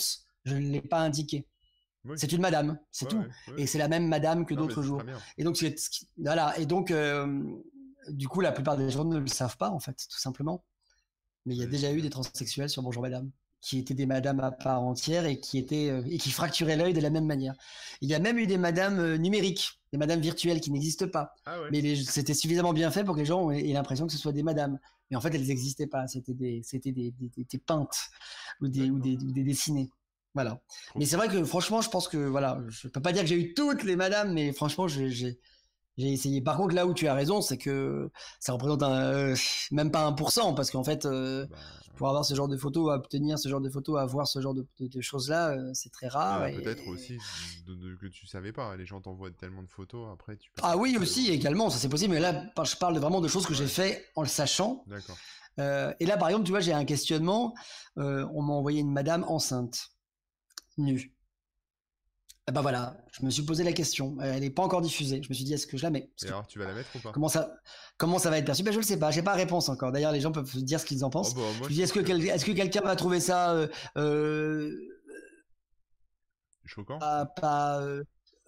je 0.45 0.55
ne 0.55 0.71
l'ai 0.71 0.81
pas 0.81 0.99
indiqué. 0.99 1.47
Oui. 2.05 2.15
C'est 2.17 2.31
une 2.31 2.41
madame, 2.41 2.79
c'est 2.91 3.07
tout. 3.07 3.23
Et 3.57 3.67
c'est 3.67 3.77
la 3.77 3.87
même 3.87 4.07
madame 4.07 4.45
que 4.45 4.55
d'autres 4.55 4.81
jours. 4.81 5.03
Et 5.37 5.43
donc 5.43 5.57
c'est 5.57 5.75
voilà. 6.17 6.57
Et 6.57 6.65
donc 6.65 6.89
euh, 6.89 7.43
du 8.09 8.27
coup, 8.27 8.41
la 8.41 8.51
plupart 8.51 8.77
des 8.77 8.89
gens 8.89 9.05
ne 9.05 9.19
le 9.19 9.27
savent 9.27 9.57
pas 9.57 9.69
en 9.69 9.79
fait, 9.79 10.07
tout 10.09 10.19
simplement. 10.19 10.65
Mais 11.45 11.55
il 11.55 11.59
y 11.59 11.63
a 11.63 11.67
déjà 11.67 11.91
eu 11.91 12.01
des 12.01 12.09
transsexuels 12.09 12.69
sur 12.69 12.81
Bonjour 12.81 13.03
Madame 13.03 13.31
qui 13.61 13.77
étaient 13.77 13.93
des 13.93 14.05
madames 14.07 14.39
à 14.39 14.51
part 14.51 14.81
entière 14.81 15.25
et 15.25 15.39
qui 15.39 15.57
étaient 15.57 15.89
euh, 15.89 16.01
et 16.09 16.17
qui 16.17 16.31
fracturaient 16.31 16.75
l'œil 16.75 16.93
de 16.93 16.99
la 16.99 17.09
même 17.09 17.25
manière. 17.25 17.53
Il 18.01 18.09
y 18.09 18.15
a 18.15 18.19
même 18.19 18.37
eu 18.37 18.47
des 18.47 18.57
madames 18.57 18.99
euh, 18.99 19.17
numériques, 19.17 19.79
des 19.91 19.97
madames 19.97 20.19
virtuelles 20.19 20.59
qui 20.59 20.71
n'existent 20.71 21.07
pas. 21.07 21.33
Ah 21.45 21.61
ouais. 21.61 21.69
Mais 21.71 21.95
c'était 21.95 22.33
suffisamment 22.33 22.73
bien 22.73 22.89
fait 22.91 23.03
pour 23.03 23.15
que 23.15 23.19
les 23.19 23.25
gens 23.25 23.51
aient 23.51 23.61
l'impression 23.73 24.07
que 24.07 24.13
ce 24.13 24.17
soit 24.17 24.33
des 24.33 24.43
madames. 24.43 24.79
Mais 25.09 25.17
en 25.17 25.21
fait, 25.21 25.33
elles 25.35 25.45
n'existaient 25.45 25.87
pas. 25.87 26.07
C'était 26.07 26.33
des, 26.33 26.61
c'était 26.63 26.91
des, 26.91 27.11
des, 27.11 27.29
des, 27.37 27.57
peintes 27.59 27.97
ou 28.61 28.67
des, 28.67 28.89
ou 28.89 28.99
des, 28.99 29.17
ou 29.17 29.31
des 29.31 29.43
dessinées. 29.43 29.89
Voilà. 30.33 30.61
Mais 30.95 31.05
c'est 31.05 31.17
vrai 31.17 31.27
que 31.27 31.43
franchement, 31.43 31.81
je 31.81 31.89
pense 31.89 32.07
que 32.07 32.17
voilà, 32.17 32.61
je 32.69 32.87
peux 32.87 33.01
pas 33.01 33.11
dire 33.11 33.23
que 33.23 33.27
j'ai 33.27 33.39
eu 33.39 33.53
toutes 33.53 33.83
les 33.83 33.97
madames, 33.97 34.33
mais 34.33 34.53
franchement, 34.53 34.87
j'ai 34.87 35.39
J'ai 35.97 36.11
essayé. 36.11 36.41
Par 36.41 36.57
contre, 36.57 36.73
là 36.73 36.85
où 36.87 36.93
tu 36.93 37.07
as 37.07 37.13
raison, 37.13 37.41
c'est 37.41 37.57
que 37.57 38.09
ça 38.39 38.53
représente 38.53 38.83
un, 38.83 39.33
même 39.71 39.91
pas 39.91 40.09
1%, 40.09 40.55
parce 40.55 40.71
qu'en 40.71 40.83
fait, 40.83 41.05
bah, 41.05 41.57
pour 41.97 42.07
avoir 42.07 42.25
ce 42.25 42.33
genre 42.33 42.47
de 42.47 42.57
photos, 42.57 42.91
à 42.91 42.95
obtenir 42.95 43.37
ce 43.37 43.49
genre 43.49 43.61
de 43.61 43.69
photos, 43.69 43.99
à 43.99 44.05
voir 44.05 44.27
ce 44.27 44.41
genre 44.41 44.55
de, 44.55 44.65
choses-là, 45.01 45.55
c'est 45.73 45.91
très 45.91 46.07
rare. 46.07 46.47
Peut-être 46.55 46.87
aussi 46.87 47.17
que 47.99 48.07
tu 48.07 48.25
savais 48.25 48.51
pas. 48.51 48.75
Les 48.75 48.85
gens 48.85 49.01
t'envoient 49.01 49.31
tellement 49.31 49.63
de 49.63 49.69
photos, 49.69 50.07
après 50.11 50.37
tu. 50.37 50.51
ah 50.63 50.77
oui, 50.77 50.97
aussi, 50.99 51.29
également, 51.29 51.69
ça 51.69 51.77
c'est 51.77 51.89
possible. 51.89 52.13
Mais 52.13 52.19
là, 52.19 52.45
je 52.63 52.75
parle 52.75 52.97
vraiment 52.97 53.21
de 53.21 53.27
choses 53.27 53.45
que 53.45 53.53
j'ai 53.53 53.67
fait 53.67 54.05
en 54.15 54.21
le 54.21 54.27
sachant. 54.27 54.83
D'accord. 54.87 55.17
et 55.59 56.05
là, 56.05 56.17
par 56.17 56.29
exemple, 56.29 56.45
tu 56.45 56.51
vois, 56.51 56.61
j'ai 56.61 56.73
un 56.73 56.85
questionnement. 56.85 57.53
on 57.97 58.41
m'a 58.41 58.53
envoyé 58.53 58.79
une 58.79 58.91
madame 58.91 59.23
enceinte, 59.25 59.91
nue. 60.77 61.13
Eh 62.47 62.51
ben 62.51 62.61
voilà, 62.61 62.97
je 63.11 63.23
me 63.23 63.29
suis 63.29 63.43
posé 63.43 63.63
la 63.63 63.71
question. 63.71 64.17
Elle 64.19 64.39
n'est 64.39 64.49
pas 64.49 64.63
encore 64.63 64.81
diffusée. 64.81 65.21
Je 65.21 65.29
me 65.29 65.33
suis 65.33 65.43
dit, 65.43 65.53
est-ce 65.53 65.67
que 65.67 65.77
je 65.77 65.83
la 65.83 65.91
mets? 65.91 66.09
Et 66.23 66.27
alors, 66.27 66.47
tu 66.47 66.57
vas 66.57 66.65
la 66.65 66.73
mettre 66.73 66.89
ou 66.95 66.99
pas? 66.99 67.11
comment 67.11 67.27
ça, 67.27 67.53
comment 67.97 68.17
ça 68.17 68.31
va 68.31 68.39
être 68.39 68.45
perçu? 68.45 68.63
Ben, 68.63 68.71
Je 68.71 68.77
ne 68.77 68.81
le 68.81 68.87
sais 68.87 68.97
pas. 68.97 69.11
J'ai 69.11 69.21
pas 69.21 69.33
réponse 69.33 69.69
encore. 69.69 69.91
D'ailleurs, 69.91 70.11
les 70.11 70.21
gens 70.21 70.31
peuvent 70.31 70.57
dire 70.63 70.79
ce 70.79 70.85
qu'ils 70.85 71.05
en 71.05 71.11
pensent. 71.11 71.33
Oh, 71.37 71.39
bah, 71.39 71.45
je 71.59 71.63
me 71.65 71.69
dis, 71.69 71.81
est-ce 71.83 71.93
que, 71.93 71.99
est 71.99 72.43
que 72.43 72.51
quelqu'un 72.51 72.81
va 72.81 72.95
trouver 72.95 73.19
ça 73.19 73.51
euh, 73.51 73.67
euh, 73.97 74.75
choquant? 76.65 76.97
Pas, 76.97 77.79
euh, 77.81 78.03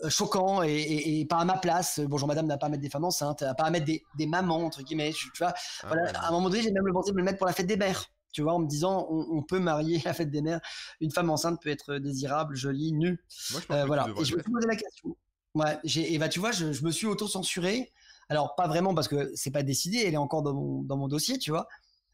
choquant 0.09 0.63
et, 0.63 1.27
pas 1.29 1.37
à 1.37 1.45
ma 1.45 1.59
place? 1.59 1.99
Bonjour, 1.99 2.27
madame, 2.27 2.47
n'a 2.47 2.57
pas 2.57 2.65
à 2.65 2.69
mettre 2.69 2.81
des 2.81 2.89
femmes 2.89 3.05
enceintes, 3.05 3.43
pas 3.57 3.65
à 3.65 3.69
mettre 3.69 3.85
des, 3.85 4.25
mamans 4.25 4.65
entre 4.65 4.81
guillemets. 4.81 5.13
Tu 5.13 5.29
vois, 5.37 5.53
ah, 5.83 5.93
à 6.15 6.27
un 6.29 6.31
moment 6.31 6.49
donné, 6.49 6.63
j'ai 6.63 6.71
même 6.71 6.87
le 6.87 6.93
pensé 6.93 7.11
de 7.11 7.15
me 7.15 7.19
le 7.19 7.25
mettre 7.25 7.37
pour 7.37 7.47
la 7.47 7.53
fête 7.53 7.67
des 7.67 7.77
mères 7.77 8.09
tu 8.33 8.41
vois, 8.41 8.53
en 8.53 8.59
me 8.59 8.67
disant 8.67 9.07
on, 9.09 9.41
peut 9.43 9.59
marier 9.59 10.01
la 10.05 10.13
fête 10.13 10.31
des 10.31 10.41
mères. 10.41 10.59
Une 10.99 11.11
femme 11.11 11.29
enceinte 11.29 11.61
peut 11.61 11.69
être 11.69 11.95
désirable, 11.95 12.55
jolie, 12.55 12.91
nue. 12.91 13.23
Euh, 13.71 13.85
voilà. 13.85 14.07
Et 14.19 14.25
je 14.25 14.35
me 14.35 14.41
suis 14.41 14.51
posé 14.51 14.67
la 14.67 14.75
question. 14.75 15.15
Ouais, 15.53 15.79
et 15.83 16.17
bah, 16.17 16.29
tu 16.29 16.39
vois, 16.39 16.51
je, 16.51 16.65
me 16.83 16.91
suis 16.91 17.05
auto-censuré. 17.05 17.93
Alors, 18.27 18.55
pas 18.55 18.67
vraiment 18.67 18.95
parce 18.95 19.07
que 19.07 19.31
c'est 19.35 19.51
pas 19.51 19.61
décidé, 19.61 19.99
elle 19.99 20.15
est 20.15 20.17
encore 20.17 20.41
dans 20.41 20.53
mon, 20.53 20.81
dans 20.81 20.97
mon 20.97 21.07
dossier, 21.07 21.37
tu 21.37 21.51
vois, 21.51 21.67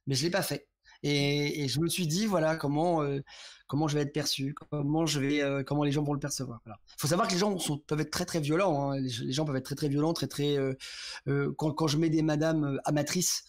mais 0.07 0.15
je 0.15 0.24
l'ai 0.24 0.30
pas 0.30 0.41
fait. 0.41 0.67
Et, 1.03 1.70
je 1.70 1.80
me 1.80 1.88
suis 1.88 2.07
dit, 2.07 2.26
voilà, 2.26 2.57
comment, 2.57 3.01
euh, 3.01 3.22
comment 3.67 3.88
je 3.88 3.95
vais 3.95 4.01
être 4.01 4.11
perçu, 4.11 4.53
comment, 4.70 5.05
je 5.05 5.22
vais, 5.22 5.41
euh, 5.41 5.63
comment 5.63 5.86
les 5.86 5.93
gens 5.93 6.03
vont 6.03 6.11
le 6.11 6.20
percevoir. 6.20 6.59
Il 6.65 6.74
faut 6.97 7.07
savoir 7.07 7.30
que 7.30 7.34
les 7.34 7.39
gens 7.39 7.57
sont, 7.57 7.78
peuvent 7.78 8.01
être 8.01 8.11
très 8.11 8.26
très 8.26 8.41
violents. 8.41 8.91
Hein. 8.91 8.99
Les, 8.99 9.32
gens 9.32 9.45
peuvent 9.45 9.55
être 9.55 9.63
très 9.63 9.76
très 9.76 9.88
violents, 9.88 10.11
très 10.11 10.28
très. 10.28 10.57
quand, 11.26 11.72
quand, 11.72 11.88
je 11.88 11.97
mets 11.97 12.09
des 12.09 12.24
madames 12.24 12.82
amatrices 12.84 13.45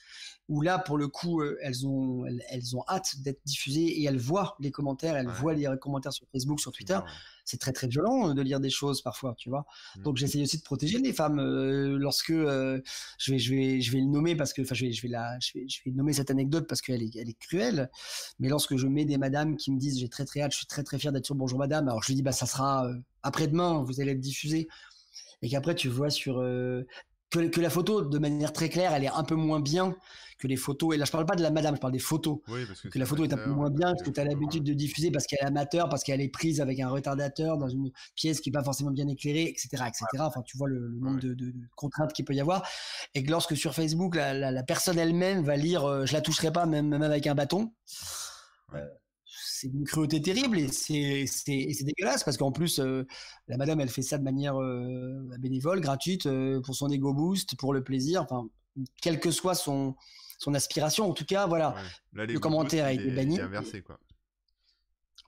où 0.50 0.60
là, 0.62 0.80
pour 0.80 0.98
le 0.98 1.06
coup, 1.06 1.40
euh, 1.40 1.56
elles, 1.62 1.86
ont, 1.86 2.26
elles, 2.26 2.76
ont 2.76 2.82
hâte 2.88 3.20
d'être 3.20 3.40
diffusées 3.44 4.00
et 4.00 4.04
elles 4.04 4.18
voient 4.18 4.56
les 4.58 4.72
commentaires, 4.72 5.14
elles 5.16 5.28
voient 5.28 5.54
les 5.54 5.68
commentaires 5.80 6.12
sur 6.12 6.26
Facebook, 6.32 6.60
sur 6.60 6.72
Twitter. 6.72 6.98
C'est 7.44 7.58
très 7.58 7.72
très 7.72 7.86
violent 7.86 8.30
euh, 8.30 8.34
de 8.34 8.42
lire 8.42 8.58
des 8.58 8.68
choses 8.68 9.00
parfois, 9.00 9.34
tu 9.38 9.48
vois. 9.48 9.64
Mmh. 9.96 10.02
Donc 10.02 10.16
j'essaye 10.16 10.42
aussi 10.42 10.58
de 10.58 10.64
protéger 10.64 10.98
les 10.98 11.12
femmes 11.12 11.38
euh, 11.38 11.96
lorsque 11.98 12.32
je 12.32 12.82
vais 13.28 13.38
je 13.38 13.54
vais 13.54 13.80
je 13.80 13.92
vais 13.92 14.00
le 14.00 14.06
nommer 14.06 14.34
parce 14.34 14.52
que 14.52 14.62
enfin 14.62 14.74
je 14.74 14.86
vais 14.86 14.92
je 14.92 15.02
vais 15.02 15.08
la 15.08 15.38
je 15.38 15.52
vais, 15.54 15.68
je 15.68 15.80
vais 15.86 15.92
nommer 15.92 16.12
cette 16.12 16.32
anecdote 16.32 16.66
parce 16.68 16.80
qu'elle 16.80 17.02
est 17.02 17.14
elle 17.14 17.28
est 17.28 17.38
cruelle. 17.38 17.88
Mais 18.40 18.48
lorsque 18.48 18.76
je 18.76 18.88
mets 18.88 19.04
des 19.04 19.18
madames 19.18 19.56
qui 19.56 19.70
me 19.70 19.78
disent 19.78 20.00
j'ai 20.00 20.08
très 20.08 20.24
très 20.24 20.42
hâte, 20.42 20.50
je 20.52 20.58
suis 20.58 20.66
très 20.66 20.82
très 20.82 20.98
fier 20.98 21.12
d'être 21.12 21.26
sur 21.26 21.36
Bonjour 21.36 21.60
Madame, 21.60 21.88
alors 21.88 22.02
je 22.02 22.08
lui 22.08 22.16
dis 22.16 22.22
bah 22.22 22.32
ça 22.32 22.46
sera 22.46 22.90
après-demain, 23.22 23.84
vous 23.84 24.00
allez 24.00 24.12
être 24.12 24.20
diffusé 24.20 24.68
et 25.42 25.48
qu'après 25.48 25.76
tu 25.76 25.88
vois 25.88 26.10
sur 26.10 26.42
que, 27.30 27.48
que, 27.48 27.60
la 27.60 27.70
photo, 27.70 28.02
de 28.02 28.18
manière 28.18 28.52
très 28.52 28.68
claire, 28.68 28.92
elle 28.92 29.04
est 29.04 29.10
un 29.12 29.24
peu 29.24 29.34
moins 29.34 29.60
bien 29.60 29.94
que 30.40 30.48
les 30.48 30.56
photos. 30.56 30.94
Et 30.94 30.98
là, 30.98 31.04
je 31.04 31.12
parle 31.12 31.26
pas 31.26 31.36
de 31.36 31.42
la 31.42 31.50
madame, 31.50 31.76
je 31.76 31.80
parle 31.80 31.92
des 31.92 31.98
photos. 31.98 32.38
que, 32.90 32.98
la 32.98 33.06
photo 33.06 33.24
est 33.24 33.32
un 33.32 33.36
peu 33.36 33.50
moins 33.50 33.70
bien, 33.70 33.94
que 33.94 34.10
tu 34.10 34.18
as 34.18 34.24
l'habitude 34.24 34.64
de 34.64 34.72
diffuser 34.72 35.10
parce 35.10 35.26
qu'elle 35.26 35.38
est 35.40 35.46
amateur, 35.46 35.88
parce 35.88 36.02
qu'elle 36.02 36.20
est 36.20 36.28
prise 36.28 36.60
avec 36.60 36.80
un 36.80 36.88
retardateur 36.88 37.58
dans 37.58 37.68
une 37.68 37.90
pièce 38.16 38.40
qui 38.40 38.50
n'est 38.50 38.54
pas 38.54 38.64
forcément 38.64 38.90
bien 38.90 39.06
éclairée, 39.06 39.44
etc. 39.44 39.84
etc. 39.86 40.04
Enfin, 40.20 40.42
tu 40.42 40.56
vois 40.56 40.68
le, 40.68 40.88
nombre 40.98 41.20
de, 41.20 41.34
de, 41.34 41.52
contraintes 41.76 42.12
qu'il 42.12 42.24
peut 42.24 42.34
y 42.34 42.40
avoir. 42.40 42.66
Et 43.14 43.22
que 43.22 43.30
lorsque 43.30 43.56
sur 43.56 43.74
Facebook, 43.74 44.16
la, 44.16 44.34
la, 44.34 44.62
personne 44.62 44.98
elle-même 44.98 45.44
va 45.44 45.56
lire 45.56 45.84
euh, 45.84 46.06
Je 46.06 46.12
la 46.14 46.20
toucherai 46.20 46.52
pas, 46.52 46.66
même, 46.66 46.88
même 46.88 47.02
avec 47.02 47.26
un 47.26 47.34
bâton. 47.34 47.72
Euh, 48.74 48.86
c'est 49.42 49.68
une 49.68 49.84
cruauté 49.84 50.20
terrible 50.20 50.58
et 50.58 50.68
c'est 50.68 51.84
dégueulasse 51.84 52.24
parce 52.24 52.36
qu'en 52.36 52.52
plus 52.52 52.78
euh, 52.78 53.06
la 53.48 53.56
madame 53.56 53.80
elle 53.80 53.88
fait 53.88 54.02
ça 54.02 54.18
de 54.18 54.24
manière 54.24 54.56
bénévole 55.38 55.80
gratuite 55.80 56.28
pour 56.64 56.74
son 56.74 56.88
ego 56.90 57.14
boost 57.14 57.56
pour 57.56 57.72
le 57.72 57.82
plaisir 57.82 58.22
enfin 58.22 58.48
quel 59.00 59.20
que 59.20 59.30
soit 59.30 59.54
son 59.54 59.94
son 60.40 60.54
aspiration. 60.54 61.08
En 61.08 61.12
tout 61.12 61.26
cas, 61.26 61.46
voilà, 61.46 61.76
le 62.12 62.38
commentaire 62.38 62.86
a 62.86 62.92
été 62.92 63.10
banni. 63.10 63.38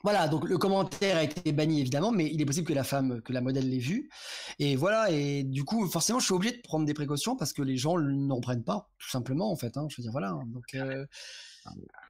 Voilà, 0.05 0.27
donc 0.27 0.49
le 0.49 0.59
commentaire 0.59 1.17
a 1.17 1.23
été 1.23 1.53
banni 1.53 1.81
évidemment, 1.81 2.11
mais 2.11 2.29
il 2.33 2.41
est 2.41 2.45
possible 2.45 2.67
que 2.67 2.73
la 2.73 2.83
femme, 2.83 3.23
que 3.23 3.33
la 3.33 3.41
modèle 3.41 3.69
l'ait 3.71 3.79
vu. 3.79 4.11
Et 4.59 4.75
voilà, 4.75 5.13
et 5.13 5.45
du 5.45 5.63
coup, 5.63 5.87
forcément, 5.87 6.19
je 6.19 6.25
suis 6.25 6.35
obligé 6.35 6.57
de 6.57 6.63
prendre 6.63 6.85
des 6.85 6.95
précautions 6.95 7.37
parce 7.37 7.53
que 7.53 7.63
les 7.63 7.77
gens 7.77 7.97
n'en 7.99 8.41
prennent 8.41 8.65
pas, 8.65 8.91
tout 8.99 9.11
simplement, 9.11 9.53
en 9.53 9.57
fait. 9.57 9.77
Hein. 9.77 9.87
Je 9.91 9.97
veux 9.99 10.03
dire, 10.03 10.11
voilà. 10.11 10.37
Donc, 10.47 10.65
euh, 10.75 11.07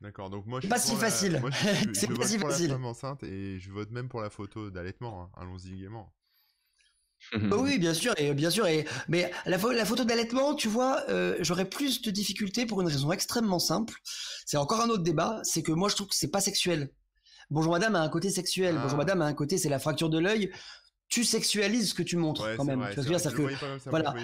D'accord, 0.00 0.30
donc 0.30 0.46
moi 0.46 0.60
je 0.60 0.66
suis 0.66 0.70
pas 0.70 0.78
si 0.78 0.96
facile. 0.96 1.42
c'est 1.92 2.12
pas 2.12 2.26
si 2.26 2.38
facile. 2.38 2.68
la 2.68 2.74
femme 2.74 2.86
enceinte 2.86 3.22
et 3.22 3.58
je 3.58 3.70
vote 3.70 3.90
même 3.90 4.08
pour 4.08 4.20
la 4.20 4.30
photo 4.30 4.70
d'allaitement. 4.70 5.22
Hein. 5.22 5.30
Allons-y 5.40 5.76
gaiement. 5.76 6.12
Bah 7.34 7.56
oui, 7.58 7.78
bien 7.78 7.94
sûr, 7.94 8.14
et 8.18 8.34
bien 8.34 8.50
sûr, 8.50 8.66
et 8.66 8.84
mais 9.08 9.30
la, 9.46 9.56
la 9.56 9.84
photo 9.84 10.04
d'allaitement, 10.04 10.54
tu 10.54 10.68
vois, 10.68 11.02
euh, 11.08 11.36
j'aurais 11.40 11.64
plus 11.64 12.02
de 12.02 12.10
difficultés 12.10 12.66
pour 12.66 12.80
une 12.80 12.88
raison 12.88 13.12
extrêmement 13.12 13.60
simple. 13.60 13.94
C'est 14.44 14.56
encore 14.56 14.80
un 14.80 14.88
autre 14.88 15.04
débat, 15.04 15.40
c'est 15.44 15.62
que 15.62 15.72
moi 15.72 15.88
je 15.88 15.94
trouve 15.94 16.08
que 16.08 16.16
c'est 16.16 16.30
pas 16.30 16.40
sexuel. 16.40 16.90
Bonjour 17.50 17.72
Madame 17.72 17.94
a 17.96 18.00
un 18.00 18.08
côté 18.08 18.30
sexuel. 18.30 18.74
Bonjour 18.74 18.94
ah. 18.94 19.04
Madame 19.04 19.22
a 19.22 19.26
un 19.26 19.34
côté, 19.34 19.56
c'est 19.56 19.68
la 19.68 19.78
fracture 19.78 20.10
de 20.10 20.18
l'œil. 20.18 20.50
Tu 21.08 21.24
sexualises 21.24 21.90
ce 21.90 21.94
que 21.94 22.02
tu 22.02 22.16
montres 22.16 22.48
quand 22.56 22.64
même. 22.64 22.86
tu 22.92 23.00
vois, 23.02 23.18
dire, 23.18 23.34
que 23.34 23.42
voilà, 23.90 24.14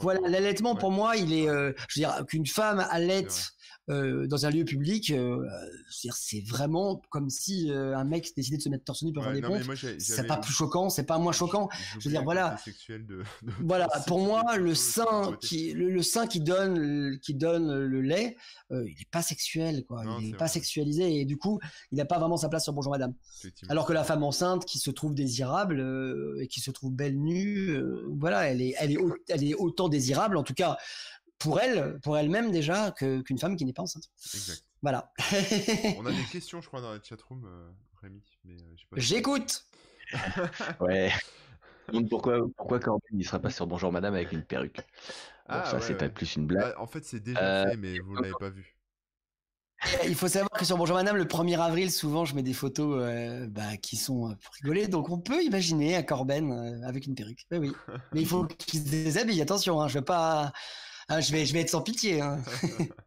voilà, 0.00 0.20
l'allaitement 0.28 0.76
pour 0.76 0.92
moi, 0.92 1.16
il 1.16 1.32
est, 1.32 1.48
euh, 1.48 1.72
je 1.88 2.00
veux 2.00 2.06
dire, 2.06 2.24
qu'une 2.26 2.46
femme 2.46 2.86
allaite 2.90 3.52
euh, 3.90 4.28
dans 4.28 4.46
un 4.46 4.50
lieu 4.50 4.64
public, 4.64 5.10
euh, 5.10 5.44
c'est 5.90 6.40
vraiment 6.46 7.02
comme 7.10 7.30
si 7.30 7.68
euh, 7.68 7.96
un 7.96 8.04
mec 8.04 8.30
décidait 8.36 8.56
de 8.56 8.62
se 8.62 8.68
mettre 8.68 8.84
torse 8.84 9.02
nu 9.02 9.12
pour 9.12 9.24
faire 9.24 9.32
des 9.32 9.42
pompes. 9.42 9.60
C'est 9.98 10.26
pas 10.26 10.36
plus 10.36 10.52
choquant, 10.52 10.88
c'est 10.88 11.02
pas 11.02 11.18
moins 11.18 11.32
choquant. 11.32 11.68
Je 11.98 12.08
veux 12.08 12.10
dire, 12.12 12.22
voilà. 12.22 12.56
voilà, 13.60 13.88
pour 14.06 14.20
moi, 14.20 14.56
le 14.56 14.76
sein 14.76 15.36
qui, 15.40 15.72
le, 15.72 16.00
sein 16.02 16.28
qui 16.28 16.40
donne, 16.40 17.18
qui 17.20 17.34
donne 17.34 17.84
le 17.84 18.00
lait, 18.00 18.36
il 18.70 18.76
est 19.00 19.10
pas 19.10 19.22
sexuel, 19.22 19.84
quoi. 19.84 20.04
il 20.20 20.30
est, 20.30 20.36
pas 20.36 20.48
sexualisé 20.48 21.20
et 21.20 21.24
du 21.24 21.36
coup, 21.36 21.58
il 21.90 21.98
n'a 21.98 22.04
pas 22.04 22.20
vraiment 22.20 22.36
sa 22.36 22.48
place 22.48 22.62
sur 22.62 22.72
Bonjour 22.72 22.92
Madame. 22.92 23.14
Alors 23.68 23.84
que 23.84 23.92
la 23.92 24.04
femme 24.04 24.22
enceinte 24.22 24.64
qui 24.64 24.78
se 24.78 24.90
trouve 24.92 25.14
désirable 25.14 26.36
et 26.40 26.46
qui 26.46 26.60
se 26.60 26.70
trouve 26.70 26.92
belle 26.92 27.18
nue, 27.18 27.76
voilà, 28.16 28.48
elle 28.48 28.62
est, 28.62 28.74
elle 28.78 28.92
est, 28.92 28.98
elle 29.28 29.44
est 29.44 29.54
autant 29.54 29.88
désirable, 29.88 30.36
en 30.36 30.44
tout 30.44 30.54
cas 30.54 30.78
pour 31.42 31.60
elle, 31.60 31.98
pour 32.02 32.16
elle-même 32.16 32.52
déjà, 32.52 32.92
qu'une 32.92 33.38
femme 33.38 33.56
qui 33.56 33.64
n'est 33.64 33.72
pas 33.72 33.82
enceinte. 33.82 34.04
Exact. 34.34 34.62
Voilà. 34.80 35.12
On 35.98 36.06
a 36.06 36.12
des 36.12 36.24
questions, 36.30 36.60
je 36.60 36.68
crois, 36.68 36.80
dans 36.80 36.92
la 36.92 37.02
chatroom, 37.02 37.44
euh, 37.44 37.70
Rémi. 38.00 38.22
Euh, 38.46 38.58
J'écoute. 38.96 39.64
ouais. 40.80 41.12
pourquoi, 42.08 42.38
pourquoi 42.56 42.78
Corbin 42.78 43.00
il 43.12 43.24
sera 43.24 43.40
pas 43.40 43.50
sur 43.50 43.66
Bonjour 43.66 43.90
Madame 43.92 44.14
avec 44.14 44.32
une 44.32 44.42
perruque? 44.42 44.80
Ah, 45.46 45.64
Ça, 45.64 45.80
c'est 45.80 45.96
peut-être 45.96 46.14
plus 46.14 46.36
une 46.36 46.46
blague. 46.46 46.74
Bah, 46.74 46.80
en 46.80 46.86
fait, 46.86 47.04
c'est 47.04 47.20
déjà 47.20 47.64
euh, 47.64 47.70
fait, 47.70 47.76
mais 47.76 47.98
vous 47.98 48.14
l'avez 48.14 48.32
pas 48.38 48.50
vu. 48.50 48.76
Il 50.06 50.14
faut 50.14 50.28
savoir 50.28 50.50
que 50.50 50.64
sur 50.64 50.76
Bonjour 50.76 50.94
Madame, 50.94 51.16
le 51.16 51.24
1er 51.24 51.58
avril, 51.58 51.90
souvent, 51.90 52.24
je 52.24 52.36
mets 52.36 52.44
des 52.44 52.52
photos 52.52 53.02
bah, 53.48 53.76
qui 53.78 53.96
sont 53.96 54.36
pour 54.40 54.54
rigoler. 54.62 54.86
Donc, 54.86 55.10
on 55.10 55.18
peut 55.18 55.42
imaginer 55.42 55.96
un 55.96 56.04
Corben 56.04 56.84
avec 56.84 57.06
une 57.06 57.16
perruque. 57.16 57.44
oui. 57.50 57.72
Mais 58.12 58.20
il 58.20 58.26
faut 58.28 58.44
qu'il 58.58 58.80
se 58.80 58.88
déshabille. 58.88 59.42
Attention, 59.42 59.80
hein, 59.80 59.88
je 59.88 59.94
vais 59.94 60.04
pas 60.04 60.52
ah, 61.12 61.20
je, 61.20 61.30
vais, 61.32 61.44
je 61.44 61.52
vais 61.52 61.60
être 61.60 61.70
sans 61.70 61.82
pitié. 61.82 62.20
Hein. 62.20 62.38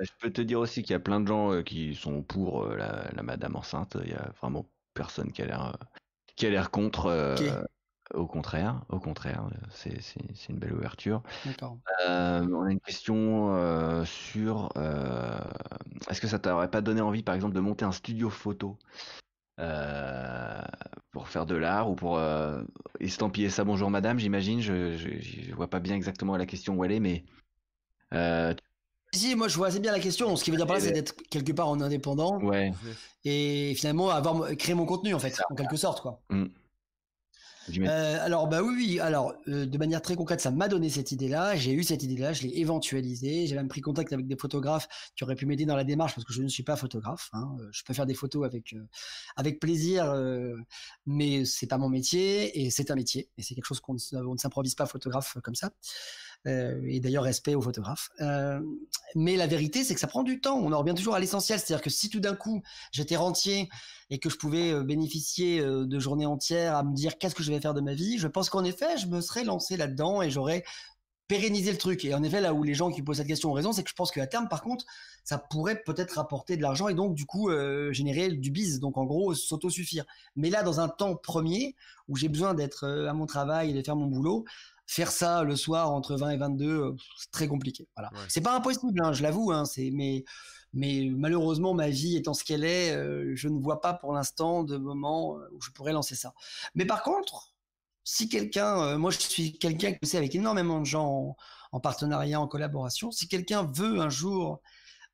Euh, 0.00 0.04
je 0.04 0.10
peux 0.20 0.32
te 0.32 0.40
dire 0.40 0.58
aussi 0.58 0.82
qu'il 0.82 0.92
y 0.92 0.96
a 0.96 1.00
plein 1.00 1.20
de 1.20 1.26
gens 1.26 1.52
euh, 1.52 1.62
qui 1.62 1.94
sont 1.94 2.22
pour 2.22 2.64
euh, 2.64 2.76
la, 2.76 3.22
madame 3.22 3.56
enceinte. 3.56 3.98
Il 4.02 4.10
y 4.10 4.14
a 4.14 4.32
vraiment 4.40 4.64
personne 4.94 5.32
qui 5.32 5.42
a 5.42 5.44
l'air 5.44 5.76
qui 6.34 6.46
a 6.46 6.50
l'air 6.50 6.70
contre. 6.70 7.36
Au 8.14 8.26
contraire, 8.26 8.82
au 8.88 9.00
contraire, 9.00 9.48
c'est, 9.70 9.98
une 10.48 10.58
belle 10.58 10.72
ouverture. 10.72 11.22
On 12.06 12.64
a 12.64 12.70
une 12.70 12.80
question 12.80 14.04
sur 14.06 14.72
est-ce 16.08 16.20
que 16.22 16.26
ça 16.26 16.38
t'aurait 16.38 16.70
pas 16.70 16.80
donné 16.80 17.02
envie, 17.02 17.22
par 17.22 17.34
exemple, 17.34 17.54
de 17.54 17.60
monter 17.60 17.84
un 17.84 17.92
studio 17.92 18.30
photo? 18.30 18.78
Pour 21.12 21.28
faire 21.28 21.46
de 21.46 21.54
l'art 21.54 21.90
ou 21.90 21.94
pour 21.94 22.18
euh, 22.18 22.62
estampiller 23.00 23.50
ça 23.50 23.64
bonjour 23.64 23.90
madame, 23.90 24.18
j'imagine. 24.18 24.60
Je, 24.60 24.96
je, 24.96 25.54
vois 25.54 25.68
pas 25.68 25.78
bien 25.78 25.94
exactement 25.94 26.36
la 26.36 26.46
question 26.46 26.74
où 26.74 26.84
elle 26.84 26.92
est, 26.92 27.00
mais. 27.00 27.24
Euh, 28.14 28.54
si, 29.12 29.34
moi 29.34 29.48
je 29.48 29.56
vois 29.56 29.68
assez 29.68 29.80
bien 29.80 29.92
la 29.92 30.00
question. 30.00 30.34
Ce 30.36 30.42
qui 30.42 30.50
veut 30.50 30.56
dire 30.56 30.66
par 30.66 30.76
là, 30.76 30.80
c'est 30.80 30.92
d'être 30.92 31.14
quelque 31.28 31.52
part 31.52 31.68
en 31.68 31.80
indépendant. 31.80 32.40
Ouais. 32.40 32.72
Et 33.24 33.74
finalement 33.76 34.10
avoir 34.10 34.56
créé 34.56 34.74
mon 34.74 34.86
contenu 34.86 35.14
en 35.14 35.18
fait, 35.18 35.38
en 35.50 35.54
quelque 35.54 35.76
sorte 35.76 36.00
quoi. 36.00 36.20
Mm. 36.30 36.46
Euh, 37.68 38.18
alors 38.20 38.48
bah 38.48 38.62
oui. 38.62 38.98
Alors 39.00 39.34
euh, 39.48 39.66
de 39.66 39.78
manière 39.78 40.02
très 40.02 40.16
concrète, 40.16 40.40
ça 40.40 40.50
m'a 40.50 40.68
donné 40.68 40.90
cette 40.90 41.12
idée-là. 41.12 41.56
J'ai 41.56 41.72
eu 41.72 41.82
cette 41.82 42.02
idée-là, 42.02 42.32
je 42.32 42.42
l'ai 42.42 42.58
éventualisée. 42.58 43.46
J'ai 43.46 43.54
même 43.54 43.68
pris 43.68 43.80
contact 43.80 44.12
avec 44.12 44.26
des 44.26 44.36
photographes 44.36 44.88
qui 45.16 45.24
auraient 45.24 45.34
pu 45.34 45.46
m'aider 45.46 45.64
dans 45.64 45.76
la 45.76 45.84
démarche 45.84 46.14
parce 46.14 46.24
que 46.24 46.32
je 46.32 46.42
ne 46.42 46.48
suis 46.48 46.62
pas 46.62 46.76
photographe. 46.76 47.28
Hein. 47.32 47.56
Euh, 47.60 47.68
je 47.72 47.82
peux 47.84 47.94
faire 47.94 48.06
des 48.06 48.14
photos 48.14 48.44
avec 48.44 48.74
avec 49.36 49.60
plaisir, 49.60 50.12
mais 51.06 51.44
c'est 51.44 51.66
pas 51.66 51.78
mon 51.78 51.88
métier 51.88 52.62
et 52.62 52.70
c'est 52.70 52.90
un 52.90 52.94
métier 52.94 53.30
et 53.38 53.42
c'est 53.42 53.54
quelque 53.54 53.66
chose 53.66 53.80
qu'on 53.80 53.94
ne 53.94 54.36
s'improvise 54.36 54.74
pas 54.74 54.86
photographe 54.86 55.36
comme 55.42 55.54
ça. 55.54 55.70
Euh, 56.48 56.80
et 56.88 56.98
d'ailleurs 56.98 57.22
respect 57.22 57.54
aux 57.54 57.62
photographes. 57.62 58.10
Euh, 58.20 58.60
mais 59.14 59.36
la 59.36 59.46
vérité, 59.46 59.84
c'est 59.84 59.94
que 59.94 60.00
ça 60.00 60.08
prend 60.08 60.24
du 60.24 60.40
temps. 60.40 60.58
On 60.58 60.72
en 60.72 60.78
revient 60.78 60.94
toujours 60.94 61.14
à 61.14 61.20
l'essentiel, 61.20 61.60
c'est-à-dire 61.60 61.82
que 61.82 61.90
si 61.90 62.08
tout 62.08 62.18
d'un 62.18 62.34
coup 62.34 62.62
j'étais 62.90 63.14
rentier 63.14 63.68
et 64.10 64.18
que 64.18 64.28
je 64.28 64.36
pouvais 64.36 64.72
euh, 64.72 64.82
bénéficier 64.82 65.62
de 65.62 65.98
journées 66.00 66.26
entières 66.26 66.76
à 66.76 66.82
me 66.82 66.94
dire 66.94 67.18
qu'est-ce 67.18 67.36
que 67.36 67.44
je 67.44 67.52
vais 67.52 67.60
faire 67.60 67.74
de 67.74 67.80
ma 67.80 67.94
vie, 67.94 68.18
je 68.18 68.26
pense 68.26 68.50
qu'en 68.50 68.64
effet, 68.64 68.98
je 68.98 69.06
me 69.06 69.20
serais 69.20 69.44
lancé 69.44 69.76
là-dedans 69.76 70.20
et 70.20 70.30
j'aurais 70.30 70.64
pérennisé 71.28 71.70
le 71.70 71.78
truc. 71.78 72.04
Et 72.04 72.12
en 72.12 72.22
effet, 72.24 72.40
là 72.40 72.52
où 72.52 72.64
les 72.64 72.74
gens 72.74 72.90
qui 72.90 73.02
posent 73.02 73.18
cette 73.18 73.28
question 73.28 73.50
ont 73.50 73.54
raison, 73.54 73.72
c'est 73.72 73.84
que 73.84 73.88
je 73.88 73.94
pense 73.94 74.10
qu'à 74.10 74.26
terme, 74.26 74.48
par 74.48 74.62
contre, 74.62 74.84
ça 75.24 75.38
pourrait 75.38 75.80
peut-être 75.84 76.16
rapporter 76.16 76.56
de 76.56 76.62
l'argent 76.62 76.88
et 76.88 76.94
donc 76.94 77.14
du 77.14 77.24
coup 77.24 77.50
générer 77.92 78.32
du 78.32 78.50
biz. 78.50 78.80
Donc 78.80 78.98
en 78.98 79.04
gros, 79.04 79.32
s'auto-suffire. 79.32 80.04
Mais 80.36 80.50
là, 80.50 80.62
dans 80.62 80.80
un 80.80 80.88
temps 80.88 81.14
premier 81.14 81.76
où 82.08 82.16
j'ai 82.16 82.28
besoin 82.28 82.52
d'être 82.52 82.86
à 83.08 83.14
mon 83.14 83.26
travail 83.26 83.70
et 83.70 83.72
de 83.72 83.82
faire 83.82 83.96
mon 83.96 84.08
boulot, 84.08 84.44
faire 84.92 85.10
ça 85.10 85.42
le 85.42 85.56
soir 85.56 85.90
entre 85.90 86.16
20 86.16 86.30
et 86.30 86.36
22, 86.36 86.66
euh, 86.66 86.96
c'est 87.16 87.30
très 87.30 87.48
compliqué. 87.48 87.88
Voilà. 87.96 88.10
C'est 88.28 88.42
pas 88.42 88.54
impossible, 88.54 89.00
hein, 89.02 89.12
je 89.12 89.22
l'avoue, 89.22 89.50
hein, 89.52 89.64
c'est 89.64 89.90
mais 89.90 90.24
mais 90.74 91.10
malheureusement 91.10 91.74
ma 91.74 91.90
vie 91.90 92.16
étant 92.16 92.32
ce 92.32 92.44
qu'elle 92.44 92.64
est, 92.64 92.94
euh, 92.94 93.32
je 93.34 93.48
ne 93.48 93.60
vois 93.60 93.80
pas 93.80 93.92
pour 93.92 94.12
l'instant 94.14 94.64
de 94.64 94.76
moment 94.76 95.38
euh, 95.38 95.48
où 95.52 95.60
je 95.60 95.70
pourrais 95.70 95.92
lancer 95.92 96.14
ça. 96.14 96.34
Mais 96.74 96.86
par 96.86 97.02
contre, 97.02 97.52
si 98.04 98.28
quelqu'un, 98.28 98.98
moi 98.98 99.10
je 99.10 99.18
suis 99.18 99.58
quelqu'un 99.58 99.92
qui 99.92 100.06
sait 100.06 100.18
avec 100.18 100.34
énormément 100.34 100.80
de 100.80 100.86
gens 100.86 101.06
en, 101.06 101.36
en 101.72 101.80
partenariat, 101.80 102.40
en 102.40 102.48
collaboration, 102.48 103.10
si 103.10 103.28
quelqu'un 103.28 103.64
veut 103.64 104.00
un 104.00 104.08
jour 104.10 104.60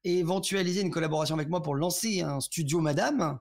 et 0.04 0.18
éventualiser 0.18 0.80
une 0.80 0.90
collaboration 0.90 1.34
avec 1.34 1.48
moi 1.48 1.62
pour 1.62 1.74
lancer 1.74 2.20
un 2.20 2.40
studio 2.40 2.80
Madame, 2.80 3.38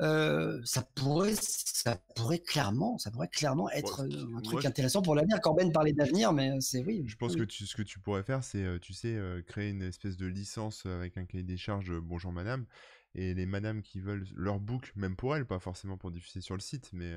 euh, 0.00 0.60
ça 0.64 0.82
pourrait, 0.94 1.34
ça 1.36 2.00
pourrait 2.16 2.38
clairement, 2.38 2.98
ça 2.98 3.10
pourrait 3.10 3.28
clairement 3.28 3.70
être 3.70 4.02
euh, 4.02 4.36
un 4.36 4.40
truc 4.40 4.64
intéressant 4.64 5.02
pour 5.02 5.14
l'avenir. 5.14 5.40
Corben 5.40 5.72
parlait 5.72 5.92
d'avenir, 5.92 6.32
mais 6.32 6.50
euh, 6.50 6.60
c'est 6.60 6.82
oui. 6.84 7.04
Je 7.06 7.16
pense 7.16 7.36
que 7.36 7.42
tu, 7.42 7.66
ce 7.66 7.76
que 7.76 7.82
tu 7.82 7.98
pourrais 8.00 8.22
faire, 8.22 8.42
c'est, 8.42 8.78
tu 8.80 8.94
sais, 8.94 9.18
créer 9.46 9.70
une 9.70 9.82
espèce 9.82 10.16
de 10.16 10.26
licence 10.26 10.86
avec 10.86 11.16
un 11.18 11.24
cahier 11.24 11.44
des 11.44 11.56
charges 11.56 11.92
Bonjour 11.98 12.32
Madame. 12.32 12.66
Et 13.14 13.34
les 13.34 13.46
madames 13.46 13.82
qui 13.82 14.00
veulent 14.00 14.26
leur 14.34 14.60
book, 14.60 14.92
même 14.94 15.16
pour 15.16 15.34
elles, 15.34 15.46
pas 15.46 15.58
forcément 15.58 15.96
pour 15.96 16.10
diffuser 16.10 16.40
sur 16.40 16.54
le 16.54 16.60
site, 16.60 16.90
mais 16.92 17.12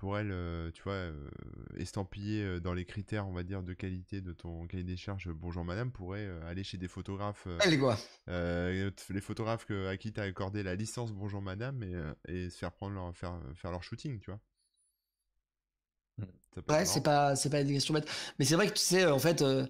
pour 0.00 0.16
elle, 0.16 0.32
euh, 0.32 0.70
tu 0.70 0.82
vois, 0.82 0.94
euh, 0.94 1.28
estampillé 1.76 2.42
euh, 2.42 2.58
dans 2.58 2.72
les 2.72 2.86
critères, 2.86 3.28
on 3.28 3.34
va 3.34 3.42
dire, 3.42 3.62
de 3.62 3.74
qualité 3.74 4.22
de 4.22 4.32
ton 4.32 4.66
cahier 4.66 4.82
des 4.82 4.96
charges, 4.96 5.28
bonjour 5.28 5.62
madame, 5.62 5.92
pourrait 5.92 6.26
aller 6.46 6.64
chez 6.64 6.78
des 6.78 6.88
photographes. 6.88 7.46
Allez 7.58 7.78
quoi 7.78 7.98
Les 8.26 9.20
photographes 9.20 9.70
à 9.70 9.98
qui 9.98 10.10
tu 10.14 10.18
as 10.18 10.22
accordé 10.22 10.62
la 10.62 10.74
licence 10.74 11.12
bonjour 11.12 11.42
madame 11.42 11.82
et, 11.82 11.92
et 12.28 12.48
se 12.48 12.56
faire 12.56 12.72
prendre 12.72 12.94
leur, 12.94 13.14
faire, 13.14 13.38
faire 13.54 13.72
leur 13.72 13.82
shooting, 13.82 14.20
tu 14.20 14.30
vois. 14.30 14.40
Ouais, 16.68 16.84
c'est 16.84 17.02
pas, 17.02 17.36
c'est 17.36 17.48
pas 17.48 17.60
une 17.60 17.72
question 17.72 17.94
bête. 17.94 18.08
Mais 18.38 18.44
c'est 18.44 18.56
vrai 18.56 18.66
que 18.66 18.72
tu 18.72 18.82
sais, 18.82 19.06
en 19.06 19.18
fait, 19.18 19.40
euh, 19.40 19.66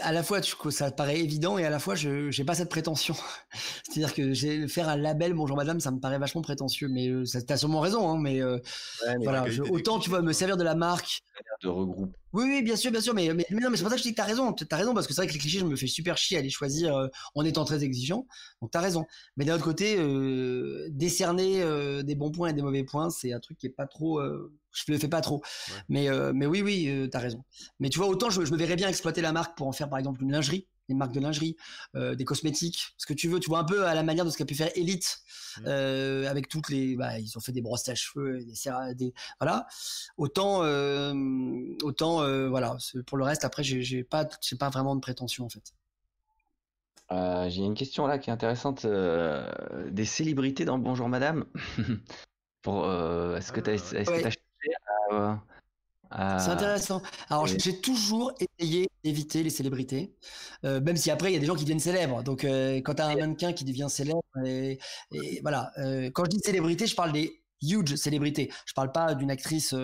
à 0.00 0.12
la 0.12 0.22
fois, 0.22 0.40
tu, 0.42 0.54
ça 0.70 0.90
paraît 0.90 1.18
évident 1.18 1.56
et 1.56 1.64
à 1.64 1.70
la 1.70 1.78
fois, 1.78 1.94
je 1.94 2.30
j'ai 2.30 2.44
pas 2.44 2.54
cette 2.54 2.68
prétention. 2.68 3.14
C'est-à-dire 3.84 4.14
que 4.14 4.34
j'ai 4.34 4.68
faire 4.68 4.88
un 4.88 4.96
label 4.96 5.32
Bonjour 5.32 5.56
Madame, 5.56 5.80
ça 5.80 5.90
me 5.90 5.98
paraît 5.98 6.18
vachement 6.18 6.42
prétentieux. 6.42 6.88
Mais 6.88 7.08
euh, 7.08 7.24
t'as 7.46 7.56
sûrement 7.56 7.80
raison. 7.80 8.08
Hein, 8.08 8.18
mais, 8.20 8.42
euh, 8.42 8.58
voilà, 9.22 9.46
autant 9.70 9.98
tu 9.98 10.10
vois 10.10 10.20
me 10.20 10.32
servir 10.32 10.58
de 10.58 10.64
la 10.64 10.74
marque. 10.74 11.22
De 11.62 11.68
regroupe. 11.68 12.14
Oui, 12.32 12.44
oui, 12.44 12.62
bien 12.62 12.76
sûr, 12.76 12.90
bien 12.90 13.00
sûr. 13.00 13.14
Mais, 13.14 13.32
mais, 13.32 13.46
non, 13.50 13.70
mais 13.70 13.76
c'est 13.76 13.82
pour 13.82 13.90
ça 13.90 13.96
que 13.96 14.02
je 14.02 14.06
dis 14.06 14.12
que 14.12 14.16
t'as 14.16 14.24
raison. 14.24 14.52
T'as 14.52 14.76
raison 14.76 14.92
parce 14.92 15.06
que 15.06 15.14
c'est 15.14 15.22
vrai 15.22 15.26
que 15.26 15.32
les 15.32 15.38
clichés, 15.38 15.58
je 15.58 15.64
me 15.64 15.76
fais 15.76 15.86
super 15.86 16.18
chier 16.18 16.36
à 16.36 16.42
les 16.42 16.50
choisir 16.50 17.08
en 17.34 17.44
étant 17.44 17.64
très 17.64 17.82
exigeant. 17.82 18.26
Donc 18.60 18.70
t'as 18.70 18.80
raison. 18.80 19.06
Mais 19.38 19.46
d'un 19.46 19.54
autre 19.54 19.64
côté, 19.64 19.96
décerner 20.90 21.64
des 22.04 22.14
bons 22.14 22.30
points 22.30 22.50
et 22.50 22.52
des 22.52 22.62
mauvais 22.62 22.84
points, 22.84 23.08
c'est 23.08 23.32
un 23.32 23.40
truc 23.40 23.56
qui 23.56 23.66
est 23.66 23.70
pas 23.70 23.86
trop 23.86 24.20
je 24.72 24.84
le 24.88 24.98
fais 24.98 25.08
pas 25.08 25.20
trop. 25.20 25.42
Mais, 25.88 26.08
euh, 26.08 26.32
mais 26.34 26.46
oui, 26.46 26.62
oui, 26.62 26.88
euh, 26.88 27.08
tu 27.08 27.16
as 27.16 27.20
raison. 27.20 27.44
Mais 27.78 27.88
tu 27.88 27.98
vois, 27.98 28.08
autant 28.08 28.30
je, 28.30 28.40
me 28.40 28.56
verrais 28.56 28.76
bien 28.76 28.88
exploiter 28.88 29.20
la 29.20 29.32
marque 29.32 29.56
pour 29.56 29.66
en 29.66 29.72
faire 29.72 29.88
par 29.88 29.98
exemple 29.98 30.22
une 30.22 30.32
lingerie, 30.32 30.66
une 30.88 30.98
marque 30.98 31.12
de 31.12 31.20
lingerie, 31.20 31.56
euh, 31.96 32.14
des 32.14 32.24
cosmétiques, 32.24 32.94
ce 32.96 33.06
que 33.06 33.14
tu 33.14 33.28
veux. 33.28 33.40
Tu 33.40 33.48
vois 33.48 33.60
un 33.60 33.64
peu 33.64 33.86
à 33.86 33.94
la 33.94 34.02
manière 34.02 34.24
de 34.24 34.30
ce 34.30 34.36
qu'a 34.36 34.44
pu 34.44 34.54
faire 34.54 34.70
Elite, 34.76 35.18
avec 35.66 36.48
toutes 36.48 36.68
les. 36.70 36.96
Bah, 36.96 37.18
ils 37.18 37.36
ont 37.36 37.40
fait 37.40 37.52
des 37.52 37.62
brosses 37.62 37.88
à 37.88 37.94
cheveux, 37.94 38.44
des, 38.44 38.94
des 38.94 39.14
voilà. 39.40 39.66
Autant, 40.16 40.60
autant, 41.82 42.48
voilà. 42.48 42.76
Pour 43.06 43.18
le 43.18 43.24
reste, 43.24 43.44
après, 43.44 43.62
j'ai 43.62 44.04
pas, 44.04 44.28
pas 44.58 44.70
vraiment 44.70 44.94
de 44.94 45.00
prétention 45.00 45.44
en 45.44 45.48
fait. 45.48 45.72
J'ai 47.50 47.62
une 47.62 47.74
question 47.74 48.06
là 48.06 48.18
qui 48.18 48.30
est 48.30 48.32
intéressante. 48.32 48.86
des 48.86 50.04
célébrités 50.04 50.64
dans 50.64 50.78
Bonjour 50.78 51.08
Madame. 51.08 51.44
Pour, 52.62 52.84
est-ce 52.84 53.52
que 53.52 53.60
tu 53.60 53.70
as, 53.70 54.30
c'est 56.12 56.50
intéressant. 56.50 57.02
Alors, 57.28 57.46
j'ai 57.46 57.80
toujours 57.80 58.32
essayé 58.58 58.90
d'éviter 59.04 59.42
les 59.42 59.50
célébrités, 59.50 60.12
euh, 60.64 60.80
même 60.80 60.96
si 60.96 61.10
après 61.10 61.30
il 61.30 61.34
y 61.34 61.36
a 61.36 61.40
des 61.40 61.46
gens 61.46 61.54
qui 61.54 61.64
deviennent 61.64 61.80
célèbres. 61.80 62.22
Donc, 62.22 62.44
euh, 62.44 62.76
quand 62.78 62.94
tu 62.94 63.02
as 63.02 63.06
un 63.06 63.16
mannequin 63.16 63.52
qui 63.52 63.64
devient 63.64 63.86
célèbre, 63.88 64.22
et, 64.44 64.78
voilà. 65.42 65.70
Euh, 65.78 66.10
quand 66.12 66.24
je 66.24 66.30
dis 66.30 66.40
célébrité, 66.40 66.86
je 66.86 66.96
parle 66.96 67.12
des 67.12 67.42
huge 67.62 67.94
célébrités. 67.94 68.50
Je 68.66 68.72
parle 68.72 68.90
pas 68.90 69.14
d'une 69.14 69.30
actrice 69.30 69.74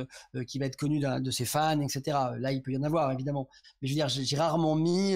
qui 0.46 0.58
va 0.58 0.66
être 0.66 0.76
connue 0.76 0.98
de, 0.98 1.30
ses 1.30 1.44
fans, 1.44 1.80
etc. 1.80 2.16
Là, 2.38 2.52
il 2.52 2.62
peut 2.62 2.72
y 2.72 2.76
en 2.76 2.82
avoir 2.82 3.12
évidemment. 3.12 3.48
Mais 3.80 3.88
je 3.88 3.92
veux 3.92 3.96
dire, 3.96 4.08
j'ai 4.08 4.36
rarement 4.36 4.74
mis 4.76 5.14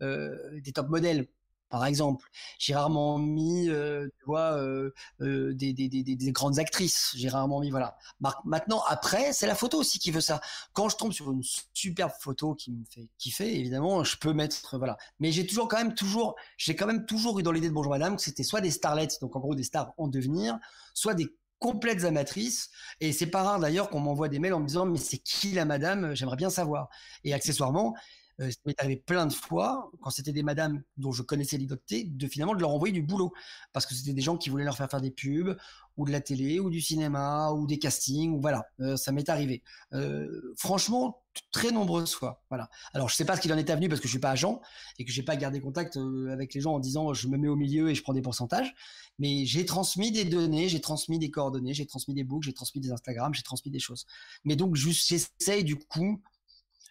des 0.00 0.72
top 0.72 0.88
modèles 0.88 1.26
par 1.72 1.86
exemple. 1.86 2.28
J'ai 2.58 2.74
rarement 2.74 3.18
mis, 3.18 3.70
euh, 3.70 4.06
tu 4.18 4.26
vois, 4.26 4.58
euh, 4.58 4.92
euh, 5.22 5.54
des, 5.54 5.72
des, 5.72 5.88
des, 5.88 6.02
des, 6.04 6.30
grandes 6.32 6.58
actrices. 6.58 7.12
J'ai 7.16 7.30
rarement 7.30 7.60
mis, 7.60 7.70
voilà. 7.70 7.96
Maintenant, 8.44 8.82
après, 8.86 9.32
c'est 9.32 9.46
la 9.46 9.54
photo 9.54 9.78
aussi 9.78 9.98
qui 9.98 10.10
veut 10.10 10.20
ça. 10.20 10.42
Quand 10.74 10.90
je 10.90 10.96
tombe 10.96 11.12
sur 11.12 11.32
une 11.32 11.42
superbe 11.72 12.12
photo 12.20 12.54
qui 12.54 12.72
me 12.72 12.84
fait 12.84 13.08
kiffer, 13.16 13.58
évidemment, 13.58 14.04
je 14.04 14.18
peux 14.18 14.34
mettre, 14.34 14.76
voilà. 14.76 14.98
Mais 15.18 15.32
j'ai 15.32 15.46
toujours 15.46 15.66
quand 15.66 15.78
même 15.78 15.94
toujours, 15.94 16.36
j'ai 16.58 16.76
quand 16.76 16.86
même 16.86 17.06
toujours 17.06 17.40
eu 17.40 17.42
dans 17.42 17.52
l'idée 17.52 17.70
de 17.70 17.74
Bonjour 17.74 17.92
Madame 17.92 18.16
que 18.16 18.22
c'était 18.22 18.42
soit 18.42 18.60
des 18.60 18.70
starlets, 18.70 19.08
donc 19.22 19.34
en 19.34 19.40
gros 19.40 19.54
des 19.54 19.64
stars 19.64 19.94
en 19.96 20.08
devenir, 20.08 20.58
soit 20.92 21.14
des 21.14 21.34
complètes 21.58 22.04
amatrices. 22.04 22.68
Et 23.00 23.12
c'est 23.12 23.28
pas 23.28 23.44
rare 23.44 23.60
d'ailleurs 23.60 23.88
qu'on 23.88 24.00
m'envoie 24.00 24.28
des 24.28 24.38
mails 24.40 24.52
en 24.52 24.60
me 24.60 24.66
disant 24.66 24.84
mais 24.84 24.98
c'est 24.98 25.18
qui 25.18 25.52
la 25.52 25.64
madame? 25.64 26.14
J'aimerais 26.14 26.36
bien 26.36 26.50
savoir. 26.50 26.90
Et 27.24 27.32
accessoirement, 27.32 27.94
euh, 28.42 28.50
ça 28.50 28.58
m'est 28.66 28.78
arrivé 28.80 28.96
plein 28.96 29.26
de 29.26 29.32
fois, 29.32 29.90
quand 30.00 30.10
c'était 30.10 30.32
des 30.32 30.42
madames 30.42 30.82
dont 30.96 31.12
je 31.12 31.22
connaissais 31.22 31.56
l'identité, 31.56 32.04
de 32.04 32.26
finalement 32.26 32.54
de 32.54 32.60
leur 32.60 32.70
envoyer 32.70 32.92
du 32.92 33.02
boulot. 33.02 33.32
Parce 33.72 33.86
que 33.86 33.94
c'était 33.94 34.12
des 34.12 34.20
gens 34.20 34.36
qui 34.36 34.50
voulaient 34.50 34.64
leur 34.64 34.76
faire 34.76 34.90
faire 34.90 35.00
des 35.00 35.10
pubs, 35.10 35.56
ou 35.96 36.06
de 36.06 36.10
la 36.10 36.20
télé, 36.20 36.58
ou 36.58 36.70
du 36.70 36.80
cinéma, 36.80 37.52
ou 37.52 37.66
des 37.66 37.78
castings, 37.78 38.32
ou 38.32 38.40
voilà. 38.40 38.64
Euh, 38.80 38.96
ça 38.96 39.12
m'est 39.12 39.28
arrivé. 39.28 39.62
Euh, 39.92 40.54
franchement, 40.56 41.22
très 41.50 41.70
nombreuses 41.70 42.14
fois. 42.14 42.42
Voilà. 42.48 42.68
Alors, 42.94 43.08
je 43.08 43.14
sais 43.14 43.24
pas 43.24 43.36
ce 43.36 43.42
qu'il 43.42 43.52
en 43.52 43.58
est 43.58 43.70
venu 43.70 43.88
parce 43.88 44.00
que 44.00 44.08
je 44.08 44.12
suis 44.12 44.20
pas 44.20 44.30
agent 44.30 44.60
et 44.98 45.04
que 45.04 45.12
j'ai 45.12 45.22
pas 45.22 45.36
gardé 45.36 45.60
contact 45.60 45.98
avec 46.30 46.54
les 46.54 46.60
gens 46.60 46.74
en 46.74 46.80
disant 46.80 47.12
je 47.14 47.28
me 47.28 47.36
mets 47.36 47.48
au 47.48 47.56
milieu 47.56 47.90
et 47.90 47.94
je 47.94 48.02
prends 48.02 48.14
des 48.14 48.22
pourcentages. 48.22 48.74
Mais 49.18 49.44
j'ai 49.44 49.66
transmis 49.66 50.10
des 50.10 50.24
données, 50.24 50.68
j'ai 50.68 50.80
transmis 50.80 51.18
des 51.18 51.30
coordonnées, 51.30 51.74
j'ai 51.74 51.86
transmis 51.86 52.14
des 52.14 52.24
books, 52.24 52.42
j'ai 52.42 52.54
transmis 52.54 52.80
des 52.80 52.90
Instagram, 52.90 53.34
j'ai 53.34 53.42
transmis 53.42 53.70
des 53.70 53.78
choses. 53.78 54.06
Mais 54.44 54.56
donc, 54.56 54.76
j'essaye 54.76 55.64
du 55.64 55.76
coup 55.76 56.22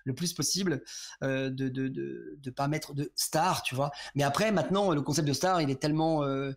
le 0.06 0.14
plus 0.14 0.34
possible 0.34 0.84
euh, 1.24 1.50
de, 1.50 1.70
de, 1.70 1.88
de, 1.88 2.38
de, 2.38 2.52
pas 2.52 2.68
mettre 2.68 2.94
de 2.94 3.12
star, 3.16 3.64
tu 3.64 3.76
vois. 3.76 3.92
Mais 4.16 4.24
après, 4.24 4.52
maintenant, 4.52 4.92
le 4.92 5.02
concept 5.02 5.28
de 5.28 5.34
star, 5.34 5.62
il 5.62 5.70
est 5.70 5.82
tellement, 5.82 6.24
euh, 6.24 6.52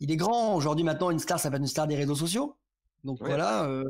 il 0.00 0.10
est 0.10 0.16
grand. 0.16 0.54
Aujourd'hui, 0.54 0.84
maintenant, 0.84 1.10
une 1.10 1.18
star, 1.18 1.38
ça 1.38 1.50
va 1.50 1.56
être 1.56 1.62
une 1.62 1.68
star 1.68 1.86
des 1.86 1.96
réseaux 1.96 2.14
sociaux. 2.14 2.56
Donc 3.04 3.18
voilà, 3.20 3.64
euh, 3.64 3.84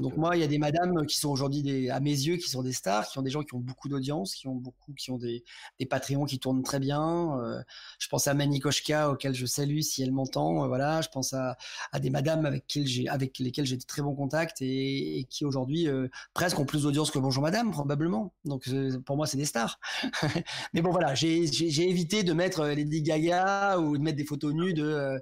donc 0.00 0.16
moi, 0.16 0.36
il 0.36 0.40
y 0.40 0.42
a 0.42 0.46
des 0.46 0.58
madames 0.58 1.06
qui 1.06 1.18
sont 1.18 1.28
aujourd'hui 1.28 1.62
des, 1.62 1.90
à 1.90 2.00
mes 2.00 2.10
yeux, 2.10 2.36
qui 2.36 2.48
sont 2.48 2.62
des 2.62 2.72
stars, 2.72 3.06
qui 3.08 3.18
ont 3.18 3.22
des 3.22 3.30
gens 3.30 3.42
qui 3.42 3.54
ont 3.54 3.58
beaucoup 3.58 3.88
d'audience, 3.88 4.34
qui 4.34 4.48
ont 4.48 4.54
beaucoup, 4.54 4.94
qui 4.94 5.10
ont 5.10 5.18
des, 5.18 5.44
des 5.78 5.86
Patreons 5.86 6.24
qui 6.24 6.38
tournent 6.38 6.62
très 6.62 6.78
bien. 6.78 7.38
Euh, 7.40 7.60
je 7.98 8.08
pense 8.08 8.26
à 8.26 8.34
Mani 8.34 8.60
Koshka, 8.60 9.10
auquel 9.10 9.34
je 9.34 9.44
salue 9.44 9.80
si 9.80 10.02
elle 10.02 10.12
m'entend. 10.12 10.64
Euh, 10.64 10.66
voilà, 10.68 11.02
je 11.02 11.08
pense 11.08 11.34
à, 11.34 11.56
à 11.92 12.00
des 12.00 12.08
madames 12.08 12.46
avec, 12.46 12.66
qui 12.66 12.86
j'ai, 12.86 13.08
avec 13.08 13.38
lesquelles 13.38 13.66
j'ai 13.66 13.76
de 13.76 13.84
très 13.84 14.00
bons 14.00 14.14
contacts 14.14 14.62
et, 14.62 15.18
et 15.18 15.24
qui 15.24 15.44
aujourd'hui 15.44 15.88
euh, 15.88 16.08
presque 16.32 16.58
ont 16.58 16.64
plus 16.64 16.82
d'audience 16.84 17.10
que 17.10 17.18
Bonjour 17.18 17.42
Madame, 17.42 17.70
probablement. 17.70 18.32
Donc 18.44 18.68
pour 19.04 19.16
moi, 19.16 19.26
c'est 19.26 19.36
des 19.36 19.44
stars. 19.44 19.78
Mais 20.72 20.80
bon, 20.80 20.90
voilà, 20.90 21.14
j'ai, 21.14 21.46
j'ai, 21.46 21.88
évité 21.88 22.22
de 22.24 22.32
mettre 22.32 22.66
Lady 22.66 23.02
Gaga 23.02 23.78
ou 23.78 23.96
de 23.96 24.02
mettre 24.02 24.16
des 24.16 24.24
photos 24.24 24.52
nues 24.54 24.74
de, 24.74 25.20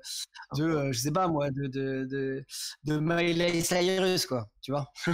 de, 0.56 0.92
je 0.92 0.98
sais 0.98 1.10
pas 1.10 1.28
moi, 1.28 1.50
de, 1.50 1.66
de, 1.66 2.06
de, 2.08 2.44
de 2.84 2.98
Miley 2.98 3.60
Cyrus, 3.60 4.26
quoi 4.26 4.48
tu 4.60 4.72
vois? 4.72 4.90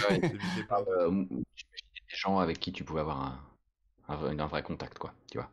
Euh, 0.73 1.25
des 1.31 2.17
gens 2.17 2.39
avec 2.39 2.61
qui 2.61 2.73
tu 2.73 2.85
pouvais 2.85 3.01
avoir 3.01 3.21
un, 4.09 4.39
un, 4.39 4.47
vrai 4.47 4.63
contact, 4.63 4.99
quoi, 4.99 5.13
tu 5.31 5.39
vois? 5.39 5.51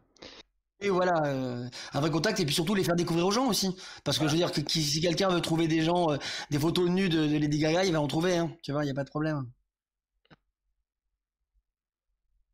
Et 0.80 0.90
voilà, 0.90 1.14
euh, 1.26 1.68
un 1.94 2.00
vrai 2.00 2.12
contact 2.12 2.40
et 2.40 2.46
puis 2.46 2.54
surtout 2.54 2.76
les 2.76 2.84
faire 2.84 2.96
découvrir 2.96 3.26
aux 3.26 3.32
gens 3.32 3.48
aussi. 3.48 3.76
Parce 4.04 4.20
que 4.20 4.26
je 4.26 4.32
veux 4.32 4.38
dire 4.38 4.52
que 4.52 4.62
si 4.70 5.02
quelqu'un 5.02 5.30
veut 5.30 5.42
trouver 5.42 5.68
des 5.68 5.82
gens, 5.82 6.12
euh, 6.12 6.18
des 6.52 6.60
photos 6.60 6.90
nues 6.90 7.10
de, 7.10 7.26
de, 7.26 7.38
Lady 7.38 7.58
Gaga, 7.58 7.86
il 7.86 7.94
va 7.94 8.02
en 8.02 8.08
trouver, 8.08 8.38
hein, 8.38 8.56
tu 8.62 8.72
vois, 8.72 8.84
il 8.84 8.88
n'y 8.88 8.92
a 8.92 8.96
pas 8.96 9.04
de 9.04 9.10
problème. 9.10 9.50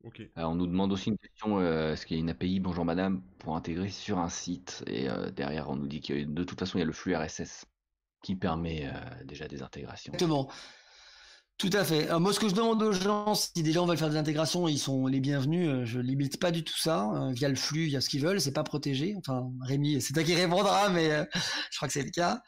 Ok. 0.05 0.21
on 0.37 0.55
nous 0.55 0.67
demande 0.67 0.93
aussi 0.93 1.09
une 1.09 1.17
question, 1.17 1.59
est-ce 1.91 2.05
qu'il 2.05 2.15
y 2.15 2.19
a 2.19 2.21
une 2.21 2.29
API 2.29 2.61
Bonjour 2.61 2.85
Madame 2.85 3.21
pour 3.39 3.57
intégrer 3.57 3.89
sur 3.89 4.17
un 4.17 4.29
site? 4.29 4.81
Et 4.87 5.09
derrière, 5.35 5.69
on 5.69 5.75
nous 5.75 5.87
dit 5.87 5.99
que 5.99 6.23
de 6.23 6.43
toute 6.45 6.57
façon, 6.57 6.77
il 6.77 6.81
y 6.81 6.83
a 6.83 6.87
le 6.87 6.93
flux 6.93 7.15
RSS 7.15 7.65
qui 8.23 8.37
permet 8.37 8.89
déjà 9.25 9.49
des 9.49 9.61
intégrations. 9.61 10.13
Exactement. 10.13 10.49
Tout 11.59 11.69
à 11.73 11.83
fait. 11.83 12.07
moi, 12.19 12.31
ce 12.31 12.39
que 12.39 12.47
je 12.47 12.55
demande 12.55 12.81
aux 12.81 12.93
gens, 12.93 13.35
si 13.35 13.51
des 13.63 13.73
gens 13.73 13.85
veulent 13.85 13.97
faire 13.97 14.09
des 14.09 14.15
intégrations, 14.15 14.69
ils 14.69 14.79
sont 14.79 15.07
les 15.07 15.19
bienvenus. 15.19 15.67
Euh, 15.67 15.83
je 15.83 15.99
limite 15.99 16.39
pas 16.39 16.51
du 16.51 16.63
tout 16.63 16.77
ça 16.77 17.11
euh, 17.13 17.33
via 17.33 17.49
le 17.49 17.55
flux, 17.55 17.87
via 17.87 17.99
ce 17.99 18.07
qu'ils 18.07 18.21
veulent. 18.21 18.39
C'est 18.39 18.53
pas 18.53 18.63
protégé. 18.63 19.13
Enfin, 19.17 19.51
Rémi, 19.63 20.01
c'est 20.01 20.13
toi 20.13 20.23
qui 20.23 20.35
répondra, 20.35 20.87
mais 20.87 21.11
euh, 21.11 21.25
je 21.69 21.75
crois 21.75 21.89
que 21.89 21.93
c'est 21.93 22.03
le 22.03 22.11
cas. 22.11 22.41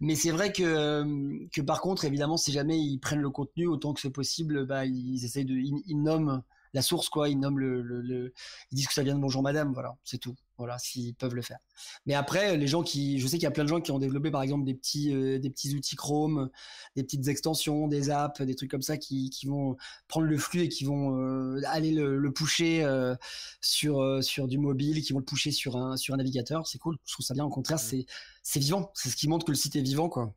Mais 0.00 0.16
c'est 0.16 0.30
vrai 0.30 0.52
que 0.52 1.02
que 1.50 1.62
par 1.62 1.80
contre, 1.80 2.04
évidemment, 2.04 2.36
si 2.36 2.52
jamais 2.52 2.78
ils 2.78 2.98
prennent 2.98 3.22
le 3.22 3.30
contenu 3.30 3.66
autant 3.66 3.94
que 3.94 4.02
c'est 4.02 4.10
possible, 4.10 4.66
bah 4.66 4.84
ils 4.84 5.24
essayent 5.24 5.46
de, 5.46 5.54
ils 5.54 6.02
nomment 6.02 6.42
la 6.74 6.82
source, 6.82 7.08
quoi. 7.08 7.30
Ils 7.30 7.40
nomment 7.40 7.60
le, 7.60 7.80
le, 7.80 8.34
ils 8.70 8.76
disent 8.76 8.88
que 8.88 8.94
ça 8.94 9.02
vient 9.02 9.14
de 9.14 9.20
Bonjour 9.20 9.42
Madame, 9.42 9.72
voilà, 9.72 9.96
c'est 10.04 10.18
tout. 10.18 10.34
Voilà, 10.58 10.76
s'ils 10.78 11.14
peuvent 11.14 11.36
le 11.36 11.42
faire. 11.42 11.58
Mais 12.04 12.14
après, 12.14 12.56
les 12.56 12.66
gens 12.66 12.82
qui, 12.82 13.20
je 13.20 13.26
sais 13.28 13.36
qu'il 13.36 13.44
y 13.44 13.46
a 13.46 13.52
plein 13.52 13.62
de 13.62 13.68
gens 13.68 13.80
qui 13.80 13.92
ont 13.92 14.00
développé, 14.00 14.30
par 14.32 14.42
exemple, 14.42 14.64
des 14.64 14.74
petits, 14.74 15.14
euh, 15.14 15.38
des 15.38 15.50
petits 15.50 15.74
outils 15.76 15.94
Chrome, 15.94 16.50
des 16.96 17.04
petites 17.04 17.28
extensions, 17.28 17.86
des 17.86 18.10
apps, 18.10 18.42
des 18.42 18.56
trucs 18.56 18.70
comme 18.70 18.82
ça, 18.82 18.96
qui, 18.96 19.30
qui 19.30 19.46
vont 19.46 19.76
prendre 20.08 20.26
le 20.26 20.36
flux 20.36 20.62
et 20.62 20.68
qui 20.68 20.84
vont 20.84 21.16
euh, 21.16 21.60
aller 21.66 21.92
le, 21.92 22.18
le 22.18 22.32
pusher 22.32 22.82
euh, 22.82 23.14
sur 23.60 24.22
sur 24.24 24.48
du 24.48 24.58
mobile, 24.58 25.00
qui 25.02 25.12
vont 25.12 25.20
le 25.20 25.24
pusher 25.24 25.52
sur 25.52 25.76
un 25.76 25.96
sur 25.96 26.14
un 26.14 26.16
navigateur. 26.18 26.66
C'est 26.66 26.78
cool. 26.78 26.98
Je 27.06 27.12
trouve 27.14 27.24
ça 27.24 27.34
bien. 27.34 27.44
Au 27.44 27.50
contraire, 27.50 27.78
c'est 27.78 28.04
c'est 28.42 28.60
vivant. 28.60 28.90
C'est 28.94 29.10
ce 29.10 29.16
qui 29.16 29.28
montre 29.28 29.46
que 29.46 29.52
le 29.52 29.56
site 29.56 29.76
est 29.76 29.82
vivant, 29.82 30.08
quoi. 30.08 30.34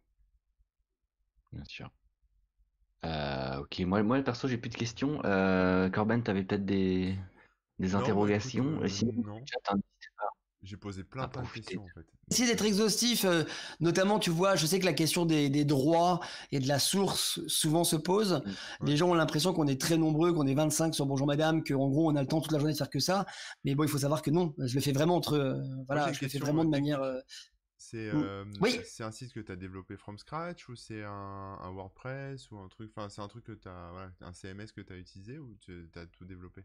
Bien 1.52 1.64
sûr. 1.66 1.90
ok, 3.60 3.80
moi, 3.82 4.04
moi 4.04 4.22
perso, 4.24 4.48
j'ai 4.48 4.58
plus 4.58 4.70
de 4.70 4.76
questions. 4.76 5.20
Corben, 5.22 6.24
tu 6.24 6.32
avais 6.32 6.44
peut-être 6.44 6.66
des, 6.66 7.18
des 7.80 7.96
Non, 7.96 8.10
bah, 8.10 8.10
interrogations? 8.10 8.66
écoute, 8.66 8.84
Et 8.84 8.90
sinon, 8.90 9.14
non. 9.24 9.46
chat, 9.46 9.60
hein, 9.74 9.80
J'ai 10.64 10.78
posé 10.78 11.04
plein 11.04 11.28
de 11.28 11.48
questions 11.54 11.84
en 11.84 11.88
fait. 11.88 12.06
Essayer 12.30 12.48
d'être 12.48 12.64
exhaustif, 12.64 13.26
euh, 13.26 13.44
notamment, 13.80 14.20
tu 14.20 14.30
vois, 14.30 14.56
je 14.56 14.66
sais 14.66 14.80
que 14.80 14.86
la 14.86 14.94
question 14.94 15.26
des, 15.26 15.50
des 15.50 15.66
droits 15.66 16.20
et 16.52 16.60
de 16.60 16.68
la 16.68 16.80
source 16.80 17.46
souvent 17.48 17.84
se 17.84 17.96
pose. 17.96 18.42
Mm. 18.80 18.86
Les 18.86 18.96
gens 18.98 19.10
ont 19.10 19.14
l'impression 19.16 19.54
qu'on 19.54 19.68
est 19.68 19.80
très 19.82 19.98
nombreux, 19.98 20.32
qu'on 20.34 20.48
est 20.48 20.54
25 20.54 20.94
sur 20.94 21.06
Bonjour 21.08 21.28
Madame, 21.28 21.64
qu'en 21.64 21.90
gros 21.90 22.10
on 22.12 22.16
a 22.16 22.22
le 22.22 22.28
temps 22.28 22.40
toute 22.40 22.52
la 22.52 22.60
journée 22.60 22.74
de 22.74 22.78
faire 22.78 22.90
que 22.90 23.00
ça. 23.00 23.26
Mais 23.66 23.76
bon, 23.76 23.84
il 23.84 23.90
faut 23.90 23.98
savoir 23.98 24.22
que 24.22 24.30
non, 24.32 24.54
je 24.60 24.76
le 24.76 24.82
fais 24.82 24.92
vraiment 24.94 25.16
entre, 25.16 25.34
euh, 25.34 25.62
voilà, 25.88 26.14
je 26.14 26.24
le 26.24 26.30
fais 26.30 26.38
vraiment 26.40 26.64
de 26.64 26.70
manière. 26.70 27.02
euh, 27.02 27.20
C'est 27.78 28.14
Mm. 28.14 28.24
euh, 28.24 28.46
Oui. 28.62 28.80
c'est 28.86 29.04
un 29.04 29.12
site 29.12 29.34
que 29.34 29.40
tu 29.40 29.52
as 29.52 29.56
développé 29.56 29.98
from 29.98 30.18
scratch 30.20 30.70
ou 30.70 30.76
c'est 30.76 31.04
un, 31.04 31.10
un 31.60 31.72
WordPress 31.72 32.52
ou 32.52 32.60
un 32.60 32.68
truc, 32.70 32.92
enfin 32.96 33.10
c'est 33.10 33.22
un 33.22 33.28
truc 33.28 33.44
que 33.46 33.52
tu 33.54 33.68
as, 33.68 33.90
voilà, 33.92 34.12
un 34.22 34.32
CMS 34.34 34.72
que 34.72 34.82
tu 34.82 34.94
as 34.94 34.98
utilisé 34.98 35.40
ou 35.40 35.58
tu 35.60 35.90
as 35.96 36.06
tout 36.06 36.24
développé? 36.26 36.62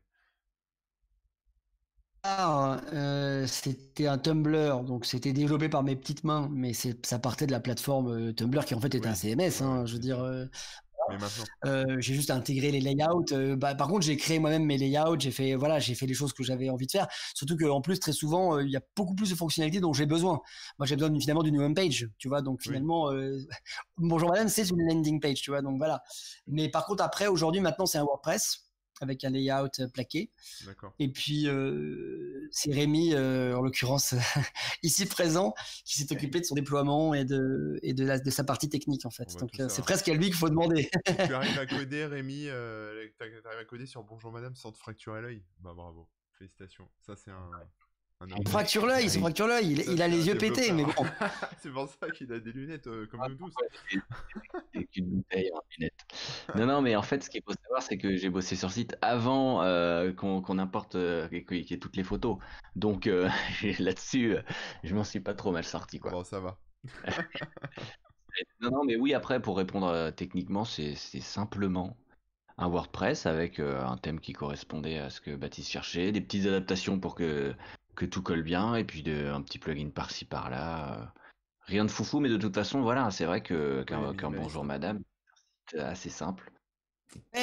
Euh, 2.92 3.46
c'était 3.46 4.06
un 4.06 4.18
Tumblr, 4.18 4.84
donc 4.84 5.04
c'était 5.06 5.32
développé 5.32 5.68
par 5.68 5.82
mes 5.82 5.96
petites 5.96 6.24
mains, 6.24 6.48
mais 6.52 6.72
ça 6.74 7.18
partait 7.18 7.46
de 7.46 7.52
la 7.52 7.60
plateforme 7.60 8.08
euh, 8.30 8.32
Tumblr 8.32 8.64
qui 8.64 8.74
en 8.74 8.80
fait 8.80 8.94
était 8.94 9.06
Oui, 9.06 9.08
un 9.08 9.14
CMS. 9.14 9.60
hein, 9.62 9.84
je 9.86 9.94
veux 9.94 9.98
dire, 9.98 10.20
euh, 10.20 10.46
euh, 11.64 11.96
j'ai 12.00 12.14
juste 12.14 12.30
intégré 12.30 12.70
les 12.70 12.80
layouts. 12.80 13.24
bah, 13.56 13.74
par 13.74 13.88
contre, 13.88 14.04
j'ai 14.04 14.16
créé 14.16 14.38
moi-même 14.38 14.64
mes 14.64 14.78
layouts. 14.78 15.18
J'ai 15.18 15.30
fait, 15.30 15.54
voilà, 15.54 15.78
j'ai 15.78 15.94
fait 15.94 16.06
les 16.06 16.14
choses 16.14 16.32
que 16.32 16.42
j'avais 16.42 16.68
envie 16.70 16.86
de 16.86 16.92
faire. 16.92 17.06
Surtout 17.34 17.56
qu'en 17.56 17.80
plus, 17.80 17.98
très 18.00 18.12
souvent, 18.12 18.58
il 18.58 18.70
y 18.70 18.76
a 18.76 18.80
beaucoup 18.96 19.14
plus 19.14 19.30
de 19.30 19.34
fonctionnalités 19.36 19.80
dont 19.80 19.92
j'ai 19.92 20.06
besoin. 20.06 20.40
Moi, 20.78 20.86
j'ai 20.86 20.96
besoin 20.96 21.18
finalement 21.20 21.42
d'une 21.42 21.60
homepage, 21.60 22.08
tu 22.18 22.28
vois. 22.28 22.42
Donc 22.42 22.62
finalement, 22.62 23.10
bonjour 23.98 24.30
madame, 24.30 24.48
c'est 24.48 24.68
une 24.70 24.82
landing 24.88 25.20
page, 25.20 25.40
tu 25.42 25.50
vois. 25.50 25.62
Donc 25.62 25.78
voilà. 25.78 26.02
Mais 26.46 26.68
par 26.68 26.86
contre, 26.86 27.02
après, 27.04 27.26
aujourd'hui, 27.28 27.60
maintenant, 27.60 27.86
c'est 27.86 27.98
un 27.98 28.04
WordPress 28.04 28.65
avec 29.00 29.24
un 29.24 29.30
layout 29.30 29.68
euh, 29.80 29.88
plaqué. 29.88 30.30
Et 30.98 31.08
puis, 31.08 31.48
euh, 31.48 32.48
c'est 32.50 32.72
Rémi, 32.72 33.12
euh, 33.14 33.56
en 33.56 33.60
l'occurrence, 33.62 34.14
ici 34.82 35.06
présent, 35.06 35.54
qui 35.84 35.98
s'est 35.98 36.12
occupé 36.12 36.40
de 36.40 36.44
son 36.44 36.54
déploiement 36.54 37.14
et 37.14 37.24
de, 37.24 37.78
et 37.82 37.94
de, 37.94 38.04
la- 38.04 38.18
de 38.18 38.30
sa 38.30 38.44
partie 38.44 38.68
technique, 38.68 39.04
en 39.06 39.10
fait. 39.10 39.36
Donc, 39.38 39.60
c'est 39.68 39.82
presque 39.82 40.08
à 40.08 40.14
lui 40.14 40.26
qu'il 40.26 40.34
faut 40.34 40.48
demander. 40.48 40.88
tu 41.06 41.34
arrives 41.34 41.58
à 41.58 41.66
coder, 41.66 42.06
Rémi, 42.06 42.46
euh, 42.48 43.06
tu 43.18 43.24
arrives 43.46 43.58
à 43.60 43.64
coder 43.64 43.86
sur 43.86 44.02
Bonjour 44.04 44.32
Madame 44.32 44.54
sans 44.54 44.72
te 44.72 44.78
fracturer 44.78 45.20
l'œil 45.22 45.42
Bah 45.60 45.72
bravo, 45.74 46.08
félicitations. 46.38 46.88
Ça 47.00 47.14
c'est 47.16 47.30
un 47.30 47.50
Il 48.38 48.48
fracture 48.48 48.86
l'œil, 48.86 49.04
il 49.04 49.10
se 49.10 49.18
fracture 49.18 49.46
l'œil. 49.46 49.72
Il, 49.72 50.00
a 50.00 50.08
les 50.08 50.26
yeux 50.26 50.38
pétés, 50.38 50.72
mais 50.72 50.84
bon. 50.84 50.92
c'est 51.58 51.70
pour 51.70 51.88
ça 51.88 52.10
qu'il 52.10 52.32
a 52.32 52.38
des 52.38 52.50
lunettes 52.50 52.86
euh, 52.86 53.06
comme 53.06 53.20
Ah, 53.22 53.28
nous 53.28 53.36
tous. 53.36 53.52
ouais, 53.60 54.86
culs 54.92 55.04
de 55.04 55.16
bouteille 55.16 55.50
en 55.54 55.60
lunettes. 55.76 56.06
Non, 56.54 56.66
non, 56.66 56.80
mais 56.80 56.96
en 56.96 57.02
fait, 57.02 57.22
ce 57.22 57.28
qu'il 57.28 57.42
faut 57.42 57.52
savoir, 57.52 57.82
c'est 57.82 57.98
que 57.98 58.16
j'ai 58.16 58.30
bossé 58.30 58.56
sur 58.56 58.70
site 58.70 58.96
avant 59.02 59.62
euh, 59.62 60.12
qu'on 60.12 60.58
importe 60.58 60.94
euh, 60.94 61.28
et 61.30 61.44
qu'il 61.44 61.70
y 61.70 61.74
ait 61.74 61.78
toutes 61.78 61.96
les 61.96 62.04
photos. 62.04 62.38
Donc 62.74 63.06
euh, 63.06 63.28
là-dessus, 63.78 64.36
euh, 64.36 64.42
je 64.82 64.94
m'en 64.94 65.04
suis 65.04 65.20
pas 65.20 65.34
trop 65.34 65.52
mal 65.52 65.64
sorti, 65.64 66.00
quoi. 66.00 66.10
Bon, 66.10 66.24
ça 66.24 66.40
va. 66.40 66.58
Non, 68.60 68.70
non, 68.70 68.84
mais 68.84 68.96
oui, 68.96 69.14
après, 69.14 69.40
pour 69.40 69.56
répondre 69.56 69.86
euh, 69.88 70.10
techniquement, 70.10 70.64
c'est 70.64 70.94
c'est 70.94 71.20
simplement 71.20 71.96
un 72.58 72.68
WordPress 72.68 73.26
avec 73.26 73.58
euh, 73.60 73.82
un 73.84 73.96
thème 73.98 74.20
qui 74.20 74.32
correspondait 74.32 74.98
à 74.98 75.10
ce 75.10 75.20
que 75.20 75.36
Baptiste 75.36 75.70
cherchait, 75.70 76.12
des 76.12 76.20
petites 76.20 76.46
adaptations 76.46 76.98
pour 77.00 77.14
que, 77.14 77.54
que 77.96 78.04
tout 78.06 78.22
colle 78.22 78.42
bien, 78.42 78.74
et 78.76 78.84
puis 78.84 79.02
de, 79.02 79.28
un 79.28 79.42
petit 79.42 79.58
plugin 79.58 79.90
par-ci 79.90 80.24
par-là. 80.24 81.02
euh. 81.02 81.06
Rien 81.62 81.84
de 81.86 81.90
foufou, 81.90 82.20
mais 82.20 82.28
de 82.30 82.36
toute 82.38 82.54
façon, 82.54 82.82
voilà, 82.82 83.10
c'est 83.10 83.26
vrai 83.26 83.42
que 83.42 83.84
qu'un 83.84 84.00
Ouais, 84.00 84.12
minimaliste. 84.12 84.30
bonjour 84.30 84.64
madame, 84.64 85.02
c'est 85.70 85.80
assez 85.80 86.10
simple. 86.10 86.52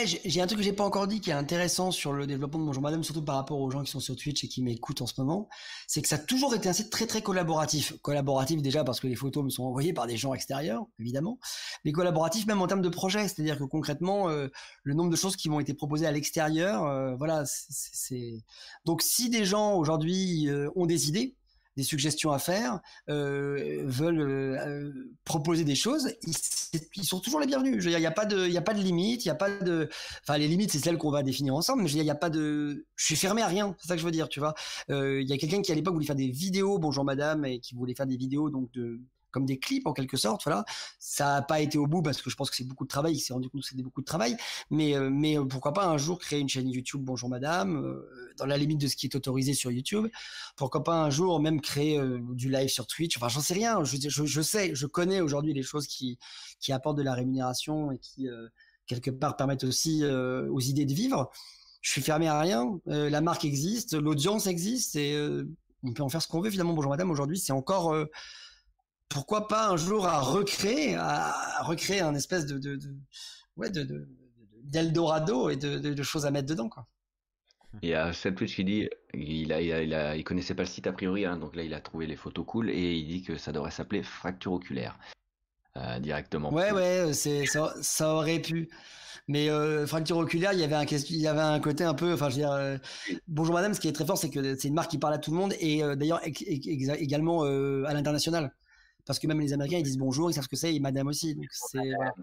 J'ai 0.05 0.41
un 0.41 0.47
truc 0.47 0.57
que 0.59 0.63
j'ai 0.65 0.73
pas 0.73 0.83
encore 0.83 1.07
dit 1.07 1.21
qui 1.21 1.29
est 1.29 1.33
intéressant 1.33 1.91
sur 1.91 2.13
le 2.13 2.25
développement 2.25 2.59
de 2.59 2.65
Bonjour 2.65 2.81
Madame, 2.81 3.03
surtout 3.03 3.23
par 3.23 3.35
rapport 3.35 3.59
aux 3.59 3.69
gens 3.69 3.83
qui 3.83 3.91
sont 3.91 3.99
sur 3.99 4.15
Twitch 4.15 4.43
et 4.43 4.47
qui 4.47 4.61
m'écoutent 4.63 5.01
en 5.01 5.07
ce 5.07 5.13
moment, 5.19 5.47
c'est 5.87 6.01
que 6.01 6.07
ça 6.07 6.15
a 6.15 6.19
toujours 6.19 6.53
été 6.55 6.67
un 6.67 6.73
site 6.73 6.89
très 6.89 7.05
très 7.05 7.21
collaboratif. 7.21 7.93
Collaboratif 8.01 8.61
déjà 8.61 8.83
parce 8.83 8.99
que 8.99 9.07
les 9.07 9.15
photos 9.15 9.43
me 9.43 9.49
sont 9.49 9.63
envoyées 9.63 9.93
par 9.93 10.07
des 10.07 10.17
gens 10.17 10.33
extérieurs, 10.33 10.83
évidemment, 10.99 11.37
mais 11.85 11.91
collaboratif 11.91 12.47
même 12.47 12.61
en 12.61 12.67
termes 12.67 12.81
de 12.81 12.89
projet, 12.89 13.27
c'est-à-dire 13.27 13.57
que 13.57 13.63
concrètement, 13.63 14.29
euh, 14.29 14.47
le 14.83 14.93
nombre 14.95 15.11
de 15.11 15.15
choses 15.15 15.35
qui 15.35 15.49
m'ont 15.49 15.59
été 15.59 15.73
proposées 15.75 16.07
à 16.07 16.11
l'extérieur, 16.11 16.83
euh, 16.85 17.15
voilà, 17.15 17.45
c'est- 17.45 17.91
c'est 17.93 18.43
donc 18.85 19.01
si 19.03 19.29
des 19.29 19.45
gens 19.45 19.75
aujourd'hui 19.75 20.49
euh, 20.49 20.69
ont 20.75 20.87
des 20.87 21.07
idées, 21.07 21.35
des 21.75 21.83
suggestions 21.83 22.31
à 22.31 22.39
faire, 22.39 22.79
euh, 23.09 23.83
veulent 23.85 24.21
euh, 24.21 24.91
proposer 25.25 25.63
des 25.63 25.75
choses, 25.75 26.13
ils, 26.23 27.03
sont 27.03 27.19
toujours 27.19 27.39
les 27.39 27.47
bienvenus. 27.47 27.83
Il 27.83 27.95
n'y 27.95 28.05
a 28.05 28.11
pas 28.11 28.25
de, 28.25 28.47
il 28.47 28.57
a 28.57 28.61
pas 28.61 28.73
de 28.73 28.81
limite, 28.81 29.25
il 29.25 29.27
y 29.27 29.31
a 29.31 29.35
pas 29.35 29.49
de, 29.49 29.89
enfin 30.21 30.37
les 30.37 30.47
limites 30.47 30.71
c'est 30.71 30.79
celles 30.79 30.97
qu'on 30.97 31.11
va 31.11 31.23
définir 31.23 31.55
ensemble, 31.55 31.83
mais 31.83 31.91
il 31.91 32.03
y 32.03 32.09
a 32.09 32.15
pas 32.15 32.29
de, 32.29 32.85
je 32.95 33.05
suis 33.05 33.15
fermé 33.15 33.41
à 33.41 33.47
rien, 33.47 33.75
c'est 33.79 33.87
ça 33.87 33.95
que 33.95 34.01
je 34.01 34.05
veux 34.05 34.11
dire, 34.11 34.29
tu 34.29 34.39
vois. 34.39 34.53
Euh, 34.89 35.21
Il 35.21 35.27
y 35.27 35.33
a 35.33 35.37
quelqu'un 35.37 35.61
qui 35.61 35.71
à 35.71 35.75
l'époque 35.75 35.93
voulait 35.93 36.05
faire 36.05 36.15
des 36.15 36.29
vidéos, 36.29 36.77
bonjour 36.79 37.03
madame, 37.03 37.45
et 37.45 37.59
qui 37.59 37.75
voulait 37.75 37.95
faire 37.95 38.07
des 38.07 38.17
vidéos 38.17 38.49
donc 38.49 38.71
de 38.71 38.99
comme 39.33 39.45
des 39.45 39.59
clips 39.59 39.87
en 39.87 39.93
quelque 39.93 40.15
sorte, 40.15 40.43
voilà. 40.45 40.63
Ça 40.99 41.25
n'a 41.25 41.41
pas 41.41 41.59
été 41.59 41.77
au 41.77 41.87
bout 41.87 42.01
parce 42.01 42.21
que 42.21 42.29
je 42.29 42.35
pense 42.35 42.49
que 42.49 42.55
c'est 42.55 42.63
beaucoup 42.63 42.85
de 42.85 42.89
travail. 42.89 43.15
Il 43.15 43.19
s'est 43.19 43.33
rendu 43.33 43.49
compte 43.49 43.61
que 43.61 43.67
c'était 43.67 43.83
beaucoup 43.83 44.01
de 44.01 44.05
travail, 44.05 44.37
mais 44.69 44.95
euh, 44.95 45.09
mais 45.09 45.37
euh, 45.37 45.43
pourquoi 45.43 45.73
pas 45.73 45.87
un 45.87 45.97
jour 45.97 46.19
créer 46.19 46.39
une 46.39 46.47
chaîne 46.47 46.69
YouTube 46.69 47.01
Bonjour 47.03 47.29
Madame 47.29 47.75
euh, 47.75 48.33
dans 48.37 48.45
la 48.45 48.57
limite 48.57 48.79
de 48.79 48.87
ce 48.87 48.95
qui 48.95 49.07
est 49.07 49.15
autorisé 49.15 49.53
sur 49.53 49.71
YouTube. 49.71 50.07
Pourquoi 50.55 50.83
pas 50.83 51.03
un 51.03 51.09
jour 51.09 51.41
même 51.41 51.59
créer 51.59 51.99
du 52.33 52.49
live 52.49 52.69
sur 52.69 52.87
Twitch. 52.87 53.17
Enfin, 53.17 53.27
j'en 53.27 53.41
sais 53.41 53.55
rien. 53.55 53.83
Je, 53.83 54.41
sais, 54.41 54.75
je 54.75 54.85
connais 54.85 55.19
aujourd'hui 55.19 55.53
les 55.53 55.63
choses 55.63 55.87
qui 55.87 56.19
qui 56.59 56.71
apportent 56.71 56.97
de 56.97 57.03
la 57.03 57.13
rémunération 57.13 57.91
et 57.91 57.97
qui 57.97 58.27
quelque 58.85 59.09
part 59.11 59.35
permettent 59.35 59.63
aussi 59.63 60.03
aux 60.05 60.59
idées 60.59 60.85
de 60.85 60.93
vivre. 60.93 61.31
Je 61.81 61.91
suis 61.91 62.01
fermé 62.01 62.27
à 62.27 62.39
rien. 62.39 62.79
La 62.85 63.21
marque 63.21 63.45
existe, 63.45 63.93
l'audience 63.93 64.47
existe 64.47 64.95
et 64.95 65.17
on 65.83 65.93
peut 65.93 66.03
en 66.03 66.09
faire 66.09 66.21
ce 66.21 66.27
qu'on 66.27 66.41
veut. 66.41 66.51
Finalement, 66.51 66.73
Bonjour 66.73 66.91
Madame 66.91 67.11
aujourd'hui, 67.11 67.39
c'est 67.39 67.53
encore 67.53 67.95
pourquoi 69.13 69.47
pas 69.47 69.69
un 69.69 69.77
jour 69.77 70.07
à 70.07 70.19
recréer, 70.19 70.95
à, 70.95 71.59
à 71.59 71.63
recréer 71.63 72.01
un 72.01 72.15
espèce 72.15 72.47
de, 72.47 72.57
de, 72.57 72.75
de 72.75 72.95
ouais, 73.55 73.69
de, 73.69 73.83
de, 73.83 74.09
d'Eldorado 74.63 75.49
et 75.49 75.55
de, 75.55 76.03
choses 76.03 76.25
à 76.25 76.31
mettre 76.31 76.47
dedans, 76.47 76.67
quoi. 76.67 76.87
Il 77.81 77.93
a 77.93 78.11
Seth 78.13 78.35
Twitch 78.35 78.55
qui 78.55 78.63
dit 78.63 78.89
il 79.13 79.51
a, 79.53 79.61
il 79.61 79.71
a, 79.71 79.81
il 79.81 79.93
a, 79.93 80.15
il 80.15 80.23
connaissait 80.23 80.55
pas 80.55 80.63
le 80.63 80.67
site 80.67 80.87
a 80.87 80.93
priori, 80.93 81.25
hein, 81.25 81.37
donc 81.37 81.55
là 81.55 81.63
il 81.63 81.73
a 81.73 81.81
trouvé 81.81 82.05
les 82.05 82.15
photos 82.15 82.45
cool 82.45 82.69
et 82.69 82.93
il 82.93 83.07
dit 83.07 83.23
que 83.23 83.37
ça 83.37 83.51
devrait 83.51 83.71
s'appeler 83.71 84.03
fracture 84.03 84.53
oculaire 84.53 84.97
euh, 85.77 85.99
directement. 85.99 86.51
Ouais, 86.53 86.71
ouais, 86.71 87.13
c'est 87.13 87.45
ça, 87.45 87.73
ça 87.81 88.13
aurait 88.13 88.39
pu. 88.39 88.69
Mais 89.27 89.49
euh, 89.49 89.87
fracture 89.87 90.17
oculaire, 90.17 90.53
il 90.53 90.59
y 90.59 90.63
avait 90.63 90.75
un 90.75 90.83
il 90.83 91.17
y 91.17 91.27
avait 91.27 91.39
un 91.41 91.59
côté 91.59 91.83
un 91.83 91.93
peu, 91.93 92.13
enfin, 92.13 92.29
je 92.29 92.35
veux 92.35 92.41
dire, 92.41 92.51
euh, 92.51 92.77
bonjour 93.27 93.55
madame, 93.55 93.73
ce 93.73 93.79
qui 93.79 93.87
est 93.87 93.93
très 93.93 94.05
fort, 94.05 94.17
c'est 94.17 94.29
que 94.29 94.55
c'est 94.55 94.67
une 94.67 94.73
marque 94.73 94.91
qui 94.91 94.97
parle 94.99 95.13
à 95.13 95.17
tout 95.17 95.31
le 95.31 95.37
monde 95.37 95.53
et 95.59 95.83
euh, 95.83 95.95
d'ailleurs 95.95 96.21
également 96.25 97.45
euh, 97.45 97.85
à 97.85 97.93
l'international, 97.93 98.53
parce 99.05 99.19
que 99.19 99.27
même 99.27 99.39
les 99.39 99.53
Américains 99.53 99.77
ils 99.79 99.83
disent 99.83 99.97
bonjour, 99.97 100.29
ils 100.31 100.33
savent 100.33 100.43
ce 100.45 100.49
que 100.49 100.55
c'est 100.55 100.73
et 100.75 100.79
madame 100.79 101.07
aussi, 101.07 101.35
donc 101.35 101.47
c'est 101.51 101.93
voilà. 101.95 102.13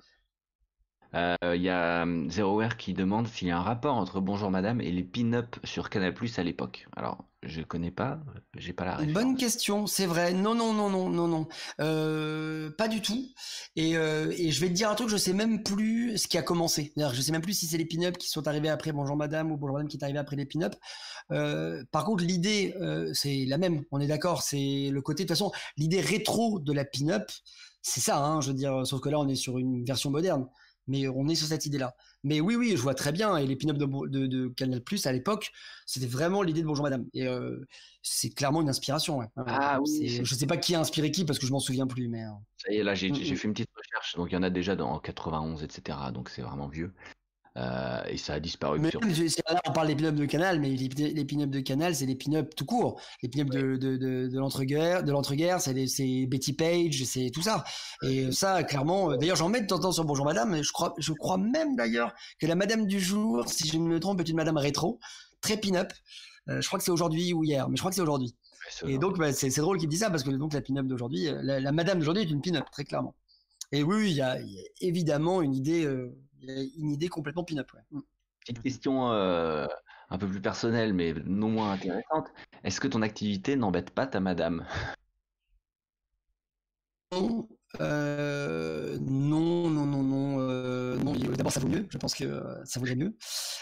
Euh, 1.14 1.36
Il 1.56 1.62
y 1.62 1.68
a 1.68 2.02
hum, 2.02 2.30
Zeroware 2.30 2.76
qui 2.76 2.94
demande 2.94 3.26
s'il 3.28 3.48
y 3.48 3.50
a 3.50 3.58
un 3.58 3.62
rapport 3.62 3.96
entre 3.96 4.20
Bonjour 4.20 4.50
Madame 4.50 4.80
et 4.80 4.90
les 4.92 5.04
pin-up 5.04 5.56
sur 5.64 5.90
Canal+ 5.90 6.14
à 6.36 6.42
l'époque. 6.42 6.86
Alors, 6.96 7.24
je 7.42 7.62
connais 7.62 7.90
pas, 7.90 8.20
j'ai 8.56 8.74
pas 8.74 8.84
la 8.84 8.96
référence. 8.96 9.14
Bonne 9.14 9.36
question, 9.36 9.86
c'est 9.86 10.04
vrai. 10.04 10.34
Non, 10.34 10.54
non, 10.54 10.74
non, 10.74 10.90
non, 10.90 11.08
non, 11.08 11.26
non. 11.26 11.48
Euh, 11.80 12.70
pas 12.70 12.86
du 12.86 13.00
tout. 13.00 13.26
Et, 13.76 13.96
euh, 13.96 14.32
et 14.36 14.50
je 14.50 14.60
vais 14.60 14.68
te 14.68 14.74
dire 14.74 14.90
un 14.90 14.94
truc, 14.94 15.08
je 15.08 15.16
sais 15.16 15.32
même 15.32 15.62
plus 15.62 16.18
ce 16.18 16.28
qui 16.28 16.36
a 16.36 16.42
commencé. 16.42 16.92
Je 16.96 17.20
sais 17.20 17.32
même 17.32 17.40
plus 17.40 17.54
si 17.54 17.66
c'est 17.66 17.78
les 17.78 17.86
pin-up 17.86 18.18
qui 18.18 18.28
sont 18.28 18.46
arrivés 18.46 18.68
après 18.68 18.92
Bonjour 18.92 19.16
Madame 19.16 19.50
ou 19.50 19.56
Bonjour 19.56 19.76
Madame 19.76 19.88
qui 19.88 19.96
est 19.96 20.04
arrivé 20.04 20.18
après 20.18 20.36
les 20.36 20.44
pin-up. 20.44 20.74
Euh, 21.32 21.82
par 21.92 22.04
contre, 22.04 22.24
l'idée, 22.24 22.74
c'est 23.14 23.46
la 23.46 23.56
même. 23.56 23.84
On 23.90 24.00
est 24.00 24.06
d'accord. 24.06 24.42
C'est 24.42 24.90
le 24.92 25.00
côté, 25.00 25.24
de 25.24 25.28
toute 25.28 25.36
façon, 25.36 25.50
l'idée 25.78 26.00
rétro 26.00 26.58
de 26.58 26.72
la 26.74 26.84
pin-up, 26.84 27.30
c'est 27.80 28.00
ça. 28.00 28.18
Hein, 28.18 28.42
je 28.42 28.48
veux 28.48 28.54
dire, 28.54 28.86
sauf 28.86 29.00
que 29.00 29.08
là, 29.08 29.18
on 29.18 29.28
est 29.28 29.34
sur 29.34 29.58
une 29.58 29.82
version 29.84 30.10
moderne. 30.10 30.46
Mais 30.88 31.08
on 31.08 31.28
est 31.28 31.36
sur 31.36 31.46
cette 31.46 31.66
idée-là. 31.66 31.94
Mais 32.24 32.40
oui, 32.40 32.56
oui, 32.56 32.72
je 32.76 32.82
vois 32.82 32.94
très 32.94 33.12
bien. 33.12 33.36
Et 33.36 33.46
les 33.46 33.56
pin-up 33.56 33.76
de, 33.76 33.86
de, 34.08 34.26
de 34.26 34.48
Canal 34.48 34.82
Plus 34.82 35.06
à 35.06 35.12
l'époque, 35.12 35.52
c'était 35.86 36.06
vraiment 36.06 36.42
l'idée 36.42 36.62
de 36.62 36.66
Bonjour 36.66 36.84
Madame. 36.84 37.06
Et 37.14 37.26
euh, 37.26 37.66
c'est 38.02 38.30
clairement 38.30 38.62
une 38.62 38.68
inspiration. 38.68 39.18
Ouais. 39.18 39.26
Ah 39.46 39.78
oui, 39.80 40.20
Je 40.22 40.34
sais 40.34 40.46
pas 40.46 40.56
qui 40.56 40.74
a 40.74 40.80
inspiré 40.80 41.10
qui 41.10 41.24
parce 41.24 41.38
que 41.38 41.46
je 41.46 41.52
m'en 41.52 41.60
souviens 41.60 41.86
plus. 41.86 42.08
Mais 42.08 42.24
euh, 42.24 42.30
Ça 42.56 42.72
y 42.72 42.76
est, 42.76 42.82
là, 42.82 42.94
j'ai 42.94 43.10
Mm, 43.10 43.14
j'ai 43.14 43.34
mm. 43.34 43.36
fait 43.36 43.48
une 43.48 43.54
petite 43.54 43.70
recherche. 43.74 44.16
Donc, 44.16 44.30
il 44.30 44.34
y 44.34 44.38
en 44.38 44.42
a 44.42 44.50
déjà 44.50 44.76
dans 44.76 44.98
91, 44.98 45.62
etc. 45.62 45.98
Donc, 46.12 46.28
c'est 46.28 46.42
vraiment 46.42 46.68
vieux. 46.68 46.92
Euh, 47.60 48.02
et 48.08 48.16
ça 48.16 48.34
a 48.34 48.40
disparu 48.40 48.78
Mais 48.78 48.90
sur. 48.90 49.00
là, 49.00 49.60
on 49.66 49.72
parle 49.72 49.88
des 49.88 49.96
pin-up 49.96 50.14
de 50.14 50.24
Canal, 50.24 50.60
mais 50.60 50.70
les, 50.70 50.88
les 50.88 51.24
pin-up 51.24 51.50
de 51.50 51.60
Canal, 51.60 51.94
c'est 51.94 52.06
les 52.06 52.14
pin-up 52.14 52.54
tout 52.56 52.64
court. 52.64 53.00
Les 53.22 53.28
pin-up 53.28 53.48
de, 53.50 53.76
de, 53.76 53.96
de, 53.96 54.28
de 54.28 54.38
l'entre-guerre, 54.38 55.02
de 55.02 55.12
l'entre-guerre, 55.12 55.60
c'est 55.60 55.74
Betty 56.26 56.54
Page, 56.54 57.04
c'est 57.04 57.30
tout 57.30 57.42
ça. 57.42 57.64
Et 58.02 58.32
ça, 58.32 58.62
clairement, 58.62 59.10
euh, 59.10 59.16
d'ailleurs, 59.16 59.36
j'en 59.36 59.48
mets 59.50 59.60
de 59.60 59.66
temps 59.66 59.76
en 59.76 59.80
temps 59.80 59.92
sur 59.92 60.04
Bonjour 60.04 60.24
Madame, 60.24 60.54
et 60.54 60.62
je 60.62 60.72
crois, 60.72 60.94
je 60.98 61.12
crois 61.12 61.36
même 61.36 61.76
d'ailleurs 61.76 62.14
que 62.40 62.46
la 62.46 62.54
Madame 62.54 62.86
du 62.86 63.00
jour, 63.00 63.46
si 63.48 63.68
je 63.68 63.76
ne 63.76 63.84
me 63.84 64.00
trompe, 64.00 64.20
est 64.20 64.28
une 64.28 64.36
Madame 64.36 64.56
rétro, 64.56 64.98
très 65.42 65.58
pin-up. 65.58 65.92
Euh, 66.48 66.60
je 66.62 66.66
crois 66.66 66.78
que 66.78 66.84
c'est 66.84 66.90
aujourd'hui 66.90 67.34
ou 67.34 67.44
hier, 67.44 67.68
mais 67.68 67.76
je 67.76 67.82
crois 67.82 67.90
que 67.90 67.96
c'est 67.96 68.02
aujourd'hui. 68.02 68.34
Et 68.86 68.98
donc, 68.98 69.18
bah, 69.18 69.32
c'est 69.32 69.54
drôle 69.56 69.78
qu'il 69.78 69.88
me 69.88 69.90
dise 69.90 70.00
ça 70.00 70.10
parce 70.10 70.22
que 70.22 70.30
donc 70.30 70.54
la 70.54 70.60
pin-up 70.62 70.86
d'aujourd'hui, 70.86 71.28
la, 71.42 71.60
la 71.60 71.72
Madame 71.72 71.98
d'aujourd'hui 71.98 72.22
est 72.22 72.30
une 72.30 72.40
pin-up, 72.40 72.64
très 72.72 72.84
clairement. 72.84 73.14
Et 73.72 73.82
oui, 73.82 74.10
il 74.10 74.16
y 74.16 74.20
a, 74.20 74.40
il 74.40 74.48
y 74.48 74.58
a 74.58 74.62
évidemment 74.80 75.42
une 75.42 75.54
idée, 75.54 75.84
euh, 75.84 76.16
il 76.42 76.50
y 76.50 76.58
a 76.58 76.62
une 76.78 76.90
idée 76.90 77.08
complètement 77.08 77.44
pin-up. 77.44 77.70
ouais. 77.74 77.80
Mm. 77.90 78.00
Petite 78.40 78.62
question 78.62 79.12
euh, 79.12 79.66
un 80.08 80.18
peu 80.18 80.26
plus 80.26 80.40
personnelle, 80.40 80.94
mais 80.94 81.12
non 81.26 81.50
moins 81.50 81.72
intéressante. 81.72 82.28
Est-ce 82.64 82.80
que 82.80 82.88
ton 82.88 83.02
activité 83.02 83.54
n'embête 83.54 83.90
pas 83.90 84.06
ta 84.06 84.20
madame? 84.20 84.66
Non, 87.12 87.48
euh, 87.80 88.98
non, 89.00 89.68
non, 89.68 89.84
non, 89.84 90.02
non, 90.02 90.40
euh, 90.40 90.96
non. 90.98 91.12
D'abord, 91.12 91.52
ça 91.52 91.60
vaut 91.60 91.68
mieux. 91.68 91.86
Je 91.90 91.98
pense 91.98 92.14
que 92.14 92.42
ça 92.64 92.80
vaudrait 92.80 92.96
mieux. 92.96 93.14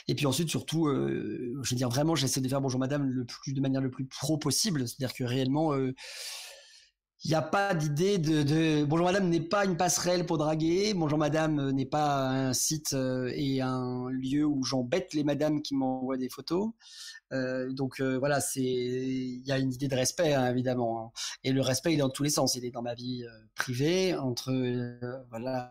Et 0.06 0.14
puis 0.14 0.26
ensuite, 0.26 0.48
surtout, 0.48 0.88
je 0.88 1.70
veux 1.70 1.76
dire 1.76 1.88
vraiment, 1.88 2.14
j'essaie 2.14 2.40
de 2.40 2.48
faire 2.48 2.60
bonjour 2.60 2.78
madame 2.78 3.04
le 3.04 3.24
plus 3.24 3.54
de 3.54 3.60
manière 3.60 3.80
le 3.80 3.90
plus 3.90 4.06
pro 4.06 4.38
possible. 4.38 4.86
C'est-à-dire 4.86 5.14
que 5.14 5.24
réellement, 5.24 5.74
il 7.24 7.30
n'y 7.30 7.34
a 7.34 7.42
pas 7.42 7.74
d'idée 7.74 8.18
de, 8.18 8.84
bonjour 8.84 9.06
madame 9.06 9.28
n'est 9.28 9.40
pas 9.40 9.64
une 9.64 9.76
passerelle 9.76 10.24
pour 10.24 10.38
draguer. 10.38 10.94
Bonjour 10.94 11.18
madame 11.18 11.58
euh, 11.58 11.72
n'est 11.72 11.84
pas 11.84 12.28
un 12.28 12.52
site 12.52 12.92
euh, 12.92 13.32
et 13.34 13.60
un 13.60 14.08
lieu 14.10 14.44
où 14.46 14.62
j'embête 14.62 15.14
les 15.14 15.24
madames 15.24 15.60
qui 15.60 15.74
m'envoient 15.74 16.16
des 16.16 16.28
photos. 16.28 16.70
Euh, 17.32 17.72
donc 17.72 18.00
voilà, 18.00 18.40
c'est 18.40 18.62
il 18.62 19.42
y 19.44 19.50
a 19.50 19.58
une 19.58 19.72
idée 19.72 19.88
de 19.88 19.96
respect 19.96 20.32
hein, 20.32 20.48
évidemment. 20.48 21.06
hein. 21.06 21.10
Et 21.42 21.50
le 21.52 21.60
respect, 21.60 21.92
il 21.92 21.96
est 21.96 21.98
dans 21.98 22.08
tous 22.08 22.22
les 22.22 22.30
sens. 22.30 22.54
Il 22.54 22.64
est 22.64 22.70
dans 22.70 22.82
ma 22.82 22.94
vie 22.94 23.24
privée, 23.56 24.14
entre 24.14 24.52
voilà 25.30 25.70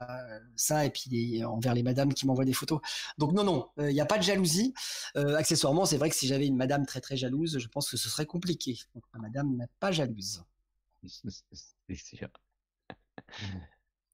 ça, 0.55 0.85
et 0.85 0.89
puis 0.89 1.43
envers 1.45 1.73
les 1.73 1.83
madames 1.83 2.13
qui 2.13 2.27
m'envoient 2.27 2.45
des 2.45 2.53
photos. 2.53 2.79
Donc 3.17 3.31
non, 3.31 3.43
non, 3.43 3.67
il 3.79 3.93
n'y 3.93 4.01
a 4.01 4.05
pas 4.05 4.17
de 4.17 4.23
jalousie. 4.23 4.73
Accessoirement, 5.15 5.85
c'est 5.85 5.97
vrai 5.97 6.09
que 6.09 6.15
si 6.15 6.27
j'avais 6.27 6.45
une 6.45 6.57
madame 6.57 6.85
très 6.85 7.01
très 7.01 7.15
jalouse, 7.17 7.57
je 7.57 7.67
pense 7.69 7.89
que 7.89 7.97
ce 7.97 8.09
serait 8.09 8.25
compliqué. 8.25 8.77
Donc 8.93 9.03
ma 9.13 9.19
madame 9.21 9.55
n'est 9.55 9.69
pas 9.79 9.91
jalouse. 9.91 10.43
C'est 11.05 11.95
sûr. 11.95 12.29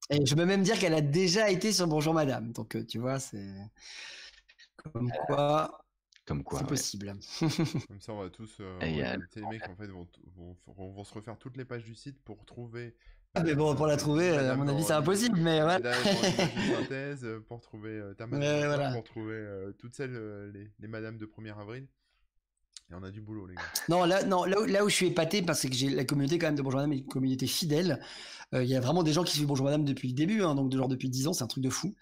Et 0.10 0.26
je 0.26 0.36
peux 0.36 0.46
même 0.46 0.64
dire 0.64 0.78
qu'elle 0.80 0.94
a 0.94 1.02
déjà 1.02 1.50
été 1.50 1.72
sur 1.72 1.88
Bonjour 1.88 2.14
Madame. 2.14 2.52
Donc 2.52 2.76
euh, 2.76 2.86
tu 2.86 3.00
vois, 3.00 3.20
c'est 3.20 3.54
comme 4.78 5.12
quoi 5.12 5.86
Comme 6.26 6.44
quoi. 6.44 6.60
c'est 6.60 6.64
ouais. 6.64 6.70
possible. 6.70 7.14
Comme 7.88 8.02
ça, 8.02 8.14
on 8.14 8.22
va 8.22 8.30
tous. 8.30 8.58
euh, 8.60 8.80
Et 8.82 9.04
a- 9.04 9.14
inviter 9.14 9.42
les 9.42 9.46
mecs 9.48 9.68
en 9.68 9.76
fait 9.76 9.88
vont, 9.88 10.08
vont, 10.36 10.58
vont, 10.68 10.92
vont 10.94 11.04
se 11.04 11.14
refaire 11.14 11.38
toutes 11.38 11.58
les 11.58 11.66
pages 11.66 11.84
du 11.84 11.96
site 11.96 12.20
pour 12.24 12.46
trouver. 12.46 12.96
Ah, 13.36 13.42
mais 13.44 13.56
bon, 13.56 13.76
pour 13.76 13.88
la 13.88 13.98
trouver, 13.98 14.30
euh, 14.30 14.52
à 14.54 14.56
mon 14.56 14.68
avis, 14.68 14.84
c'est 14.84 14.94
impossible, 14.94 15.40
mais 15.40 15.62
voilà. 15.62 15.80
Synthèse, 16.04 17.26
euh, 17.26 17.40
pour 17.40 17.62
trouver 17.62 17.90
euh, 17.92 18.14
ta 18.14 18.28
madame, 18.28 18.42
Ouais, 18.42 18.66
voilà. 18.68 18.92
pour 18.94 19.04
trouver 19.04 19.34
euh, 19.34 19.72
toutes 19.74 19.96
celles, 19.96 20.16
euh, 20.16 20.52
les, 20.52 20.72
les 20.80 20.88
madames 20.88 21.18
de 21.18 21.26
1er 21.26 21.50
avril. 21.58 21.88
Et 22.94 22.96
on 22.96 23.04
a 23.04 23.10
du 23.10 23.22
boulot, 23.22 23.48
les 23.48 23.56
gars. 23.56 23.62
Non, 23.90 24.06
là, 24.06 24.24
non, 24.24 24.46
là, 24.46 24.62
où, 24.62 24.66
là 24.66 24.86
où 24.86 24.90
je 24.90 24.94
suis 24.96 25.08
épaté, 25.08 25.42
parce 25.42 25.62
que 25.64 25.74
j'ai 25.74 25.90
la 25.90 26.06
communauté 26.06 26.38
quand 26.38 26.48
même 26.48 26.56
de 26.56 26.62
Bonjour 26.62 26.78
Madame 26.78 26.94
est 26.94 26.98
une 26.98 27.06
communauté 27.06 27.48
fidèle. 27.48 28.00
Euh, 28.54 28.64
Il 28.64 28.70
y 28.70 28.76
a 28.76 28.80
vraiment 28.80 29.02
des 29.02 29.14
gens 29.14 29.24
qui 29.24 29.34
suivent 29.34 29.48
Bonjour 29.48 29.66
Madame 29.66 29.84
depuis 29.84 30.10
le 30.10 30.14
début, 30.14 30.44
hein, 30.44 30.54
donc 30.54 30.70
de 30.70 30.78
genre 30.78 30.88
depuis 30.88 31.10
10 31.10 31.28
ans, 31.28 31.34
c'est 31.34 31.44
un 31.44 31.48
truc 31.48 31.64
de 31.64 31.72
fou. 31.72 31.96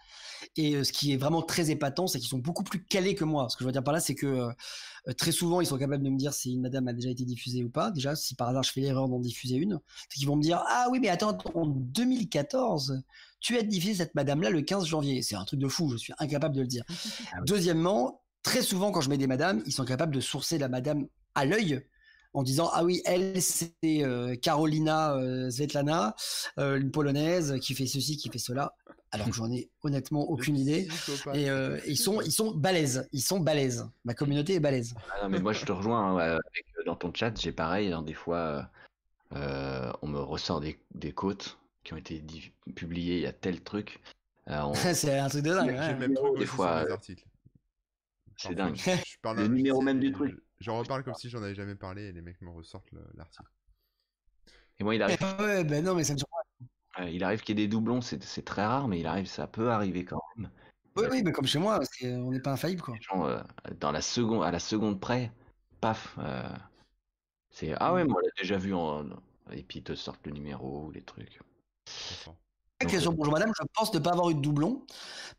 Et 0.58 0.76
euh, 0.76 0.84
ce 0.84 0.92
qui 0.92 1.14
est 1.14 1.18
vraiment 1.18 1.42
très 1.42 1.72
épatant, 1.72 2.08
c'est 2.08 2.20
qu'ils 2.20 2.28
sont 2.28 2.40
beaucoup 2.40 2.64
plus 2.64 2.84
calés 2.84 3.16
que 3.16 3.24
moi. 3.24 3.48
Ce 3.50 3.56
que 3.56 3.64
je 3.64 3.68
veux 3.68 3.72
dire 3.72 3.84
par 3.84 3.94
là, 3.94 4.02
c'est 4.02 4.16
que 4.16 4.28
euh, 4.28 5.14
très 5.18 5.32
souvent, 5.32 5.62
ils 5.62 5.66
sont 5.66 5.78
capables 5.78 6.04
de 6.04 6.10
me 6.10 6.18
dire 6.18 6.34
si 6.34 6.54
une 6.54 6.62
madame 6.62 6.88
a 6.90 6.94
déjà 6.94 7.10
été 7.10 7.24
diffusée 7.24 7.64
ou 7.64 7.70
pas. 7.70 7.90
Déjà, 7.92 8.16
si 8.16 8.36
par 8.36 8.50
hasard 8.50 8.64
je 8.64 8.74
fais 8.74 8.82
l'erreur 8.82 9.08
d'en 9.08 9.20
diffuser 9.20 9.56
une, 9.56 9.80
c'est 10.10 10.18
qu'ils 10.18 10.28
vont 10.28 10.36
me 10.36 10.44
dire 10.44 10.62
Ah 10.68 10.88
oui, 10.92 11.00
mais 11.00 11.08
attends, 11.08 11.38
en 11.56 11.68
2014, 11.68 13.02
tu 13.40 13.58
as 13.58 13.64
diffusé 13.64 13.96
cette 13.96 14.14
madame-là 14.14 14.50
le 14.50 14.62
15 14.62 14.86
janvier. 14.86 15.22
C'est 15.22 15.36
un 15.36 15.46
truc 15.46 15.60
de 15.60 15.70
fou, 15.70 15.90
je 15.90 15.98
suis 15.98 16.14
incapable 16.20 16.56
de 16.56 16.62
le 16.62 16.68
dire. 16.68 16.84
Ah 17.34 17.38
oui. 17.38 17.46
Deuxièmement, 17.46 18.21
très 18.44 18.62
souvent, 18.62 18.92
quand 18.92 19.02
je 19.02 19.10
mets 19.10 19.18
des 19.18 19.28
madames, 19.28 19.62
ils 19.66 19.72
sont 19.74 19.86
capables 19.86 20.14
de 20.14 20.20
sourcer 20.22 20.58
la 20.58 20.68
madame 20.70 21.08
à 21.36 21.46
l'œil 21.46 21.86
en 22.34 22.44
disant 22.44 22.70
ah 22.74 22.84
oui 22.86 23.02
elle 23.06 23.42
c'est 23.42 23.74
euh, 23.86 24.36
Carolina 24.38 25.16
euh, 25.16 25.50
Svetlana 25.50 26.16
euh, 26.60 26.80
une 26.80 26.90
polonaise 26.90 27.58
qui 27.62 27.76
fait 27.76 27.88
ceci 27.88 28.16
qui 28.16 28.30
fait 28.30 28.38
cela 28.40 28.74
alors 29.12 29.28
que 29.28 29.34
j'en 29.34 29.52
ai 29.52 29.70
honnêtement 29.84 30.22
aucune 30.30 30.58
idée 30.58 30.88
et 31.34 31.50
euh, 31.50 31.78
ils 31.88 31.98
sont 31.98 32.22
ils 32.22 32.32
sont 32.32 32.52
balèzes 32.52 33.10
ils 33.12 33.22
sont 33.22 33.42
balèzes 33.42 33.90
ma 34.06 34.14
communauté 34.14 34.54
est 34.54 34.60
balèze 34.62 34.94
Ah 35.14 35.24
non, 35.24 35.30
mais 35.30 35.40
moi 35.40 35.52
je 35.52 35.66
te 35.66 35.74
rejoins 35.74 36.18
hein, 36.18 36.40
avec, 36.54 36.66
dans 36.86 36.96
ton 36.96 37.14
chat, 37.14 37.34
j'ai 37.38 37.52
pareil, 37.52 37.92
hein, 37.92 38.02
des 38.02 38.14
fois 38.14 38.70
on 39.34 40.08
me 40.08 40.20
ressort 40.20 40.62
des, 40.62 40.80
des 40.96 41.12
quotes 41.12 41.58
qui 41.84 41.94
ont 41.94 41.98
été 41.98 42.24
publiées 42.76 43.18
il 43.18 43.24
y 43.24 43.28
a 43.28 43.34
tel 43.34 43.62
truc. 43.62 44.00
Euh, 44.48 44.62
on- 44.62 44.74
c'est 44.94 45.18
un 45.20 45.30
truc 45.30 45.44
de 45.44 45.54
dingue 45.54 45.70
J'ai 45.70 45.78
ouais. 45.78 45.96
même 45.96 46.14
truc 46.14 46.34
Des 46.34 46.44
aussi 46.44 46.48
fois, 46.48 46.82
sur 46.82 46.90
euh, 46.90 46.94
articles. 46.94 47.26
C'est 48.50 48.56
dingue. 48.56 48.76
je- 48.76 48.82
je 49.06 49.18
parle 49.22 49.38
Le 49.40 49.48
numéro 49.48 49.82
même 49.82 50.00
du 50.00 50.12
truc. 50.12 50.32
je- 50.32 50.42
J'en 50.66 50.78
reparle 50.80 51.04
comme 51.04 51.16
si 51.16 51.30
j'en 51.30 51.42
avais 51.42 51.56
jamais 51.56 51.76
parlé 51.76 52.04
et 52.04 52.12
les 52.12 52.22
mecs 52.22 52.40
me 52.42 52.50
ressortent 52.52 52.92
le- 52.92 53.08
l'article. 53.16 53.50
Et 54.80 54.84
moi 54.84 54.96
il 54.96 55.02
arrive, 55.02 55.18
ouais 55.40 55.64
ben 55.64 55.84
non 55.84 55.96
mais 55.96 56.04
ça 56.04 56.14
me 56.14 56.18
surprend. 56.18 56.40
euh, 57.00 57.10
il 57.10 57.24
arrive 57.24 57.42
qu'il 57.42 57.58
y 57.60 57.62
ait 57.62 57.66
des 57.66 57.70
doublons, 57.70 58.02
c'est 58.02 58.24
c'est 58.24 58.44
très 58.44 58.66
rare, 58.66 58.88
mais 58.88 59.00
il 59.00 59.08
arrive, 59.08 59.28
ça 59.28 59.48
peut 59.48 59.70
arriver 59.72 60.06
quand 60.06 60.22
même. 60.36 60.50
oui 60.96 61.06
oui 61.12 61.22
mais 61.24 61.32
comme 61.32 61.46
chez 61.46 61.60
moi 61.60 61.80
on 62.04 62.32
n'est 62.32 62.40
pas 62.42 62.52
infaillible 62.54 62.82
quoi 62.82 62.96
gens, 63.02 63.26
euh, 63.28 63.42
dans 63.80 63.92
la 63.92 64.02
seconde, 64.02 64.44
à 64.44 64.52
la 64.52 64.60
seconde 64.60 65.00
près, 65.00 65.32
paf, 65.80 66.16
euh, 66.20 66.44
c'est 67.50 67.74
ah 67.80 67.94
ouais, 67.94 68.04
moi 68.06 68.18
on 68.18 68.26
l'a 68.26 68.32
déjà 68.38 68.58
vu 68.58 68.74
en... 68.74 69.06
et 69.52 69.64
puis 69.64 69.80
ils 69.80 69.84
te 69.84 69.94
sortent 69.96 70.26
le 70.26 70.32
numéro 70.32 70.86
ou 70.86 70.92
les 70.92 71.02
trucs. 71.04 71.40
Bonjour 72.84 73.32
Madame, 73.34 73.52
je 73.56 73.64
pense 73.76 73.94
ne 73.94 74.00
pas 74.00 74.12
avoir 74.12 74.30
eu 74.32 74.36
de 74.36 74.42
doublon, 74.42 74.86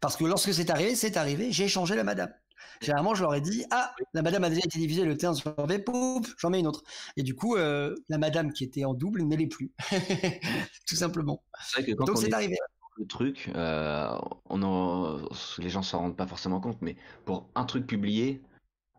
parce 0.00 0.16
que 0.16 0.24
lorsque 0.24 0.55
c'est 0.55 0.70
arrivé, 0.70 0.94
c'est 0.94 1.16
arrivé, 1.16 1.50
j'ai 1.50 1.68
changé 1.68 1.96
la 1.96 2.05
Madame. 2.05 2.32
Généralement, 2.81 3.15
je 3.15 3.23
leur 3.23 3.35
ai 3.35 3.41
dit, 3.41 3.65
ah, 3.71 3.95
la 4.15 4.23
Madame 4.23 4.45
a 4.45 4.49
déjà 4.51 4.63
été 4.65 4.79
diffusée 4.79 5.05
le 5.05 5.15
15 5.15 5.43
janvier, 5.43 5.79
pouf, 5.79 6.35
j'en 6.39 6.51
mets 6.51 6.61
une 6.61 6.67
autre. 6.67 6.83
Et 7.17 7.23
du 7.23 7.35
coup, 7.35 7.57
euh, 7.57 7.95
la 8.09 8.19
Madame 8.19 8.53
qui 8.53 8.65
était 8.65 8.85
en 8.85 8.95
double 8.95 9.23
ne 9.23 9.37
l'est 9.37 9.47
plus, 9.47 9.73
tout 10.87 10.97
simplement. 10.97 11.43
C'est 11.61 11.81
vrai 11.83 11.91
que 11.91 11.97
quand 11.97 12.07
Donc 12.07 12.17
on 12.17 12.21
c'est 12.21 12.29
est 12.29 12.35
arrivé. 12.35 12.57
le 12.99 13.07
truc, 13.07 13.51
euh, 13.55 14.19
on 14.51 14.63
en... 14.63 15.19
les 15.59 15.71
gens 15.71 15.83
s'en 15.83 16.01
rendent 16.01 16.17
pas 16.17 16.27
forcément 16.27 16.61
compte, 16.61 16.81
mais 16.83 16.97
pour 17.25 17.49
un 17.55 17.65
truc 17.65 17.87
publié, 17.87 18.43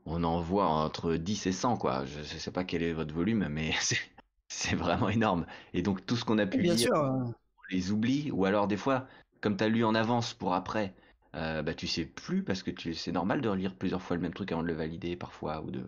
on 0.06 0.24
en 0.24 0.42
voit 0.42 0.68
entre 0.68 1.16
10 1.16 1.48
et 1.48 1.52
100, 1.54 1.78
quoi. 1.78 2.06
Je, 2.06 2.22
je 2.24 2.38
sais 2.38 2.52
pas 2.52 2.64
quel 2.66 2.84
est 2.84 2.94
votre 2.94 3.14
volume, 3.16 3.48
mais 3.50 3.74
c'est 4.50 4.76
vraiment 4.76 5.10
énorme. 5.10 5.46
Et 5.74 5.82
donc 5.84 6.06
tout 6.06 6.16
ce 6.18 6.26
qu'on 6.26 6.40
a 6.40 6.48
publié, 6.48 6.76
Bien 6.76 6.78
sûr. 6.78 6.94
on 6.94 7.76
les 7.76 7.92
oublie, 7.92 8.32
ou 8.32 8.46
alors 8.46 8.68
des 8.68 8.78
fois, 8.78 9.08
comme 9.42 9.58
tu 9.58 9.64
as 9.64 9.70
lu 9.70 9.84
en 9.86 9.96
avance 9.96 10.34
pour 10.34 10.54
après, 10.54 10.96
euh, 11.36 11.64
bah 11.64 11.74
tu 11.74 11.88
sais 11.88 12.06
plus 12.06 12.44
parce 12.44 12.64
que 12.64 12.72
tu 12.72 12.94
c'est 12.94 13.12
normal 13.12 13.42
de 13.42 13.50
relire 13.50 13.76
plusieurs 13.76 14.02
fois 14.02 14.16
le 14.16 14.22
même 14.22 14.34
truc 14.34 14.52
avant 14.52 14.62
de 14.62 14.68
le 14.68 14.74
valider 14.74 15.16
parfois 15.16 15.62
ou 15.62 15.72
de 15.72 15.80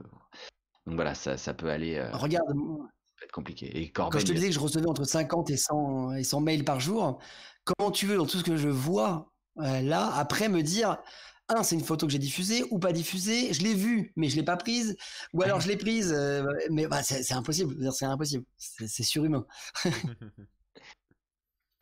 donc 0.85 0.95
voilà 0.95 1.15
ça, 1.15 1.37
ça 1.37 1.53
peut 1.53 1.69
aller 1.69 1.95
euh, 1.95 2.11
Regarde, 2.11 2.47
ça 2.47 2.53
peut 2.53 3.25
être 3.25 3.31
compliqué 3.31 3.77
et 3.77 3.91
quand 3.91 4.11
je 4.11 4.25
te 4.25 4.31
disais 4.31 4.47
que 4.47 4.53
je 4.53 4.59
recevais 4.59 4.87
entre 4.87 5.03
50 5.03 5.49
et 5.49 5.57
100, 5.57 6.13
et 6.13 6.23
100 6.23 6.41
mails 6.41 6.63
par 6.63 6.79
jour, 6.79 7.19
comment 7.63 7.91
tu 7.91 8.05
veux, 8.05 8.17
dans 8.17 8.25
tout 8.25 8.37
ce 8.37 8.43
que 8.43 8.57
je 8.57 8.69
vois 8.69 9.31
euh, 9.59 9.81
là, 9.81 10.11
après 10.15 10.49
me 10.49 10.61
dire, 10.61 10.97
un, 11.47 11.63
c'est 11.63 11.75
une 11.75 11.83
photo 11.83 12.07
que 12.07 12.11
j'ai 12.11 12.19
diffusée 12.19 12.65
ou 12.71 12.79
pas 12.79 12.91
diffusée, 12.91 13.53
je 13.53 13.61
l'ai 13.61 13.73
vue, 13.73 14.11
mais 14.15 14.29
je 14.29 14.35
l'ai 14.35 14.43
pas 14.43 14.57
prise, 14.57 14.97
ou 15.33 15.43
alors 15.43 15.61
je 15.61 15.67
l'ai 15.67 15.77
prise, 15.77 16.11
euh, 16.11 16.43
mais 16.71 16.87
bah, 16.87 17.03
c'est 17.03 17.23
c'est 17.23 17.35
impossible, 17.35 17.91
c'est 17.93 18.05
impossible, 18.05 18.45
c'est 18.57 18.87
c'est 18.87 19.03
surhumain. 19.03 19.45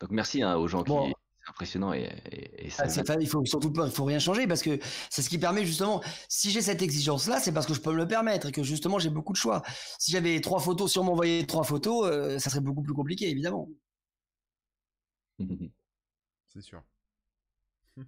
donc 0.00 0.10
merci 0.10 0.42
hein, 0.42 0.56
aux 0.56 0.68
gens 0.68 0.82
Bon. 0.82 1.08
qui 1.08 1.14
impressionnant 1.48 1.92
et, 1.92 2.08
ah, 2.78 2.86
il 3.20 3.28
faut 3.28 3.44
surtout 3.44 3.70
pas, 3.72 3.86
il 3.86 3.92
faut 3.92 4.04
rien 4.04 4.18
changer 4.18 4.46
parce 4.46 4.62
que 4.62 4.78
c'est 5.10 5.22
ce 5.22 5.28
qui 5.28 5.38
permet 5.38 5.64
justement. 5.64 6.02
Si 6.28 6.50
j'ai 6.50 6.62
cette 6.62 6.82
exigence 6.82 7.28
là, 7.28 7.40
c'est 7.40 7.52
parce 7.52 7.66
que 7.66 7.74
je 7.74 7.80
peux 7.80 7.92
me 7.92 7.96
le 7.96 8.08
permettre 8.08 8.48
et 8.48 8.52
que 8.52 8.62
justement 8.62 8.98
j'ai 8.98 9.10
beaucoup 9.10 9.32
de 9.32 9.38
choix. 9.38 9.62
Si 9.98 10.12
j'avais 10.12 10.40
trois 10.40 10.60
photos, 10.60 10.92
si 10.92 10.98
on 10.98 11.04
m'envoyait 11.04 11.44
trois 11.46 11.64
photos, 11.64 12.08
euh, 12.10 12.38
ça 12.38 12.50
serait 12.50 12.60
beaucoup 12.60 12.82
plus 12.82 12.94
compliqué 12.94 13.28
évidemment. 13.28 13.68
c'est 16.48 16.62
sûr. 16.62 16.82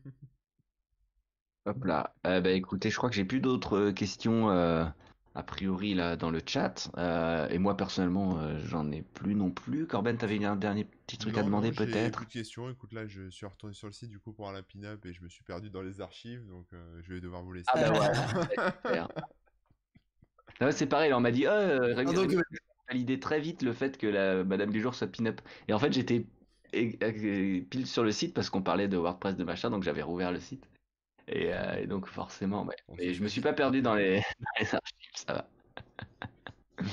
Hop 1.66 1.84
là. 1.84 2.14
Euh, 2.26 2.40
bah 2.40 2.50
écoutez, 2.50 2.90
je 2.90 2.96
crois 2.96 3.10
que 3.10 3.16
j'ai 3.16 3.24
plus 3.24 3.40
d'autres 3.40 3.76
euh, 3.76 3.92
questions 3.92 4.48
a 5.36 5.42
priori 5.42 5.94
là 5.94 6.16
dans 6.16 6.30
le 6.30 6.40
chat. 6.44 6.90
Euh, 6.96 7.46
et 7.50 7.58
moi 7.58 7.76
personnellement, 7.76 8.38
euh, 8.38 8.58
j'en 8.64 8.90
ai 8.90 9.02
plus 9.02 9.34
non 9.34 9.50
plus. 9.50 9.86
Corben, 9.86 10.16
t'avais 10.16 10.42
un 10.44 10.56
dernier 10.56 10.84
petit 10.84 11.18
truc 11.18 11.36
à 11.36 11.42
demander 11.42 11.72
peut-être? 11.72 12.16
Plus 12.16 12.26
de 12.26 12.32
questions. 12.32 12.70
Écoute, 12.70 12.92
là, 12.94 13.06
je 13.06 13.28
suis 13.28 13.44
retourné 13.44 13.74
sur 13.74 13.86
le 13.86 13.92
site 13.92 14.08
du 14.08 14.18
coup 14.18 14.32
pour 14.32 14.50
la 14.50 14.62
pin-up 14.62 15.04
et 15.04 15.12
je 15.12 15.22
me 15.22 15.28
suis 15.28 15.44
perdu 15.44 15.68
dans 15.68 15.82
les 15.82 16.00
archives, 16.00 16.46
donc 16.48 16.66
euh, 16.72 17.00
je 17.02 17.12
vais 17.12 17.20
devoir 17.20 17.42
vous 17.42 17.52
laisser. 17.52 17.66
Ah 17.68 17.90
bah 17.90 19.08
ouais. 20.58 20.72
c'est 20.72 20.86
pareil. 20.86 21.12
on 21.12 21.20
m'a 21.20 21.30
dit, 21.30 21.46
oh, 21.46 22.02
validé 22.88 23.20
très 23.20 23.38
vite 23.38 23.62
le 23.62 23.74
fait 23.74 23.98
que 23.98 24.06
la 24.06 24.42
Madame 24.42 24.70
du 24.70 24.80
jour 24.80 24.94
soit 24.94 25.08
pin-up. 25.08 25.42
Et 25.68 25.74
en 25.74 25.78
fait, 25.78 25.92
j'étais 25.92 26.24
pile 26.72 27.86
sur 27.86 28.04
le 28.04 28.10
site 28.10 28.32
parce 28.32 28.48
qu'on 28.48 28.62
parlait 28.62 28.88
de 28.88 28.96
WordPress 28.96 29.36
de 29.36 29.44
machin, 29.44 29.68
donc 29.68 29.82
j'avais 29.82 30.02
rouvert 30.02 30.32
le 30.32 30.40
site. 30.40 30.66
Euh, 31.34 31.82
et, 31.82 31.86
donc 31.86 32.06
forcément, 32.06 32.64
ouais. 32.64 32.76
Et 32.98 33.14
je 33.14 33.22
me 33.22 33.28
suis 33.28 33.40
pas 33.40 33.52
perdu 33.52 33.82
dans 33.82 33.94
les, 33.94 34.22
archives, 34.58 34.80
ça 35.14 35.32
va. 35.32 35.48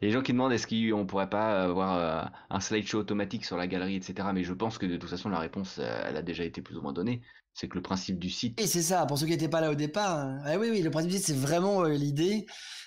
les 0.00 0.10
gens 0.10 0.22
qui 0.22 0.32
demandent 0.32 0.52
est-ce 0.52 0.66
qu'on 0.66 1.06
pourrait 1.06 1.30
pas 1.30 1.62
avoir 1.62 1.96
euh, 1.96 2.28
un 2.50 2.60
slideshow 2.60 2.98
automatique 2.98 3.44
sur 3.44 3.56
la 3.56 3.66
galerie, 3.66 3.96
etc. 3.96 4.28
Mais 4.32 4.42
je 4.42 4.52
pense 4.52 4.78
que 4.78 4.86
de 4.86 4.96
toute 4.96 5.10
façon 5.10 5.28
la 5.28 5.38
réponse, 5.38 5.78
euh, 5.78 6.04
elle 6.06 6.16
a 6.16 6.22
déjà 6.22 6.44
été 6.44 6.62
plus 6.62 6.76
ou 6.76 6.82
moins 6.82 6.92
donnée. 6.92 7.22
C'est 7.54 7.68
que 7.68 7.74
le 7.74 7.82
principe 7.82 8.20
du 8.20 8.30
site. 8.30 8.60
Et 8.60 8.68
c'est 8.68 8.82
ça, 8.82 9.04
pour 9.06 9.18
ceux 9.18 9.26
qui 9.26 9.32
n'étaient 9.32 9.48
pas 9.48 9.60
là 9.60 9.70
au 9.70 9.74
départ. 9.74 10.18
Hein. 10.18 10.38
Ah 10.44 10.58
oui, 10.58 10.68
oui, 10.70 10.80
le 10.80 10.90
principe 10.90 11.10
du 11.10 11.16
site, 11.16 11.26
c'est 11.26 11.36
vraiment 11.36 11.84
l'idée 11.84 12.46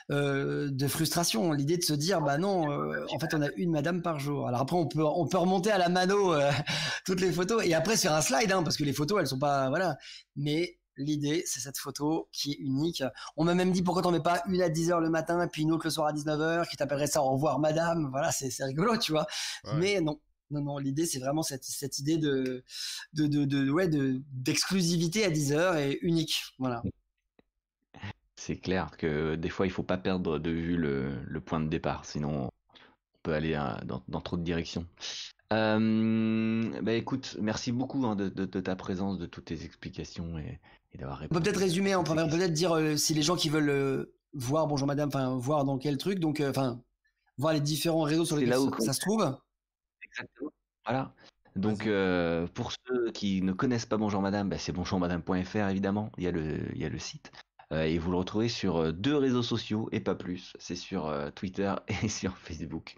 de 0.10 0.88
frustration, 0.90 1.54
l'idée 1.54 1.78
de 1.78 1.84
se 1.84 1.94
dire, 1.94 2.20
bah 2.20 2.38
non, 2.38 2.70
en 2.70 3.20
fait, 3.20 3.34
on 3.34 3.42
a 3.42 3.48
une 3.56 3.72
madame 3.72 4.02
par 4.02 4.20
jour. 4.20 4.46
Alors 4.48 4.62
après, 4.62 4.76
on 4.76 4.86
peut, 4.86 5.04
on 5.04 5.26
peut 5.26 5.38
remonter 5.38 5.72
à 5.72 5.78
la 5.78 5.88
mano 5.88 6.34
toutes 7.06 7.22
les 7.22 7.32
photos 7.32 7.66
et 7.66 7.74
après 7.74 7.96
faire 7.96 8.14
un 8.14 8.22
slide, 8.22 8.52
hein, 8.52 8.62
parce 8.62 8.76
que 8.76 8.84
les 8.84 8.92
photos, 8.92 9.22
elles 9.22 9.28
sont 9.28 9.40
pas, 9.40 9.70
voilà. 9.70 9.96
Mais 10.36 10.81
L'idée, 10.98 11.44
c'est 11.46 11.60
cette 11.60 11.78
photo 11.78 12.28
qui 12.32 12.52
est 12.52 12.58
unique. 12.58 13.04
On 13.38 13.44
m'a 13.44 13.56
même 13.56 13.72
dit 13.72 13.82
pourquoi 13.82 14.02
t'en 14.02 14.12
mets 14.12 14.22
pas 14.22 14.42
une 14.48 14.62
à 14.62 14.70
10h 14.70 15.00
le 15.00 15.10
matin 15.10 15.42
et 15.42 15.48
puis 15.48 15.64
une 15.64 15.72
autre 15.72 15.86
le 15.86 15.92
soir 15.92 16.08
à 16.08 16.14
19h 16.14 16.68
qui 16.70 16.78
t'appellerait 16.78 17.08
ça 17.08 17.24
au 17.24 17.32
revoir 17.32 17.60
madame. 17.60 18.10
Voilà, 18.12 18.32
c'est 18.32 18.52
rigolo, 18.64 18.98
tu 18.98 19.12
vois. 19.12 19.26
Mais 19.76 20.02
non, 20.02 20.20
non, 20.52 20.62
non, 20.62 20.78
l'idée, 20.78 21.06
c'est 21.06 21.20
vraiment 21.20 21.44
cette, 21.44 21.64
cette, 21.64 22.00
idée 22.00 22.18
de, 22.18 22.64
de, 23.14 23.28
de, 23.28 23.46
de 23.46 23.70
ouais, 23.72 23.88
d'exclusivité 23.88 25.24
à 25.24 25.30
10 25.30 25.54
heures 25.54 25.78
et 25.78 25.98
unique. 26.02 26.44
Voilà. 26.60 26.84
C'est 28.36 28.58
clair 28.58 28.98
que 28.98 29.36
des 29.36 29.50
fois, 29.50 29.66
il 29.66 29.72
faut 29.72 29.84
pas 29.84 29.98
perdre 29.98 30.40
de 30.40 30.50
vue 30.50 30.76
le, 30.76 31.22
le 31.24 31.42
point 31.42 31.60
de 31.60 31.70
départ, 31.70 32.06
sinon 32.06 32.46
on 32.46 32.52
peut 33.24 33.34
aller 33.34 33.54
euh, 33.54 33.74
dans, 33.86 34.04
dans 34.08 34.20
trop 34.20 34.36
de 34.36 34.44
directions. 34.44 34.86
Euh, 35.54 36.82
bah 36.82 36.94
écoute, 36.94 37.38
merci 37.42 37.72
beaucoup 37.72 38.06
hein, 38.06 38.16
de, 38.16 38.30
de, 38.30 38.46
de, 38.46 38.60
ta 38.60 38.76
présence, 38.76 39.20
de 39.20 39.26
toutes 39.26 39.46
tes 39.46 39.64
explications 39.64 40.38
et, 40.38 40.60
on 41.00 41.28
peut 41.28 41.40
peut-être 41.42 41.60
résumer, 41.60 41.96
on 41.96 42.04
peut 42.04 42.16
peut-être 42.16 42.54
dire 42.54 42.74
euh, 42.74 42.96
si 42.96 43.14
les 43.14 43.22
gens 43.22 43.36
qui 43.36 43.50
veulent 43.50 43.70
euh, 43.70 44.14
voir 44.34 44.68
Bonjour 44.68 44.88
Madame, 44.88 45.10
enfin 45.10 45.36
voir 45.38 45.66
dans 45.66 45.78
quel 45.78 45.98
truc, 45.98 46.20
donc 46.20 46.40
euh, 46.40 46.50
enfin 46.50 46.82
voir 47.38 47.54
les 47.54 47.62
différents 47.62 48.02
réseaux 48.02 48.26
sur 48.26 48.36
lesquels 48.36 48.58
ça, 48.80 48.94
se 48.94 49.00
trouve. 49.00 49.38
Exactement. 50.04 50.52
Voilà. 50.86 51.14
Donc 51.56 51.90
pour 52.54 52.72
ceux 52.72 53.12
qui 53.12 53.42
ne 53.42 53.52
connaissent 53.52 53.86
pas 53.86 53.98
Bonjour 53.98 54.22
Madame, 54.22 54.50
bah, 54.50 54.58
c'est 54.58 54.72
bonjourmadame.fr 54.72 55.70
évidemment. 55.70 56.12
Il 56.18 56.24
y 56.24 56.28
a 56.28 56.32
le, 56.32 56.60
il 56.74 56.82
y 56.82 56.86
a 56.86 56.90
le 56.90 57.00
site. 57.00 57.32
et 57.72 57.98
vous 57.98 58.12
le 58.12 58.18
retrouvez 58.18 58.48
sur 58.48 58.94
deux 58.94 59.18
réseaux 59.18 59.44
sociaux 59.44 59.90
et 59.92 60.00
pas 60.00 60.16
plus. 60.16 60.54
C'est 60.60 60.76
sur 60.76 61.14
Twitter 61.36 61.74
et 62.04 62.10
sur 62.10 62.38
Facebook. 62.38 62.96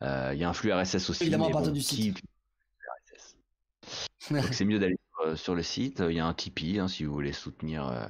Il 0.00 0.38
y 0.38 0.44
a 0.44 0.48
un 0.48 0.52
flux 0.52 0.72
RSS 0.72 1.10
aussi. 1.10 1.24
Évidemment 1.24 1.48
à 1.48 1.50
partir 1.50 1.72
du 1.72 1.82
site. 1.82 2.20
Donc 4.30 4.44
c'est 4.52 4.64
mieux 4.64 4.78
d'aller 4.78 4.96
euh, 5.24 5.36
sur 5.36 5.54
le 5.54 5.62
site. 5.62 6.02
Il 6.08 6.16
y 6.16 6.20
a 6.20 6.26
un 6.26 6.34
Tipeee 6.34 6.78
hein, 6.78 6.88
si 6.88 7.04
vous 7.04 7.12
voulez 7.12 7.32
soutenir, 7.32 7.86
euh, 7.88 8.06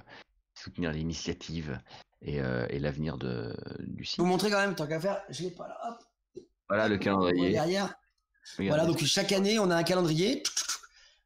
soutenir 0.55 0.93
l'initiative 0.93 1.79
et, 2.21 2.41
euh, 2.41 2.67
et 2.71 2.79
l'avenir 2.79 3.19
du 3.19 4.05
site. 4.05 4.19
Vous 4.19 4.27
montrer 4.27 4.51
quand 4.51 4.61
même, 4.61 4.75
tant 4.75 4.87
qu'à 4.87 5.01
faire, 5.01 5.23
je 5.29 5.43
l'ai 5.43 5.51
pas 5.51 5.69
là. 5.69 5.79
Hop. 5.89 6.45
Voilà 6.69 6.89
le 6.89 6.99
calendrier. 6.99 7.51
Derrière. 7.51 7.95
Voilà, 8.59 8.87
donc 8.87 8.99
chaque 9.05 9.31
année, 9.33 9.59
on 9.59 9.71
a 9.71 9.77
un 9.77 9.83
calendrier. 9.83 10.43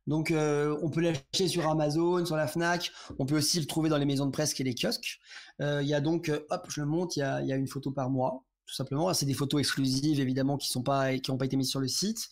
Donc, 0.07 0.33
on 0.33 0.91
peut 0.91 1.01
l'acheter 1.01 1.49
sur 1.49 1.69
Amazon, 1.69 2.25
sur 2.25 2.37
la 2.37 2.47
Fnac. 2.47 2.93
On 3.19 3.27
peut 3.27 3.37
aussi 3.37 3.59
le 3.61 3.67
trouver 3.67 3.89
dans 3.89 3.97
les 3.97 4.05
maisons 4.05 4.27
de 4.27 4.31
presse 4.31 4.59
et 4.61 4.65
les 4.65 4.75
kiosques. 4.75 5.19
Il 5.61 5.87
y 5.87 5.95
a 5.95 6.01
donc, 6.01 6.31
hop, 6.51 6.67
je 6.69 6.81
le 6.81 6.87
monte, 6.87 7.17
il 7.17 7.21
y 7.21 7.23
a, 7.23 7.41
y 7.43 7.53
a, 7.53 7.57
une 7.57 7.69
photo 7.69 7.91
par 7.91 8.11
mois 8.11 8.46
tout 8.67 8.75
simplement. 8.75 9.13
C'est 9.15 9.27
des 9.27 9.35
photos 9.35 9.61
exclusives, 9.61 10.21
évidemment, 10.21 10.57
qui 10.57 10.69
sont 10.69 10.83
pas, 10.83 11.17
qui 11.19 11.31
n'ont 11.31 11.39
pas 11.39 11.47
été 11.47 11.57
mises 11.57 11.71
sur 11.71 11.81
le 11.81 11.89
site, 11.89 12.29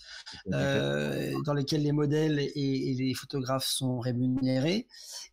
euh, 0.52 1.32
dans 1.44 1.54
lesquelles 1.54 1.82
les 1.82 1.92
modèles 1.92 2.38
et, 2.40 2.94
les 2.94 3.14
photographes 3.14 3.66
sont 3.66 4.00
rémunérés. 4.00 4.88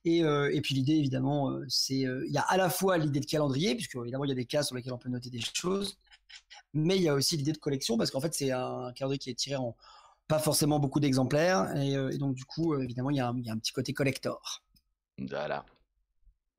Et, 0.05 0.23
euh, 0.23 0.51
et 0.53 0.61
puis 0.61 0.75
l'idée, 0.75 0.93
évidemment, 0.93 1.51
euh, 1.51 1.65
c'est, 1.67 1.95
il 1.95 2.31
y 2.31 2.37
a 2.37 2.41
à 2.41 2.57
la 2.57 2.69
fois 2.69 2.97
l'idée 2.97 3.19
de 3.19 3.25
calendrier, 3.25 3.75
puisque 3.75 3.95
évidemment 3.95 4.25
il 4.25 4.29
y 4.29 4.33
a 4.33 4.35
des 4.35 4.45
cas 4.45 4.63
sur 4.63 4.75
lesquels 4.75 4.93
on 4.93 4.97
peut 4.97 5.09
noter 5.09 5.29
des 5.29 5.41
choses, 5.41 5.97
mais 6.73 6.97
il 6.97 7.03
y 7.03 7.09
a 7.09 7.13
aussi 7.13 7.35
l'idée 7.35 7.51
de 7.51 7.57
collection, 7.57 7.97
parce 7.97 8.11
qu'en 8.11 8.21
fait 8.21 8.33
c'est 8.33 8.51
un 8.51 8.91
calendrier 8.93 9.19
qui 9.19 9.29
est 9.29 9.35
tiré 9.35 9.55
en 9.55 9.75
pas 10.27 10.39
forcément 10.39 10.79
beaucoup 10.79 11.01
d'exemplaires, 11.01 11.75
et, 11.75 12.17
donc 12.17 12.35
du 12.35 12.45
coup, 12.45 12.79
évidemment, 12.79 13.09
il 13.09 13.15
y, 13.15 13.17
y 13.17 13.21
a 13.21 13.27
un 13.27 13.57
petit 13.57 13.73
côté 13.73 13.91
collector. 13.93 14.63
Voilà. 15.17 15.65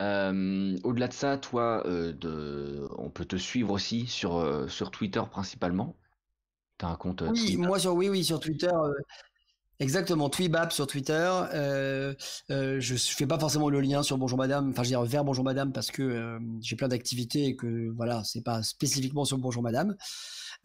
Euh, 0.03 0.77
au-delà 0.83 1.09
de 1.09 1.13
ça, 1.13 1.39
toi, 1.39 1.87
euh, 1.87 2.13
de... 2.13 2.89
on 2.99 3.09
peut 3.09 3.25
te 3.25 3.37
suivre 3.37 3.71
aussi 3.71 4.07
sur, 4.07 4.37
euh, 4.37 4.67
sur 4.67 4.91
Twitter 4.91 5.23
principalement. 5.31 5.97
Tu 6.79 6.87
as 6.87 6.89
un 6.89 6.97
compte 6.97 7.23
Oui, 7.23 7.57
moi 7.57 7.79
sur 7.79 7.95
oui, 7.95 8.09
oui, 8.09 8.25
sur 8.25 8.41
Twitter. 8.41 8.71
Exactement, 9.79 10.29
Tweebap 10.29 10.73
sur 10.73 10.87
Twitter. 10.87 11.31
je 12.49 12.95
fais 12.97 13.27
pas 13.27 13.39
forcément 13.39 13.69
le 13.69 13.81
lien 13.81 14.03
sur 14.03 14.19
Bonjour 14.19 14.39
Madame, 14.39 14.71
enfin 14.71 14.83
je 14.83 14.89
veux 14.89 14.93
dire 14.93 15.03
vers 15.03 15.25
Bonjour 15.25 15.45
Madame 15.45 15.73
parce 15.73 15.91
que 15.91 16.39
j'ai 16.61 16.77
plein 16.77 16.89
d'activités 16.89 17.47
et 17.47 17.57
que 17.57 17.91
voilà, 17.91 18.23
c'est 18.25 18.43
pas 18.43 18.63
spécifiquement 18.63 19.25
sur 19.25 19.39
Bonjour 19.39 19.63
Madame. 19.63 19.97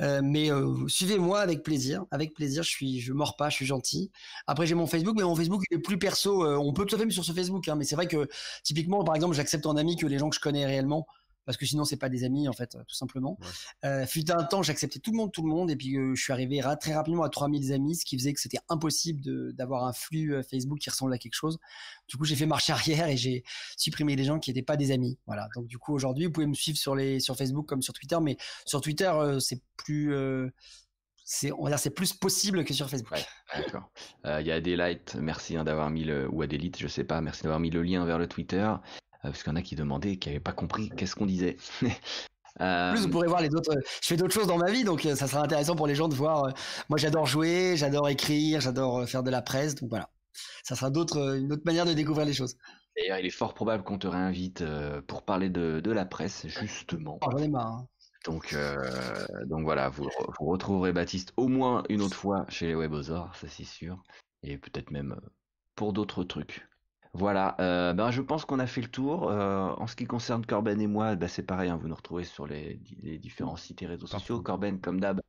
Euh, 0.02 0.22
mais 0.24 0.52
euh, 0.52 0.88
suivez-moi 0.88 1.40
avec 1.40 1.64
plaisir, 1.64 2.06
avec 2.11 2.34
plaisir. 2.34 2.64
Je 2.64 2.69
suis, 2.69 2.99
je 2.99 3.14
mords 3.14 3.36
pas, 3.36 3.49
je 3.49 3.56
suis 3.56 3.65
gentil. 3.65 4.11
Après 4.45 4.68
j'ai 4.68 4.76
mon 4.76 4.88
Facebook, 4.88 5.15
mais 5.18 5.24
mon 5.24 5.36
Facebook 5.36 5.64
est 5.72 5.80
plus 5.80 5.98
perso. 5.98 6.45
Euh, 6.45 6.57
on 6.57 6.74
peut 6.74 6.86
tout 6.86 6.95
à 6.95 6.99
fait 6.99 7.10
sur 7.10 7.24
ce 7.24 7.32
Facebook, 7.32 7.68
hein, 7.68 7.76
mais 7.76 7.84
c'est 7.84 7.95
vrai 7.95 8.07
que 8.07 8.28
typiquement, 8.64 9.03
par 9.03 9.15
exemple, 9.15 9.36
j'accepte 9.36 9.65
en 9.65 9.76
ami 9.76 9.95
que 9.95 10.06
les 10.06 10.19
gens 10.19 10.30
que 10.30 10.36
je 10.36 10.41
connais 10.41 10.65
réellement 10.65 11.07
parce 11.48 11.57
que 11.57 11.65
sinon 11.65 11.86
c'est 11.86 11.98
pas 11.98 12.10
des 12.10 12.26
amis 12.26 12.48
en 12.48 12.53
fait 12.53 12.78
tout 12.88 12.95
simplement. 12.95 13.40
Euh, 13.86 14.06
fut 14.06 14.30
un 14.30 14.44
temps 14.44 14.61
j'acceptais 14.61 14.99
tout 14.99 15.11
le 15.11 15.18
monde 15.18 15.32
tout 15.32 15.41
le 15.41 15.49
monde 15.49 15.72
et 15.72 15.78
puis 15.78 15.95
euh, 15.95 16.14
je 16.14 16.22
suis 16.22 16.34
arrivé 16.34 16.61
très 16.80 16.94
rapidement 16.94 17.24
à 17.24 17.30
3000 17.30 17.72
amis 17.72 17.95
ce 17.95 18.06
qui 18.06 18.18
faisait 18.18 18.34
que 18.34 18.40
c'était 18.41 18.60
impossible 18.68 19.53
d'avoir 19.53 19.86
un 19.86 19.94
flux 19.94 20.36
euh, 20.36 20.44
Facebook 20.44 20.78
qui 20.78 20.90
ressemble 20.90 21.14
à 21.14 21.18
quelque 21.18 21.36
chose. 21.36 21.57
Du 22.10 22.18
coup 22.18 22.26
j'ai 22.26 22.36
fait 22.36 22.45
marche 22.45 22.69
arrière 22.69 23.07
et 23.07 23.15
j'ai 23.15 23.44
supprimé 23.78 24.18
les 24.18 24.26
gens 24.26 24.40
qui 24.40 24.49
n'étaient 24.49 24.61
pas 24.61 24.76
des 24.76 24.91
amis. 24.91 25.18
Voilà 25.26 25.48
donc 25.56 25.68
du 25.68 25.78
coup 25.78 25.94
aujourd'hui 25.94 26.26
vous 26.26 26.34
pouvez 26.34 26.48
me 26.48 26.53
suivre 26.53 26.78
sur 26.78 26.95
les 26.95 27.22
sur 27.22 27.38
Facebook 27.38 27.65
comme 27.65 27.82
sur 27.82 27.94
Twitter 27.94 28.18
mais 28.22 28.38
sur 28.65 28.82
Twitter 28.82 29.38
c'est 29.40 29.61
plus 29.78 30.14
c'est 31.24 31.53
on 31.53 31.64
va 31.64 31.69
dire 31.69 31.80
c'est 31.80 31.91
plus 31.91 32.11
possible 32.11 32.65
que 32.65 32.74
sur 32.74 32.90
Facebook. 32.90 33.18
d'accord. 33.56 33.90
Il 34.26 34.45
y 34.45 34.52
a 34.52 34.56
Adélite, 34.56 35.15
merci 35.15 35.56
hein, 35.56 35.64
d'avoir 35.64 35.90
mis 35.90 36.03
le 36.03 36.28
ou 36.30 36.41
Adélite, 36.41 36.78
je 36.78 36.90
sais 36.90 37.06
pas, 37.06 37.22
merci 37.22 37.44
d'avoir 37.44 37.61
mis 37.61 37.69
le 37.69 37.84
lien 37.84 38.03
vers 38.03 38.18
le 38.18 38.28
Twitter. 38.28 38.69
Euh, 39.26 39.30
parce 39.30 39.44
qu'il 39.44 39.52
y 39.52 39.53
en 39.53 39.57
a 39.57 39.61
qui 39.61 39.76
demandaient, 39.76 40.18
qui 40.18 40.30
n'avaient 40.30 40.39
pas 40.39 40.53
compris 40.53 40.89
qu'est-ce 40.95 41.15
qu'on 41.15 41.26
disait. 41.26 41.57
En 42.60 42.91
plus, 42.91 43.03
vous 43.03 43.10
pourrez 43.10 43.27
voir 43.27 43.39
les 43.39 43.53
autres. 43.53 43.72
Je 44.02 44.07
fais 44.07 44.18
d'autres 44.18 44.34
choses 44.34 44.48
dans 44.48 44.57
ma 44.57 44.72
vie, 44.72 44.84
donc 44.84 45.06
euh, 45.06 45.15
ça 45.15 45.27
sera 45.27 45.44
intéressant 45.44 45.76
pour 45.76 45.85
les 45.85 45.94
gens 45.94 46.07
de 46.07 46.15
voir. 46.15 46.45
Euh, 46.45 46.52
moi, 46.89 46.98
j'adore 46.98 47.27
jouer, 47.27 47.76
j'adore 47.77 48.10
écrire, 48.10 48.61
j'adore 48.61 49.07
faire 49.07 49.22
de 49.22 49.30
la 49.30 49.44
presse, 49.44 49.76
donc 49.76 49.91
voilà. 49.91 50.10
Ça 50.64 50.76
sera 50.76 50.89
d'autres, 50.89 51.38
une 51.38 51.53
autre 51.53 51.61
manière 51.65 51.85
de 51.85 51.94
découvrir 51.94 52.26
les 52.26 52.34
choses. 52.34 52.57
D'ailleurs, 52.98 53.19
il 53.19 53.27
est 53.27 53.30
fort 53.30 53.53
probable 53.53 53.84
qu'on 53.84 53.99
te 53.99 54.07
réinvite 54.07 54.64
pour 55.06 55.22
parler 55.22 55.52
de, 55.52 55.81
de 55.81 55.91
la 55.91 56.06
presse, 56.06 56.48
justement. 56.48 57.19
Oh, 57.22 57.30
j'en 57.30 57.38
ai 57.38 57.48
marre. 57.48 57.68
Hein. 57.68 57.88
Donc, 58.26 58.56
donc 59.45 59.61
voilà, 59.61 59.89
vous, 59.89 60.10
vous, 60.39 60.45
retrouverez 60.48 60.94
Baptiste 60.94 61.34
au 61.38 61.49
moins 61.49 61.84
une 61.89 62.02
autre 62.02 62.18
fois 62.18 62.48
chez 62.49 62.65
les 62.65 62.73
Webosaures, 62.73 63.35
ça 63.35 63.48
c'est 63.48 63.65
sûr, 63.65 64.02
et 64.41 64.57
peut-être 64.57 64.89
même 64.89 65.15
pour 65.76 65.94
d'autres 65.94 66.23
trucs. 66.23 66.68
Voilà, 67.18 67.56
euh, 67.60 67.94
ben, 67.94 68.11
je 68.11 68.22
pense 68.22 68.45
qu'on 68.45 68.60
a 68.60 68.68
fait 68.68 68.81
le 68.81 68.89
tour. 68.89 69.30
Euh, 69.30 69.69
en 69.77 69.88
ce 69.88 69.95
qui 69.95 70.06
concerne 70.06 70.45
Corben 70.45 70.80
et 70.80 70.85
moi, 70.85 71.15
ben, 71.15 71.27
c'est 71.27 71.41
pareil, 71.41 71.69
hein, 71.69 71.76
vous 71.76 71.88
nous 71.88 71.95
retrouvez 71.95 72.23
sur 72.23 72.45
les, 72.45 72.76
différents 73.19 73.57
sites 73.57 73.81
et 73.81 73.88
réseaux 73.88 74.06
sociaux. 74.06 74.39
Corben, 74.39 74.80
comme 74.80 74.99
d'hab, 74.99 75.22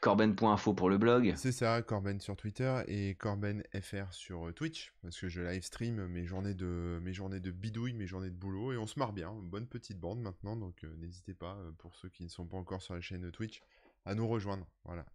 corben.info 0.00 0.74
pour 0.74 0.90
le 0.90 0.98
blog. 0.98 1.32
C'est 1.36 1.52
ça, 1.52 1.80
Corben 1.80 2.20
sur 2.20 2.36
Twitter 2.36 2.82
et 2.88 3.14
Corben 3.14 3.62
FR 3.80 4.12
sur 4.12 4.48
euh, 4.48 4.52
Twitch, 4.52 4.92
parce 5.00 5.18
que 5.18 5.28
je 5.28 5.40
live 5.40 5.62
stream 5.62 6.06
mes 6.08 6.26
journées 6.26 6.52
de, 6.52 7.00
mes 7.02 7.14
journées 7.14 7.40
de 7.40 7.50
bidouille, 7.50 7.94
mes 7.94 8.06
journées 8.06 8.28
de 8.30 8.36
boulot, 8.36 8.74
et 8.74 8.76
on 8.76 8.86
se 8.86 8.98
marre 8.98 9.14
bien. 9.14 9.32
Une 9.32 9.48
bonne 9.48 9.66
petite 9.66 9.98
bande 9.98 10.20
maintenant, 10.20 10.56
donc 10.56 10.84
n'hésitez 10.98 11.32
pas, 11.32 11.56
pour 11.78 11.96
ceux 11.96 12.10
qui 12.10 12.24
ne 12.24 12.28
sont 12.28 12.44
pas 12.44 12.58
encore 12.58 12.82
sur 12.82 12.92
la 12.92 13.00
chaîne 13.00 13.30
Twitch, 13.30 13.62
à 14.04 14.14
nous 14.14 14.28
rejoindre. 14.28 14.66
Voilà. 14.84 15.06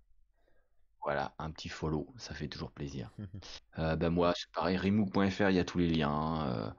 Voilà, 1.02 1.34
un 1.40 1.52
petit 1.52 1.70
follow, 1.70 2.08
ça 2.18 2.34
fait 2.34 2.48
toujours 2.48 2.72
plaisir. 2.72 3.12
Euh, 3.78 3.96
bah, 3.96 4.10
moi, 4.10 4.34
c'est 4.36 4.52
pareil, 4.52 4.76
remook.fr, 4.76 5.50
il 5.50 5.56
y 5.56 5.60
a 5.60 5.64
tous 5.64 5.78
les 5.78 5.88
liens. 5.88 6.46
Euh, 6.48 6.70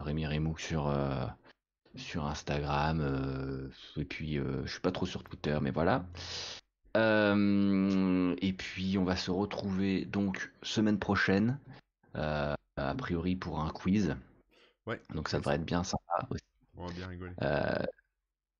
Rémi 0.00 0.26
Remook 0.26 0.60
sur, 0.60 0.88
euh, 0.88 1.24
sur 1.94 2.26
Instagram. 2.26 3.70
et 3.96 4.04
puis, 4.04 4.34
je 4.34 4.70
suis 4.70 4.80
pas 4.80 4.92
trop 4.92 5.06
sur 5.06 5.24
Twitter, 5.24 5.58
mais 5.62 5.70
voilà. 5.70 6.04
Et 6.94 8.52
puis, 8.52 8.98
on 8.98 9.04
va 9.04 9.16
se 9.16 9.30
retrouver 9.30 10.04
donc 10.04 10.52
semaine 10.62 10.98
prochaine, 10.98 11.58
a 12.14 12.56
priori 12.98 13.34
pour 13.34 13.60
un 13.60 13.70
quiz. 13.70 14.14
Ouais. 14.86 15.00
Donc, 15.14 15.30
ça 15.30 15.38
devrait 15.38 15.54
être 15.54 15.64
bien 15.64 15.84
sympa 15.84 16.26
aussi. 16.28 16.42
On 16.76 16.86
va 16.86 16.92
bien 16.92 17.06
rigoler. 17.06 17.32
Euh, 17.42 17.84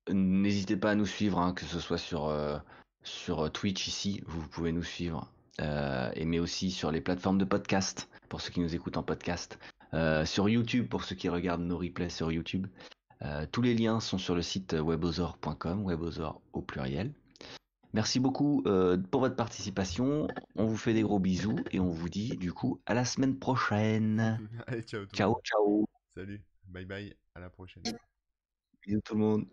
N'hésitez 0.09 0.75
pas 0.75 0.91
à 0.91 0.95
nous 0.95 1.05
suivre, 1.05 1.39
hein, 1.39 1.53
que 1.53 1.63
ce 1.63 1.79
soit 1.79 1.97
sur, 1.97 2.25
euh, 2.25 2.57
sur 3.03 3.51
Twitch 3.51 3.87
ici, 3.87 4.21
vous 4.25 4.47
pouvez 4.47 4.71
nous 4.71 4.83
suivre, 4.83 5.31
euh, 5.61 6.11
et 6.15 6.25
mais 6.25 6.39
aussi 6.39 6.71
sur 6.71 6.91
les 6.91 7.01
plateformes 7.01 7.37
de 7.37 7.45
podcast, 7.45 8.09
pour 8.29 8.41
ceux 8.41 8.51
qui 8.51 8.59
nous 8.59 8.75
écoutent 8.75 8.97
en 8.97 9.03
podcast, 9.03 9.59
euh, 9.93 10.25
sur 10.25 10.49
YouTube, 10.49 10.87
pour 10.87 11.03
ceux 11.03 11.15
qui 11.15 11.29
regardent 11.29 11.63
nos 11.63 11.77
replays 11.77 12.09
sur 12.09 12.31
YouTube. 12.31 12.67
Euh, 13.21 13.45
tous 13.51 13.61
les 13.61 13.73
liens 13.73 13.99
sont 13.99 14.17
sur 14.17 14.35
le 14.35 14.41
site 14.41 14.73
webosor.com, 14.73 15.83
webosor 15.85 16.41
au 16.53 16.61
pluriel. 16.61 17.11
Merci 17.93 18.19
beaucoup 18.19 18.63
euh, 18.65 18.97
pour 18.97 19.21
votre 19.21 19.35
participation, 19.35 20.27
on 20.55 20.65
vous 20.65 20.77
fait 20.77 20.93
des 20.93 21.03
gros 21.03 21.19
bisous, 21.19 21.59
et 21.71 21.79
on 21.79 21.89
vous 21.89 22.09
dit 22.09 22.37
du 22.37 22.51
coup 22.51 22.81
à 22.85 22.93
la 22.93 23.05
semaine 23.05 23.37
prochaine. 23.37 24.39
Allez, 24.67 24.81
ciao 24.81 25.05
tout 25.05 25.15
Ciao, 25.15 25.29
monde. 25.29 25.41
ciao, 25.43 25.85
Salut. 26.15 26.41
Bye 26.67 26.85
bye. 26.85 27.15
À 27.35 27.39
la 27.39 27.49
prochaine. 27.49 27.83
bisous 28.85 29.01
tout 29.05 29.13
le 29.13 29.19
monde. 29.19 29.41